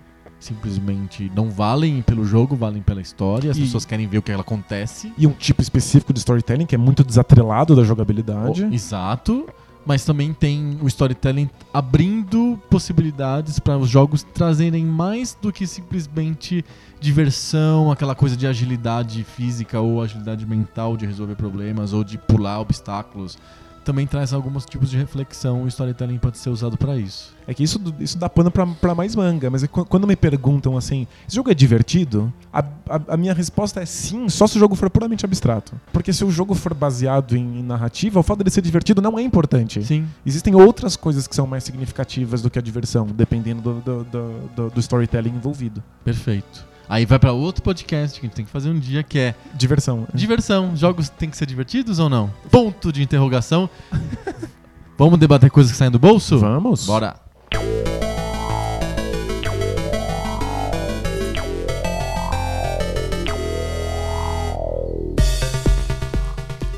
simplesmente 0.44 1.32
não 1.36 1.50
valem 1.50 2.02
pelo 2.02 2.26
jogo, 2.26 2.56
valem 2.56 2.82
pela 2.82 3.02
história. 3.02 3.52
As 3.52 3.58
E- 3.58 3.62
pessoas 3.62 3.86
querem 3.86 4.08
ver 4.08 4.18
o 4.18 4.22
que 4.22 4.32
acontece. 4.32 5.12
E 5.18 5.26
um 5.26 5.32
tipo 5.32 5.62
específico 5.62 6.14
de 6.14 6.20
storytelling 6.20 6.66
que 6.66 6.76
é 6.76 6.78
muito 6.78 7.04
desatrelado 7.04 7.76
da 7.76 7.84
jogabilidade. 7.84 8.64
O- 8.66 8.74
Exato. 8.74 9.48
Mas 9.86 10.06
também 10.06 10.34
tem 10.34 10.78
o 10.82 10.88
storytelling 10.88 11.50
abrindo 11.74 12.58
possibilidades 12.70 13.60
para 13.60 13.78
os 13.78 13.90
jogos 13.90 14.24
trazerem 14.24 14.86
mais 14.86 15.38
do 15.42 15.52
que 15.52 15.68
simplesmente 15.68 16.64
diversão, 17.02 17.92
aquela 17.92 18.16
coisa 18.16 18.38
de 18.38 18.48
agilidade 18.48 19.26
física 19.26 19.82
ou 19.82 20.02
agilidade 20.02 20.46
mental 20.46 20.96
de 20.96 21.06
resolver 21.06 21.36
problemas 21.36 21.92
ou 21.92 22.02
de 22.02 22.18
pular 22.18 22.60
obstáculos. 22.62 23.38
Também 23.84 24.08
traz 24.08 24.32
alguns 24.32 24.66
tipos 24.66 24.90
de 24.90 24.98
reflexão. 24.98 25.64
O 25.64 25.68
storytelling 25.68 26.18
pode 26.18 26.38
ser 26.38 26.50
usado 26.50 26.78
para 26.78 26.96
isso. 26.98 27.34
É 27.46 27.54
que 27.54 27.62
isso, 27.64 27.82
isso 28.00 28.18
dá 28.18 28.30
pano 28.30 28.50
pra, 28.50 28.66
pra 28.66 28.96
mais 28.96 29.14
manga, 29.16 29.50
mas 29.50 29.62
é 29.64 29.68
qu- 29.68 29.84
quando 29.86 30.08
me 30.08 30.16
perguntam 30.16 30.78
assim, 30.78 31.06
esse 31.28 31.36
jogo 31.36 31.52
é 31.52 31.54
divertido? 31.54 32.32
A, 32.54 32.60
a- 32.60 33.02
a 33.10 33.18
minha 33.18 33.34
resposta 33.34 33.82
é 33.82 33.86
sim, 33.86 34.30
só 34.30 34.48
se 34.48 34.56
o 34.56 34.60
jogo 34.60 34.76
for 34.76 34.90
puramente 34.90 35.26
abstrato. 35.26 35.74
Porque 35.92 36.14
se 36.14 36.24
o 36.24 36.32
jogo 36.32 36.56
for 36.56 36.74
baseado 36.74 37.36
em, 37.36 37.60
em 37.60 37.64
narrativa, 37.64 38.20
o 38.20 38.24
fato 38.24 38.38
dele 38.38 38.50
ser 38.52 38.62
divertido 38.62 39.02
não 39.02 39.20
é 39.20 39.22
importante. 39.22 39.84
Sim. 39.84 40.08
Existem 40.26 40.56
outras 40.56 40.96
coisas 40.96 41.28
que 41.28 41.36
são 41.36 41.46
mais 41.46 41.66
significativas 41.66 42.42
do 42.42 42.50
que 42.50 42.58
a 42.58 42.62
diversão, 42.62 43.06
dependendo 43.06 43.62
do, 43.62 43.74
do, 43.82 44.04
do- 44.06 44.50
do- 44.56 44.70
do 44.70 44.80
storytelling 44.80 45.32
envolvido. 45.36 45.84
Perfeito. 46.06 46.66
Aí 46.88 47.06
vai 47.06 47.18
para 47.18 47.32
outro 47.32 47.64
podcast 47.64 48.20
que 48.20 48.26
a 48.26 48.28
gente 48.28 48.36
tem 48.36 48.46
que 48.46 48.52
fazer 48.52 48.70
um 48.70 48.78
dia 48.78 49.04
que 49.04 49.18
é 49.18 49.36
Diversão. 49.56 50.08
diversão. 50.14 50.76
Jogos 50.76 51.10
têm 51.10 51.30
que 51.30 51.38
ser 51.38 51.46
divertidos 51.46 51.98
ou 52.00 52.10
não? 52.10 52.32
Ponto 52.52 52.92
de 52.92 53.02
interrogação. 53.02 53.70
Vamos 54.98 55.18
debater 55.18 55.50
coisas 55.50 55.72
que 55.72 55.78
saem 55.78 55.92
do 55.92 55.98
bolso? 56.00 56.38
Vamos? 56.40 56.86
Bora. 56.86 57.16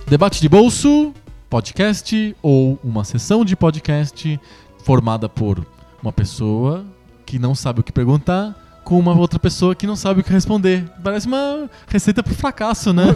Debate 0.07 0.39
de 0.39 0.47
bolso, 0.47 1.13
podcast 1.49 2.35
ou 2.41 2.79
uma 2.83 3.03
sessão 3.03 3.43
de 3.43 3.55
podcast 3.55 4.39
formada 4.83 5.27
por 5.27 5.65
uma 6.01 6.13
pessoa 6.13 6.85
que 7.25 7.39
não 7.39 7.55
sabe 7.55 7.79
o 7.79 7.83
que 7.83 7.91
perguntar 7.91 8.55
com 8.86 8.97
uma 8.97 9.13
outra 9.17 9.38
pessoa 9.39 9.75
que 9.75 9.86
não 9.88 9.95
sabe 9.97 10.21
o 10.21 10.23
que 10.23 10.31
responder. 10.31 10.86
Parece 11.03 11.27
uma 11.27 11.67
receita 11.88 12.23
pro 12.23 12.33
fracasso, 12.36 12.93
né? 12.93 13.03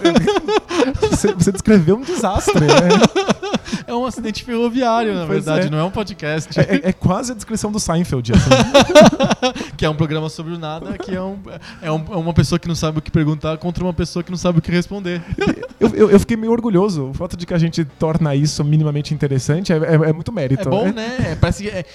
Você, 1.11 1.33
você 1.33 1.51
descreveu 1.51 1.97
um 1.97 2.01
desastre, 2.01 2.61
né? 2.65 2.69
É 3.85 3.93
um 3.93 4.05
acidente 4.05 4.43
ferroviário, 4.45 5.13
na 5.13 5.25
Pois 5.25 5.43
verdade, 5.43 5.67
é. 5.67 5.69
não 5.69 5.77
é 5.77 5.83
um 5.83 5.91
podcast. 5.91 6.57
É, 6.57 6.63
é- 6.63 6.81
é 6.89 6.93
quase 6.93 7.31
a 7.33 7.35
descrição 7.35 7.69
do 7.71 7.79
Seinfeld. 7.79 8.31
assim. 8.33 8.49
que 9.75 9.85
é 9.85 9.89
um 9.89 9.95
programa 9.95 10.29
sobre 10.29 10.53
o 10.53 10.57
nada, 10.57 10.97
que 10.97 11.13
é, 11.13 11.21
um, 11.21 11.37
é, 11.81 11.91
um- 11.91 12.05
é 12.13 12.15
uma 12.15 12.33
pessoa 12.33 12.57
que 12.57 12.67
não 12.67 12.75
sabe 12.75 12.99
o 12.99 13.01
que 13.01 13.11
perguntar 13.11 13.57
contra 13.57 13.83
uma 13.83 13.93
pessoa 13.93 14.23
que 14.23 14.31
não 14.31 14.37
sabe 14.37 14.59
o 14.59 14.61
que 14.61 14.71
responder. 14.71 15.21
Eu, 15.79 15.89
eu- 15.89 16.09
eu 16.11 16.19
fiquei 16.19 16.37
meio 16.37 16.51
orgulhoso. 16.53 17.09
O 17.09 17.13
fato 17.13 17.35
de 17.35 17.45
que 17.45 17.53
a 17.53 17.57
gente 17.57 17.83
torna 17.83 18.33
isso 18.35 18.63
minimamente 18.63 19.13
interessante 19.13 19.73
é, 19.73 19.77
é- 19.77 20.09
é 20.09 20.13
muito 20.13 20.31
mérito. 20.31 20.67
É 20.69 20.71
bom, 20.71 20.91
né? 20.93 21.37
Parece 21.41 21.63
que 21.63 21.85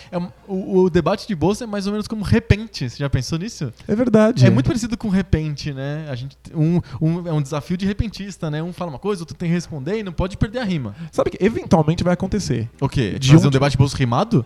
o, 0.47 0.81
o 0.83 0.91
debate 0.91 1.27
de 1.27 1.35
bolsa 1.35 1.65
é 1.65 1.67
mais 1.67 1.87
ou 1.87 1.93
menos 1.93 2.07
como 2.07 2.23
repente. 2.23 2.91
Você 2.91 2.99
já 2.99 3.09
pensou 3.09 3.39
nisso? 3.39 3.64
É 3.89 3.95
verdade. 3.95 4.47
É 4.47 4.51
muito 4.51 4.67
parecido 4.67 4.97
com 4.97 5.09
repente, 5.09 5.73
né? 5.73 6.07
A 6.11 6.15
gente, 6.15 6.37
um, 6.55 6.81
um- 7.01 7.29
é 7.29 7.33
um 7.33 7.43
desafio 7.43 7.77
de 7.77 7.87
repentista, 7.87 8.51
né? 8.51 8.63
Um 8.63 8.73
fala 8.73 8.91
uma 8.91 8.99
coisa, 8.99 9.23
outro 9.23 9.35
tem 9.37 9.49
que 9.49 9.55
responder 9.55 9.99
e 9.99 10.03
não 10.03 10.13
pode 10.13 10.37
perder 10.37 10.59
a 10.61 10.65
rima. 10.65 10.95
Sabe 11.13 11.31
que 11.31 11.45
eventualmente 11.45 12.03
vai 12.05 12.15
acontecer. 12.15 12.69
O 12.81 12.89
quê? 12.89 13.17
De 13.19 13.29
Fazer 13.29 13.45
um 13.45 13.49
onde- 13.49 13.53
debate 13.55 13.73
de 13.73 13.79
bolsa 13.79 13.97
rimado? 13.97 14.45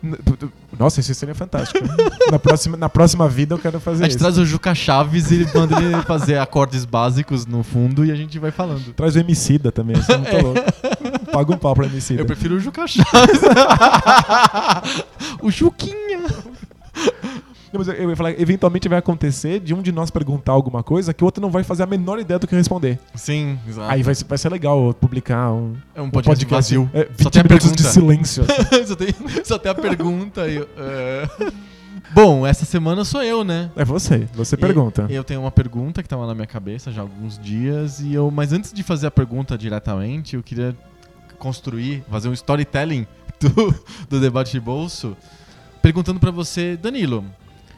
Nossa, 0.78 1.00
isso 1.00 1.14
seria 1.14 1.34
fantástico. 1.34 1.78
na, 2.30 2.38
próxima, 2.38 2.76
na 2.76 2.88
próxima 2.88 3.28
vida 3.28 3.54
eu 3.54 3.58
quero 3.58 3.80
fazer 3.80 4.04
A 4.04 4.06
gente 4.06 4.12
isso. 4.12 4.18
traz 4.18 4.38
o 4.38 4.44
Juca 4.44 4.74
Chaves 4.74 5.30
e 5.30 5.46
manda 5.54 5.80
ele 5.82 6.02
fazer 6.02 6.38
acordes 6.38 6.84
básicos 6.84 7.46
no 7.46 7.62
fundo 7.62 8.04
e 8.04 8.12
a 8.12 8.16
gente 8.16 8.38
vai 8.38 8.50
falando. 8.50 8.92
Traz 8.94 9.16
o 9.16 9.18
Emicida 9.18 9.70
também, 9.72 9.96
assim, 9.96 10.16
muito 10.16 10.36
louco. 10.44 10.60
Paga 11.32 11.52
um 11.52 11.58
pau 11.58 11.74
pro 11.74 11.84
Emicida. 11.84 12.20
Eu 12.22 12.26
prefiro 12.26 12.56
o 12.56 12.60
Juca 12.60 12.86
Chaves. 12.86 13.40
o 15.42 15.50
Juquinha. 15.50 16.18
Não, 17.72 17.78
mas 17.78 17.88
eu- 17.88 17.94
eu 17.94 18.10
ia 18.10 18.16
falar, 18.16 18.30
eventualmente 18.40 18.88
vai 18.88 18.98
acontecer 18.98 19.60
de 19.60 19.74
um 19.74 19.82
de 19.82 19.92
nós 19.92 20.10
perguntar 20.10 20.52
alguma 20.52 20.82
coisa 20.82 21.12
que 21.12 21.22
o 21.22 21.26
outro 21.26 21.40
não 21.40 21.50
vai 21.50 21.62
fazer 21.62 21.82
a 21.82 21.86
menor 21.86 22.18
ideia 22.18 22.38
do 22.38 22.46
que 22.46 22.54
responder. 22.54 22.98
Sim, 23.14 23.58
exato. 23.68 23.90
Aí 23.90 24.02
vai, 24.02 24.14
ser- 24.14 24.24
vai 24.24 24.38
ser 24.38 24.48
legal 24.50 24.94
publicar 24.94 25.52
um, 25.52 25.74
é 25.94 26.00
um 26.02 26.10
podcast, 26.10 26.44
vazio. 26.46 26.90
É, 26.94 27.04
Só 27.04 27.28
20 27.28 27.30
tem 27.32 27.40
a 27.40 27.44
minutos 27.44 27.72
de 27.72 27.82
silêncio. 27.82 28.44
só, 28.86 28.94
tem, 28.96 29.08
só 29.44 29.58
tem 29.58 29.70
a 29.70 29.74
pergunta 29.74 30.48
e. 30.48 30.58
é, 30.76 31.28
Bom, 32.14 32.46
essa 32.46 32.64
semana 32.64 33.04
sou 33.04 33.22
eu, 33.22 33.44
né? 33.44 33.70
É 33.76 33.84
você, 33.84 34.26
você 34.32 34.56
pergunta. 34.56 35.06
E- 35.10 35.14
Eu 35.14 35.22
tenho 35.22 35.40
uma 35.42 35.50
pergunta 35.50 36.02
que 36.02 36.08
tava 36.08 36.26
na 36.26 36.34
minha 36.34 36.46
cabeça 36.46 36.90
já 36.90 37.02
há 37.02 37.04
alguns 37.04 37.38
dias 37.38 38.00
e 38.00 38.14
eu, 38.14 38.30
mas 38.30 38.52
antes 38.52 38.72
de 38.72 38.82
fazer 38.82 39.06
a 39.08 39.10
pergunta 39.10 39.58
diretamente, 39.58 40.34
eu 40.36 40.42
queria 40.42 40.74
construir, 41.38 42.02
fazer 42.10 42.28
um 42.28 42.32
storytelling 42.32 43.06
do, 43.38 43.74
do 44.08 44.20
debate 44.20 44.52
de 44.52 44.60
bolso, 44.60 45.16
perguntando 45.82 46.18
pra 46.18 46.30
você, 46.30 46.76
Danilo, 46.76 47.24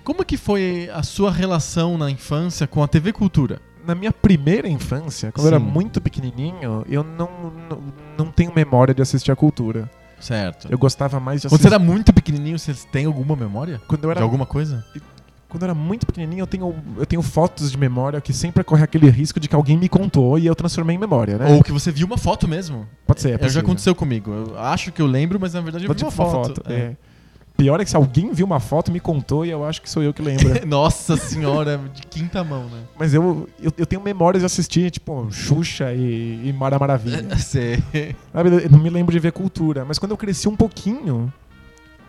como 0.04 0.24
que 0.24 0.36
foi 0.36 0.90
a 0.92 1.02
sua 1.02 1.30
relação 1.30 1.96
na 1.98 2.10
infância 2.10 2.66
com 2.66 2.82
a 2.82 2.88
TV 2.88 3.12
Cultura? 3.12 3.60
Na 3.86 3.94
minha 3.94 4.12
primeira 4.12 4.68
infância, 4.68 5.32
quando 5.32 5.46
eu 5.46 5.54
era 5.54 5.64
Sim. 5.64 5.70
muito 5.70 6.00
pequenininho, 6.00 6.84
eu 6.88 7.02
não, 7.02 7.28
não, 7.68 7.82
não 8.18 8.26
tenho 8.26 8.52
memória 8.54 8.92
de 8.94 9.00
assistir 9.02 9.32
a 9.32 9.36
cultura. 9.36 9.90
Certo. 10.20 10.68
Eu 10.70 10.76
gostava 10.78 11.18
mais 11.18 11.40
de 11.40 11.48
Quando 11.48 11.54
assistir. 11.54 11.68
você 11.70 11.74
era 11.74 11.82
muito 11.82 12.12
pequenininho, 12.12 12.58
você 12.58 12.74
tem 12.92 13.06
alguma 13.06 13.34
memória? 13.34 13.80
Quando 13.88 14.04
eu 14.04 14.10
era 14.10 14.20
De 14.20 14.24
alguma 14.24 14.44
coisa? 14.44 14.84
Quando 15.48 15.62
eu 15.62 15.66
era 15.66 15.74
muito 15.74 16.06
pequenininho, 16.06 16.42
eu 16.42 16.46
tenho, 16.46 16.74
eu 16.98 17.06
tenho 17.06 17.22
fotos 17.22 17.72
de 17.72 17.78
memória 17.78 18.20
que 18.20 18.32
sempre 18.32 18.62
corre 18.62 18.84
aquele 18.84 19.08
risco 19.10 19.40
de 19.40 19.48
que 19.48 19.54
alguém 19.54 19.76
me 19.78 19.88
contou 19.88 20.38
e 20.38 20.46
eu 20.46 20.54
transformei 20.54 20.94
em 20.94 20.98
memória, 20.98 21.38
né? 21.38 21.52
Ou 21.54 21.64
que 21.64 21.72
você 21.72 21.90
viu 21.90 22.06
uma 22.06 22.18
foto 22.18 22.46
mesmo? 22.46 22.86
Pode 23.06 23.20
ser, 23.22 23.40
é 23.40 23.44
É, 23.46 23.48
já 23.48 23.60
aconteceu 23.60 23.94
comigo. 23.94 24.30
Eu 24.30 24.58
acho 24.60 24.92
que 24.92 25.00
eu 25.02 25.06
lembro, 25.06 25.40
mas 25.40 25.54
na 25.54 25.60
verdade 25.62 25.84
eu 25.84 25.88
Pode 25.88 26.04
vi 26.04 26.10
ser 26.10 26.20
uma 26.22 26.30
foto. 26.30 26.62
é. 26.70 26.94
Pior 27.60 27.78
é 27.78 27.84
que 27.84 27.90
se 27.90 27.96
alguém 27.96 28.32
viu 28.32 28.46
uma 28.46 28.58
foto, 28.58 28.90
me 28.90 28.98
contou 28.98 29.44
e 29.44 29.50
eu 29.50 29.66
acho 29.66 29.82
que 29.82 29.90
sou 29.90 30.02
eu 30.02 30.14
que 30.14 30.22
lembro. 30.22 30.48
Nossa 30.66 31.14
senhora, 31.14 31.78
de 31.94 32.06
quinta 32.06 32.42
mão, 32.42 32.64
né? 32.70 32.84
Mas 32.98 33.12
eu, 33.12 33.46
eu, 33.62 33.70
eu 33.76 33.84
tenho 33.84 34.00
memórias 34.00 34.40
de 34.40 34.46
assistir, 34.46 34.90
tipo, 34.90 35.28
Xuxa 35.30 35.92
e, 35.92 36.40
e 36.48 36.52
Mara 36.54 36.78
Maravilha. 36.78 37.36
Sei. 37.36 37.82
Não 38.70 38.78
me 38.78 38.88
lembro 38.88 39.12
de 39.12 39.18
ver 39.18 39.32
cultura. 39.32 39.84
Mas 39.84 39.98
quando 39.98 40.12
eu 40.12 40.16
cresci 40.16 40.48
um 40.48 40.56
pouquinho, 40.56 41.30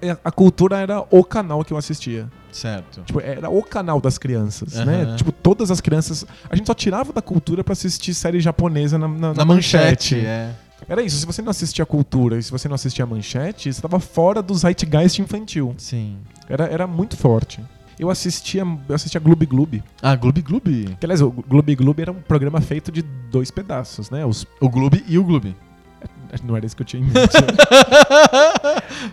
é, 0.01 0.15
a 0.23 0.31
cultura 0.31 0.77
era 0.79 1.03
o 1.11 1.21
canal 1.21 1.65
que 1.65 1.73
eu 1.73 1.77
assistia. 1.77 2.29
Certo. 2.49 3.01
Tipo, 3.01 3.19
era 3.19 3.49
o 3.49 3.61
canal 3.61 3.99
das 3.99 4.17
crianças, 4.17 4.77
Aham. 4.77 4.85
né? 4.85 5.15
Tipo, 5.17 5.33
todas 5.33 5.69
as 5.69 5.81
crianças. 5.81 6.25
A 6.49 6.55
gente 6.55 6.67
só 6.67 6.73
tirava 6.73 7.11
da 7.11 7.21
cultura 7.21 7.61
pra 7.61 7.73
assistir 7.73 8.13
série 8.13 8.39
japonesa 8.39 8.97
na, 8.97 9.07
na, 9.07 9.17
Na, 9.17 9.33
na 9.33 9.45
manchete, 9.45 10.15
é. 10.15 10.55
Era 10.87 11.01
isso. 11.01 11.17
Se 11.17 11.25
você 11.25 11.41
não 11.41 11.51
assistia 11.51 11.83
a 11.83 11.85
cultura 11.85 12.37
e 12.37 12.43
se 12.43 12.51
você 12.51 12.67
não 12.67 12.75
assistia 12.75 13.03
a 13.03 13.07
manchete, 13.07 13.71
você 13.71 13.81
tava 13.81 13.99
fora 13.99 14.41
do 14.41 14.53
zeitgeist 14.53 15.19
infantil. 15.19 15.73
Sim. 15.77 16.17
Era, 16.49 16.65
era 16.65 16.87
muito 16.87 17.15
forte. 17.15 17.61
Eu 17.99 18.09
assistia, 18.09 18.63
eu 18.89 18.95
assistia 18.95 19.19
Gloob 19.19 19.45
Gloob. 19.45 19.83
Ah, 20.01 20.15
Gloob 20.15 20.41
Gloob. 20.41 20.95
Que, 20.99 21.05
aliás, 21.05 21.21
o 21.21 21.29
Gloob 21.29 21.75
Gloob 21.75 22.01
era 22.01 22.11
um 22.11 22.21
programa 22.21 22.59
feito 22.59 22.91
de 22.91 23.01
dois 23.01 23.51
pedaços, 23.51 24.09
né? 24.09 24.25
Os, 24.25 24.45
O 24.59 24.67
Gloob 24.69 25.03
e 25.07 25.19
o 25.19 25.23
Gloob. 25.23 25.55
Não 26.43 26.55
era 26.55 26.65
isso 26.65 26.75
que 26.75 26.81
eu 26.81 26.85
tinha 26.85 27.01
em 27.01 27.05
mente. 27.05 27.15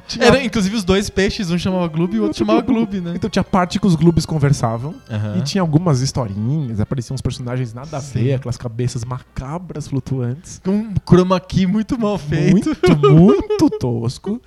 Tinha- 0.06 0.26
Era, 0.26 0.42
inclusive, 0.44 0.76
os 0.76 0.84
dois 0.84 1.08
peixes, 1.10 1.50
um 1.50 1.58
chamava 1.58 1.86
Gloob 1.88 2.16
e 2.16 2.20
o 2.20 2.24
outro 2.24 2.38
chamava 2.38 2.60
Gloob, 2.60 3.00
né? 3.00 3.12
Então 3.14 3.28
tinha 3.30 3.44
parte 3.44 3.78
que 3.78 3.86
os 3.86 3.94
Gloobs 3.94 4.26
conversavam. 4.26 4.94
Aham. 5.10 5.38
E 5.38 5.42
tinha 5.42 5.62
algumas 5.62 6.00
historinhas, 6.00 6.80
apareciam 6.80 7.14
uns 7.14 7.20
personagens 7.22 7.72
nada 7.74 7.96
a 7.96 8.00
ver, 8.00 8.34
aquelas 8.34 8.56
cabeças 8.56 9.04
macabras 9.04 9.88
flutuantes. 9.88 10.60
Com 10.64 10.70
um 10.72 10.94
chroma 11.06 11.38
key 11.40 11.66
muito 11.66 11.98
mal 11.98 12.18
feito. 12.18 12.52
Muito, 12.52 12.98
muito 13.10 13.70
tosco. 13.78 14.40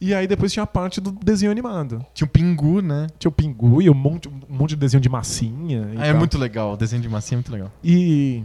E 0.00 0.12
aí 0.14 0.26
depois 0.26 0.52
tinha 0.52 0.62
a 0.62 0.66
parte 0.66 1.00
do 1.00 1.10
desenho 1.10 1.50
animado. 1.50 2.04
Tinha 2.12 2.26
um 2.26 2.30
pingu, 2.30 2.82
né? 2.82 3.06
Tinha 3.18 3.30
o 3.30 3.32
Pingu 3.32 3.80
e 3.80 3.88
um 3.88 3.94
monte, 3.94 4.28
um 4.28 4.32
monte 4.54 4.70
de 4.70 4.76
desenho 4.76 5.00
de 5.00 5.08
massinha. 5.08 5.88
Ah, 5.96 6.06
é 6.06 6.12
muito 6.12 6.36
legal. 6.36 6.74
O 6.74 6.76
desenho 6.76 7.00
de 7.00 7.08
massinha 7.08 7.36
é 7.36 7.38
muito 7.38 7.50
legal. 7.52 7.72
E 7.82 8.42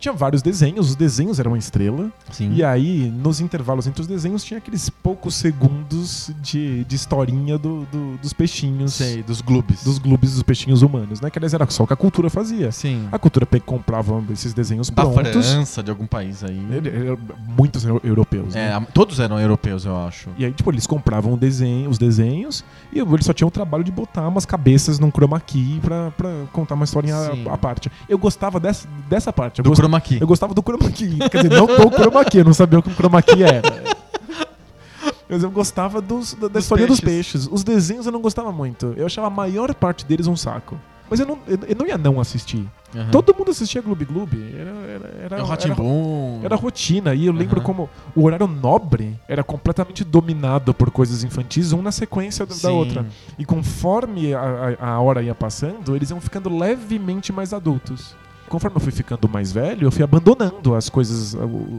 tinha 0.00 0.12
vários 0.12 0.42
desenhos, 0.42 0.88
os 0.90 0.96
desenhos 0.96 1.38
eram 1.38 1.52
uma 1.52 1.58
estrela. 1.58 2.10
Sim. 2.32 2.52
E 2.54 2.64
aí, 2.64 3.10
nos 3.10 3.40
intervalos 3.40 3.86
entre 3.86 4.00
os 4.00 4.06
desenhos, 4.06 4.42
tinha 4.42 4.58
aqueles 4.58 4.88
poucos 4.90 5.34
segundos 5.34 6.30
de, 6.40 6.84
de 6.84 6.96
historinha 6.96 7.58
do- 7.58 7.84
do- 7.92 8.16
dos 8.18 8.32
peixinhos. 8.32 8.94
Sei, 8.94 9.22
dos 9.22 9.40
Gloobs. 9.40 9.84
Dos 9.84 9.98
globes 9.98 10.32
dos 10.34 10.42
peixinhos 10.42 10.82
humanos, 10.82 11.20
né? 11.20 11.30
Que 11.30 11.38
aliás 11.38 11.54
era 11.54 11.68
só 11.70 11.84
o 11.84 11.86
que 11.86 11.92
a 11.92 11.96
cultura 11.96 12.28
fazia. 12.30 12.72
Sim. 12.72 13.08
A 13.12 13.18
cultura 13.18 13.46
comprava 13.64 14.22
esses 14.32 14.52
desenhos 14.54 14.88
Da 14.90 15.02
prontos. 15.04 15.50
França, 15.52 15.82
de 15.82 15.90
algum 15.90 16.06
país 16.06 16.42
aí. 16.42 16.58
Ele- 16.70 16.88
ele- 16.88 17.18
muitos 17.56 17.84
eu- 17.84 18.00
europeus, 18.02 18.54
É, 18.56 18.78
né? 18.78 18.86
todos 18.94 19.20
eram 19.20 19.38
europeus, 19.38 19.84
eu 19.84 19.96
acho. 19.96 20.30
E 20.38 20.44
aí, 20.44 20.52
tipo, 20.52 20.70
eles 20.70 20.86
compravam 20.86 21.36
desenho, 21.36 21.90
os 21.90 21.98
desenhos 21.98 22.64
e 22.92 22.98
eles 22.98 23.24
só 23.26 23.32
tinham 23.32 23.48
o 23.48 23.50
trabalho 23.50 23.84
de 23.84 23.92
botar 23.92 24.26
umas 24.26 24.46
cabeças 24.46 24.98
num 24.98 25.10
chroma 25.10 25.38
key 25.40 25.78
pra, 25.82 26.10
pra 26.12 26.30
contar 26.52 26.74
uma 26.74 26.84
historinha 26.84 27.16
à, 27.52 27.58
parte. 27.58 27.90
Eu 28.08 28.18
gostava 28.18 28.58
dessa, 28.58 28.88
dessa 29.08 29.32
parte. 29.32 29.58
Eu, 29.58 29.64
Do 29.64 29.70
gost- 29.70 29.80
chroma 29.90 30.00
key. 30.00 30.18
eu 30.20 30.26
gostava 30.26 30.54
do 30.54 30.62
chroma 30.62 30.90
key. 30.90 31.18
Quer 31.30 31.42
dizer, 31.42 31.50
não 31.56 31.66
do 31.66 31.90
chroma 31.90 32.24
key, 32.24 32.38
eu 32.38 32.44
não 32.44 32.54
sabia 32.54 32.78
o 32.78 32.82
que 32.82 32.88
um 32.90 32.94
chroma 32.94 33.20
key 33.22 33.42
era. 33.42 33.98
Mas 35.28 35.42
eu 35.42 35.50
gostava 35.50 36.00
dos, 36.00 36.34
da, 36.34 36.42
da 36.42 36.54
Dos 36.54 36.64
história 36.64 36.86
dos 36.86 37.00
peixes. 37.00 37.32
peixes. 37.44 37.48
Os 37.52 37.62
desenhos 37.62 38.04
eu 38.06 38.12
não 38.12 38.20
gostava 38.20 38.50
muito. 38.50 38.94
Eu 38.96 39.06
achava 39.06 39.28
a 39.28 39.30
maior 39.30 39.72
parte 39.74 40.04
deles 40.04 40.26
um 40.26 40.34
saco. 40.36 40.76
Mas 41.08 41.18
eu 41.18 41.26
não, 41.26 41.38
eu, 41.46 41.58
eu 41.68 41.76
não 41.76 41.86
ia 41.86 41.98
não 41.98 42.20
assistir. 42.20 42.64
Aham. 42.94 43.10
Todo 43.10 43.34
mundo 43.36 43.50
assistia 43.50 43.80
Gloob 43.80 44.04
Gloob. 44.04 44.36
Era, 44.56 44.70
era, 44.70 45.14
era, 45.24 45.36
É 45.38 45.42
o 45.42 45.46
era, 45.46 46.44
era 46.44 46.56
rotina. 46.56 47.14
E 47.14 47.26
eu 47.26 47.32
lembro 47.32 47.58
Aham. 47.58 47.64
como 47.66 47.90
o 48.14 48.24
horário 48.24 48.46
nobre 48.48 49.16
era 49.28 49.42
completamente 49.44 50.02
dominado 50.04 50.72
por 50.74 50.90
coisas 50.90 51.22
infantis, 51.24 51.72
um 51.72 51.82
na 51.82 51.92
sequência 51.92 52.44
da- 52.46 52.70
outra. 52.70 53.06
E 53.38 53.44
conforme 53.44 54.34
a, 54.34 54.76
a- 54.80 54.86
a 54.94 55.00
hora 55.00 55.22
ia 55.22 55.34
passando, 55.34 55.94
eles 55.94 56.10
iam 56.10 56.20
ficando 56.20 56.56
levemente 56.56 57.32
mais 57.32 57.52
adultos. 57.52 58.14
Conforme 58.50 58.76
eu 58.76 58.80
fui 58.80 58.92
ficando 58.92 59.26
mais 59.28 59.50
velho, 59.52 59.86
eu 59.86 59.90
fui 59.92 60.02
abandonando 60.04 60.74
as 60.74 60.88
coisas, 60.90 61.34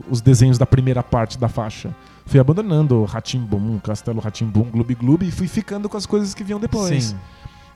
os 0.09 0.21
desenhos 0.21 0.57
da 0.57 0.65
primeira 0.65 1.03
parte 1.03 1.37
da 1.37 1.47
faixa. 1.47 1.93
Fui 2.25 2.39
abandonando 2.39 3.03
Ratimbum, 3.03 3.77
Castelo 3.79 4.19
Ratimbum, 4.21 4.63
Gloob 4.71 4.95
Gloob 4.95 5.27
e 5.27 5.31
fui 5.31 5.47
ficando 5.47 5.87
com 5.89 5.97
as 5.97 6.05
coisas 6.05 6.33
que 6.33 6.43
vinham 6.43 6.59
depois. 6.59 7.03
Sim. 7.03 7.17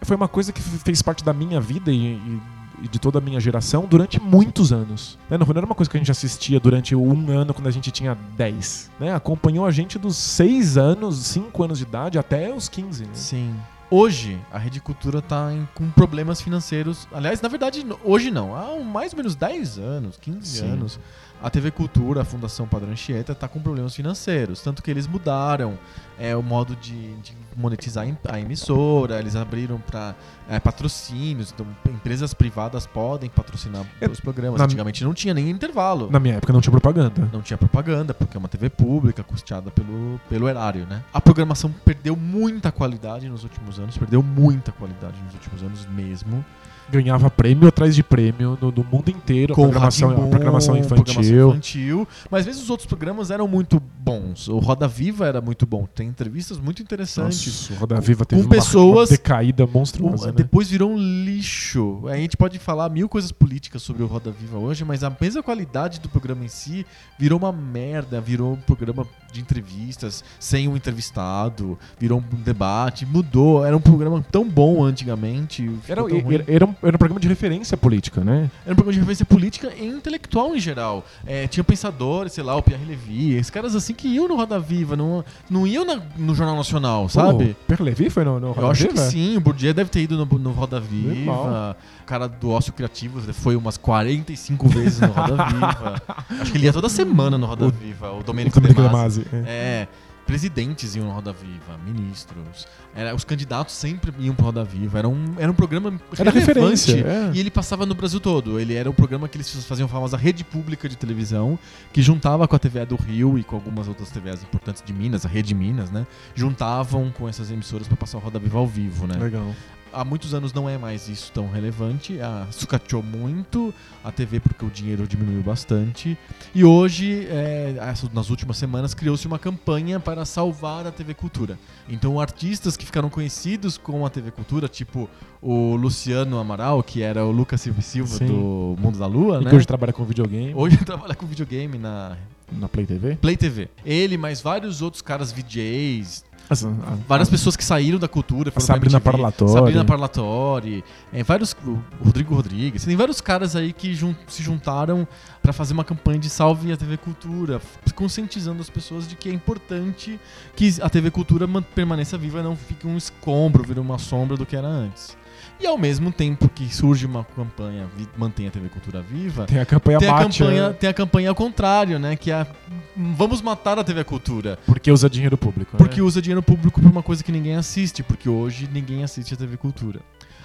Foi 0.02 0.16
uma 0.16 0.28
coisa 0.30 0.52
que 0.54 0.62
fez 0.62 1.02
parte 1.02 1.24
da 1.24 1.34
minha 1.34 1.60
vida 1.60 1.92
e, 1.92 2.14
e- 2.16 2.42
e 2.84 2.88
de 2.90 3.00
toda 3.00 3.20
a 3.20 3.22
minha 3.22 3.40
geração 3.40 3.86
durante 3.90 4.22
muitos 4.22 4.72
anos. 4.74 5.18
Né, 5.30 5.38
Não 5.38 5.46
não 5.48 5.54
era 5.56 5.66
uma 5.66 5.76
coisa 5.76 5.90
que 5.90 5.96
a 5.98 6.00
gente 6.00 6.12
assistia 6.12 6.60
durante 6.60 6.94
um 6.96 7.30
ano 7.32 7.54
quando 7.54 7.68
a 7.68 7.72
gente 7.72 7.90
tinha 7.92 8.18
10. 8.38 8.92
Né? 9.00 9.14
Acompanhou 9.14 9.66
a 9.66 9.72
gente 9.72 9.98
dos 9.98 10.16
6 10.18 10.78
anos, 10.78 11.18
5 11.18 11.64
anos 11.64 11.78
de 11.80 11.86
idade 11.86 12.18
até 12.20 12.54
os 12.54 12.68
15. 12.70 13.04
Né? 13.04 13.10
Sim. 13.14 13.56
Hoje, 13.90 14.40
a 14.52 14.58
Rede 14.58 14.80
Cultura 14.82 15.22
tá 15.22 15.54
em- 15.54 15.68
com 15.76 15.90
problemas 15.92 16.42
financeiros. 16.42 17.08
Aliás, 17.14 17.40
na 17.42 17.48
verdade, 17.48 17.86
hoje 18.04 18.32
não. 18.32 18.56
Há 18.56 18.80
mais 18.84 19.14
ou 19.14 19.18
menos 19.18 19.36
10 19.36 19.78
anos, 19.78 20.18
15 20.18 20.60
Sim. 20.60 20.72
anos, 20.72 21.00
a 21.42 21.50
TV 21.50 21.70
Cultura, 21.72 22.22
a 22.22 22.26
Fundação 22.26 22.68
Padrão 22.68 22.92
Anchieta, 22.92 23.36
tá 23.36 23.48
com 23.48 23.60
problemas 23.62 23.96
financeiros. 23.96 24.62
Tanto 24.62 24.82
que 24.82 24.90
eles 24.90 25.06
mudaram 25.08 25.78
é, 26.18 26.36
o 26.36 26.42
modo 26.42 26.76
de, 26.78 27.14
de 27.18 27.34
monetizar 27.56 28.04
a 28.04 28.08
em- 28.08 28.18
a 28.28 28.40
emissora, 28.40 29.20
eles 29.20 29.36
abriram 29.36 29.80
para 29.80 30.16
patrocínios. 30.64 31.52
Então, 31.54 31.66
empresas 31.90 32.34
privadas 32.34 32.86
podem 32.88 33.30
patrocinar 33.30 33.86
É, 34.02 34.10
os 34.10 34.20
programas. 34.20 34.60
Antigamente 34.60 35.04
não 35.04 35.14
tinha 35.14 35.34
nem 35.34 35.50
intervalo. 35.50 36.10
Na 36.10 36.20
minha 36.20 36.36
época 36.36 36.52
não 36.54 36.62
tinha 36.62 36.72
propaganda. 36.72 37.30
Não 37.32 37.42
tinha 37.42 37.58
propaganda, 37.58 38.14
porque 38.14 38.36
é 38.36 38.40
uma 38.40 38.48
TV 38.50 38.70
pública, 38.70 39.24
custeada 39.24 39.70
pelo, 39.72 40.20
pelo 40.30 40.48
erário, 40.50 40.86
né? 40.88 41.04
A 41.14 41.22
programação 41.22 41.72
perdeu 41.84 42.16
muita 42.16 42.72
qualidade 42.72 43.30
nos 43.30 43.44
últimos 43.44 43.80
anos, 43.80 43.98
perdeu 43.98 44.24
muita 44.24 44.72
qualidade 44.72 45.16
nos 45.24 45.34
últimos 45.34 45.62
anos 45.62 45.86
mesmo. 45.88 46.44
Ganhava 46.92 47.30
prêmio 47.30 47.68
atrás 47.68 47.96
de 47.96 48.04
prêmio 48.04 48.58
no, 48.62 48.72
mundo 48.92 49.10
inteiro. 49.10 49.54
A 49.54 49.56
Com 49.56 49.64
programação, 49.64 50.08
a 50.08 50.12
Rá-Tim-Bum, 50.12 50.30
programação 50.30 50.78
infantil. 50.78 51.04
programação 51.04 51.50
infantil. 51.50 52.08
Mas 52.30 52.46
mesmo 52.46 52.62
os 52.64 52.70
outros 52.70 52.88
programas 52.88 53.32
eram 53.32 53.48
muito 53.48 53.82
bons. 54.00 54.48
O 54.48 54.60
Roda 54.60 54.88
Viva 54.88 55.26
era 55.26 55.42
muito 55.42 55.66
bom. 55.66 55.88
Tem 55.94 56.08
entrevistas 56.08 56.58
muito 56.60 56.82
interessantes. 56.82 57.70
Nossa, 57.70 57.74
o 57.74 57.78
Roda 57.78 58.00
Viva 58.00 58.24
teve 58.26 58.42
com 58.44 58.48
uma- 58.48 58.56
pessoas- 58.56 59.10
uma 59.10 59.18
decaída 59.18 59.66
O- 59.66 59.68
monstruosa. 59.68 60.28
né? 60.28 60.34
Depois 60.36 60.70
virou 60.70 60.92
um 60.92 60.98
lixo. 60.98 62.04
A 62.08 62.16
gente 62.18 62.38
pode 62.38 62.60
falar 62.60 62.90
mil 62.90 63.10
coisas 63.10 63.32
políticas 63.32 63.82
sobre 63.82 64.04
o 64.04 64.06
Roda 64.08 64.32
Viva 64.32 64.58
hoje, 64.58 64.86
mas 64.86 65.04
a 65.04 65.12
mesma 65.20 65.42
qualidade 65.42 66.00
do 66.00 66.08
programa 66.10 66.46
em 66.46 66.48
si 66.48 66.86
virou 67.18 67.40
uma 67.40 67.52
merda. 67.52 68.22
Virou 68.22 68.54
um 68.54 68.58
programa 68.58 69.06
de 69.32 69.42
entrevistas 69.42 70.24
sem 70.40 70.68
um 70.68 70.76
entrevistado, 70.76 71.78
virou 72.00 72.20
um 72.20 72.42
debate, 72.44 73.06
mudou. 73.06 73.66
Era 73.66 73.76
um 73.76 73.82
programa 73.82 74.24
tão 74.32 74.48
bom 74.48 74.84
antigamente. 74.84 75.70
Era, 75.88 76.04
tão 76.04 76.32
era, 76.32 76.44
era 76.48 76.66
um, 76.66 76.75
era 76.84 76.96
um 76.96 77.00
programa 77.00 77.20
de 77.20 77.28
referência 77.28 77.76
política, 77.78 78.22
né? 78.24 78.50
Era 78.66 78.74
um 78.74 78.76
programa 78.76 78.94
de 78.94 79.00
referência 79.00 79.26
política 79.26 79.72
e 79.78 79.86
intelectual 79.88 80.56
em 80.56 80.60
geral. 80.60 81.06
É, 81.26 81.48
tinha 81.48 81.64
pensadores, 81.64 82.34
sei 82.34 82.44
lá, 82.44 82.56
o 82.56 82.62
Pierre 82.62 82.86
Levy, 82.86 83.34
esses 83.36 83.50
caras 83.50 83.76
assim 83.76 83.94
que 83.94 84.08
iam 84.08 84.28
no 84.28 84.36
Roda 84.36 84.60
Viva, 84.60 84.96
não, 84.96 85.24
não 85.50 85.66
iam 85.68 85.86
na- 85.86 86.02
no 86.18 86.34
Jornal 86.36 86.56
Nacional, 86.56 87.08
sabe? 87.10 87.52
O 87.52 87.56
Pierre 87.68 87.84
Levy 87.84 88.10
foi 88.10 88.24
no, 88.24 88.40
no 88.40 88.48
Eu 88.48 88.54
Roda 88.54 88.68
acho 88.70 88.84
Viva? 88.84 88.94
que 88.94 89.00
sim, 89.12 89.38
o 89.38 89.42
Bourdieu 89.42 89.74
deve 89.74 89.90
ter 89.90 90.02
ido 90.02 90.18
no, 90.18 90.26
no 90.40 90.52
Roda 90.52 90.80
Viva. 90.80 91.76
O 92.02 92.06
cara 92.06 92.28
do 92.28 92.50
ócio 92.52 92.72
criativo 92.74 93.20
foi 93.34 93.56
umas 93.56 93.78
45 93.78 94.68
vezes 94.70 95.00
no 95.00 95.08
Roda 95.08 95.36
Viva. 95.46 96.02
acho 96.42 96.52
que 96.52 96.58
ele 96.58 96.66
ia 96.66 96.74
toda 96.74 96.90
semana 96.90 97.38
no 97.38 97.46
Roda 97.48 97.66
O- 97.66 97.72
Viva, 97.72 98.12
o 98.12 98.20
O 98.20 98.24
Domênico 98.24 98.60
Domenico 98.60 98.82
De 98.82 98.88
De 98.88 98.94
Masi. 98.94 99.20
Masi. 99.22 99.28
é. 99.34 99.38
É. 99.48 99.88
presidentes 100.26 100.96
iam 100.96 101.06
no 101.06 101.12
Roda 101.12 101.32
Viva, 101.32 101.78
ministros. 101.86 102.68
Era, 102.96 103.14
os 103.14 103.24
candidatos 103.24 103.76
sempre 103.76 104.12
iam 104.20 104.34
pro 104.36 104.46
Roda 104.46 104.64
Viva. 104.64 105.00
Era 105.00 105.08
um, 105.08 105.36
era 105.38 105.52
um 105.52 105.56
programa 105.56 106.00
Era 106.18 106.32
relevante. 106.32 106.40
referência, 106.40 107.08
é. 107.08 107.32
E 107.34 107.40
ele 107.40 107.52
passava 107.52 107.86
no 107.86 107.94
Brasil 107.94 108.20
todo. 108.20 108.60
Ele 108.60 108.74
era 108.74 108.90
o 108.90 108.94
programa 108.94 109.28
que 109.28 109.38
eles 109.38 109.66
faziam 109.66 109.86
a 109.86 109.90
famosa 109.90 110.18
rede 110.18 110.44
pública 110.44 110.90
de 110.90 110.96
televisão, 110.96 111.58
que 111.94 112.02
juntava 112.02 112.48
com 112.48 112.56
a 112.56 112.60
TVA 112.60 112.86
do 112.86 112.96
Rio 112.96 113.38
e 113.38 113.44
com 113.44 113.56
algumas 113.56 113.88
outras 113.88 114.10
TVs 114.10 114.44
importantes 114.44 114.84
de 114.86 114.94
Minas, 114.94 115.26
a 115.26 115.30
Rede 115.30 115.54
Minas, 115.54 115.92
né? 115.92 116.06
Juntavam 116.34 117.12
com 117.12 117.28
essas 117.30 117.52
emissoras 117.52 117.88
para 117.88 117.98
passar 117.98 118.18
o 118.18 118.22
Roda 118.22 118.40
Viva 118.40 118.58
ao 118.58 118.68
vivo, 118.68 119.08
né? 119.08 119.16
Legal. 119.18 119.54
Há 119.96 120.04
muitos 120.04 120.34
anos 120.34 120.54
não 120.54 120.70
é 120.70 120.78
mais 120.78 121.08
isso 121.08 121.32
tão 121.32 121.50
relevante. 121.50 122.20
A, 122.20 122.46
sucateou 122.52 123.02
muito 123.02 123.74
a 124.04 124.12
TV 124.12 124.40
porque 124.40 124.66
o 124.66 124.70
dinheiro 124.70 125.08
diminuiu 125.08 125.42
bastante. 125.42 126.18
E 126.54 126.64
hoje, 126.64 127.26
é, 127.30 127.76
nas 128.14 128.30
últimas 128.30 128.58
semanas, 128.58 128.94
criou-se 128.94 129.26
uma 129.26 129.40
campanha 129.40 130.00
para 130.00 130.26
salvar 130.26 130.86
a 130.86 130.92
TV 130.92 131.14
Cultura. 131.14 131.58
Então, 131.88 132.20
artistas 132.20 132.76
que 132.76 132.86
ficaram 132.86 133.10
conhecidos 133.10 133.78
com 133.78 134.06
a 134.06 134.10
TV 134.10 134.32
Cultura, 134.32 134.68
tipo 134.68 135.10
o 135.42 135.76
Luciano 135.76 136.38
Amaral, 136.40 136.82
que 136.84 137.02
era 137.02 137.24
o 137.26 137.32
Lucas 137.32 137.62
Silva 137.62 137.80
e 137.80 137.84
Silva 137.84 138.18
Sim. 138.18 138.28
do 138.28 138.76
Mundo 138.80 139.00
da 139.00 139.06
Lua, 139.08 139.40
E 139.42 139.44
né? 139.46 139.50
que 139.50 139.56
hoje 139.56 139.68
trabalha 139.68 139.94
com 139.94 140.04
videogame 140.04 140.54
Hoje 140.56 140.78
trabalha 140.84 141.16
com 141.16 141.26
videogame 141.26 141.78
na 141.78 142.18
na 142.52 142.70
Play 142.70 142.86
TV. 142.86 143.16
Play 143.16 143.36
TV. 143.36 143.70
Ele, 143.84 144.18
mais 144.18 144.40
vários 144.40 144.82
outros 144.82 145.02
caras 145.02 145.32
VJs, 145.32 146.24
Assim, 146.50 146.68
a- 146.86 146.96
várias 147.08 147.30
pessoas 147.30 147.56
que 147.56 147.64
saíram 147.64 147.98
da 147.98 148.08
cultura. 148.08 148.52
foram 148.52 148.66
Sabrina 148.66 148.98
MTV. 148.98 149.12
Parlatori. 149.12 149.52
Sabrina 149.52 149.86
Parlatori. 149.86 150.84
É, 151.12 151.24
vários, 151.24 151.56
o 151.66 151.80
Rodrigo 152.04 152.36
Rodrigues. 152.36 152.86
Tem 152.86 152.96
vários 152.96 153.20
caras 153.22 153.56
aí 153.56 153.74
que 153.74 153.94
jun- 153.96 154.16
se 154.28 154.44
juntaram 154.44 155.08
pra 155.42 155.52
fazer 155.54 155.74
uma 155.74 155.84
campanha 155.84 156.20
de 156.20 156.30
salve 156.30 156.72
a 156.72 156.78
TV 156.78 156.98
Cultura, 156.98 157.60
conscientizando 157.96 158.62
as 158.62 158.70
pessoas 158.70 159.08
de 159.08 159.16
que 159.16 159.30
é 159.30 159.34
importante 159.34 160.20
que 160.56 160.76
a 160.82 160.90
TV 160.90 161.10
Cultura 161.12 161.48
man- 161.48 161.62
permaneça 161.64 162.18
viva 162.18 162.40
e 162.40 162.44
não 162.44 162.56
fique 162.56 162.86
um 162.86 162.98
escombro, 162.98 163.64
vire 163.64 163.80
uma 163.80 163.98
sombra 163.98 164.38
do 164.38 164.46
que 164.46 164.56
era 164.56 164.68
antes. 164.68 165.18
E 165.60 165.66
ao 165.66 165.78
mesmo 165.78 166.12
tempo 166.12 166.50
que 166.50 166.74
surge 166.74 167.06
uma 167.06 167.24
campanha 167.24 167.88
mantém 168.18 168.48
a 168.48 168.52
TV 168.52 168.68
Cultura 168.68 169.02
viva, 169.02 169.46
Tem 169.46 169.60
a 169.60 169.66
campanha 169.66 170.00
tem 170.00 170.10
a, 170.10 170.12
Bate, 170.12 170.40
campanha, 170.40 170.68
né? 170.68 170.74
tem 170.74 170.90
a 170.90 170.94
campanha 170.94 171.30
ao 171.30 171.36
contrário, 171.36 171.98
né? 171.98 172.16
Que 172.16 172.30
é 172.32 172.36
a, 172.36 172.48
vamos 172.96 173.42
matar 173.42 173.80
a 173.80 173.84
TV 173.84 174.04
Cultura. 174.04 174.60
Porque 174.66 174.92
usa 174.92 175.10
dinheiro 175.10 175.38
público. 175.38 175.78
Porque 175.78 176.02
né? 176.02 176.06
usa 176.06 176.22
dinheiro 176.22 176.44
público 176.44 176.82
pra 176.82 176.90
uma 176.90 177.02
coisa 177.02 177.24
que 177.24 177.32
ninguém 177.32 177.56
assiste, 177.56 178.04
porque 178.04 178.28
hoje 178.28 178.70
ninguém 178.72 179.04
assiste 179.04 179.34
a 179.34 179.38
TV 179.38 179.56
Cultura. 179.56 180.02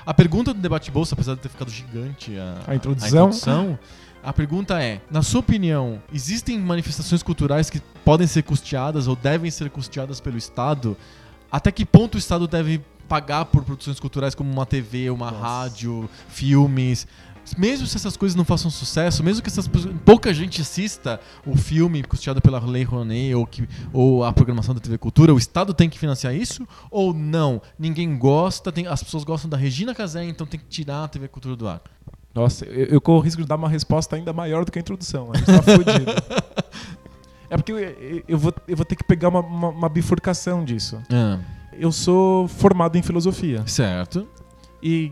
A 0.07 0.15
pergunta 0.15 0.55
do 0.55 0.61
debate 0.61 0.91
bolsa, 0.91 1.15
apesar 1.15 1.35
de 1.35 1.41
ter 1.41 1.49
ficado 1.49 1.71
gigante 1.71 2.37
a, 2.39 2.59
A 2.69 2.75
introdução. 2.75 3.09
introdução, 3.27 3.79
a 4.23 4.33
pergunta 4.33 4.83
é: 4.83 5.01
na 5.11 5.23
sua 5.23 5.41
opinião, 5.41 6.01
existem 6.13 6.59
manifestações 6.59 7.23
culturais 7.23 7.69
que 7.69 7.81
podem 8.05 8.27
ser 8.27 8.43
custeadas 8.43 9.07
ou 9.09 9.17
devem 9.17 9.51
ser 9.51 9.69
custeadas 9.71 10.21
pelo 10.21 10.39
Estado? 10.39 10.97
Até 11.51 11.73
que 11.73 11.85
ponto 11.85 12.15
o 12.15 12.19
Estado 12.19 12.47
deve 12.47 12.81
pagar 13.11 13.45
por 13.47 13.65
produções 13.65 13.99
culturais 13.99 14.37
como 14.37 14.49
uma 14.53 14.65
TV, 14.65 15.11
uma 15.11 15.33
Nossa. 15.33 15.43
rádio, 15.45 16.09
filmes? 16.29 17.09
Mesmo 17.59 17.85
se 17.85 17.97
essas 17.97 18.17
coisas 18.17 18.37
não 18.37 18.45
façam 18.45 18.71
sucesso, 18.71 19.25
mesmo 19.25 19.43
que 19.43 19.49
essas 19.49 19.69
pouca 20.05 20.33
gente 20.33 20.61
assista 20.61 21.19
o 21.45 21.57
filme 21.57 22.05
custeado 22.05 22.41
pela 22.41 22.61
Lei 22.61 22.85
Rouanet 22.85 23.35
ou, 23.35 23.45
que, 23.45 23.69
ou 23.93 24.23
a 24.25 24.33
programação 24.33 24.73
da 24.73 24.81
TV 24.81 24.97
Cultura, 24.99 25.35
o 25.35 25.39
Estado 25.39 25.75
tem 25.75 25.91
que 25.91 25.99
financiar 25.99 26.33
isso? 26.33 26.65
Ou 26.89 27.13
não? 27.13 27.61
Ninguém 27.77 28.17
gosta, 28.17 28.71
tem- 28.71 28.87
as 28.87 29.03
pessoas 29.03 29.25
gostam 29.25 29.51
da 29.51 29.57
Regina 29.57 29.93
Casé, 29.93 30.23
então 30.25 30.47
tem 30.47 30.61
que 30.61 30.67
tirar 30.67 31.03
a 31.05 31.09
TV 31.09 31.27
Cultura 31.27 31.57
do 31.57 31.67
ar. 31.67 31.81
Nossa, 32.33 32.65
eu, 32.67 32.87
eu 32.87 33.01
corro 33.01 33.19
o 33.19 33.23
risco 33.23 33.43
de 33.43 33.49
dar 33.49 33.57
uma 33.57 33.69
resposta 33.69 34.15
ainda 34.15 34.33
maior 34.33 34.65
do 34.65 34.71
que 34.71 34.79
a 34.79 34.83
introdução. 34.83 35.33
A 35.35 35.37
gente 35.37 35.47
tá 35.47 35.63
fudido. 35.63 36.13
É 37.53 37.57
porque 37.57 37.73
eu, 37.73 37.79
eu- 37.81 38.23
eu 38.29 38.39
vou, 38.39 38.55
eu 38.69 38.77
vou 38.77 38.87
ter 38.87 38.95
que 38.95 39.03
pegar 39.03 39.29
uma, 39.29 39.41
uma- 39.41 39.69
uma 39.71 39.89
bifurcação 39.89 40.65
disso. 40.65 41.03
Eu 41.81 41.91
sou 41.91 42.47
formado 42.47 42.97
em 42.99 43.03
filosofia. 43.03 43.63
certo. 43.67 44.29
E 44.83 45.11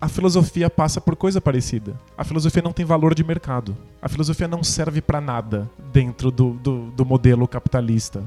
a 0.00 0.08
filosofia 0.08 0.68
passa 0.68 1.00
por 1.00 1.14
coisa 1.14 1.40
parecida. 1.40 1.94
A 2.18 2.24
filosofia 2.24 2.60
não 2.60 2.72
tem 2.72 2.84
valor 2.84 3.14
de 3.14 3.22
mercado. 3.22 3.76
A 4.00 4.08
filosofia 4.08 4.48
não 4.48 4.64
serve 4.64 5.00
pra 5.00 5.20
nada 5.20 5.70
dentro 5.92 6.32
do, 6.32 6.54
do, 6.54 6.90
do 6.90 7.06
modelo 7.06 7.46
capitalista. 7.46 8.22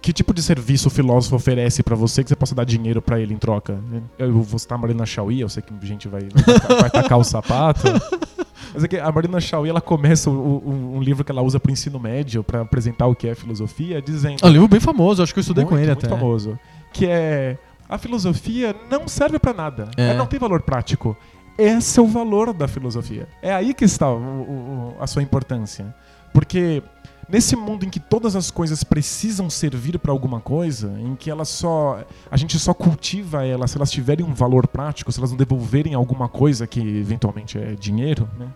Que 0.00 0.12
tipo 0.12 0.32
de 0.32 0.40
serviço 0.40 0.86
o 0.86 0.90
filósofo 0.90 1.34
oferece 1.34 1.82
pra 1.82 1.96
você 1.96 2.22
que 2.22 2.28
você 2.28 2.36
possa 2.36 2.54
dar 2.54 2.64
dinheiro 2.64 3.02
pra 3.02 3.18
ele 3.20 3.34
em 3.34 3.38
troca? 3.38 3.76
Eu 4.16 4.40
vou 4.40 4.58
citar 4.58 4.78
a 4.78 4.80
Marina 4.80 5.04
Chauí, 5.04 5.40
eu 5.40 5.48
sei 5.48 5.64
que 5.64 5.74
a 5.74 5.84
gente 5.84 6.06
vai, 6.06 6.22
vai, 6.68 6.80
vai 6.82 6.90
tacar 6.90 7.18
o 7.18 7.24
sapato. 7.24 7.82
Mas 8.76 8.84
é 8.84 8.88
que 8.88 8.98
a 8.98 9.10
Marina 9.10 9.40
Chauí, 9.40 9.70
ela 9.70 9.80
começa 9.80 10.28
o- 10.28 10.34
o- 10.34 10.96
um 10.96 11.00
livro 11.02 11.24
que 11.24 11.32
ela 11.32 11.40
usa 11.40 11.58
pro 11.58 11.72
ensino 11.72 11.98
médio 11.98 12.44
pra 12.44 12.60
apresentar 12.60 13.06
o 13.06 13.14
que 13.14 13.26
é 13.26 13.34
filosofia, 13.34 14.02
dizendo... 14.02 14.44
É 14.44 14.46
um 14.46 14.50
livro 14.52 14.68
bem 14.68 14.78
famoso, 14.80 15.22
acho 15.22 15.32
que 15.32 15.38
eu 15.38 15.40
estudei 15.40 15.64
com 15.64 15.70
Muito, 15.70 15.82
ele 15.84 15.92
muito 15.94 16.04
até. 16.06 16.14
famoso. 16.14 16.58
Que 16.92 17.06
é 17.06 17.56
a 17.88 17.96
filosofia 17.96 18.76
não 18.90 19.08
serve 19.08 19.38
pra 19.38 19.54
nada. 19.54 19.90
É. 19.96 20.08
Ela 20.10 20.18
não 20.18 20.26
tem 20.26 20.38
valor 20.38 20.60
prático. 20.60 21.16
Esse 21.56 21.98
é 21.98 22.02
o 22.02 22.06
valor 22.06 22.52
da 22.52 22.68
filosofia. 22.68 23.26
É 23.40 23.50
aí 23.54 23.72
que 23.72 23.84
está 23.86 24.10
o- 24.12 24.18
o- 24.18 24.94
a 25.00 25.06
sua 25.06 25.22
importância. 25.22 25.94
Porque 26.34 26.82
nesse 27.28 27.56
mundo 27.56 27.86
em 27.86 27.88
que 27.88 27.98
todas 27.98 28.36
as 28.36 28.50
coisas 28.50 28.84
precisam 28.84 29.48
servir 29.48 29.98
pra 29.98 30.12
alguma 30.12 30.38
coisa, 30.38 30.92
em 31.00 31.16
que 31.16 31.30
elas 31.30 31.48
só 31.48 32.04
a 32.30 32.36
gente 32.36 32.58
só 32.58 32.74
cultiva 32.74 33.46
elas 33.46 33.70
se 33.70 33.78
elas 33.78 33.90
tiverem 33.90 34.24
um 34.26 34.34
valor 34.34 34.66
prático, 34.68 35.10
se 35.10 35.18
elas 35.18 35.30
não 35.30 35.38
devolverem 35.38 35.94
alguma 35.94 36.28
coisa 36.28 36.66
que 36.66 36.78
eventualmente 36.80 37.56
é 37.58 37.74
dinheiro, 37.74 38.28
né? 38.38 38.46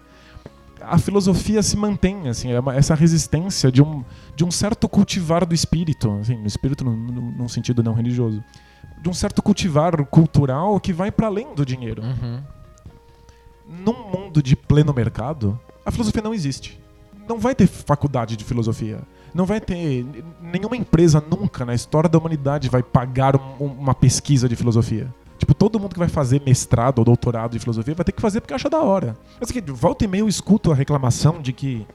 A 0.83 0.99
filosofia 0.99 1.63
se 1.63 1.77
mantém, 1.77 2.29
assim, 2.29 2.51
é 2.53 2.61
uma- 2.61 2.75
essa 2.75 2.95
resistência 2.95 3.71
de 3.71 3.83
um, 3.83 4.05
de 4.35 4.45
um 4.45 4.51
certo 4.51 4.89
cultivar 4.89 5.45
do 5.47 5.55
espírito, 5.55 6.11
assim, 6.21 6.37
no 6.37 6.47
espírito 6.47 6.85
num, 6.85 6.97
num- 6.97 7.31
num 7.33 7.49
sentido 7.49 7.83
não 7.83 7.93
religioso, 7.95 8.43
de 9.01 9.09
um 9.09 9.13
certo 9.15 9.43
cultivar 9.43 10.05
cultural 10.07 10.79
que 10.81 10.93
vai 10.93 11.11
para 11.11 11.27
além 11.27 11.55
do 11.55 11.65
dinheiro. 11.65 12.03
Uhum. 12.03 12.41
Num 13.69 14.09
mundo 14.11 14.43
de 14.43 14.57
pleno 14.57 14.93
mercado, 14.93 15.59
a 15.85 15.91
filosofia 15.91 16.23
não 16.23 16.35
existe. 16.35 16.79
Não 17.29 17.39
vai 17.39 17.55
ter 17.55 17.67
faculdade 17.67 18.37
de 18.37 18.45
filosofia. 18.45 19.01
Não 19.33 19.47
vai 19.47 19.61
ter. 19.61 20.05
Nenhuma 20.43 20.77
empresa 20.77 21.23
nunca 21.31 21.65
na 21.65 21.73
história 21.75 22.09
da 22.11 22.19
humanidade 22.19 22.69
vai 22.69 22.83
pagar 22.83 23.37
um- 23.37 23.67
uma 23.67 23.95
pesquisa 23.95 24.49
de 24.49 24.57
filosofia. 24.57 25.15
Tipo, 25.41 25.55
todo 25.55 25.81
mundo 25.81 25.95
que 25.95 25.99
vai 25.99 26.09
fazer 26.09 26.41
mestrado 26.45 26.99
ou 26.99 27.05
doutorado 27.05 27.53
de 27.53 27.59
filosofia 27.59 27.95
vai 27.95 28.05
ter 28.05 28.13
que 28.13 28.21
fazer 28.21 28.41
porque 28.43 28.53
acha 28.55 28.69
da 28.69 28.79
hora. 28.83 29.17
Mas 29.41 29.51
que 29.51 29.61
volta 29.63 30.05
e 30.05 30.07
meia 30.07 30.21
eu 30.21 30.29
escuto 30.29 30.71
a 30.71 30.75
reclamação 30.75 31.41
de 31.41 31.51
que 31.53 31.87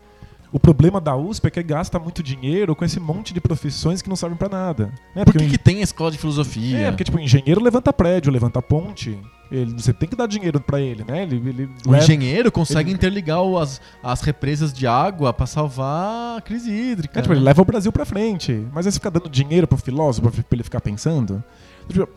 o 0.51 0.59
problema 0.59 0.99
da 0.99 1.15
USP 1.15 1.45
é 1.47 1.51
que 1.51 1.61
gasta 1.61 1.99
muito 1.99 2.23
dinheiro 2.23 2.76
com 2.76 2.84
esse 2.84 2.99
monte 2.99 3.34
de 3.35 3.39
profissões 3.39 4.01
que 4.01 4.09
não 4.09 4.15
servem 4.15 4.35
pra 4.38 4.49
nada. 4.49 4.91
Né? 5.15 5.23
Por 5.23 5.34
que, 5.34 5.45
o 5.45 5.47
que 5.49 5.57
tem 5.59 5.80
a 5.80 5.84
escola 5.84 6.09
de 6.09 6.17
filosofia? 6.17 6.77
é, 6.80 6.91
porque 6.91 7.03
tipo, 7.03 7.17
o 7.17 7.22
engenheiro 7.22 7.61
levanta 7.61 7.93
prédio, 7.93 8.31
levanta 8.31 8.61
ponte. 8.63 9.15
Ele, 9.51 9.73
você 9.73 9.93
tem 9.93 10.09
que 10.09 10.15
dar 10.15 10.27
dinheiro 10.27 10.59
pra 10.59 10.81
ele, 10.81 11.03
né? 11.07 11.22
Ele, 11.22 11.35
ele 11.35 11.69
O 11.85 11.91
leva- 11.91 12.03
engenheiro 12.03 12.51
consegue 12.51 12.89
ele- 12.89 12.95
interligar 12.97 13.38
as, 13.61 13.80
as 14.01 14.22
represas 14.22 14.73
de 14.73 14.88
água 14.88 15.31
pra 15.31 15.45
salvar 15.45 16.38
a 16.39 16.41
crise 16.41 16.72
hídrica. 16.72 17.19
É, 17.19 17.22
tipo, 17.22 17.31
né? 17.34 17.38
ele 17.39 17.45
leva 17.45 17.61
o 17.61 17.65
Brasil 17.65 17.91
pra 17.91 18.05
frente. 18.05 18.65
Mas 18.73 18.88
aí 18.88 18.91
você 18.91 18.97
fica 18.97 19.11
dando 19.11 19.30
dinheiro 19.30 19.67
pro 19.67 19.77
filósofo 19.77 20.31
pra 20.31 20.43
ele 20.51 20.63
ficar 20.63 20.81
pensando. 20.81 21.43
Tipo, 21.88 22.09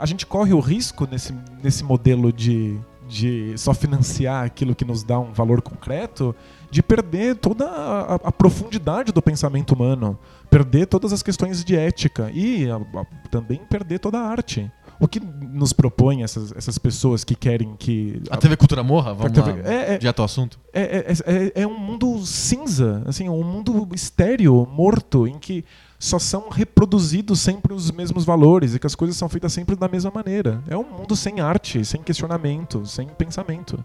a 0.00 0.06
gente 0.06 0.24
corre 0.26 0.52
o 0.52 0.60
risco 0.60 1.06
nesse, 1.10 1.34
nesse 1.62 1.84
modelo 1.84 2.32
de, 2.32 2.76
de 3.08 3.52
só 3.58 3.72
financiar 3.74 4.44
aquilo 4.44 4.74
que 4.74 4.84
nos 4.84 5.02
dá 5.02 5.18
um 5.18 5.32
valor 5.32 5.60
concreto 5.62 6.34
de 6.70 6.82
perder 6.82 7.36
toda 7.36 7.66
a, 7.68 8.14
a- 8.14 8.32
profundidade 8.32 9.12
do 9.12 9.20
pensamento 9.20 9.72
humano, 9.74 10.18
perder 10.48 10.86
todas 10.86 11.12
as 11.12 11.22
questões 11.22 11.64
de 11.64 11.76
ética 11.76 12.30
e 12.32 12.70
a- 12.70 12.76
a- 12.76 13.04
também 13.30 13.58
perder 13.68 13.98
toda 13.98 14.18
a 14.18 14.22
arte. 14.26 14.70
O 15.00 15.08
que 15.08 15.18
nos 15.18 15.72
propõe 15.72 16.22
essas, 16.22 16.52
essas 16.54 16.76
pessoas 16.76 17.24
que 17.24 17.34
querem 17.34 17.74
que 17.78 18.22
A 18.30 18.36
TV 18.36 18.54
Cultura 18.56 18.82
morra? 18.82 19.14
Vamos 19.14 19.32
TV 19.32 19.50
lá. 19.62 19.68
é- 19.68 19.94
é- 19.94 19.98
Direto 19.98 20.18
ao 20.20 20.26
assunto. 20.26 20.60
é, 20.74 20.82
é, 20.82 21.12
é, 21.56 21.62
é 21.62 21.66
um 21.66 21.78
mundo 21.78 22.18
cinza, 22.24 23.02
assim, 23.06 23.28
um 23.28 23.42
mundo 23.42 23.88
estéreo, 23.94 24.66
morto, 24.70 25.26
em 25.26 25.38
que 25.38 25.64
só 26.00 26.18
são 26.18 26.48
reproduzidos 26.48 27.40
sempre 27.40 27.74
os 27.74 27.90
mesmos 27.90 28.24
valores 28.24 28.74
e 28.74 28.78
que 28.78 28.86
as 28.86 28.94
coisas 28.94 29.18
são 29.18 29.28
feitas 29.28 29.52
sempre 29.52 29.76
da 29.76 29.86
mesma 29.86 30.10
maneira. 30.10 30.64
É 30.66 30.74
um 30.74 30.82
mundo 30.82 31.14
sem 31.14 31.40
arte, 31.40 31.84
sem 31.84 32.02
questionamento, 32.02 32.86
sem 32.86 33.06
pensamento. 33.06 33.78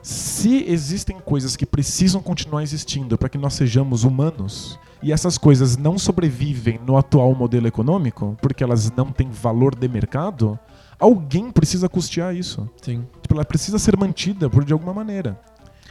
Se 0.00 0.64
existem 0.70 1.18
coisas 1.18 1.56
que 1.56 1.66
precisam 1.66 2.22
continuar 2.22 2.62
existindo 2.62 3.18
para 3.18 3.28
que 3.28 3.36
nós 3.36 3.54
sejamos 3.54 4.04
humanos, 4.04 4.78
e 5.02 5.12
essas 5.12 5.36
coisas 5.36 5.76
não 5.76 5.98
sobrevivem 5.98 6.80
no 6.86 6.96
atual 6.96 7.34
modelo 7.34 7.66
econômico, 7.66 8.36
porque 8.40 8.62
elas 8.62 8.90
não 8.92 9.10
têm 9.10 9.28
valor 9.28 9.74
de 9.74 9.88
mercado, 9.88 10.58
alguém 11.00 11.50
precisa 11.50 11.88
custear 11.88 12.34
isso. 12.34 12.68
Sim. 12.80 13.04
Tipo, 13.20 13.34
ela 13.34 13.44
precisa 13.44 13.78
ser 13.78 13.96
mantida 13.96 14.48
por 14.48 14.64
de 14.64 14.72
alguma 14.72 14.94
maneira. 14.94 15.38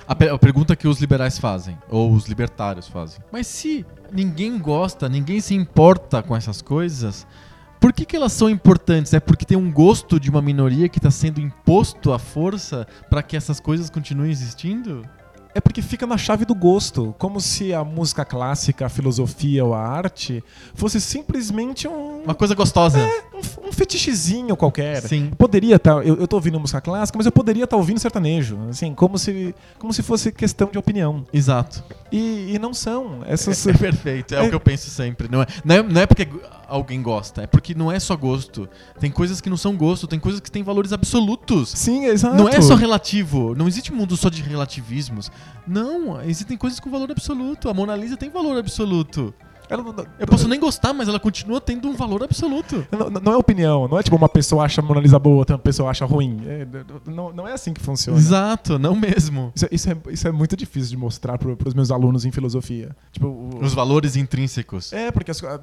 A, 0.09 0.15
pe- 0.15 0.27
a 0.27 0.37
pergunta 0.39 0.75
que 0.75 0.87
os 0.87 0.99
liberais 0.99 1.37
fazem, 1.37 1.77
ou 1.87 2.11
os 2.11 2.25
libertários 2.25 2.87
fazem. 2.87 3.19
Mas 3.31 3.45
se 3.45 3.85
ninguém 4.11 4.57
gosta, 4.57 5.07
ninguém 5.07 5.39
se 5.39 5.53
importa 5.53 6.23
com 6.23 6.35
essas 6.35 6.63
coisas, 6.63 7.27
por 7.79 7.93
que, 7.93 8.03
que 8.05 8.15
elas 8.15 8.33
são 8.33 8.49
importantes? 8.49 9.13
É 9.13 9.19
porque 9.19 9.45
tem 9.45 9.55
um 9.55 9.71
gosto 9.71 10.19
de 10.19 10.27
uma 10.31 10.41
minoria 10.41 10.89
que 10.89 10.97
está 10.97 11.11
sendo 11.11 11.39
imposto 11.39 12.11
à 12.11 12.17
força 12.17 12.87
para 13.07 13.21
que 13.21 13.37
essas 13.37 13.59
coisas 13.59 13.87
continuem 13.91 14.31
existindo? 14.31 15.03
É 15.53 15.59
porque 15.59 15.81
fica 15.81 16.05
na 16.05 16.17
chave 16.17 16.45
do 16.45 16.53
gosto, 16.53 17.13
como 17.17 17.41
se 17.41 17.73
a 17.73 17.83
música 17.83 18.23
clássica, 18.23 18.85
a 18.85 18.89
filosofia 18.89 19.65
ou 19.65 19.73
a 19.73 19.79
arte 19.81 20.43
fosse 20.75 21.01
simplesmente 21.01 21.87
um 21.87 22.23
Uma 22.23 22.35
coisa 22.35 22.53
gostosa. 22.53 22.99
um, 23.33 23.69
um 23.69 23.71
fetichezinho 23.71 24.55
qualquer. 24.55 25.01
Sim. 25.01 25.31
Poderia 25.37 25.75
estar, 25.77 26.05
eu, 26.05 26.15
eu 26.15 26.27
tô 26.27 26.35
ouvindo 26.35 26.59
música 26.59 26.79
clássica, 26.81 27.17
mas 27.17 27.25
eu 27.25 27.31
poderia 27.31 27.63
estar 27.63 27.77
ouvindo 27.77 27.99
sertanejo, 27.99 28.57
assim, 28.69 28.93
como 28.93 29.17
se 29.17 29.55
como 29.77 29.91
se 29.93 30.03
fosse 30.03 30.31
questão 30.31 30.69
de 30.71 30.77
opinião. 30.77 31.25
Exato. 31.33 31.83
E, 32.11 32.53
e 32.55 32.59
não 32.59 32.73
são. 32.73 33.21
Essas 33.25 33.65
É 33.67 33.73
perfeito, 33.73 34.33
é, 34.33 34.37
É- 34.39 34.41
o 34.43 34.49
que 34.49 34.55
eu 34.55 34.59
penso 34.59 34.89
sempre. 34.89 35.27
Não 35.29 35.41
é, 35.41 35.45
não, 35.63 35.75
é, 35.75 35.83
não 35.83 36.01
é 36.01 36.05
porque 36.05 36.27
alguém 36.67 37.01
gosta, 37.01 37.43
é 37.43 37.47
porque 37.47 37.73
não 37.75 37.91
é 37.91 37.99
só 37.99 38.15
gosto. 38.15 38.67
Tem 38.99 39.11
coisas 39.11 39.41
que 39.41 39.49
não 39.49 39.57
são 39.57 39.75
gosto, 39.75 40.07
tem 40.07 40.19
coisas 40.19 40.39
que 40.39 40.49
têm 40.51 40.63
valores 40.63 40.93
absolutos. 40.93 41.69
Sim, 41.69 42.05
exato. 42.05 42.35
Não 42.35 42.47
é 42.49 42.61
só 42.61 42.75
relativo, 42.75 43.53
não 43.55 43.67
existe 43.67 43.93
mundo 43.93 44.15
só 44.17 44.29
de 44.29 44.41
relativismos. 44.41 45.31
Não, 45.67 46.21
existem 46.21 46.57
coisas 46.57 46.79
com 46.79 46.89
valor 46.89 47.11
absoluto. 47.11 47.69
A 47.69 47.73
Mona 47.73 47.95
Lisa 47.95 48.17
tem 48.17 48.29
valor 48.29 48.57
absoluto. 48.57 49.33
Ela 49.69 49.83
não- 49.83 49.93
Eu 50.17 50.25
posso 50.27 50.47
nem 50.47 50.59
gostar, 50.59 50.93
mas 50.93 51.07
ela 51.07 51.19
continua 51.19 51.61
tendo 51.61 51.87
um 51.87 51.93
valor 51.95 52.23
absoluto. 52.23 52.85
Não, 52.91 53.09
não 53.09 53.33
é 53.33 53.37
opinião, 53.37 53.87
não 53.87 53.99
é 53.99 54.03
tipo 54.03 54.15
uma 54.15 54.27
pessoa 54.29 54.63
acha 54.65 54.81
a 54.81 54.83
Mona 54.83 54.99
Lisa 54.99 55.19
boa, 55.19 55.37
outra 55.37 55.57
pessoa 55.57 55.89
acha 55.91 56.05
ruim. 56.05 56.41
É, 56.45 56.65
não, 57.05 57.31
não 57.31 57.47
é 57.47 57.53
assim 57.53 57.73
que 57.73 57.81
funciona. 57.81 58.17
Exato, 58.17 58.79
não 58.79 58.95
mesmo. 58.95 59.51
Isso, 59.55 59.65
é- 59.65 59.69
isso 59.71 59.89
é, 59.91 59.97
isso 60.11 60.27
é 60.27 60.31
muito 60.31 60.57
difícil 60.57 60.89
de 60.89 60.97
mostrar 60.97 61.37
para 61.37 61.55
os 61.67 61.73
meus 61.73 61.91
alunos 61.91 62.25
em 62.25 62.31
filosofia. 62.31 62.95
Tipo, 63.11 63.27
o- 63.27 63.59
Os 63.61 63.73
valores 63.73 64.15
intrínsecos. 64.15 64.91
é, 64.91 65.11
porque 65.11 65.29
as- 65.31 65.43
a, 65.43 65.59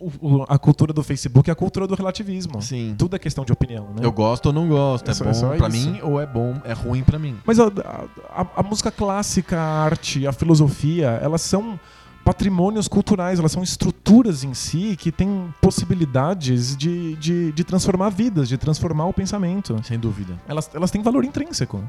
o- 0.00 0.44
a 0.48 0.58
cultura 0.58 0.92
do 0.92 1.02
Facebook 1.02 1.48
é 1.48 1.52
a 1.52 1.56
cultura 1.56 1.86
do 1.86 1.94
relativismo. 1.94 2.60
Sim. 2.62 2.94
Tudo 2.98 3.16
é 3.16 3.18
questão 3.18 3.44
de 3.44 3.52
opinião, 3.52 3.84
né? 3.96 4.00
Eu 4.02 4.12
gosto 4.12 4.46
ou 4.46 4.52
não 4.52 4.68
gosto. 4.68 5.08
É 5.08 5.10
É, 5.10 5.14
só- 5.14 5.24
é 5.24 5.32
só 5.34 5.48
bom 5.50 5.56
pra 5.56 5.68
isso. 5.68 5.90
mim 5.90 5.98
ou 6.02 6.20
é 6.20 6.26
bom, 6.26 6.60
é 6.64 6.72
ruim 6.72 7.02
pra 7.02 7.18
mim. 7.18 7.36
Mas 7.44 7.58
a- 7.58 7.66
a- 8.30 8.46
a 8.56 8.62
música 8.62 8.90
clássica, 8.90 9.58
a 9.58 9.84
arte, 9.84 10.26
a 10.26 10.32
filosofia, 10.32 11.18
elas 11.22 11.40
são 11.42 11.78
patrimônios 12.24 12.88
culturais, 12.88 13.38
elas 13.38 13.52
são 13.52 13.62
estruturas 13.62 14.42
em 14.42 14.54
si 14.54 14.96
que 14.96 15.12
têm 15.12 15.52
possibilidades 15.60 16.76
de, 16.76 17.14
de, 17.16 17.52
de 17.52 17.64
transformar 17.64 18.08
vidas, 18.08 18.48
de 18.48 18.56
transformar 18.56 19.06
o 19.06 19.12
pensamento. 19.12 19.78
Sem 19.84 19.98
dúvida. 19.98 20.40
Elas, 20.48 20.70
elas 20.74 20.90
têm 20.90 21.02
valor 21.02 21.24
intrínseco. 21.24 21.82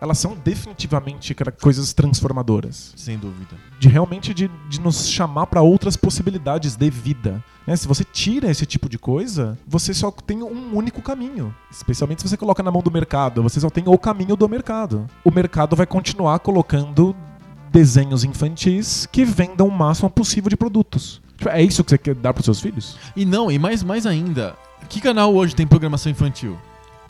Elas 0.00 0.16
são 0.16 0.34
definitivamente 0.34 1.36
coisas 1.60 1.92
transformadoras. 1.92 2.94
Sem 2.96 3.18
dúvida. 3.18 3.54
De 3.78 3.86
realmente 3.86 4.32
de, 4.32 4.50
de 4.68 4.80
nos 4.80 5.06
chamar 5.06 5.46
para 5.46 5.60
outras 5.60 5.94
possibilidades 5.94 6.74
de 6.74 6.88
vida. 6.88 7.44
né? 7.66 7.76
Se 7.76 7.86
você 7.86 8.02
tira 8.02 8.50
esse 8.50 8.64
tipo 8.64 8.88
de 8.88 8.98
coisa, 8.98 9.58
você 9.66 9.92
só 9.92 10.10
tem 10.10 10.42
um 10.42 10.74
único 10.74 11.02
caminho. 11.02 11.54
Especialmente 11.70 12.22
se 12.22 12.28
você 12.28 12.36
coloca 12.38 12.62
na 12.62 12.70
mão 12.70 12.80
do 12.80 12.90
mercado, 12.90 13.42
você 13.42 13.60
só 13.60 13.68
tem 13.68 13.84
o 13.86 13.98
caminho 13.98 14.36
do 14.36 14.48
mercado. 14.48 15.06
O 15.22 15.30
mercado 15.30 15.76
vai 15.76 15.86
continuar 15.86 16.38
colocando 16.38 17.14
desenhos 17.70 18.24
infantis 18.24 19.06
que 19.10 19.24
vendam 19.24 19.66
o 19.68 19.70
máximo 19.70 20.10
possível 20.10 20.48
de 20.50 20.56
produtos. 20.56 21.20
Tipo, 21.36 21.50
É 21.50 21.62
isso 21.62 21.82
que 21.84 21.90
você 21.90 21.98
quer 21.98 22.14
dar 22.14 22.32
para 22.34 22.42
seus 22.42 22.60
filhos? 22.60 22.96
E 23.16 23.24
não, 23.24 23.50
e 23.50 23.58
mais, 23.58 23.82
mais 23.82 24.06
ainda, 24.06 24.54
que 24.88 25.00
canal 25.00 25.34
hoje 25.34 25.54
tem 25.54 25.66
programação 25.66 26.10
infantil? 26.10 26.56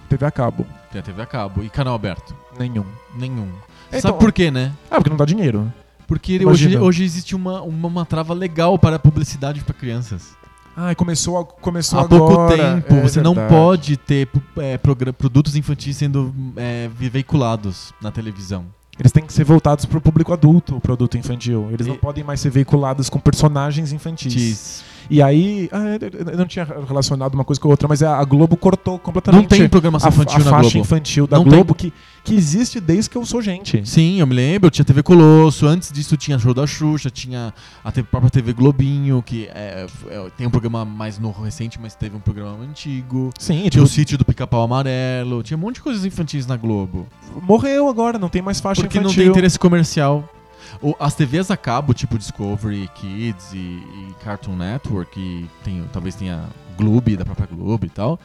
TV 0.08 0.24
a 0.26 0.30
cabo. 0.30 0.66
Tem 0.92 1.00
a 1.00 1.04
TV 1.04 1.22
a 1.22 1.26
cabo. 1.26 1.62
E 1.62 1.68
canal 1.70 1.94
aberto? 1.94 2.34
Nenhum. 2.58 2.84
Nenhum. 3.16 3.48
Então- 3.88 4.00
Sabe 4.00 4.18
por 4.18 4.32
quê, 4.32 4.50
né? 4.50 4.72
Ah, 4.90 4.96
porque 4.96 5.10
não 5.10 5.16
dá 5.16 5.24
dinheiro. 5.24 5.72
Porque 6.06 6.34
hoje, 6.34 6.42
Imagina. 6.64 6.82
hoje 6.82 7.04
existe 7.04 7.36
uma, 7.36 7.62
uma, 7.62 7.86
uma 7.88 8.04
trava 8.04 8.34
legal 8.34 8.76
para 8.76 8.96
a 8.96 8.98
publicidade 8.98 9.62
para 9.62 9.72
crianças. 9.74 10.34
Ah, 10.76 10.92
começou, 10.96 11.38
a- 11.38 11.44
começou 11.44 11.98
Há 12.00 12.02
agora. 12.02 12.20
pouco 12.34 12.48
tempo, 12.56 12.94
É 12.94 13.00
você 13.02 13.20
não 13.20 13.34
pode 13.34 13.96
ter 13.96 14.28
é, 14.58 14.76
produtos 14.78 15.54
infantis 15.54 15.96
sendo 15.96 16.34
é, 16.56 16.88
veiculados 16.94 17.92
na 18.02 18.10
televisão. 18.10 18.64
Eles 19.01 19.10
têm 19.12 19.24
que 19.24 19.32
ser 19.32 19.44
voltados 19.44 19.86
para 19.86 19.97
o 19.97 20.01
público 20.01 20.31
adulto, 20.32 20.77
o 20.77 20.81
produto 20.81 21.16
infantil. 21.16 21.68
Eles 21.72 21.86
não 21.86 21.94
E- 21.94 21.98
podem 21.98 22.22
mais 22.22 22.39
ser 22.39 22.51
veiculados 22.51 23.09
com 23.09 23.18
personagens 23.18 23.93
infantis. 23.93 24.31
Diz. 24.32 24.85
E 25.09 25.20
aí, 25.22 25.68
ah, 25.72 25.98
eu 26.31 26.36
não 26.39 26.47
tinha 26.47 26.64
relacionado 26.86 27.35
uma 27.35 27.43
coisa 27.44 27.60
com 27.60 27.66
a 27.66 27.70
outra, 27.72 27.89
mas 27.89 28.02
a 28.02 28.22
Globo 28.24 28.56
cortou 28.56 28.98
completamente 28.98 29.43
Não 29.43 29.48
tem 29.48 29.68
programação 29.68 30.09
a, 30.09 30.12
infantil 30.12 30.36
a 30.36 30.39
na 30.44 30.51
faixa 30.51 30.62
Globo. 30.70 30.78
infantil 30.78 31.27
da 31.27 31.36
Não 31.39 31.44
Globo 31.44 31.74
que, 31.74 31.93
que 32.31 32.35
existe 32.36 32.81
desde 32.81 33.11
que 33.11 33.16
eu 33.16 33.27
sou 33.27 33.43
gente. 33.43 33.86
Sim, 33.89 34.20
eu 34.20 34.27
me 34.27 34.35
lembro, 34.35 34.70
tinha 34.70 34.85
TV 34.85 35.02
Colosso, 35.02 35.66
antes 35.66 35.90
disso 35.93 36.16
tinha 36.16 36.39
show 36.39 36.55
da 36.55 36.66
Xuxa, 36.66 37.11
tinha 37.11 37.52
a 37.85 37.93
própria 38.02 38.31
TV 38.31 38.52
Globinho, 38.52 39.23
que 39.23 39.47
é, 39.55 39.86
é- 40.09 40.31
tem 40.36 40.47
um 40.47 40.51
programa 40.51 40.85
mais 40.85 41.19
novo, 41.19 41.43
recente, 41.43 41.78
mas 41.81 41.94
teve 41.94 42.16
um 42.16 42.20
programa 42.20 42.62
antigo. 42.65 43.31
Sim, 43.39 43.59
Tinha 43.59 43.70
tipo, 43.70 43.85
o 43.85 43.89
sítio 43.89 44.16
do 44.16 44.24
Pica-Pau 44.24 44.62
Amarelo, 44.62 45.43
tinha 45.43 45.57
um 45.57 45.61
monte 45.61 45.77
de 45.77 45.82
coisas 45.82 46.05
infantis 46.05 46.47
na 46.47 46.57
Globo. 46.57 47.07
morreu 47.43 47.89
agora, 47.89 48.19
não 48.19 48.28
tem 48.28 48.43
mais 48.43 48.61
faixa 48.61 48.81
Porque 48.82 48.98
não 48.98 49.07
infantil. 49.07 49.23
tem 49.24 49.31
interesse 49.31 49.59
comercial. 49.59 50.28
As 51.01 51.15
TVs 51.15 51.51
a 51.51 51.57
cabo, 51.57 51.93
tipo 51.93 52.16
Discovery 52.16 52.89
Kids 52.94 53.52
e, 53.52 53.57
e 53.57 54.15
Cartoon 54.23 54.57
Network, 54.57 55.19
e 55.19 55.47
tem, 55.65 55.82
talvez 55.93 56.15
tenha 56.15 56.44
Globo, 56.77 57.16
da 57.16 57.24
própria 57.24 57.47
Globo 57.47 57.85
e 57.86 57.89
tal, 57.90 58.20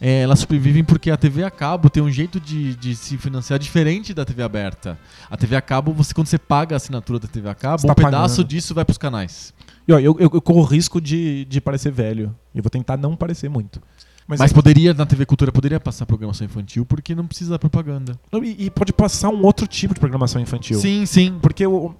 é, 0.00 0.20
elas 0.22 0.40
sobrevivem 0.40 0.84
porque 0.84 1.10
a 1.10 1.16
TV 1.16 1.42
a 1.44 1.50
cabo 1.50 1.88
tem 1.88 2.02
um 2.02 2.10
jeito 2.10 2.38
de, 2.38 2.74
de 2.76 2.94
se 2.94 3.16
financiar 3.16 3.58
diferente 3.58 4.12
da 4.12 4.24
TV 4.24 4.42
aberta. 4.42 4.98
A 5.30 5.36
TV 5.36 5.56
a 5.56 5.60
cabo, 5.62 5.92
você, 5.92 6.12
quando 6.12 6.26
você 6.26 6.38
paga 6.38 6.74
a 6.74 6.78
assinatura 6.78 7.18
da 7.18 7.28
TV 7.28 7.48
a 7.48 7.54
cabo, 7.54 7.78
Você 7.80 7.86
um 7.86 7.88
tá 7.88 7.94
pedaço 7.94 8.36
pagando. 8.36 8.48
disso 8.48 8.74
vai 8.74 8.84
pros 8.84 8.98
canais. 8.98 9.54
E, 9.88 9.92
ó, 9.92 9.98
eu, 9.98 10.16
eu, 10.18 10.30
eu 10.34 10.40
corro 10.42 10.62
risco 10.64 11.00
de, 11.00 11.44
de 11.46 11.60
parecer 11.60 11.92
velho. 11.92 12.34
Eu 12.54 12.62
vou 12.62 12.70
tentar 12.70 12.96
não 12.96 13.16
parecer 13.16 13.48
muito. 13.48 13.80
Mas, 14.28 14.40
Mas, 14.40 14.50
é- 14.50 14.54
poderia, 14.54 14.92
na 14.92 15.06
TV 15.06 15.24
Cultura, 15.24 15.52
poderia 15.52 15.78
passar 15.78 16.04
programação 16.04 16.44
infantil 16.44 16.84
porque 16.84 17.14
não 17.14 17.26
precisa 17.26 17.52
da 17.52 17.58
propaganda. 17.58 18.18
e, 18.42 18.66
e 18.66 18.70
pode 18.70 18.92
passar 18.92 19.28
um 19.28 19.44
outro 19.44 19.66
tipo 19.68 19.94
de 19.94 20.00
programação 20.00 20.42
infantil. 20.42 20.78
Sim, 20.80 21.06
sim. 21.06 21.38
Porque 21.40 21.64
o. 21.66 21.94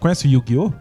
Conhece 0.00 0.26
o 0.26 0.30
Yu-Gi-Oh? 0.30 0.72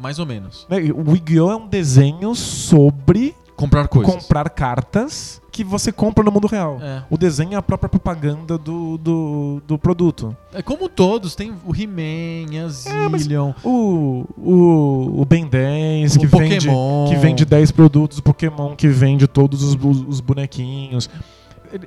Mais 0.00 0.18
ou 0.18 0.26
menos. 0.26 0.66
Né, 0.68 0.76
O 0.92 1.10
Yu-Gi-Oh! 1.16 1.50
é 1.50 1.56
um 1.56 1.66
desenho 1.66 2.34
sobre 2.34 3.34
Comprar 3.56 3.88
coisas. 3.88 4.14
comprar 4.14 4.50
cartas 4.50 5.40
que 5.58 5.64
você 5.64 5.90
compra 5.90 6.22
no 6.22 6.30
mundo 6.30 6.46
real. 6.46 6.78
É. 6.80 7.02
O 7.10 7.18
desenho 7.18 7.54
é 7.54 7.56
a 7.56 7.62
própria 7.62 7.88
propaganda 7.88 8.56
do, 8.56 8.96
do, 8.96 9.62
do 9.66 9.76
produto. 9.76 10.36
É 10.52 10.62
como 10.62 10.88
todos, 10.88 11.34
tem 11.34 11.52
o 11.66 11.74
He-Man, 11.74 12.62
a 12.62 12.66
É, 12.66 13.18
Zillion, 13.18 13.52
O, 13.64 14.24
o, 14.36 15.20
o 15.20 15.24
Ben 15.24 15.46
10, 15.48 16.14
o 16.14 16.20
que 16.20 16.26
vende, 16.28 16.66
Pokémon. 16.68 17.08
que 17.08 17.16
vende 17.16 17.44
10 17.44 17.72
produtos, 17.72 18.18
o 18.18 18.22
Pokémon 18.22 18.76
que 18.76 18.86
vende 18.86 19.26
todos 19.26 19.64
os, 19.64 19.76
os 20.06 20.20
bonequinhos. 20.20 21.10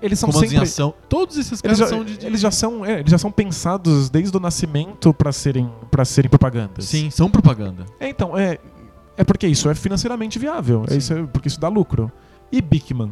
Eles 0.02 0.20
são 0.20 0.28
comandos 0.30 0.50
sempre. 0.52 0.66
ação. 0.66 0.94
Todos 1.08 1.38
esses 1.38 1.54
Eles 1.54 1.62
caras 1.62 1.78
já, 1.80 1.88
são 1.88 2.04
de, 2.04 2.18
de- 2.18 2.26
eles 2.26 2.42
já 2.42 2.52
são, 2.52 2.86
é, 2.86 3.00
eles 3.00 3.10
já 3.10 3.18
são 3.18 3.32
pensados 3.32 4.10
desde 4.10 4.36
o 4.36 4.40
nascimento 4.40 5.14
para 5.14 5.32
serem, 5.32 5.72
pra 5.90 6.04
serem 6.04 6.30
propagandas. 6.30 6.84
Sim, 6.86 7.10
são 7.10 7.30
propaganda. 7.32 7.86
É, 8.02 8.10
então, 8.10 8.38
é, 8.38 8.60
é 9.16 9.24
porque 9.24 9.48
isso 9.48 9.70
é 9.70 9.74
financeiramente 9.76 10.38
viável. 10.38 10.84
É 10.90 10.96
isso, 10.98 11.14
é 11.14 11.24
porque 11.24 11.48
isso 11.48 11.60
dá 11.60 11.70
lucro. 11.70 12.12
E 12.52 12.62
Bigman? 12.62 13.12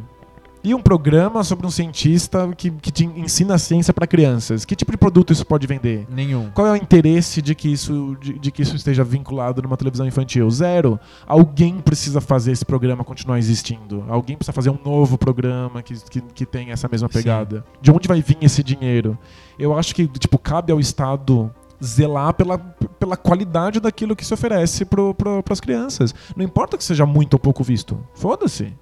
E 0.62 0.74
um 0.74 0.80
programa 0.80 1.42
sobre 1.42 1.66
um 1.66 1.70
cientista 1.70 2.48
que, 2.56 2.70
que 2.70 2.90
te 2.90 3.04
ensina 3.04 3.54
a 3.54 3.58
ciência 3.58 3.94
para 3.94 4.06
crianças. 4.06 4.64
Que 4.64 4.76
tipo 4.76 4.92
de 4.92 4.98
produto 4.98 5.32
isso 5.32 5.44
pode 5.46 5.66
vender? 5.66 6.06
Nenhum. 6.10 6.50
Qual 6.50 6.66
é 6.66 6.72
o 6.72 6.76
interesse 6.76 7.40
de 7.40 7.54
que 7.54 7.72
isso, 7.72 8.16
de, 8.20 8.38
de 8.38 8.50
que 8.50 8.60
isso 8.60 8.76
esteja 8.76 9.02
vinculado 9.02 9.62
numa 9.62 9.76
televisão 9.76 10.06
infantil? 10.06 10.50
Zero. 10.50 11.00
Alguém 11.26 11.80
precisa 11.80 12.20
fazer 12.20 12.52
esse 12.52 12.64
programa 12.64 13.02
continuar 13.04 13.38
existindo. 13.38 14.04
Alguém 14.08 14.36
precisa 14.36 14.52
fazer 14.52 14.68
um 14.68 14.78
novo 14.84 15.16
programa 15.16 15.82
que, 15.82 15.94
que, 16.10 16.20
que 16.20 16.44
tenha 16.44 16.74
essa 16.74 16.88
mesma 16.88 17.08
Sim. 17.08 17.14
pegada. 17.14 17.64
De 17.80 17.90
onde 17.90 18.06
vai 18.06 18.20
vir 18.20 18.36
esse 18.42 18.62
dinheiro? 18.62 19.18
Eu 19.58 19.76
acho 19.76 19.94
que 19.94 20.06
tipo 20.06 20.38
cabe 20.38 20.72
ao 20.72 20.80
Estado 20.80 21.50
zelar 21.82 22.34
pela, 22.34 22.58
pela 22.58 23.16
qualidade 23.16 23.80
daquilo 23.80 24.14
que 24.14 24.24
se 24.24 24.34
oferece 24.34 24.84
para 24.84 25.14
pro, 25.14 25.42
as 25.50 25.60
crianças. 25.60 26.14
Não 26.36 26.44
importa 26.44 26.76
que 26.76 26.84
seja 26.84 27.06
muito 27.06 27.34
ou 27.34 27.40
pouco 27.40 27.64
visto. 27.64 27.98
Foda-se. 28.14 28.74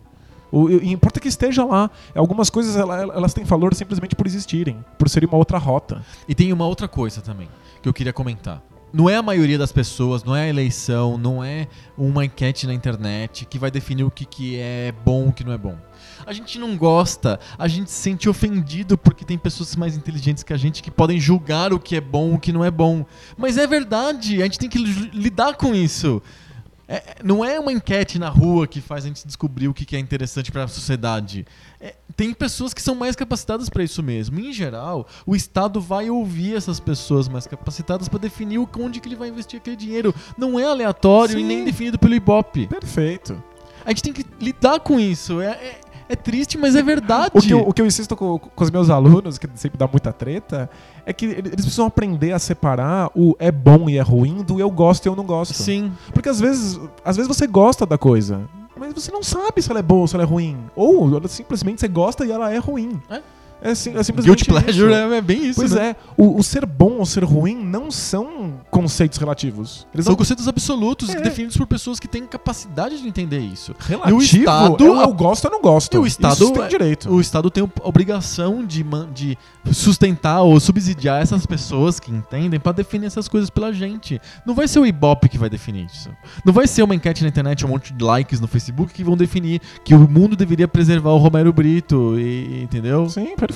O, 0.50 0.70
importa 0.70 1.20
que 1.20 1.28
esteja 1.28 1.64
lá. 1.64 1.90
Algumas 2.14 2.48
coisas 2.50 2.76
ela- 2.76 3.00
elas 3.02 3.34
têm 3.34 3.44
valor 3.44 3.74
simplesmente 3.74 4.14
por 4.16 4.26
existirem, 4.26 4.84
por 4.98 5.08
serem 5.08 5.28
uma 5.28 5.38
outra 5.38 5.58
rota. 5.58 6.02
E 6.28 6.34
tem 6.34 6.52
uma 6.52 6.66
outra 6.66 6.88
coisa 6.88 7.20
também 7.20 7.48
que 7.82 7.88
eu 7.88 7.92
queria 7.94 8.12
comentar. 8.12 8.62
Não 8.90 9.08
é 9.10 9.16
a 9.16 9.22
maioria 9.22 9.58
das 9.58 9.70
pessoas, 9.70 10.24
não 10.24 10.34
é 10.34 10.44
a 10.44 10.48
eleição, 10.48 11.18
não 11.18 11.44
é 11.44 11.68
uma 11.96 12.24
enquete 12.24 12.66
na 12.66 12.72
internet 12.72 13.44
que 13.44 13.58
vai 13.58 13.70
definir 13.70 14.02
o 14.04 14.10
que, 14.10 14.24
que 14.24 14.56
é 14.58 14.94
bom 15.04 15.26
e 15.26 15.28
o 15.28 15.32
que 15.32 15.44
não 15.44 15.52
é 15.52 15.58
bom. 15.58 15.76
A 16.24 16.32
gente 16.32 16.58
não 16.58 16.74
gosta, 16.74 17.38
a 17.58 17.68
gente 17.68 17.90
se 17.90 18.00
sente 18.00 18.30
ofendido 18.30 18.96
porque 18.96 19.26
tem 19.26 19.36
pessoas 19.36 19.76
mais 19.76 19.94
inteligentes 19.94 20.42
que 20.42 20.54
a 20.54 20.56
gente 20.56 20.82
que 20.82 20.90
podem 20.90 21.20
julgar 21.20 21.70
o 21.70 21.78
que 21.78 21.96
é 21.96 22.00
bom 22.00 22.32
e 22.32 22.34
o 22.36 22.38
que 22.38 22.50
não 22.50 22.64
é 22.64 22.70
bom. 22.70 23.04
Mas 23.36 23.58
é 23.58 23.66
verdade, 23.66 24.40
a 24.40 24.44
gente 24.44 24.58
tem 24.58 24.70
que 24.70 24.78
li- 24.78 25.10
lidar 25.12 25.54
com 25.56 25.74
isso. 25.74 26.22
É- 26.88 26.96
é- 26.96 27.16
não 27.22 27.44
é 27.44 27.60
uma 27.60 27.70
enquete 27.70 28.18
na 28.18 28.30
rua 28.30 28.66
que 28.66 28.80
faz 28.80 29.04
a 29.04 29.08
gente 29.08 29.26
descobrir 29.26 29.68
o 29.68 29.74
que 29.74 29.94
é 29.94 29.98
interessante 29.98 30.50
para 30.50 30.64
a 30.64 30.68
sociedade. 30.68 31.46
É, 31.78 31.94
tem 32.16 32.32
pessoas 32.32 32.72
que 32.72 32.80
são 32.80 32.94
mais 32.94 33.14
capacitadas 33.14 33.68
para 33.68 33.84
isso 33.84 34.02
mesmo. 34.02 34.40
Em 34.40 34.52
geral, 34.52 35.06
o 35.26 35.36
Estado 35.36 35.80
vai 35.82 36.08
ouvir 36.08 36.56
essas 36.56 36.80
pessoas 36.80 37.28
mais 37.28 37.46
capacitadas 37.46 38.08
para 38.08 38.18
definir 38.18 38.58
onde 38.78 39.00
que 39.00 39.08
ele 39.08 39.16
vai 39.16 39.28
investir 39.28 39.60
aquele 39.60 39.76
dinheiro. 39.76 40.14
Não 40.38 40.58
é 40.58 40.64
aleatório 40.64 41.38
e 41.38 41.42
Sim. 41.42 41.46
nem 41.46 41.64
definido 41.64 41.98
pelo 41.98 42.14
Ibope. 42.14 42.66
Perfeito. 42.66 43.42
A 43.84 43.90
gente 43.90 44.02
tem 44.02 44.12
que 44.12 44.26
lidar 44.40 44.80
com 44.80 44.98
isso. 44.98 45.40
É, 45.40 45.78
é- 46.08 46.16
triste, 46.16 46.58
mas 46.58 46.74
é 46.74 46.82
verdade. 46.82 47.30
O 47.34 47.40
que, 47.40 47.52
eu, 47.52 47.60
o 47.60 47.72
que 47.72 47.82
eu 47.82 47.86
insisto 47.86 48.16
com, 48.16 48.38
com 48.38 48.64
os 48.64 48.70
meus 48.70 48.90
alunos, 48.90 49.38
que 49.38 49.48
sempre 49.54 49.78
dá 49.78 49.86
muita 49.86 50.12
treta, 50.12 50.68
é 51.04 51.12
que 51.12 51.26
eles 51.26 51.52
precisam 51.54 51.86
aprender 51.86 52.32
a 52.32 52.38
separar 52.38 53.10
o 53.14 53.34
é 53.38 53.50
bom 53.50 53.88
e 53.88 53.98
é 53.98 54.02
ruim 54.02 54.42
do 54.42 54.60
eu 54.60 54.70
gosto 54.70 55.06
e 55.06 55.08
eu 55.08 55.16
não 55.16 55.24
gosto. 55.24 55.54
Sim. 55.54 55.92
Porque 56.12 56.28
às 56.28 56.40
vezes, 56.40 56.78
às 57.04 57.16
vezes 57.16 57.28
você 57.28 57.46
gosta 57.46 57.86
da 57.86 57.98
coisa, 57.98 58.42
mas 58.76 58.92
você 58.92 59.10
não 59.10 59.22
sabe 59.22 59.60
se 59.60 59.70
ela 59.70 59.80
é 59.80 59.82
boa 59.82 60.02
ou 60.02 60.08
se 60.08 60.14
ela 60.14 60.22
é 60.22 60.26
ruim. 60.26 60.56
Ou 60.76 61.26
simplesmente 61.28 61.80
você 61.80 61.88
gosta 61.88 62.24
e 62.24 62.30
ela 62.30 62.52
é 62.52 62.58
ruim. 62.58 63.00
É. 63.10 63.20
É, 63.60 63.74
sim, 63.74 63.90
é 63.96 64.02
simplesmente 64.02 64.44
Guilty 64.44 64.44
pleasure 64.44 64.92
isso. 64.92 65.12
é, 65.14 65.16
é 65.18 65.20
bem 65.20 65.44
isso, 65.46 65.58
Pois 65.60 65.72
né? 65.72 65.90
é, 65.90 65.96
o, 66.16 66.38
o 66.38 66.42
ser 66.42 66.64
bom 66.64 66.98
ou 66.98 67.06
ser 67.06 67.24
ruim 67.24 67.56
não 67.56 67.90
são 67.90 68.54
conceitos 68.70 69.18
relativos. 69.18 69.86
Eles 69.92 70.04
São 70.04 70.12
são 70.12 70.16
conceitos 70.16 70.46
absolutos, 70.46 71.08
É. 71.10 71.20
definidos 71.20 71.56
por 71.56 71.66
pessoas 71.66 71.98
que 71.98 72.06
têm 72.06 72.24
capacidade 72.26 73.00
de 73.02 73.08
entender 73.08 73.40
isso. 73.40 73.74
relativos. 73.80 74.32
E 74.32 74.36
o 74.36 74.40
Estado- 74.40 74.84
eu, 74.84 74.94
eu 74.96 75.12
gosto 75.12 75.44
ou 75.46 75.50
não 75.50 75.60
gosto. 75.60 75.94
E 75.94 75.98
o 75.98 76.06
Estado 76.06 76.34
Isso 76.44 76.52
tem 76.52 76.62
é- 76.62 76.68
direito. 76.68 77.10
O 77.10 77.20
Estado 77.20 77.50
tem 77.50 77.64
a 77.64 77.88
obrigação 77.88 78.64
de, 78.64 78.84
de 79.14 79.36
sustentar 79.72 80.42
ou 80.42 80.58
subsidiar 80.60 81.20
essas 81.22 81.44
pessoas 81.46 81.98
que 82.00 82.10
entendem 82.10 82.58
pra 82.60 82.72
definir 82.72 83.06
essas 83.06 83.28
coisas 83.28 83.50
pela 83.50 83.72
gente. 83.72 84.20
Não 84.46 84.54
vai 84.54 84.66
ser 84.68 84.78
o 84.78 84.86
Ibope 84.86 85.28
que 85.28 85.38
vai 85.38 85.50
definir 85.50 85.86
isso. 85.86 86.10
Não 86.44 86.52
vai 86.52 86.66
ser 86.66 86.82
uma 86.82 86.94
enquete 86.94 87.22
na 87.22 87.28
internet, 87.28 87.64
um 87.64 87.68
monte 87.68 87.92
de 87.92 88.04
likes 88.04 88.40
no 88.40 88.46
Facebook 88.46 88.92
que 88.92 89.04
vão 89.04 89.16
definir 89.16 89.60
que 89.84 89.94
o 89.94 90.08
mundo 90.08 90.36
deveria 90.36 90.68
preservar 90.68 91.10
o 91.10 91.18
Romero 91.18 91.52
Brito, 91.52 92.18
e, 92.18 92.62
entendeu? 92.62 93.08
Sim, 93.08 93.34
perfeito. 93.36 93.47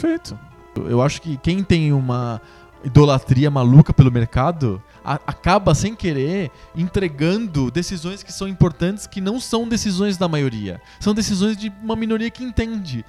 Eu 0.89 1.03
acho 1.03 1.21
que 1.21 1.37
quem 1.37 1.63
tem 1.63 1.93
uma 1.93 2.41
idolatria 2.85 3.51
maluca 3.51 3.93
pelo 3.93 4.11
mercado 4.11 4.83
a- 5.05 5.21
acaba 5.27 5.75
sem 5.75 5.95
querer 5.95 6.51
entregando 6.75 7.71
decisões 7.71 8.23
que 8.23 8.33
são 8.33 8.49
importantes 8.49 9.07
que 9.07 9.21
não 9.21 9.39
são 9.39 9.69
decisões 9.69 10.17
da 10.17 10.27
maioria. 10.29 10.81
São 10.99 11.15
decisões 11.15 11.57
de 11.57 11.73
uma 11.83 11.95
minoria 11.95 12.31
que 12.31 12.43
entende. 12.43 13.05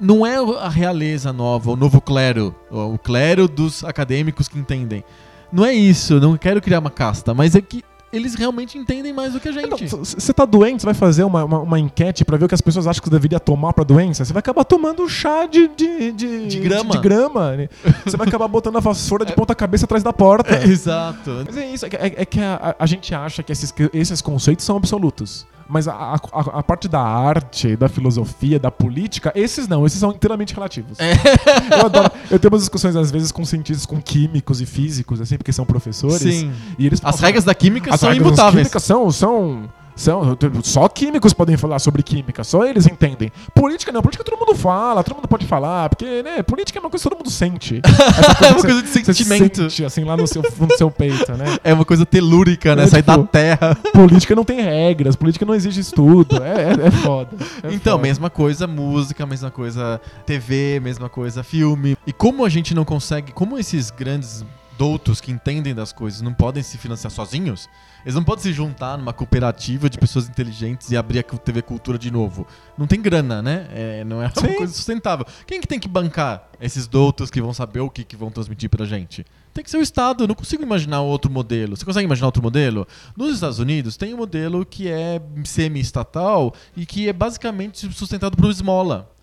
Não 0.00 0.26
é 0.26 0.36
a 0.36 0.68
realeza 0.68 1.32
nova, 1.32 1.70
o 1.70 1.76
novo 1.76 2.00
clero, 2.00 2.54
o 2.70 2.98
clero 2.98 3.46
dos 3.46 3.84
acadêmicos 3.84 4.48
que 4.48 4.58
entendem. 4.58 5.04
Não 5.52 5.64
é 5.64 5.72
isso, 5.72 6.18
não 6.18 6.36
quero 6.36 6.60
criar 6.60 6.80
uma 6.80 6.90
casta, 6.90 7.32
mas 7.32 7.54
é 7.54 7.60
que 7.60 7.84
eles 8.16 8.34
realmente 8.34 8.78
entendem 8.78 9.12
mais 9.12 9.32
do 9.32 9.40
que 9.40 9.48
a 9.48 9.52
gente. 9.52 9.86
Você 9.88 10.32
tá 10.32 10.44
doente, 10.44 10.80
você 10.82 10.86
vai 10.86 10.94
fazer 10.94 11.24
uma, 11.24 11.44
uma, 11.44 11.60
uma 11.60 11.78
enquete 11.78 12.24
pra 12.24 12.36
ver 12.36 12.44
o 12.44 12.48
que 12.48 12.54
as 12.54 12.60
pessoas 12.60 12.86
acham 12.86 13.02
que 13.02 13.08
você 13.08 13.14
deveria 13.14 13.40
tomar 13.40 13.72
pra 13.72 13.84
doença, 13.84 14.24
você 14.24 14.32
vai 14.32 14.40
acabar 14.40 14.64
tomando 14.64 15.08
chá 15.08 15.46
de, 15.46 15.68
de, 15.68 16.12
de, 16.12 16.46
De 16.46 16.60
grama. 16.60 16.90
de 16.92 16.98
grama, 16.98 17.56
né? 17.56 17.68
Você 18.04 18.16
vai 18.16 18.26
acabar 18.28 18.48
botando 18.48 18.76
a 18.76 18.80
vassoura 18.80 19.24
de 19.24 19.32
ponta 19.32 19.54
cabeça 19.54 19.84
atrás 19.84 20.02
da 20.02 20.12
porta. 20.12 20.54
É, 20.56 20.64
exato. 20.64 21.42
Mas 21.46 21.56
é 21.56 21.66
isso, 21.70 21.86
é, 21.86 21.88
que- 21.88 21.96
é- 21.96 22.14
é 22.18 22.24
que 22.24 22.40
a, 22.40 22.76
a- 22.78 22.86
gente 22.86 23.14
acha 23.14 23.42
que 23.42 23.50
esses, 23.52 23.70
que 23.72 23.90
esses 23.92 24.20
conceitos 24.20 24.64
são 24.64 24.76
absolutos. 24.76 25.46
Mas 25.68 25.88
a, 25.88 25.92
a, 25.94 26.14
a- 26.58 26.62
parte 26.62 26.88
da 26.88 27.00
arte, 27.00 27.74
da 27.76 27.88
filosofia, 27.88 28.58
da 28.58 28.70
política, 28.70 29.32
esses 29.34 29.66
não, 29.66 29.86
esses 29.86 29.98
são 29.98 30.10
inteiramente 30.10 30.54
relativos. 30.54 30.98
É. 31.00 31.12
Eu 31.80 31.86
adoro. 31.86 32.10
Eu 32.30 32.38
tenho 32.38 32.52
umas 32.52 32.60
discussões, 32.62 32.94
às 32.96 33.10
vezes, 33.10 33.32
com 33.32 33.44
cientistas, 33.44 33.86
com 33.86 34.00
químicos 34.00 34.60
e 34.60 34.66
físicos, 34.66 35.20
assim, 35.20 35.36
porque 35.36 35.52
são 35.52 35.64
professores. 35.64 36.20
Sim. 36.20 36.52
E 36.78 36.86
eles 36.86 37.00
As 37.02 37.18
regras 37.20 37.44
da 37.44 37.54
química 37.54 37.94
as 37.94 38.00
são 38.00 38.10
regras 38.10 38.26
imutáveis. 38.28 38.62
químicas 38.68 38.82
são, 38.82 39.10
são, 39.10 39.68
são. 39.96 40.36
Só 40.62 40.88
químicos 40.88 41.32
podem 41.32 41.56
falar 41.56 41.78
sobre 41.78 42.02
química, 42.02 42.42
só 42.44 42.64
eles 42.64 42.86
entendem. 42.86 43.30
Política 43.54 43.92
não, 43.92 44.02
política 44.02 44.24
todo 44.24 44.38
mundo 44.38 44.54
fala, 44.54 45.02
todo 45.04 45.16
mundo 45.16 45.28
pode 45.28 45.46
falar, 45.46 45.88
porque, 45.88 46.22
né, 46.22 46.42
política 46.42 46.78
é 46.78 46.80
uma 46.80 46.90
coisa 46.90 47.02
que 47.04 47.08
todo 47.10 47.18
mundo 47.18 47.30
sente. 47.30 47.80
É 48.44 48.50
uma 48.52 48.60
coisa 48.62 48.82
de 48.82 48.88
você- 48.88 49.04
você 49.04 49.14
sentimento. 49.14 49.70
sente, 49.70 49.84
assim, 49.84 50.04
lá 50.04 50.16
no 50.16 50.26
seu, 50.26 50.42
no 50.42 50.76
seu 50.76 50.90
peito, 50.90 51.32
né? 51.32 51.58
É 51.64 51.72
uma 51.72 51.84
coisa 51.84 52.04
telúrica, 52.04 52.74
né? 52.76 52.84
É, 52.84 52.86
Sai 52.86 53.02
da 53.02 53.14
tipo, 53.14 53.26
terra. 53.26 53.74
Política 53.92 54.34
não 54.34 54.44
tem 54.44 54.60
regras, 54.60 55.16
política 55.16 55.44
não 55.46 55.54
exige 55.54 55.80
estudo. 55.80 56.42
É, 56.42 56.72
é, 56.84 56.86
é 56.86 56.90
foda. 56.90 57.30
é 57.62 57.72
Então, 57.72 57.94
foda. 57.94 58.02
mesma 58.02 58.28
coisa 58.30 58.66
música, 58.66 59.24
mesma 59.26 59.50
coisa 59.50 60.00
TV, 60.26 60.80
mesma 60.80 61.08
coisa 61.08 61.42
filme. 61.42 61.96
E 62.06 62.12
como 62.12 62.44
a 62.44 62.48
gente 62.48 62.74
não 62.74 62.84
consegue, 62.84 63.32
como 63.32 63.58
esses 63.58 63.90
grandes 63.90 64.44
doutos 64.78 65.20
que 65.20 65.30
entendem 65.30 65.74
das 65.74 65.92
coisas 65.92 66.20
não 66.20 66.32
podem 66.32 66.62
se 66.62 66.78
financiar 66.78 67.10
sozinhos, 67.10 67.68
eles 68.04 68.14
não 68.14 68.22
podem 68.22 68.42
se 68.42 68.52
juntar 68.52 68.98
numa 68.98 69.12
cooperativa 69.12 69.88
de 69.88 69.98
pessoas 69.98 70.28
inteligentes 70.28 70.90
e 70.90 70.96
abrir 70.96 71.20
a 71.20 71.22
TV 71.22 71.62
Cultura 71.62 71.98
de 71.98 72.10
novo. 72.10 72.46
Não 72.76 72.86
tem 72.86 73.00
grana, 73.00 73.40
né? 73.40 73.66
É, 73.70 74.04
não 74.04 74.22
é 74.22 74.26
uma 74.26 74.48
Sim. 74.48 74.56
coisa 74.56 74.72
sustentável. 74.72 75.26
Quem 75.46 75.60
que 75.60 75.66
tem 75.66 75.80
que 75.80 75.88
bancar 75.88 76.48
esses 76.60 76.86
doutos 76.86 77.30
que 77.30 77.40
vão 77.40 77.54
saber 77.54 77.80
o 77.80 77.88
que, 77.88 78.04
que 78.04 78.14
vão 78.14 78.30
transmitir 78.30 78.68
pra 78.68 78.84
gente? 78.84 79.24
Tem 79.54 79.64
que 79.64 79.70
ser 79.70 79.78
o 79.78 79.82
Estado. 79.82 80.24
Eu 80.24 80.28
não 80.28 80.34
consigo 80.34 80.62
imaginar 80.62 81.00
outro 81.00 81.30
modelo. 81.30 81.76
Você 81.76 81.84
consegue 81.84 82.04
imaginar 82.04 82.26
outro 82.26 82.42
modelo? 82.42 82.86
Nos 83.16 83.34
Estados 83.34 83.58
Unidos 83.58 83.96
tem 83.96 84.12
um 84.12 84.18
modelo 84.18 84.66
que 84.66 84.88
é 84.88 85.22
semi-estatal 85.44 86.52
e 86.76 86.84
que 86.84 87.08
é 87.08 87.12
basicamente 87.12 87.90
sustentado 87.92 88.36
por 88.36 88.50
esmola. 88.50 89.13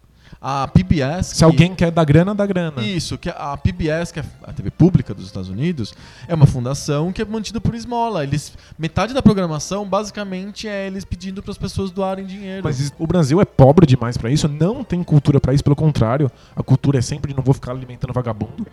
A 0.43 0.67
PBS. 0.67 1.27
Se 1.27 1.37
que- 1.37 1.43
alguém 1.43 1.75
quer 1.75 1.91
dar 1.91 2.03
grana, 2.03 2.33
dá 2.33 2.47
grana. 2.47 2.81
isso, 2.81 3.15
que 3.15 3.29
a 3.29 3.55
PBS, 3.55 4.11
que 4.11 4.19
é 4.19 4.23
a 4.43 4.51
TV 4.51 4.71
pública 4.71 5.13
dos 5.13 5.27
Estados 5.27 5.49
Unidos, 5.49 5.93
é 6.27 6.33
uma 6.33 6.47
fundação 6.47 7.11
que 7.13 7.21
é 7.21 7.25
mantida 7.25 7.61
por 7.61 7.75
esmola. 7.75 8.23
Eles, 8.23 8.51
metade 8.77 9.13
da 9.13 9.21
programação, 9.21 9.85
basicamente, 9.87 10.67
é 10.67 10.87
eles 10.87 11.05
pedindo 11.05 11.43
para 11.43 11.51
as 11.51 11.59
pessoas 11.59 11.91
doarem 11.91 12.25
dinheiro. 12.25 12.63
Mas 12.63 12.91
o 12.97 13.05
Brasil 13.05 13.39
é 13.39 13.45
pobre 13.45 13.85
demais 13.85 14.17
pra 14.17 14.31
isso, 14.31 14.47
não 14.47 14.83
tem 14.83 15.03
cultura 15.03 15.39
pra 15.39 15.53
isso, 15.53 15.63
pelo 15.63 15.75
contrário, 15.75 16.31
a 16.55 16.63
cultura 16.63 16.97
é 16.97 17.01
sempre 17.03 17.29
de 17.31 17.37
não 17.37 17.43
vou 17.43 17.53
ficar 17.53 17.71
alimentando 17.73 18.11
vagabundo. 18.11 18.65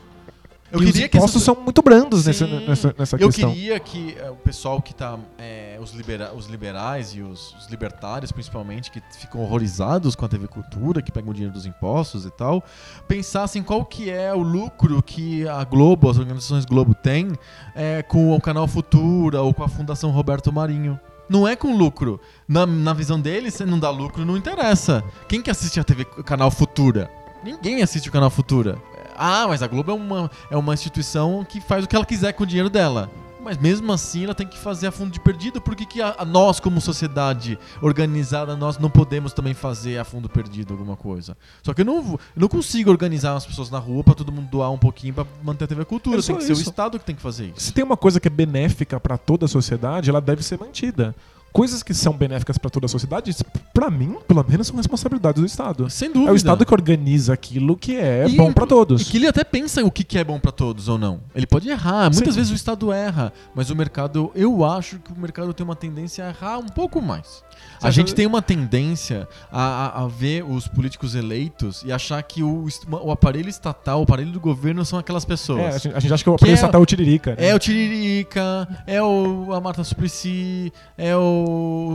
Eu 0.70 0.80
e 0.80 0.84
os 0.84 0.90
queria 0.92 1.08
que 1.08 1.16
impostos 1.16 1.42
essas- 1.42 1.54
são 1.56 1.62
muito 1.64 1.80
brandos 1.82 2.26
nessa, 2.26 2.46
nessa, 2.46 2.94
nessa 2.98 3.16
Eu 3.16 3.28
questão. 3.28 3.52
queria 3.52 3.80
que 3.80 4.16
é, 4.18 4.30
o 4.30 4.36
pessoal 4.36 4.82
que 4.82 4.94
tá. 4.94 5.18
é, 5.38 5.78
os, 5.80 5.92
libera 5.92 6.32
os 6.34 6.46
liberais 6.46 7.14
e 7.14 7.22
os, 7.22 7.54
os 7.54 7.66
libertários, 7.68 8.30
principalmente, 8.32 8.90
que 8.90 9.02
ficam 9.18 9.40
horrorizados 9.40 10.14
com 10.14 10.24
a 10.24 10.28
TV 10.28 10.46
Cultura, 10.48 11.00
que 11.00 11.10
pegam 11.10 11.30
o 11.30 11.34
dinheiro 11.34 11.52
dos 11.54 11.64
impostos 11.66 12.24
e 12.26 12.30
tal, 12.30 12.62
pensassem 13.06 13.62
qual 13.62 13.84
que 13.84 14.10
é 14.10 14.32
o 14.34 14.42
lucro 14.42 15.02
que 15.02 15.46
a 15.48 15.64
Globo, 15.64 16.10
as 16.10 16.18
organizações 16.18 16.64
Globo 16.64 16.94
têm 16.94 17.32
é, 17.74 18.02
com 18.02 18.34
o 18.34 18.40
canal 18.40 18.66
Futura 18.68 19.40
ou 19.42 19.54
com 19.54 19.62
a 19.62 19.68
Fundação 19.68 20.10
Roberto 20.10 20.52
Marinho. 20.52 20.98
Não 21.28 21.46
é 21.46 21.54
com 21.54 21.76
lucro. 21.76 22.18
Na, 22.48 22.64
na 22.66 22.94
visão 22.94 23.20
deles, 23.20 23.52
se 23.54 23.64
não 23.64 23.78
dá 23.78 23.90
lucro, 23.90 24.24
não 24.24 24.34
interessa. 24.36 25.04
Quem 25.28 25.42
que 25.42 25.50
assiste 25.50 25.78
a 25.78 25.84
TV 25.84 26.04
Canal 26.24 26.50
Futura? 26.50 27.10
Ninguém 27.44 27.82
assiste 27.82 28.08
o 28.08 28.12
Canal 28.12 28.30
Futura. 28.30 28.78
Ah, 29.18 29.46
mas 29.48 29.62
a 29.62 29.66
Globo 29.66 29.90
é 29.90 29.94
uma, 29.94 30.30
é 30.50 30.56
uma 30.56 30.72
instituição 30.74 31.44
que 31.44 31.60
faz 31.60 31.84
o 31.84 31.88
que 31.88 31.96
ela 31.96 32.06
quiser 32.06 32.32
com 32.32 32.44
o 32.44 32.46
dinheiro 32.46 32.70
dela. 32.70 33.10
Mas 33.48 33.56
mesmo 33.56 33.90
assim 33.92 34.24
ela 34.24 34.34
tem 34.34 34.46
que 34.46 34.58
fazer 34.58 34.88
a 34.88 34.92
fundo 34.92 35.10
de 35.10 35.18
perdido. 35.18 35.60
Por 35.60 35.74
que, 35.74 35.86
que 35.86 36.02
a, 36.02 36.14
a 36.18 36.24
nós, 36.24 36.60
como 36.60 36.80
sociedade 36.80 37.58
organizada, 37.80 38.54
nós 38.54 38.78
não 38.78 38.90
podemos 38.90 39.32
também 39.32 39.54
fazer 39.54 39.96
a 39.96 40.04
fundo 40.04 40.28
perdido 40.28 40.74
alguma 40.74 40.96
coisa? 40.96 41.36
Só 41.62 41.72
que 41.72 41.80
eu 41.80 41.84
não, 41.84 41.96
eu 41.96 42.20
não 42.36 42.48
consigo 42.48 42.90
organizar 42.90 43.34
as 43.34 43.46
pessoas 43.46 43.70
na 43.70 43.78
rua 43.78 44.04
pra 44.04 44.14
todo 44.14 44.30
mundo 44.30 44.50
doar 44.50 44.70
um 44.70 44.78
pouquinho 44.78 45.14
pra 45.14 45.26
manter 45.42 45.64
a 45.64 45.68
TV 45.68 45.84
Cultura. 45.84 46.18
É 46.18 46.22
tem 46.22 46.36
que 46.36 46.42
ser 46.42 46.52
o 46.52 46.60
isso. 46.60 46.68
Estado 46.68 46.98
que 46.98 47.04
tem 47.06 47.14
que 47.14 47.22
fazer 47.22 47.46
isso. 47.46 47.60
Se 47.60 47.72
tem 47.72 47.82
uma 47.82 47.96
coisa 47.96 48.20
que 48.20 48.28
é 48.28 48.30
benéfica 48.30 49.00
pra 49.00 49.16
toda 49.16 49.46
a 49.46 49.48
sociedade, 49.48 50.10
ela 50.10 50.20
deve 50.20 50.42
ser 50.42 50.58
mantida. 50.58 51.14
Coisas 51.58 51.82
que 51.82 51.92
são 51.92 52.12
benéficas 52.12 52.56
pra 52.56 52.70
toda 52.70 52.86
a 52.86 52.88
sociedade, 52.88 53.34
pra 53.74 53.90
mim, 53.90 54.16
pelo 54.28 54.44
menos, 54.48 54.68
são 54.68 54.76
responsabilidades 54.76 55.40
do 55.40 55.46
Estado. 55.46 55.90
Sem 55.90 56.08
dúvida. 56.12 56.30
É 56.30 56.32
o 56.32 56.36
Estado 56.36 56.64
que 56.64 56.72
organiza 56.72 57.32
aquilo 57.32 57.76
que 57.76 57.96
é 57.96 58.26
E- 58.28 58.36
bom 58.36 58.52
pra 58.52 58.64
todos. 58.66 59.02
E 59.02 59.04
que 59.06 59.16
ele 59.16 59.26
até 59.26 59.42
pensa 59.42 59.84
o 59.84 59.90
que 59.90 60.04
que 60.04 60.16
é 60.18 60.22
bom 60.24 60.38
pra 60.38 60.52
todos 60.52 60.88
ou 60.88 60.96
não. 60.96 61.20
Ele 61.34 61.46
pode 61.46 61.68
errar. 61.68 62.10
Muitas 62.12 62.34
Sim. 62.34 62.40
vezes 62.40 62.52
o 62.52 62.54
Estado 62.54 62.92
erra, 62.92 63.32
mas 63.54 63.70
o 63.70 63.76
mercado, 63.76 64.30
eu 64.34 64.64
acho 64.64 64.98
que 65.00 65.12
o 65.12 65.18
mercado 65.18 65.52
tem 65.52 65.64
uma 65.64 65.74
tendência 65.76 66.24
a 66.24 66.28
errar 66.28 66.58
um 66.58 66.66
pouco 66.68 67.02
mais. 67.02 67.42
Você 67.80 67.86
A 67.86 67.90
gente 67.90 68.14
tem 68.14 68.24
uma 68.26 68.40
tendência 68.40 69.28
a, 69.50 69.60
a- 70.00 70.04
a 70.04 70.06
ver 70.08 70.44
os 70.44 70.68
políticos 70.68 71.14
eleitos 71.16 71.82
e 71.84 71.92
achar 71.92 72.22
que 72.22 72.40
o, 72.42 72.66
o 73.02 73.10
aparelho 73.10 73.48
estatal, 73.48 74.00
o 74.00 74.02
aparelho 74.04 74.30
do 74.30 74.38
governo 74.40 74.84
são 74.84 74.96
aquelas 74.98 75.24
pessoas. 75.24 75.60
É, 75.60 75.68
a, 75.68 75.78
gente, 75.78 75.96
a 75.96 76.00
gente 76.00 76.14
acha 76.14 76.22
que 76.24 76.30
o 76.30 76.34
Que 76.34 76.44
aparelho 76.44 76.54
é- 76.54 76.60
estatal 76.60 76.80
é 76.80 76.82
o 76.82 76.86
Tiririca. 76.86 77.30
Né? 77.36 77.48
É 77.48 77.54
o 77.54 77.58
Tiririca, 77.58 78.68
é 78.86 79.02
o, 79.02 79.52
a 79.52 79.60
Marta 79.60 79.82
Suplicy, 79.82 80.72
é 80.96 81.16
o 81.16 81.47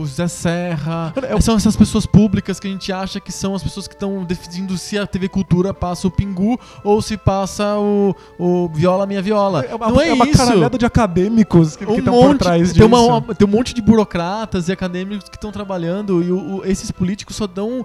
Zé 0.06 0.28
Serra. 0.28 1.12
É 1.28 1.34
o- 1.34 1.40
São 1.40 1.56
essas 1.56 1.76
pessoas 1.76 2.06
públicas 2.06 2.58
que 2.60 2.66
a 2.66 2.70
gente 2.70 2.92
acha 2.92 3.20
que 3.20 3.32
são 3.32 3.54
as 3.54 3.62
pessoas 3.62 3.86
que 3.86 3.94
estão 3.94 4.24
decidindo 4.24 4.76
se 4.78 4.98
a 4.98 5.06
TV 5.06 5.28
Cultura 5.28 5.72
passa 5.74 6.06
o 6.06 6.10
Pingu 6.10 6.58
ou 6.82 7.00
se 7.02 7.16
passa 7.16 7.76
o, 7.78 8.14
o 8.38 8.68
Viola 8.74 9.06
Minha 9.06 9.22
Viola. 9.22 9.64
É 9.64 9.74
uma, 9.74 9.88
Não 9.90 10.00
é, 10.00 10.12
uma 10.12 10.26
isso. 10.26 10.38
caralhada 10.38 10.78
de 10.78 10.86
acadêmicos 10.86 11.76
que 11.76 11.84
Um 11.86 11.96
estão 11.98 12.14
por 12.20 12.38
trás 12.38 12.72
tem, 12.72 12.88
disso. 12.88 13.06
uma- 13.06 13.34
tem 13.34 13.46
um 13.46 13.50
monte 13.50 13.74
de 13.74 13.82
burocratas 13.82 14.68
e 14.68 14.72
acadêmicos 14.72 15.28
que 15.28 15.36
estão 15.36 15.50
trabalhando 15.52 16.22
e 16.22 16.30
o- 16.32 16.56
o- 16.58 16.64
esses 16.64 16.90
políticos 16.90 17.36
só 17.36 17.46
dão 17.46 17.84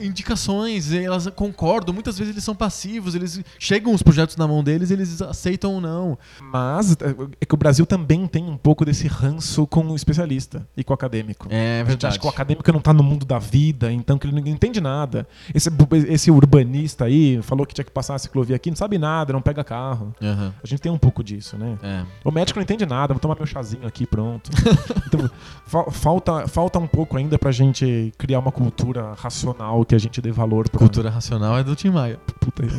indicações, 0.00 0.92
e 0.92 0.98
elas 0.98 1.26
concordam, 1.34 1.92
muitas 1.94 2.18
vezes 2.18 2.32
eles 2.34 2.44
são 2.44 2.54
passivos, 2.54 3.14
eles 3.14 3.40
chegam 3.58 3.92
os 3.92 4.02
projetos 4.02 4.36
na 4.36 4.46
mão 4.46 4.62
deles, 4.62 4.90
eles 4.90 5.20
aceitam 5.22 5.74
ou 5.74 5.80
não. 5.80 6.18
Mas 6.52 6.92
é 6.92 7.14
é 7.40 7.44
que 7.46 7.54
o 7.54 7.56
Brasil 7.56 7.86
também 7.86 8.26
tem 8.26 8.44
um 8.44 8.56
pouco 8.56 8.84
desse 8.84 9.06
ranço 9.06 9.66
com 9.66 9.84
o 9.86 9.96
especialista 9.96 10.66
e 10.76 10.82
com 10.84 10.92
o 10.92 10.94
acadêmico. 10.94 11.46
É 11.50 11.82
A 11.86 11.90
gente 11.90 12.06
acha 12.06 12.18
que 12.18 12.26
o 12.26 12.28
acadêmico 12.28 12.70
não 12.72 12.80
tá 12.80 12.92
no 12.92 13.02
mundo 13.02 13.24
da 13.24 13.38
vida, 13.38 13.92
então 13.92 14.18
que 14.18 14.26
ele 14.26 14.40
não 14.40 14.46
entende 14.48 14.80
nada. 14.80 15.26
Esse, 15.54 15.70
esse 16.08 16.30
urbanista 16.30 17.04
aí 17.04 17.40
falou 17.42 17.66
que 17.66 17.74
tinha 17.74 17.84
que 17.84 17.90
passar 17.90 18.14
a 18.14 18.18
ciclovia 18.18 18.56
aqui, 18.56 18.70
não 18.70 18.76
sabe 18.76 18.98
nada, 18.98 19.32
não 19.32 19.40
pega 19.42 19.62
carro. 19.64 20.14
Aham, 20.22 20.52
A 20.62 20.66
gente 20.66 20.80
tem 20.80 20.90
um 20.92 20.98
pouco 20.98 21.22
disso, 21.22 21.56
né? 21.56 21.78
é. 21.82 22.04
O 22.24 22.30
médico 22.30 22.58
não 22.58 22.62
entende 22.64 22.84
nada, 22.86 23.12
vou 23.14 23.20
tomar 23.20 23.36
meu 23.36 23.46
chazinho 23.46 23.86
aqui, 23.86 24.06
pronto. 24.06 24.50
então, 25.06 25.30
fa- 25.66 25.90
falta, 25.90 26.48
falta 26.48 26.78
um 26.78 26.86
pouco 26.86 27.16
ainda 27.16 27.38
pra 27.38 27.52
gente 27.52 28.12
criar 28.18 28.38
uma 28.38 28.52
cultura 28.52 29.12
racional 29.16 29.43
racional 29.44 29.84
que 29.84 29.94
a 29.94 29.98
gente 29.98 30.20
dê 30.20 30.32
valor 30.32 30.68
pra. 30.68 30.78
Cultura 30.78 31.10
racional 31.10 31.58
é 31.58 31.64
do 31.64 31.76
Tim 31.76 31.90
Maia. 31.90 32.18
Puta 32.40 32.62
aí. 32.62 32.70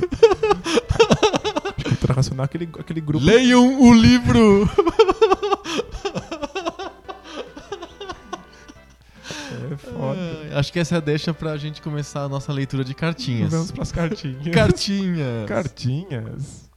cultura 1.83 2.13
racional 2.13 2.43
é 2.43 2.45
aquele, 2.45 2.69
aquele 2.79 3.01
grupo. 3.01 3.25
Leiam 3.25 3.81
o 3.81 3.93
livro! 3.93 4.69
É 9.71 9.77
foda. 9.77 10.19
Ah, 10.53 10.59
Acho 10.59 10.71
que 10.71 10.79
essa 10.79 10.95
é 10.95 10.97
a 10.97 11.01
deixa 11.01 11.33
pra 11.33 11.57
gente 11.57 11.81
começar 11.81 12.23
a 12.23 12.29
nossa 12.29 12.51
leitura 12.53 12.83
de 12.83 12.93
cartinhas. 12.93 13.51
Vamos 13.51 13.71
pras 13.71 13.91
cartinhas. 13.91 14.53
Cartinhas! 14.53 15.47
Cartinhas. 15.47 16.69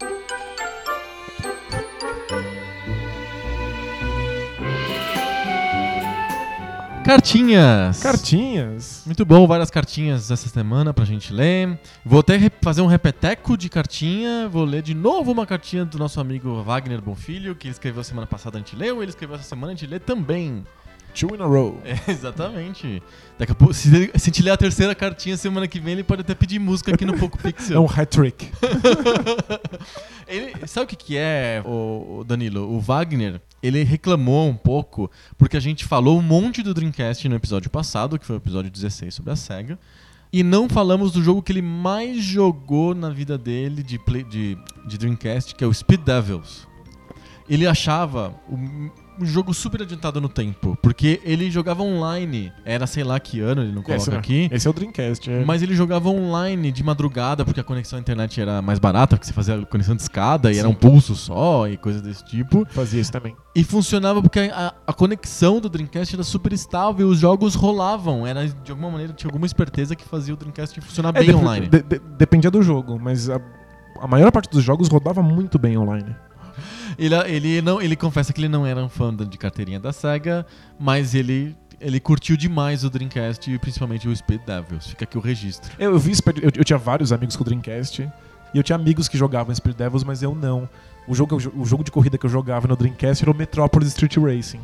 Cartinhas! 7.09 8.03
Cartinhas. 8.03 9.03
Muito 9.07 9.25
bom, 9.25 9.47
várias 9.47 9.71
cartinhas 9.71 10.31
essa 10.31 10.47
semana 10.47 10.93
pra 10.93 11.07
gente 11.07 11.33
ler. 11.33 11.81
Vou 12.05 12.21
até 12.21 12.39
fazer 12.61 12.83
um 12.83 12.87
repeteco 12.87 13.57
de 13.57 13.71
cartinha. 13.71 14.47
Vou 14.47 14.63
ler 14.63 14.83
de 14.83 14.93
novo 14.93 15.33
uma 15.33 15.47
cartinha 15.47 15.87
do 15.87 15.99
nosso 15.99 16.21
amigo 16.21 16.63
Wagner 16.63 17.01
Bonfilho, 17.01 17.55
que 17.55 17.67
ele 17.67 17.73
escreveu 17.73 18.05
semana 18.05 18.27
passada, 18.27 18.59
a 18.59 18.61
gente 18.61 18.77
leu, 18.77 19.03
ele 19.03 19.09
escreveu 19.09 19.37
essa 19.37 19.45
semana, 19.45 19.73
a 19.73 19.75
gente 19.75 19.87
lê 19.87 19.99
também. 19.99 20.67
Two 21.15 21.35
in 21.35 21.41
a 21.43 21.47
row. 21.47 21.81
É, 21.85 22.11
exatamente. 22.11 23.03
Daqui 23.39 23.53
a 23.53 23.55
pouco, 23.55 23.75
se, 23.75 23.89
ele- 23.95 24.07
se 24.17 24.17
a 24.17 24.19
gente 24.27 24.43
ler 24.43 24.51
a 24.53 24.57
terceira 24.57 24.95
cartinha 24.95 25.37
semana 25.37 25.67
que 25.67 25.81
vem, 25.81 25.95
ele 25.95 26.05
pode 26.05 26.21
até 26.21 26.35
pedir 26.35 26.59
música 26.59 26.95
aqui 26.95 27.05
no 27.05 27.17
Poco 27.19 27.39
É 27.43 27.43
Pixel. 27.53 27.83
um 27.83 27.87
hat-trick. 27.87 28.51
Sabe 30.67 30.85
o 30.85 30.87
que, 30.89 30.97
que 30.97 31.17
é, 31.17 31.63
o, 31.65 32.23
Danilo? 32.27 32.71
O 32.71 32.81
Wagner, 32.81 33.41
ele 33.63 33.83
reclamou 33.83 34.49
um 34.49 34.55
pouco 34.55 35.11
porque 35.37 35.57
a 35.57 35.61
gente 35.61 35.85
falou 35.85 36.19
um 36.19 36.23
monte 36.23 36.63
do 36.63 36.75
Dreamcast 36.75 37.29
no 37.29 37.35
episódio 37.37 37.71
passado, 37.71 38.19
que 38.19 38.27
foi 38.27 38.37
o 38.37 38.39
episódio 38.39 38.71
16 38.71 39.15
sobre 39.15 39.33
a 39.33 39.37
SEGA, 39.37 39.79
e 40.33 40.43
não 40.43 40.69
falamos 40.69 41.11
do 41.13 41.23
jogo 41.23 41.43
que 41.43 41.51
ele 41.53 41.63
mais 41.63 42.23
jogou 42.23 42.95
na 42.95 43.09
vida 43.09 43.39
dele 43.39 43.83
de, 43.83 43.99
play- 43.99 44.25
de, 44.25 44.59
de 44.87 44.99
Dreamcast, 44.99 45.55
que 45.55 45.65
é 45.65 45.67
o 45.67 45.73
Speed 45.73 46.03
Devils. 46.03 46.67
Ele 47.49 47.67
achava 47.67 48.35
um, 48.51 48.91
um 49.21 49.27
jogo 49.27 49.53
super 49.55 49.83
adiantado 49.83 50.21
no 50.21 50.29
tempo, 50.29 50.77
porque 50.83 51.21
ele 51.25 51.51
jogava 51.51 51.83
online, 51.83 52.53
era 52.65 52.87
sei 52.87 53.05
lá 53.05 53.19
que 53.19 53.41
ano, 53.41 53.63
ele 53.63 53.73
não 53.73 53.83
coloca 53.83 54.03
Esse, 54.03 54.11
aqui. 54.15 54.49
esse 54.53 54.67
é 54.67 54.71
o 54.71 54.73
Dreamcast. 54.73 55.31
É. 55.31 55.45
Mas 55.45 55.63
ele 55.63 55.75
jogava 55.75 56.09
online 56.09 56.71
de 56.73 56.83
madrugada, 56.83 57.45
porque 57.45 57.61
a 57.61 57.65
conexão 57.65 57.99
à 57.99 58.01
internet 58.01 58.41
era 58.41 58.61
mais 58.63 58.79
barata, 58.79 59.17
porque 59.17 59.27
você 59.27 59.33
fazia 59.33 59.57
a 59.59 59.67
conexão 59.67 59.95
de 59.97 60.03
escada 60.03 60.53
e 60.53 60.59
era 60.59 60.69
Sim. 60.69 60.75
um 60.75 60.77
pulso 60.77 61.15
só 61.17 61.67
e 61.69 61.77
coisas 61.77 62.03
desse 62.03 62.25
tipo. 62.25 62.67
Fazia 62.71 63.01
isso 63.01 63.13
também. 63.13 63.35
E 63.55 63.65
funcionava 63.65 64.21
porque 64.23 64.39
a, 64.53 64.73
a 64.87 64.93
conexão 64.93 65.61
do 65.61 65.69
Dreamcast 65.69 66.15
era 66.15 66.23
super 66.23 66.53
estável 66.53 67.09
e 67.09 67.11
os 67.11 67.19
jogos 67.19 67.55
rolavam. 67.55 68.27
Era 68.27 68.47
de 68.47 68.71
alguma 68.71 68.91
maneira, 68.91 69.13
tinha 69.13 69.29
alguma 69.29 69.47
esperteza 69.47 69.97
que 69.97 70.05
fazia 70.05 70.33
o 70.35 70.37
Dreamcast 70.37 70.81
funcionar 70.81 71.13
É, 71.17 71.21
bem 71.21 71.35
online. 71.35 71.67
de- 71.69 71.83
de- 71.83 71.99
dependia 72.17 72.51
do 72.51 72.63
jogo, 72.63 72.99
mas 73.01 73.29
a, 73.29 73.41
a 74.01 74.07
maior 74.07 74.31
parte 74.31 74.51
dos 74.51 74.63
jogos 74.63 74.89
rodava 74.89 75.23
muito 75.23 75.59
bem 75.59 75.77
online. 75.77 76.15
Ele, 76.99 77.15
ele, 77.29 77.63
não, 77.63 77.81
ele 77.81 77.95
confessa 77.95 78.33
que 78.33 78.41
ele 78.41 78.49
não 78.49 78.67
era 78.67 78.83
um 78.85 78.89
fã 78.89 79.15
de 79.15 79.39
carteirinha 79.39 79.79
da 79.79 79.93
SEGA, 79.93 80.45
mas 80.79 81.15
ele, 81.15 81.55
ele 81.81 82.01
curtiu 82.01 82.37
demais 82.37 82.83
o 82.83 82.91
Dreamcast 82.91 83.51
e 83.53 83.59
principalmente 83.59 84.09
o 84.09 84.17
Speed 84.17 84.41
Devils. 84.45 84.89
Fica 84.89 85.05
aqui 85.05 85.17
o 85.17 85.21
registro. 85.21 85.71
Eu, 85.79 85.93
eu 85.93 85.99
vi 85.99 86.15
Speed- 86.15 86.39
eu, 86.43 86.51
eu 86.57 86.65
tinha 86.65 86.79
vários 86.79 87.13
amigos 87.13 87.37
com 87.37 87.43
o 87.43 87.45
Dreamcast 87.45 88.03
e 88.03 88.59
eu 88.59 88.63
tinha 88.65 88.75
amigos 88.77 89.07
que 89.07 89.17
jogavam 89.17 89.55
Spirit 89.55 89.79
Devils, 89.79 90.03
mas 90.03 90.23
eu 90.23 90.35
não. 90.35 90.69
O 91.07 91.15
jogo, 91.15 91.37
o 91.37 91.65
jogo 91.65 91.85
de 91.85 91.91
corrida 91.91 92.19
que 92.19 92.27
eu 92.27 92.31
jogava 92.31 92.67
no 92.67 92.77
Dreamcast 92.77 93.23
era 93.23 93.31
o 93.31 93.35
Metropolis 93.35 93.89
Street 93.89 94.17
Racing, 94.17 94.61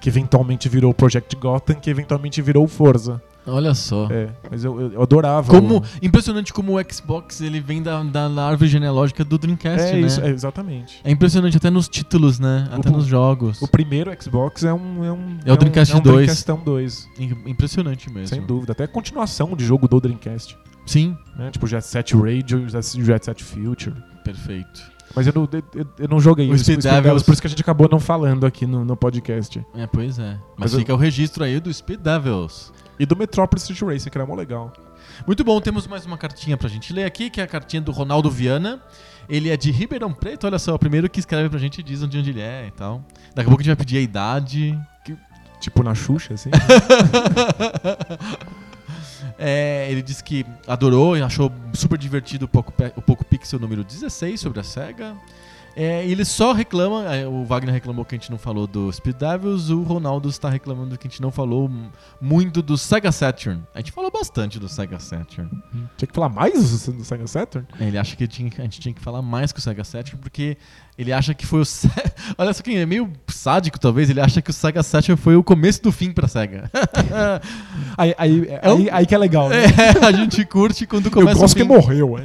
que 0.00 0.08
eventualmente 0.08 0.68
virou 0.68 0.90
o 0.90 0.94
Project 0.94 1.36
Gotham, 1.36 1.76
que 1.76 1.90
eventualmente 1.90 2.40
virou 2.40 2.64
o 2.64 2.68
Forza. 2.68 3.22
Olha 3.48 3.74
só. 3.74 4.08
É, 4.10 4.28
mas 4.50 4.64
eu, 4.64 4.80
eu, 4.80 4.92
eu 4.92 5.02
adorava. 5.02 5.50
Como, 5.50 5.78
o- 5.78 5.82
impressionante 6.02 6.52
como 6.52 6.78
o 6.78 6.92
Xbox 6.92 7.40
ele 7.40 7.60
vem 7.60 7.82
da, 7.82 8.02
da, 8.02 8.28
da 8.28 8.46
árvore 8.46 8.68
genealógica 8.70 9.24
do 9.24 9.36
Dreamcast, 9.38 9.88
é 9.88 9.92
né? 9.94 10.00
isso, 10.06 10.20
é, 10.20 10.28
exatamente. 10.30 11.00
É 11.04 11.10
impressionante 11.10 11.56
até 11.56 11.70
nos 11.70 11.88
títulos, 11.88 12.38
né? 12.38 12.68
Até 12.72 12.88
O- 12.88 12.92
nos 12.92 13.06
jogos. 13.06 13.60
O 13.62 13.68
primeiro 13.68 14.10
Xbox 14.22 14.64
é 14.64 14.72
um. 14.72 15.04
É, 15.04 15.12
um, 15.12 15.38
É 15.44 15.52
o 15.52 15.56
Dreamcast 15.56 15.94
um, 15.94 15.96
é 15.96 16.00
um 16.00 16.02
2. 16.02 16.16
Dreamcastão 16.16 16.60
2, 16.64 17.08
Im- 17.18 17.50
Impressionante 17.50 18.10
mesmo. 18.12 18.28
sem 18.28 18.42
dúvida. 18.44 18.72
Até 18.72 18.86
continuação 18.86 19.56
de 19.56 19.64
jogo 19.64 19.88
do 19.88 20.00
Dreamcast. 20.00 20.56
Sim, 20.86 21.16
Né? 21.36 21.50
Tipo 21.50 21.66
Jet 21.66 21.84
Set 21.86 22.14
Radio, 22.16 22.66
Jet 22.68 23.24
Set 23.24 23.44
Future. 23.44 23.94
perfeito. 24.24 24.80
Mas 25.14 25.26
eu 25.26 25.32
não, 25.34 25.48
eu, 25.74 25.86
eu 26.00 26.08
não 26.08 26.20
joguei 26.20 26.50
O 26.50 26.54
isso, 26.54 26.64
Speed 26.64 26.80
Speed 26.80 26.92
Devils, 26.92 27.02
Devils. 27.04 27.22
por 27.22 27.32
isso 27.32 27.40
que 27.40 27.46
a 27.46 27.50
gente 27.50 27.62
acabou 27.62 27.88
não 27.90 27.98
falando 27.98 28.44
aqui 28.44 28.66
no, 28.66 28.84
no 28.84 28.94
podcast. 28.94 29.64
É, 29.74 29.86
pois 29.86 30.18
é. 30.18 30.32
Mas, 30.32 30.38
Mas 30.58 30.72
eu- 30.74 30.78
fica 30.80 30.92
o 30.92 30.98
registro 30.98 31.44
aí 31.44 31.58
do 31.60 31.72
Speed 31.72 32.00
Devils. 32.00 32.72
E 32.98 33.06
do 33.06 33.16
Metropolis 33.16 33.62
Street 33.68 33.80
Racing, 33.82 34.10
que 34.10 34.18
era 34.18 34.26
mó 34.26 34.34
legal. 34.34 34.72
Muito 35.26 35.44
bom, 35.44 35.60
temos 35.60 35.86
mais 35.86 36.04
uma 36.04 36.18
cartinha 36.18 36.56
pra 36.56 36.68
gente 36.68 36.92
ler 36.92 37.04
aqui, 37.04 37.30
que 37.30 37.40
é 37.40 37.44
a 37.44 37.46
cartinha 37.46 37.80
do 37.80 37.92
Ronaldo 37.92 38.30
Viana. 38.30 38.80
Ele 39.28 39.50
é 39.50 39.56
de 39.56 39.70
Ribeirão 39.70 40.12
Preto, 40.12 40.46
olha 40.46 40.58
só, 40.58 40.74
o 40.74 40.78
primeiro 40.78 41.08
que 41.08 41.20
escreve 41.20 41.48
pra 41.48 41.58
gente 41.58 41.82
diz 41.82 42.02
onde, 42.02 42.18
onde 42.18 42.30
ele 42.30 42.40
é 42.40 42.66
e 42.66 42.70
tal. 42.70 43.04
Daqui 43.34 43.48
a 43.48 43.50
pouco 43.50 43.60
a 43.60 43.62
gente 43.62 43.68
vai 43.68 43.76
pedir 43.76 43.98
a 43.98 44.00
idade. 44.00 44.78
Tipo 45.60 45.82
na 45.82 45.94
Xuxa, 45.94 46.34
assim. 46.34 46.50
É, 49.40 49.86
ele 49.88 50.02
disse 50.02 50.22
que 50.22 50.44
adorou 50.66 51.16
e 51.16 51.22
achou 51.22 51.52
super 51.72 51.96
divertido 51.96 52.46
o 52.46 52.48
Poco, 52.48 52.72
o 52.96 53.02
Poco 53.02 53.24
Pixel 53.24 53.60
número 53.60 53.84
16 53.84 54.40
sobre 54.40 54.58
a 54.58 54.64
SEGA. 54.64 55.16
É, 55.80 56.04
ele 56.04 56.24
só 56.24 56.52
reclama, 56.52 57.04
é, 57.14 57.24
o 57.24 57.44
Wagner 57.44 57.72
reclamou 57.72 58.04
que 58.04 58.14
a 58.16 58.18
gente 58.18 58.32
não 58.32 58.38
falou 58.38 58.66
do 58.66 58.90
Speed 58.92 59.14
Devils, 59.16 59.70
o 59.70 59.82
Ronaldo 59.82 60.28
está 60.28 60.48
reclamando 60.50 60.98
que 60.98 61.06
a 61.06 61.10
gente 61.10 61.22
não 61.22 61.30
falou 61.30 61.70
muito 62.20 62.60
do 62.62 62.76
Sega 62.76 63.12
Saturn. 63.12 63.62
A 63.72 63.78
gente 63.78 63.92
falou 63.92 64.10
bastante 64.10 64.58
do 64.58 64.68
Sega 64.68 64.98
Saturn. 64.98 65.48
Tinha 65.96 66.08
que 66.08 66.12
falar 66.12 66.28
mais 66.30 66.84
do, 66.86 66.92
do 66.94 67.04
Sega 67.04 67.26
Saturn? 67.28 67.64
Ele 67.78 67.96
acha 67.96 68.16
que 68.16 68.26
tinha- 68.26 68.50
a 68.58 68.62
gente 68.62 68.80
tinha 68.80 68.92
que 68.92 69.00
falar 69.00 69.22
mais 69.22 69.52
que 69.52 69.60
o 69.60 69.62
Sega 69.62 69.84
Saturn, 69.84 70.18
porque 70.20 70.56
ele 70.98 71.12
acha 71.12 71.32
que 71.32 71.46
foi 71.46 71.60
o. 71.60 71.64
Se- 71.64 71.88
Olha 72.36 72.52
só 72.52 72.60
quem 72.60 72.78
é 72.78 72.84
meio 72.84 73.12
sádico, 73.28 73.78
talvez. 73.78 74.10
Ele 74.10 74.20
acha 74.20 74.42
que 74.42 74.50
o 74.50 74.52
Sega 74.52 74.82
Saturn 74.82 75.16
foi 75.20 75.36
o 75.36 75.44
começo 75.44 75.80
do 75.80 75.92
fim 75.92 76.10
pra 76.10 76.26
SEGA. 76.26 76.68
Aí, 77.96 78.14
aí, 78.18 78.46
É 78.48 78.60
aí, 78.62 78.88
aí 78.90 79.06
que 79.06 79.14
é 79.14 79.18
legal, 79.18 79.48
né? 79.48 79.56
É, 80.02 80.04
a 80.06 80.12
gente 80.12 80.44
curte 80.44 80.86
quando 80.86 81.06
Eu 81.06 81.10
começa 81.12 81.38
gosto 81.40 81.54
o 81.54 81.56
que 81.56 81.62
fim. 81.62 81.68
morreu, 81.68 82.18
é. 82.18 82.24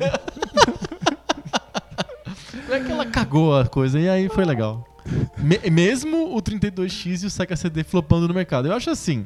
É 2.75 2.79
que 2.79 2.91
ela 2.91 3.05
cagou 3.05 3.57
a 3.57 3.65
coisa 3.65 3.99
e 3.99 4.07
aí 4.09 4.29
foi 4.29 4.45
legal. 4.45 4.87
Me- 5.37 5.59
mesmo 5.69 6.33
o 6.35 6.41
32X 6.41 7.23
e 7.23 7.25
o 7.25 7.29
Sega 7.29 7.55
CD 7.55 7.83
flopando 7.83 8.27
no 8.27 8.33
mercado. 8.33 8.67
Eu 8.69 8.73
acho 8.73 8.89
assim, 8.89 9.25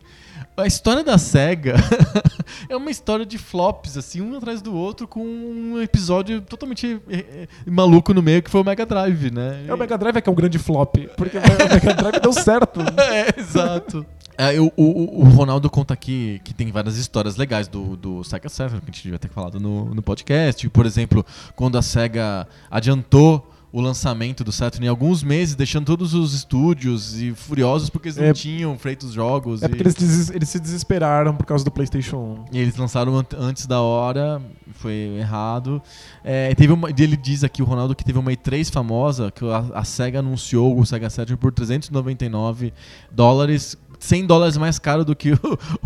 a 0.58 0.66
história 0.66 1.04
da 1.04 1.20
SEGA 1.20 1.76
é 2.68 2.76
uma 2.76 2.90
história 2.90 3.24
de 3.26 3.38
flops, 3.38 3.96
assim, 3.96 4.20
um 4.20 4.36
atrás 4.36 4.60
do 4.60 4.74
outro, 4.76 5.08
com 5.08 5.20
um 5.24 5.80
episódio 5.80 6.42
totalmente 6.42 7.00
eh, 7.08 7.26
eh, 7.44 7.48
maluco 7.70 8.12
no 8.12 8.24
meio, 8.24 8.42
que 8.42 8.50
foi 8.50 8.62
o 8.62 8.64
Mega 8.66 8.88
Drive, 8.88 9.30
né? 9.30 9.66
É 9.68 9.74
o 9.74 9.78
Mega 9.78 9.96
Drive 10.00 10.18
é 10.18 10.22
que 10.22 10.28
é 10.28 10.32
um 10.32 10.36
grande 10.36 10.58
flop. 10.58 10.96
Porque 11.16 11.38
o 11.38 11.42
Mega 11.42 11.94
Drive 11.94 12.20
deu 12.22 12.34
certo. 12.34 12.80
É, 12.98 13.40
exato. 13.40 14.04
É, 14.38 14.56
eu- 14.58 14.72
o, 14.78 15.22
o- 15.22 15.30
Ronaldo 15.30 15.70
conta 15.70 15.94
aqui 15.94 16.40
que 16.44 16.54
tem 16.54 16.72
várias 16.72 16.98
histórias 16.98 17.36
legais 17.38 17.68
do, 17.68 17.98
do 17.98 18.24
Sega 18.24 18.48
Saturn, 18.50 18.80
que 18.82 18.90
a 18.90 18.94
gente 18.94 19.04
devia 19.04 19.18
ter 19.20 19.30
falado 19.30 19.60
no, 19.60 19.94
no 19.96 20.02
podcast. 20.02 20.68
Por 20.70 20.86
exemplo, 20.86 21.26
quando 21.56 21.78
a 21.78 21.82
SEGA 21.82 22.48
adiantou 22.70 23.52
o 23.70 23.82
lançamento 23.82 24.46
do 24.46 24.52
Saturn 24.52 24.86
em 24.86 24.90
alguns 24.90 25.22
meses, 25.22 25.54
deixando 25.54 25.86
todos 25.86 26.14
os 26.14 26.34
estúdios 26.34 27.20
e 27.22 27.34
furiosos 27.36 27.90
porque 27.90 28.08
eles 28.08 28.18
não 28.18 28.24
É- 28.26 28.34
tinham 28.34 28.78
feito 28.80 29.04
os 29.06 29.12
jogos. 29.12 29.62
É 29.62 29.66
e- 29.66 29.70
porque 29.70 29.84
eles, 29.84 29.94
deses- 29.96 30.30
eles 30.30 30.48
se 30.50 30.58
desesperaram 30.60 31.36
por 31.36 31.46
causa 31.46 31.66
do 31.66 31.70
PlayStation 31.72 32.46
1. 32.52 32.56
e 32.56 32.60
eles 32.60 32.78
lançaram 32.78 33.16
ant- 33.18 33.34
antes 33.38 33.66
da 33.68 33.82
hora, 33.82 34.42
foi 34.72 34.94
errado. 35.20 35.82
É, 36.24 36.56
teve 36.56 36.72
uma, 36.72 36.90
ele 36.90 37.18
diz 37.18 37.44
aqui, 37.44 37.62
o 37.62 37.66
Ronaldo, 37.66 37.94
que 37.94 38.06
teve 38.06 38.18
uma 38.18 38.32
E3 38.32 38.72
famosa, 38.72 39.32
que 39.32 39.44
a, 39.46 39.66
a 39.74 39.84
SEGA 39.84 40.20
anunciou 40.20 40.80
o 40.80 40.86
Sega 40.86 41.10
Saturn 41.10 41.36
por 41.38 41.52
399 41.52 42.72
dólares, 43.12 43.76
100 44.00 44.26
dólares 44.26 44.58
mais 44.58 44.78
caro 44.80 45.04
do 45.04 45.16
que 45.16 45.34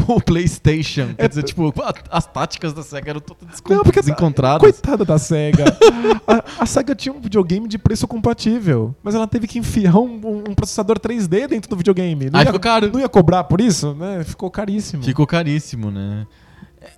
o, 0.08 0.14
o 0.16 0.22
PlayStation. 0.22 1.14
Quer 1.16 1.26
É, 1.26 1.28
dizer, 1.28 1.44
tipo, 1.44 1.74
a- 1.82 1.94
as 2.18 2.26
táticas 2.26 2.74
da 2.74 2.84
SEGA 2.84 3.12
eram 3.12 3.20
todas 3.22 3.48
descon- 3.50 3.74
Não, 3.76 3.84
porque 3.84 4.00
desencontradas. 4.02 4.60
Coitada 4.62 5.06
da 5.06 5.18
SEGA. 5.18 5.66
a, 6.28 6.64
a 6.64 6.66
SEGA 6.66 6.94
tinha 6.96 7.14
um 7.14 7.20
videogame 7.22 7.68
de 7.68 7.78
preço 7.78 8.08
compatível, 8.08 8.96
mas 9.04 9.16
ela 9.16 9.28
teve 9.28 9.48
que 9.48 9.60
enfiar 9.60 9.96
um, 9.98 10.20
um- 10.24 10.44
um 10.50 10.56
processador 10.56 11.00
3D 11.00 11.48
dentro 11.48 11.70
do 11.70 11.78
videogame. 11.78 12.30
Não 12.30 12.40
Aí 12.40 12.46
ia, 12.46 12.48
ficou 12.48 12.60
caro. 12.60 12.90
não 12.92 13.00
ia 13.00 13.10
cobrar 13.10 13.44
por 13.46 13.62
isso, 13.62 13.94
né? 13.94 14.24
Ficou 14.24 14.50
caríssimo. 14.52 15.04
Ficou 15.04 15.26
caríssimo, 15.28 15.90
né? 15.92 16.26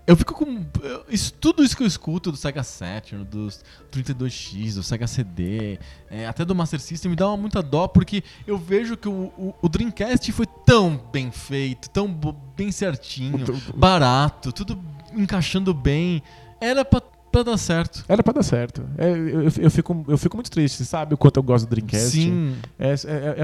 Eu 0.07 0.15
fico 0.15 0.33
com. 0.33 0.65
eu- 0.81 1.05
Isso, 1.09 1.33
tudo 1.33 1.63
isso 1.63 1.75
que 1.75 1.83
eu 1.83 1.87
escuto 1.87 2.31
do 2.31 2.37
Sega 2.37 2.63
Saturn, 2.63 3.25
dos 3.25 3.63
32X, 3.91 4.75
do 4.75 4.83
Sega 4.83 5.07
CD, 5.07 5.77
é, 6.09 6.25
até 6.27 6.45
do 6.45 6.55
Master 6.55 6.79
System, 6.79 7.09
me 7.11 7.15
dá 7.15 7.27
uma 7.27 7.37
muita 7.37 7.61
dó, 7.61 7.87
porque 7.87 8.23
eu 8.47 8.57
vejo 8.57 8.95
que 8.95 9.07
o, 9.09 9.31
o- 9.37 9.53
o 9.61 9.69
Dreamcast 9.69 10.31
foi 10.31 10.45
tão 10.65 10.97
bem 11.11 11.31
feito, 11.31 11.89
tão 11.89 12.07
bem 12.55 12.71
certinho, 12.71 13.37
barato, 13.75 14.51
tudo 14.51 14.79
encaixando 15.13 15.73
bem. 15.73 16.23
Era 16.61 16.85
pra 16.85 17.01
pra 17.33 17.43
dar 17.43 17.57
certo. 17.57 18.05
Era 18.07 18.23
pra 18.23 18.31
dar 18.31 18.43
certo. 18.43 18.81
É, 18.97 19.09
eu, 19.11 19.41
eu 19.57 19.69
fico, 19.71 20.05
eu 20.07 20.17
fico 20.17 20.37
muito 20.37 20.49
triste, 20.49 20.85
sabe? 20.85 21.13
O 21.13 21.17
quanto 21.17 21.37
eu 21.37 21.43
gosto 21.43 21.65
do 21.65 21.69
Dreamcast. 21.71 22.11
Sim, 22.11 22.55
É, 22.79 22.89
é, 22.89 22.93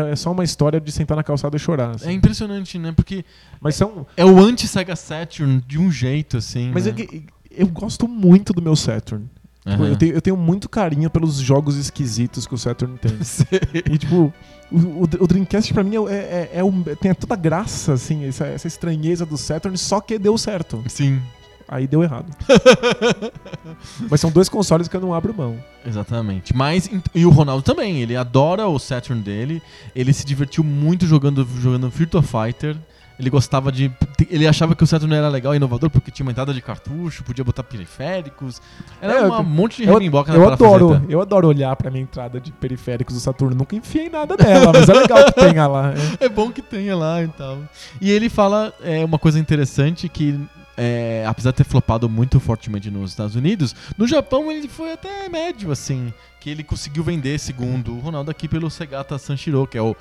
é- 0.08 0.12
é 0.12 0.16
só 0.16 0.32
uma 0.32 0.44
história 0.46 0.80
de 0.80 0.92
sentar 0.92 1.18
na 1.18 1.24
calçada 1.24 1.58
e 1.58 1.60
chorar. 1.60 1.96
assim. 1.96 2.08
é 2.08 2.12
impressionante, 2.14 2.78
né? 2.80 2.94
Porque 2.96 3.26
Mas 3.60 3.76
são. 3.76 4.06
é 4.16 4.24
o 4.24 4.40
anti-Sega 4.40 4.96
Saturn 4.96 5.62
de 5.68 5.78
um 5.78 5.92
jeito, 5.92 6.38
assim. 6.38 6.72
Mas 6.74 6.86
né? 6.86 6.92
é 6.92 6.94
que 6.94 7.26
eu 7.52 7.68
gosto 7.68 8.08
muito 8.08 8.54
do 8.54 8.62
meu 8.62 8.76
Saturn. 8.76 9.26
Aham. 9.66 9.88
eu, 9.90 9.96
tenho, 9.98 10.14
eu 10.14 10.22
tenho 10.22 10.38
muito 10.38 10.70
carinho 10.70 11.10
pelos 11.10 11.36
jogos 11.38 11.76
esquisitos 11.76 12.48
que 12.48 12.56
o 12.56 12.58
Saturn 12.58 12.98
tem. 12.98 13.12
E, 13.92 13.98
tipo, 13.98 14.34
o, 14.72 14.78
o, 14.78 15.04
o 15.04 15.28
Dreamcast 15.28 15.74
pra 15.74 15.84
mim 15.84 15.96
é, 16.08 16.14
é, 16.14 16.50
é 16.56 16.64
um- 16.64 16.82
tem 16.82 17.14
toda 17.14 17.34
a 17.34 17.38
graça, 17.38 17.94
assim, 17.94 18.26
essa, 18.26 18.48
essa 18.48 18.68
estranheza 18.68 19.26
do 19.26 19.38
Saturn, 19.38 19.78
só 19.78 20.00
que 20.00 20.18
deu 20.18 20.38
certo. 20.38 20.82
Sim, 20.88 21.22
Aí 21.72 21.86
deu 21.88 22.02
errado. 22.02 22.26
Mas 24.10 24.20
são 24.20 24.32
dois 24.32 24.50
consoles 24.50 24.88
que 24.88 24.96
eu 24.98 25.02
não 25.02 25.14
abro 25.14 25.34
mão. 25.34 25.58
exatamente. 25.86 26.56
Mas, 26.56 26.90
e 27.14 27.26
o 27.26 27.30
Ronaldo 27.30 27.62
também, 27.64 28.02
ele 28.02 28.16
adora 28.16 28.68
o 28.68 28.80
Saturn 28.80 29.22
dele. 29.22 29.62
Ele 29.96 30.12
se 30.12 30.26
divertiu 30.26 30.64
muito 30.64 31.06
jogando, 31.06 31.48
jogando 31.60 31.90
Virtua 31.90 32.24
Fighter. 32.24 32.76
Ele 33.20 33.30
gostava 33.30 33.70
de. 33.70 33.92
Ele 34.30 34.48
achava 34.48 34.74
que 34.74 34.82
o 34.82 34.88
Saturn 34.88 35.14
era 35.14 35.28
legal 35.28 35.54
e 35.54 35.58
inovador 35.58 35.90
porque 35.90 36.10
tinha 36.10 36.26
uma 36.26 36.32
entrada 36.32 36.54
de 36.54 36.62
cartucho, 36.62 37.22
podia 37.22 37.44
botar 37.44 37.64
periféricos. 37.64 38.62
Era 39.02 39.14
É, 39.14 39.28
um 39.28 39.44
monte 39.44 39.82
de 39.84 39.86
rebimboca 39.90 40.32
na 40.32 40.38
eu 40.40 40.50
adoro, 40.50 41.02
eu 41.10 41.22
adoro 41.22 41.50
olhar 41.50 41.76
pra 41.76 41.92
minha 41.92 42.04
entrada 42.04 42.40
de 42.40 42.50
periféricos 42.54 43.14
do 43.14 43.20
Saturno. 43.20 43.54
Nunca 43.58 43.76
enfiei 43.76 44.10
nada 44.10 44.38
nela, 44.42 44.72
mas 44.74 44.88
é 44.88 44.94
legal 44.94 45.26
que 45.26 45.34
tenha 45.34 45.68
lá. 45.68 45.94
é. 45.94 46.00
É 46.26 46.30
bom 46.30 46.50
que 46.50 46.62
tenha 46.62 46.96
lá 46.96 47.22
e 47.22 47.28
tal. 47.28 47.58
E 48.00 48.10
ele 48.10 48.30
fala 48.30 48.74
é, 48.82 49.04
uma 49.04 49.20
coisa 49.20 49.38
interessante 49.38 50.08
que. 50.08 50.40
É, 50.82 51.26
apesar 51.28 51.52
de 51.52 51.58
ter 51.58 51.66
flopado 51.66 52.08
muito 52.08 52.40
fortemente 52.40 52.90
nos 52.90 53.12
Estados 53.12 53.36
Unidos, 53.36 53.76
no 53.98 54.08
Japão 54.08 54.50
ele 54.50 54.70
foi 54.70 54.94
até 54.94 55.28
médio, 55.28 55.72
assim. 55.72 56.14
Que 56.40 56.50
ele 56.50 56.64
conseguiu 56.64 57.04
vender, 57.04 57.38
segundo 57.38 57.94
o 57.94 58.00
Ronaldo, 58.00 58.32
aqui 58.32 58.48
pelo 58.48 58.70
Segata 58.70 59.18
Sanshiro, 59.18 59.68
que 59.68 59.78
é 59.78 59.82
o 59.82 59.94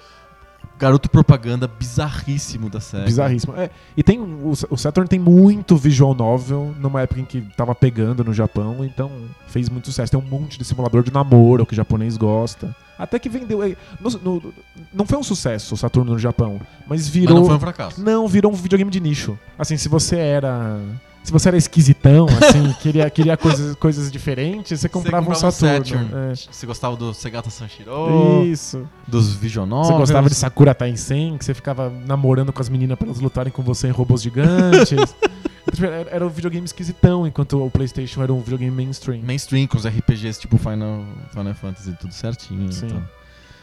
garoto 0.78 1.10
propaganda 1.10 1.66
bizarríssimo 1.66 2.70
da 2.70 2.80
série. 2.80 3.05
Bizarríssimo. 3.06 3.55
É, 3.56 3.70
e 3.96 4.02
tem 4.02 4.18
o, 4.20 4.52
o 4.70 4.76
Saturn 4.76 5.09
tem 5.09 5.18
muito 5.18 5.76
visual 5.76 6.14
novel 6.14 6.74
numa 6.78 7.02
época 7.02 7.20
em 7.20 7.24
que 7.24 7.40
tava 7.56 7.74
pegando 7.74 8.22
no 8.24 8.32
Japão, 8.32 8.84
então 8.84 9.10
fez 9.48 9.68
muito 9.68 9.86
sucesso. 9.86 10.12
Tem 10.12 10.20
um 10.20 10.24
monte 10.24 10.59
de 10.59 10.64
simulador 10.64 11.02
de 11.02 11.12
namoro 11.12 11.66
que 11.66 11.72
o 11.72 11.76
japonês 11.76 12.16
gosta. 12.16 12.74
Até 12.98 13.18
que 13.18 13.28
vendeu. 13.28 13.62
é, 13.62 13.76
no- 14.00 14.10
no- 14.40 14.55
não 14.92 15.06
foi 15.06 15.18
um 15.18 15.22
sucesso 15.22 15.74
o 15.74 15.78
Saturno 15.78 16.12
no 16.12 16.18
Japão, 16.18 16.60
mas 16.86 17.00
Mas 17.02 17.09
virou. 17.09 17.38
não 17.38 17.44
foi 17.46 17.55
um 17.56 17.60
fracasso. 17.60 18.02
Não, 18.02 18.26
virou 18.26 18.52
um 18.52 18.56
videogame 18.56 18.90
de 18.90 19.00
nicho. 19.00 19.38
Assim, 19.59 19.76
se 19.76 19.88
você 19.88 20.16
era. 20.16 20.80
Se 21.28 21.32
você 21.32 21.48
era 21.48 21.59
esquisitão, 21.59 22.24
assim, 22.40 22.72
queria, 22.80 23.10
queria 23.10 23.36
coisas, 23.36 23.76
coisas 23.76 24.10
diferentes, 24.10 24.80
você 24.80 24.88
comprava, 24.88 25.30
um 25.30 25.34
Saturno. 25.34 26.09
É. 26.16 26.34
Você 26.34 26.66
gostava 26.66 26.96
do 26.96 27.12
Segata 27.12 27.50
Sanshiro, 27.50 28.46
Isso. 28.46 28.88
dos 29.06 29.34
Vision 29.34 29.68
Você 29.68 29.92
gostava 29.92 30.30
de 30.30 30.34
Sakura 30.34 30.74
Taisen, 30.74 31.36
que 31.36 31.44
você 31.44 31.52
ficava 31.52 31.90
namorando 31.90 32.50
com 32.50 32.62
as 32.62 32.70
meninas 32.70 32.96
pra 32.96 33.06
elas 33.06 33.20
lutarem 33.20 33.52
com 33.52 33.62
você 33.62 33.88
em 33.88 33.90
robôs 33.90 34.22
gigantes. 34.22 35.14
Tipo, 35.70 35.84
era, 35.84 36.10
era 36.10 36.26
um 36.26 36.30
videogame 36.30 36.64
esquisitão, 36.64 37.26
enquanto 37.26 37.62
o 37.62 37.70
PlayStation 37.70 38.22
era 38.22 38.32
um 38.32 38.40
videogame 38.40 38.74
mainstream. 38.74 39.20
mainstream 39.22 39.66
com 39.66 39.76
os 39.76 39.86
RPGs 39.86 40.40
tipo 40.40 40.56
Final, 40.56 41.05
Final 41.30 41.55
Fantasy 41.55 41.94
tudo 42.00 42.14
certinho. 42.14 42.72
Sim. 42.72 42.86
então. 42.86 43.02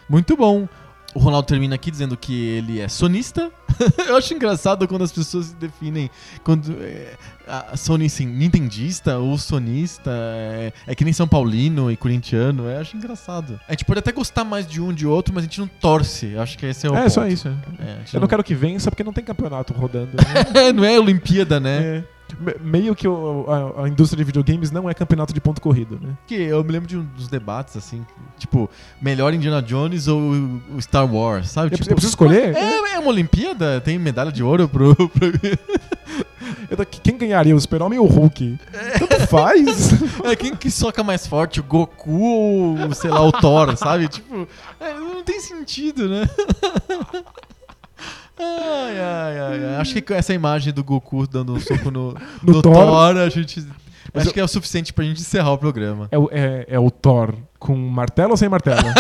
Muito 0.08 0.38
bom. 0.38 0.68
O 1.16 1.20
Ronaldo 1.20 1.48
termina 1.48 1.76
aqui 1.76 1.90
dizendo 1.90 2.18
que 2.18 2.50
ele 2.50 2.82
é 2.82 2.90
sonista. 2.90 3.50
Eu 4.06 4.18
acho 4.18 4.34
engraçado 4.34 4.86
quando 4.86 5.04
as 5.04 5.14
pessoas 5.14 5.48
se 5.48 5.56
definem 5.56 6.10
quando 6.44 6.76
é, 6.82 7.14
a 7.48 7.78
Sony 7.78 8.06
assim, 8.06 8.26
nintendista 8.26 9.18
ou 9.18 9.38
sonista 9.38 10.12
é, 10.12 10.74
é 10.88 10.96
que 10.96 11.04
nem 11.04 11.14
São 11.14 11.28
Paulino 11.28 11.92
e 11.92 11.98
corintiano. 11.98 12.70
Eu 12.70 12.80
acho 12.80 12.96
engraçado. 12.98 13.60
A 13.68 13.72
gente 13.74 13.86
pode 13.86 14.00
até 14.00 14.12
gostar 14.12 14.44
mais 14.44 14.68
de 14.68 14.82
um 14.82 14.94
de 14.94 15.06
outro, 15.08 15.34
mas 15.34 15.44
a 15.44 15.48
gente 15.48 15.60
não 15.60 15.68
torce. 15.68 16.28
Eu 16.34 16.42
acho 16.42 16.58
que 16.58 16.66
esse 16.66 16.86
é 16.88 16.90
o 16.90 16.96
É, 16.96 17.02
ponto. 17.04 17.10
só 17.12 17.28
isso. 17.28 17.48
É, 17.80 17.94
a 17.94 17.98
gente 18.00 18.14
Eu 18.16 18.22
não 18.22 18.28
quero 18.28 18.44
que 18.44 18.54
vença 18.56 18.90
porque 18.90 19.04
não 19.04 19.14
tem 19.14 19.24
campeonato 19.24 19.74
rodando. 19.74 20.12
né? 20.18 20.72
não 20.74 20.84
é 20.84 21.00
Olimpíada, 21.00 21.60
né? 21.60 21.98
É. 22.12 22.16
Me- 22.40 22.56
Meio 22.80 22.96
que 22.96 23.08
o- 23.08 23.46
a, 23.78 23.84
a 23.84 23.88
indústria 23.88 24.18
de 24.18 24.24
videogames 24.24 24.72
não 24.72 24.90
é 24.90 24.96
campeonato 24.96 25.32
de 25.32 25.40
ponto 25.40 25.62
corrido, 25.62 26.00
né? 26.02 26.14
Que 26.26 26.34
eu 26.34 26.64
me 26.64 26.72
lembro 26.72 26.88
de 26.90 26.98
um 26.98 27.04
dos 27.16 27.28
debates 27.28 27.78
assim, 27.78 28.04
tipo, 28.40 28.68
melhor 29.00 29.32
Indiana 29.32 29.62
Jones 29.62 30.08
ou 30.08 30.20
o 30.76 30.82
Star 30.82 31.06
Wars, 31.06 31.52
sabe? 31.52 31.68
Eu, 31.68 31.78
tipo, 31.78 31.88
eu 31.92 31.96
preciso 31.96 32.12
escolher? 32.12 32.56
É, 32.56 32.94
é 32.96 33.00
uma 33.00 33.10
Olimpíada? 33.12 33.80
Tem 33.80 34.00
medalha 34.00 34.32
de 34.32 34.42
ouro 34.42 34.68
pro. 34.68 34.96
pro- 35.08 35.10
quem 37.04 37.18
ganharia, 37.18 37.56
o 37.56 37.60
Super-Homem 37.60 38.00
ou 38.00 38.06
o 38.06 38.10
Hulk? 38.10 38.58
Tanto 39.00 39.28
faz. 39.28 39.92
É, 40.24 40.36
quem 40.36 40.56
que 40.56 40.70
soca 40.72 41.04
mais 41.04 41.26
forte, 41.28 41.60
o 41.60 41.64
Goku 41.64 42.22
ou, 42.22 42.94
sei 42.94 43.10
lá, 43.12 43.22
o 43.22 43.32
Thor, 43.32 43.76
sabe? 43.78 44.08
Tipo, 44.08 44.48
é, 44.80 44.94
não 44.94 45.24
tem 45.24 45.40
sentido, 45.40 46.08
né? 46.10 46.28
Ai, 48.38 49.00
ai, 49.00 49.40
ai, 49.40 49.64
ai. 49.66 49.76
Acho 49.78 50.02
que 50.02 50.14
essa 50.14 50.34
imagem 50.34 50.74
do 50.74 50.84
Goku 50.84 51.26
dando 51.26 51.54
um 51.54 51.60
soco 51.60 51.90
no, 51.90 52.14
No 52.44 52.54
no 52.54 52.62
Thor. 52.62 52.74
Thor, 52.74 53.18
a 53.18 53.30
gente. 53.30 53.66
Mas 54.14 54.22
acho 54.22 54.30
eu- 54.30 54.34
que 54.34 54.40
é 54.40 54.44
o 54.44 54.48
suficiente 54.48 54.92
pra 54.94 55.04
gente 55.06 55.22
encerrar 55.22 55.52
o 55.54 55.58
programa. 55.58 56.08
É 56.12 56.18
o, 56.18 56.30
é, 56.32 56.66
é 56.70 56.80
o 56.80 56.92
Thor 56.92 57.34
com 57.58 57.76
martelo 57.76 58.32
ou 58.32 58.38
sem 58.38 58.50
martelo? 58.50 58.82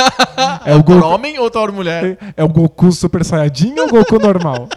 É 0.65 0.73
o 0.75 0.81
Thor 0.83 1.03
homem 1.03 1.37
ou 1.39 1.49
Thor 1.49 1.71
mulher? 1.71 2.17
É, 2.21 2.33
é 2.37 2.43
o 2.43 2.49
Goku 2.49 2.91
Super 2.91 3.23
Saiyajin 3.23 3.79
ou 3.79 3.85
o 3.87 3.89
Goku 3.89 4.17
normal? 4.19 4.67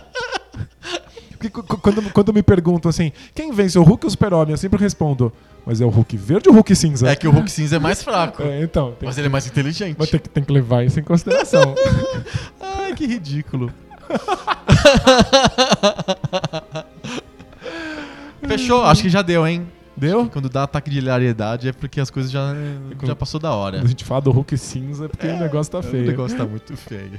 Quando, 1.83 2.03
quando 2.13 2.33
me 2.33 2.43
perguntam 2.43 2.89
assim, 2.89 3.13
quem 3.35 3.53
vence, 3.53 3.79
o 3.79 3.83
Hulk 3.83 4.05
ou 4.05 4.09
o 4.09 4.11
Super-Homem? 4.11 4.51
Eu 4.53 4.57
sempre 4.57 4.81
respondo, 4.81 5.33
mas 5.65 5.81
é 5.81 5.85
o 5.85 5.89
Hulk 5.89 6.17
verde 6.17 6.49
ou 6.49 6.53
o 6.55 6.57
Hulk 6.57 6.75
cinza? 6.75 7.09
É 7.09 7.15
que 7.17 7.29
o 7.29 7.31
Hulk 7.31 7.49
cinza 7.51 7.77
é 7.77 7.79
mais 7.79 8.03
fraco. 8.03 8.43
É, 8.43 8.63
então, 8.63 8.95
Mas 9.03 9.17
ele 9.19 9.29
é 9.29 9.31
mais 9.31 9.47
inteligente. 9.47 9.97
mas 9.99 10.11
tem, 10.11 10.19
que- 10.21 10.29
tem 10.29 10.43
que 10.43 10.53
levar 10.53 10.85
isso 10.85 10.99
em 10.99 11.03
consideração. 11.05 11.75
Ai, 12.61 12.93
que 12.95 13.07
ridículo. 13.07 13.73
Fechou? 18.47 18.85
Acho 18.85 19.03
que 19.03 19.09
já 19.09 19.23
deu, 19.23 19.47
hein? 19.47 19.67
Deu? 19.97 20.29
Quando 20.31 20.49
dá 20.49 20.63
ataque 20.63 20.89
de 20.91 20.99
hilariedade 20.99 21.69
é 21.69 21.73
porque 21.73 22.01
as 22.01 22.09
coisas 22.09 22.31
já, 22.31 22.55
já 23.03 23.17
passou 23.17 23.41
da 23.41 23.53
hora. 23.53 23.79
Quando 23.79 23.87
a 23.87 23.89
gente 23.89 24.05
fala 24.05 24.21
do 24.21 24.31
Hulk 24.31 24.57
cinza, 24.57 25.07
é 25.07 25.09
porque 25.09 25.27
o 25.27 25.39
negócio 25.41 25.73
tá 25.73 25.79
O 25.81 25.83
feio. 25.83 26.07
negócio 26.07 26.39
tá 26.39 26.47
muito 26.47 26.77
feio. 26.77 27.19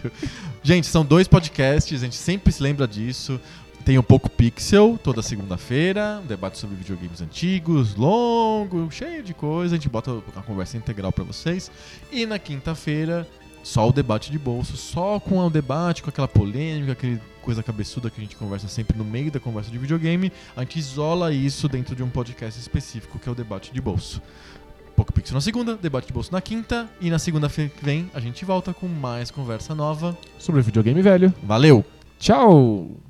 Gente, 0.63 0.87
são 0.87 1.03
dois 1.03 1.27
podcasts, 1.27 2.01
a 2.01 2.05
gente 2.05 2.15
sempre 2.15 2.53
se 2.53 2.63
lembra 2.63 2.87
disso. 2.87 3.37
Tem 3.85 3.97
o 3.97 4.03
Poco 4.03 4.29
Pixel, 4.29 4.99
toda 5.01 5.21
segunda-feira, 5.21 6.19
um 6.23 6.27
debate 6.27 6.59
sobre 6.59 6.75
videogames 6.75 7.21
antigos, 7.21 7.95
longo, 7.95 8.89
cheio 8.91 9.23
de 9.23 9.33
coisa. 9.33 9.75
A 9.75 9.77
gente 9.77 9.89
bota 9.89 10.21
a 10.35 10.41
conversa 10.41 10.77
integral 10.77 11.11
pra 11.11 11.23
vocês. 11.23 11.71
E 12.11 12.25
na 12.25 12.37
quinta-feira, 12.37 13.27
só 13.63 13.89
o 13.89 13.91
debate 13.91 14.31
de 14.31 14.37
bolso, 14.37 14.77
só 14.77 15.19
com 15.19 15.39
o 15.39 15.49
debate, 15.49 16.03
com 16.03 16.09
aquela 16.09 16.27
polêmica, 16.27 16.91
aquele 16.91 17.19
coisa 17.41 17.63
cabeçuda 17.63 18.09
que 18.09 18.19
a 18.19 18.23
gente 18.23 18.35
conversa 18.35 18.67
sempre 18.67 18.97
no 18.97 19.03
meio 19.03 19.31
da 19.31 19.39
conversa 19.39 19.71
de 19.71 19.77
videogame. 19.77 20.31
A 20.55 20.61
gente 20.61 20.77
isola 20.77 21.33
isso 21.33 21.67
dentro 21.67 21.95
de 21.95 22.03
um 22.03 22.09
podcast 22.09 22.59
específico, 22.59 23.17
que 23.17 23.27
é 23.27 23.31
o 23.31 23.35
debate 23.35 23.73
de 23.73 23.81
bolso. 23.81 24.21
Poco 24.95 25.13
Pixel 25.13 25.33
na 25.33 25.41
segunda, 25.41 25.75
debate 25.75 26.07
de 26.07 26.13
bolso 26.13 26.31
na 26.31 26.41
quinta. 26.41 26.87
E 26.99 27.09
na 27.09 27.17
segunda-feira 27.17 27.71
que 27.75 27.83
vem 27.83 28.11
a 28.13 28.19
gente 28.19 28.43
volta 28.45 28.73
com 28.73 28.87
mais 28.87 29.31
conversa 29.31 29.73
nova. 29.73 30.15
Sobre 30.37 30.61
videogame 30.61 31.01
velho. 31.01 31.33
Valeu! 31.41 31.83
Tchau! 32.19 33.08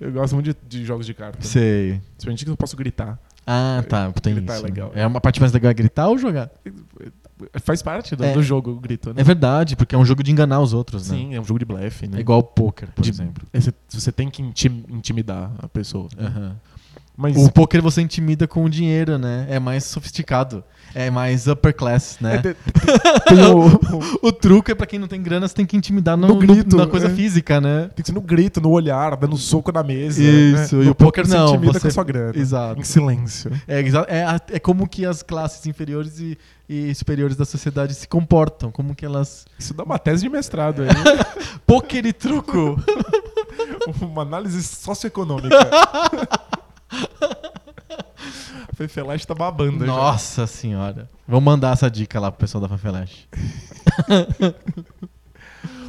Eu 0.00 0.12
gosto 0.12 0.34
muito 0.34 0.52
de, 0.52 0.80
de 0.80 0.84
jogos 0.84 1.06
de 1.06 1.14
carta. 1.14 1.40
Sei. 1.46 2.00
Principalmente 2.16 2.44
que 2.44 2.50
eu 2.50 2.56
posso 2.56 2.76
gritar. 2.76 3.18
Ah, 3.46 3.84
tá. 3.88 4.10
Tem 4.12 4.34
Gritar 4.34 4.54
é 4.54 4.56
isso. 4.56 4.64
legal. 4.64 4.92
É 4.94 5.06
uma 5.06 5.20
parte 5.20 5.40
mais 5.40 5.52
legal 5.52 5.70
é 5.70 5.74
gritar 5.74 6.08
ou 6.08 6.18
jogar? 6.18 6.50
Faz 7.62 7.82
parte 7.82 8.14
do, 8.16 8.24
É. 8.24 8.32
do 8.32 8.42
jogo 8.42 8.70
o 8.72 8.80
grito, 8.80 9.10
né? 9.10 9.16
É 9.20 9.24
verdade, 9.24 9.76
porque 9.76 9.94
é 9.94 9.98
um 9.98 10.04
jogo 10.04 10.22
de 10.22 10.30
enganar 10.30 10.60
os 10.60 10.72
outros, 10.72 11.08
né? 11.10 11.16
Sim, 11.16 11.34
é 11.34 11.40
um 11.40 11.44
jogo 11.44 11.58
de 11.58 11.64
blefe, 11.64 12.06
né? 12.06 12.18
É 12.18 12.20
igual 12.20 12.38
o 12.40 12.42
poker, 12.42 12.88
por 12.94 13.02
De- 13.02 13.10
exemplo. 13.10 13.46
É, 13.52 13.60
Você, 13.60 13.72
você 13.88 14.12
tem 14.12 14.28
que 14.30 14.42
intim- 14.42 14.84
intimidar 14.88 15.50
a 15.58 15.68
pessoa. 15.68 16.08
né? 16.16 16.26
Aham. 16.26 16.56
Mas 17.16 17.36
O 17.36 17.48
poker 17.48 17.80
você 17.80 18.02
intimida 18.02 18.48
com 18.48 18.64
o 18.64 18.68
dinheiro, 18.68 19.16
né? 19.18 19.46
É 19.48 19.60
mais 19.60 19.84
sofisticado. 19.84 20.64
É 20.92 21.10
mais 21.10 21.46
upper 21.46 21.72
class, 21.74 22.18
é, 22.20 22.24
né? 22.24 22.38
te- 22.38 22.56
tem 23.28 23.38
o, 23.46 23.66
o- 23.66 24.28
O 24.28 24.32
truque 24.32 24.72
é 24.72 24.74
pra 24.74 24.84
quem 24.86 24.98
não 24.98 25.06
tem 25.06 25.22
grana, 25.22 25.46
você 25.46 25.54
tem 25.54 25.64
que 25.66 25.76
intimidar 25.76 26.16
no, 26.16 26.26
No 26.26 26.36
grito, 26.36 26.76
na 26.76 26.86
coisa 26.88 27.06
é. 27.06 27.10
física, 27.10 27.60
né? 27.60 27.88
tem 27.94 28.02
que 28.02 28.06
ser 28.08 28.12
no 28.12 28.20
grito, 28.20 28.60
no 28.60 28.70
olhar, 28.70 29.16
dando 29.16 29.36
soco 29.36 29.70
na 29.72 29.82
mesa. 29.84 30.20
Isso, 30.22 30.76
né? 30.76 30.82
e 30.82 30.84
No 30.86 30.90
o 30.90 30.94
poker 30.94 31.24
você 31.24 31.36
não, 31.36 31.50
intimida 31.50 31.72
você- 31.74 31.80
com 31.80 31.86
a 31.88 31.90
sua 31.92 32.04
grana. 32.04 32.32
Exato. 32.36 32.80
Em 32.80 32.84
silêncio. 32.84 33.50
É, 33.68 33.80
é, 34.08 34.24
a- 34.24 34.40
é 34.50 34.58
como 34.58 34.88
que 34.88 35.06
as 35.06 35.22
classes 35.22 35.64
inferiores 35.66 36.18
e, 36.18 36.36
e 36.68 36.94
superiores 36.94 37.36
da 37.36 37.44
sociedade 37.44 37.94
se 37.94 38.08
comportam, 38.08 38.70
como 38.70 38.94
que 38.94 39.04
elas... 39.04 39.46
Isso 39.58 39.74
dá 39.74 39.84
uma 39.84 39.98
tese 39.98 40.22
de 40.22 40.28
mestrado 40.28 40.82
aí. 40.82 40.88
Poker 41.66 42.04
e 42.06 42.12
truco! 42.12 42.76
uma 44.00 44.22
análise 44.22 44.62
socioeconômica. 44.62 45.56
Fefelash 48.74 49.24
tá 49.24 49.34
babando 49.34 49.86
já. 49.86 49.92
Nossa 49.92 50.46
senhora. 50.46 51.08
Vamos 51.28 51.44
mandar 51.44 51.72
essa 51.74 51.90
dica 51.90 52.18
lá 52.18 52.30
pro 52.32 52.40
pessoal 52.40 52.62
da 52.62 52.68
Fafelash. 52.68 53.28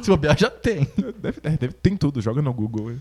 Se 0.02 0.08
bobear, 0.10 0.38
já 0.38 0.48
tem. 0.48 0.86
Deve, 1.18 1.40
é, 1.42 1.50
deve- 1.50 1.72
tem 1.74 1.96
tudo, 1.96 2.22
joga 2.22 2.40
no 2.40 2.52
Google. 2.52 2.94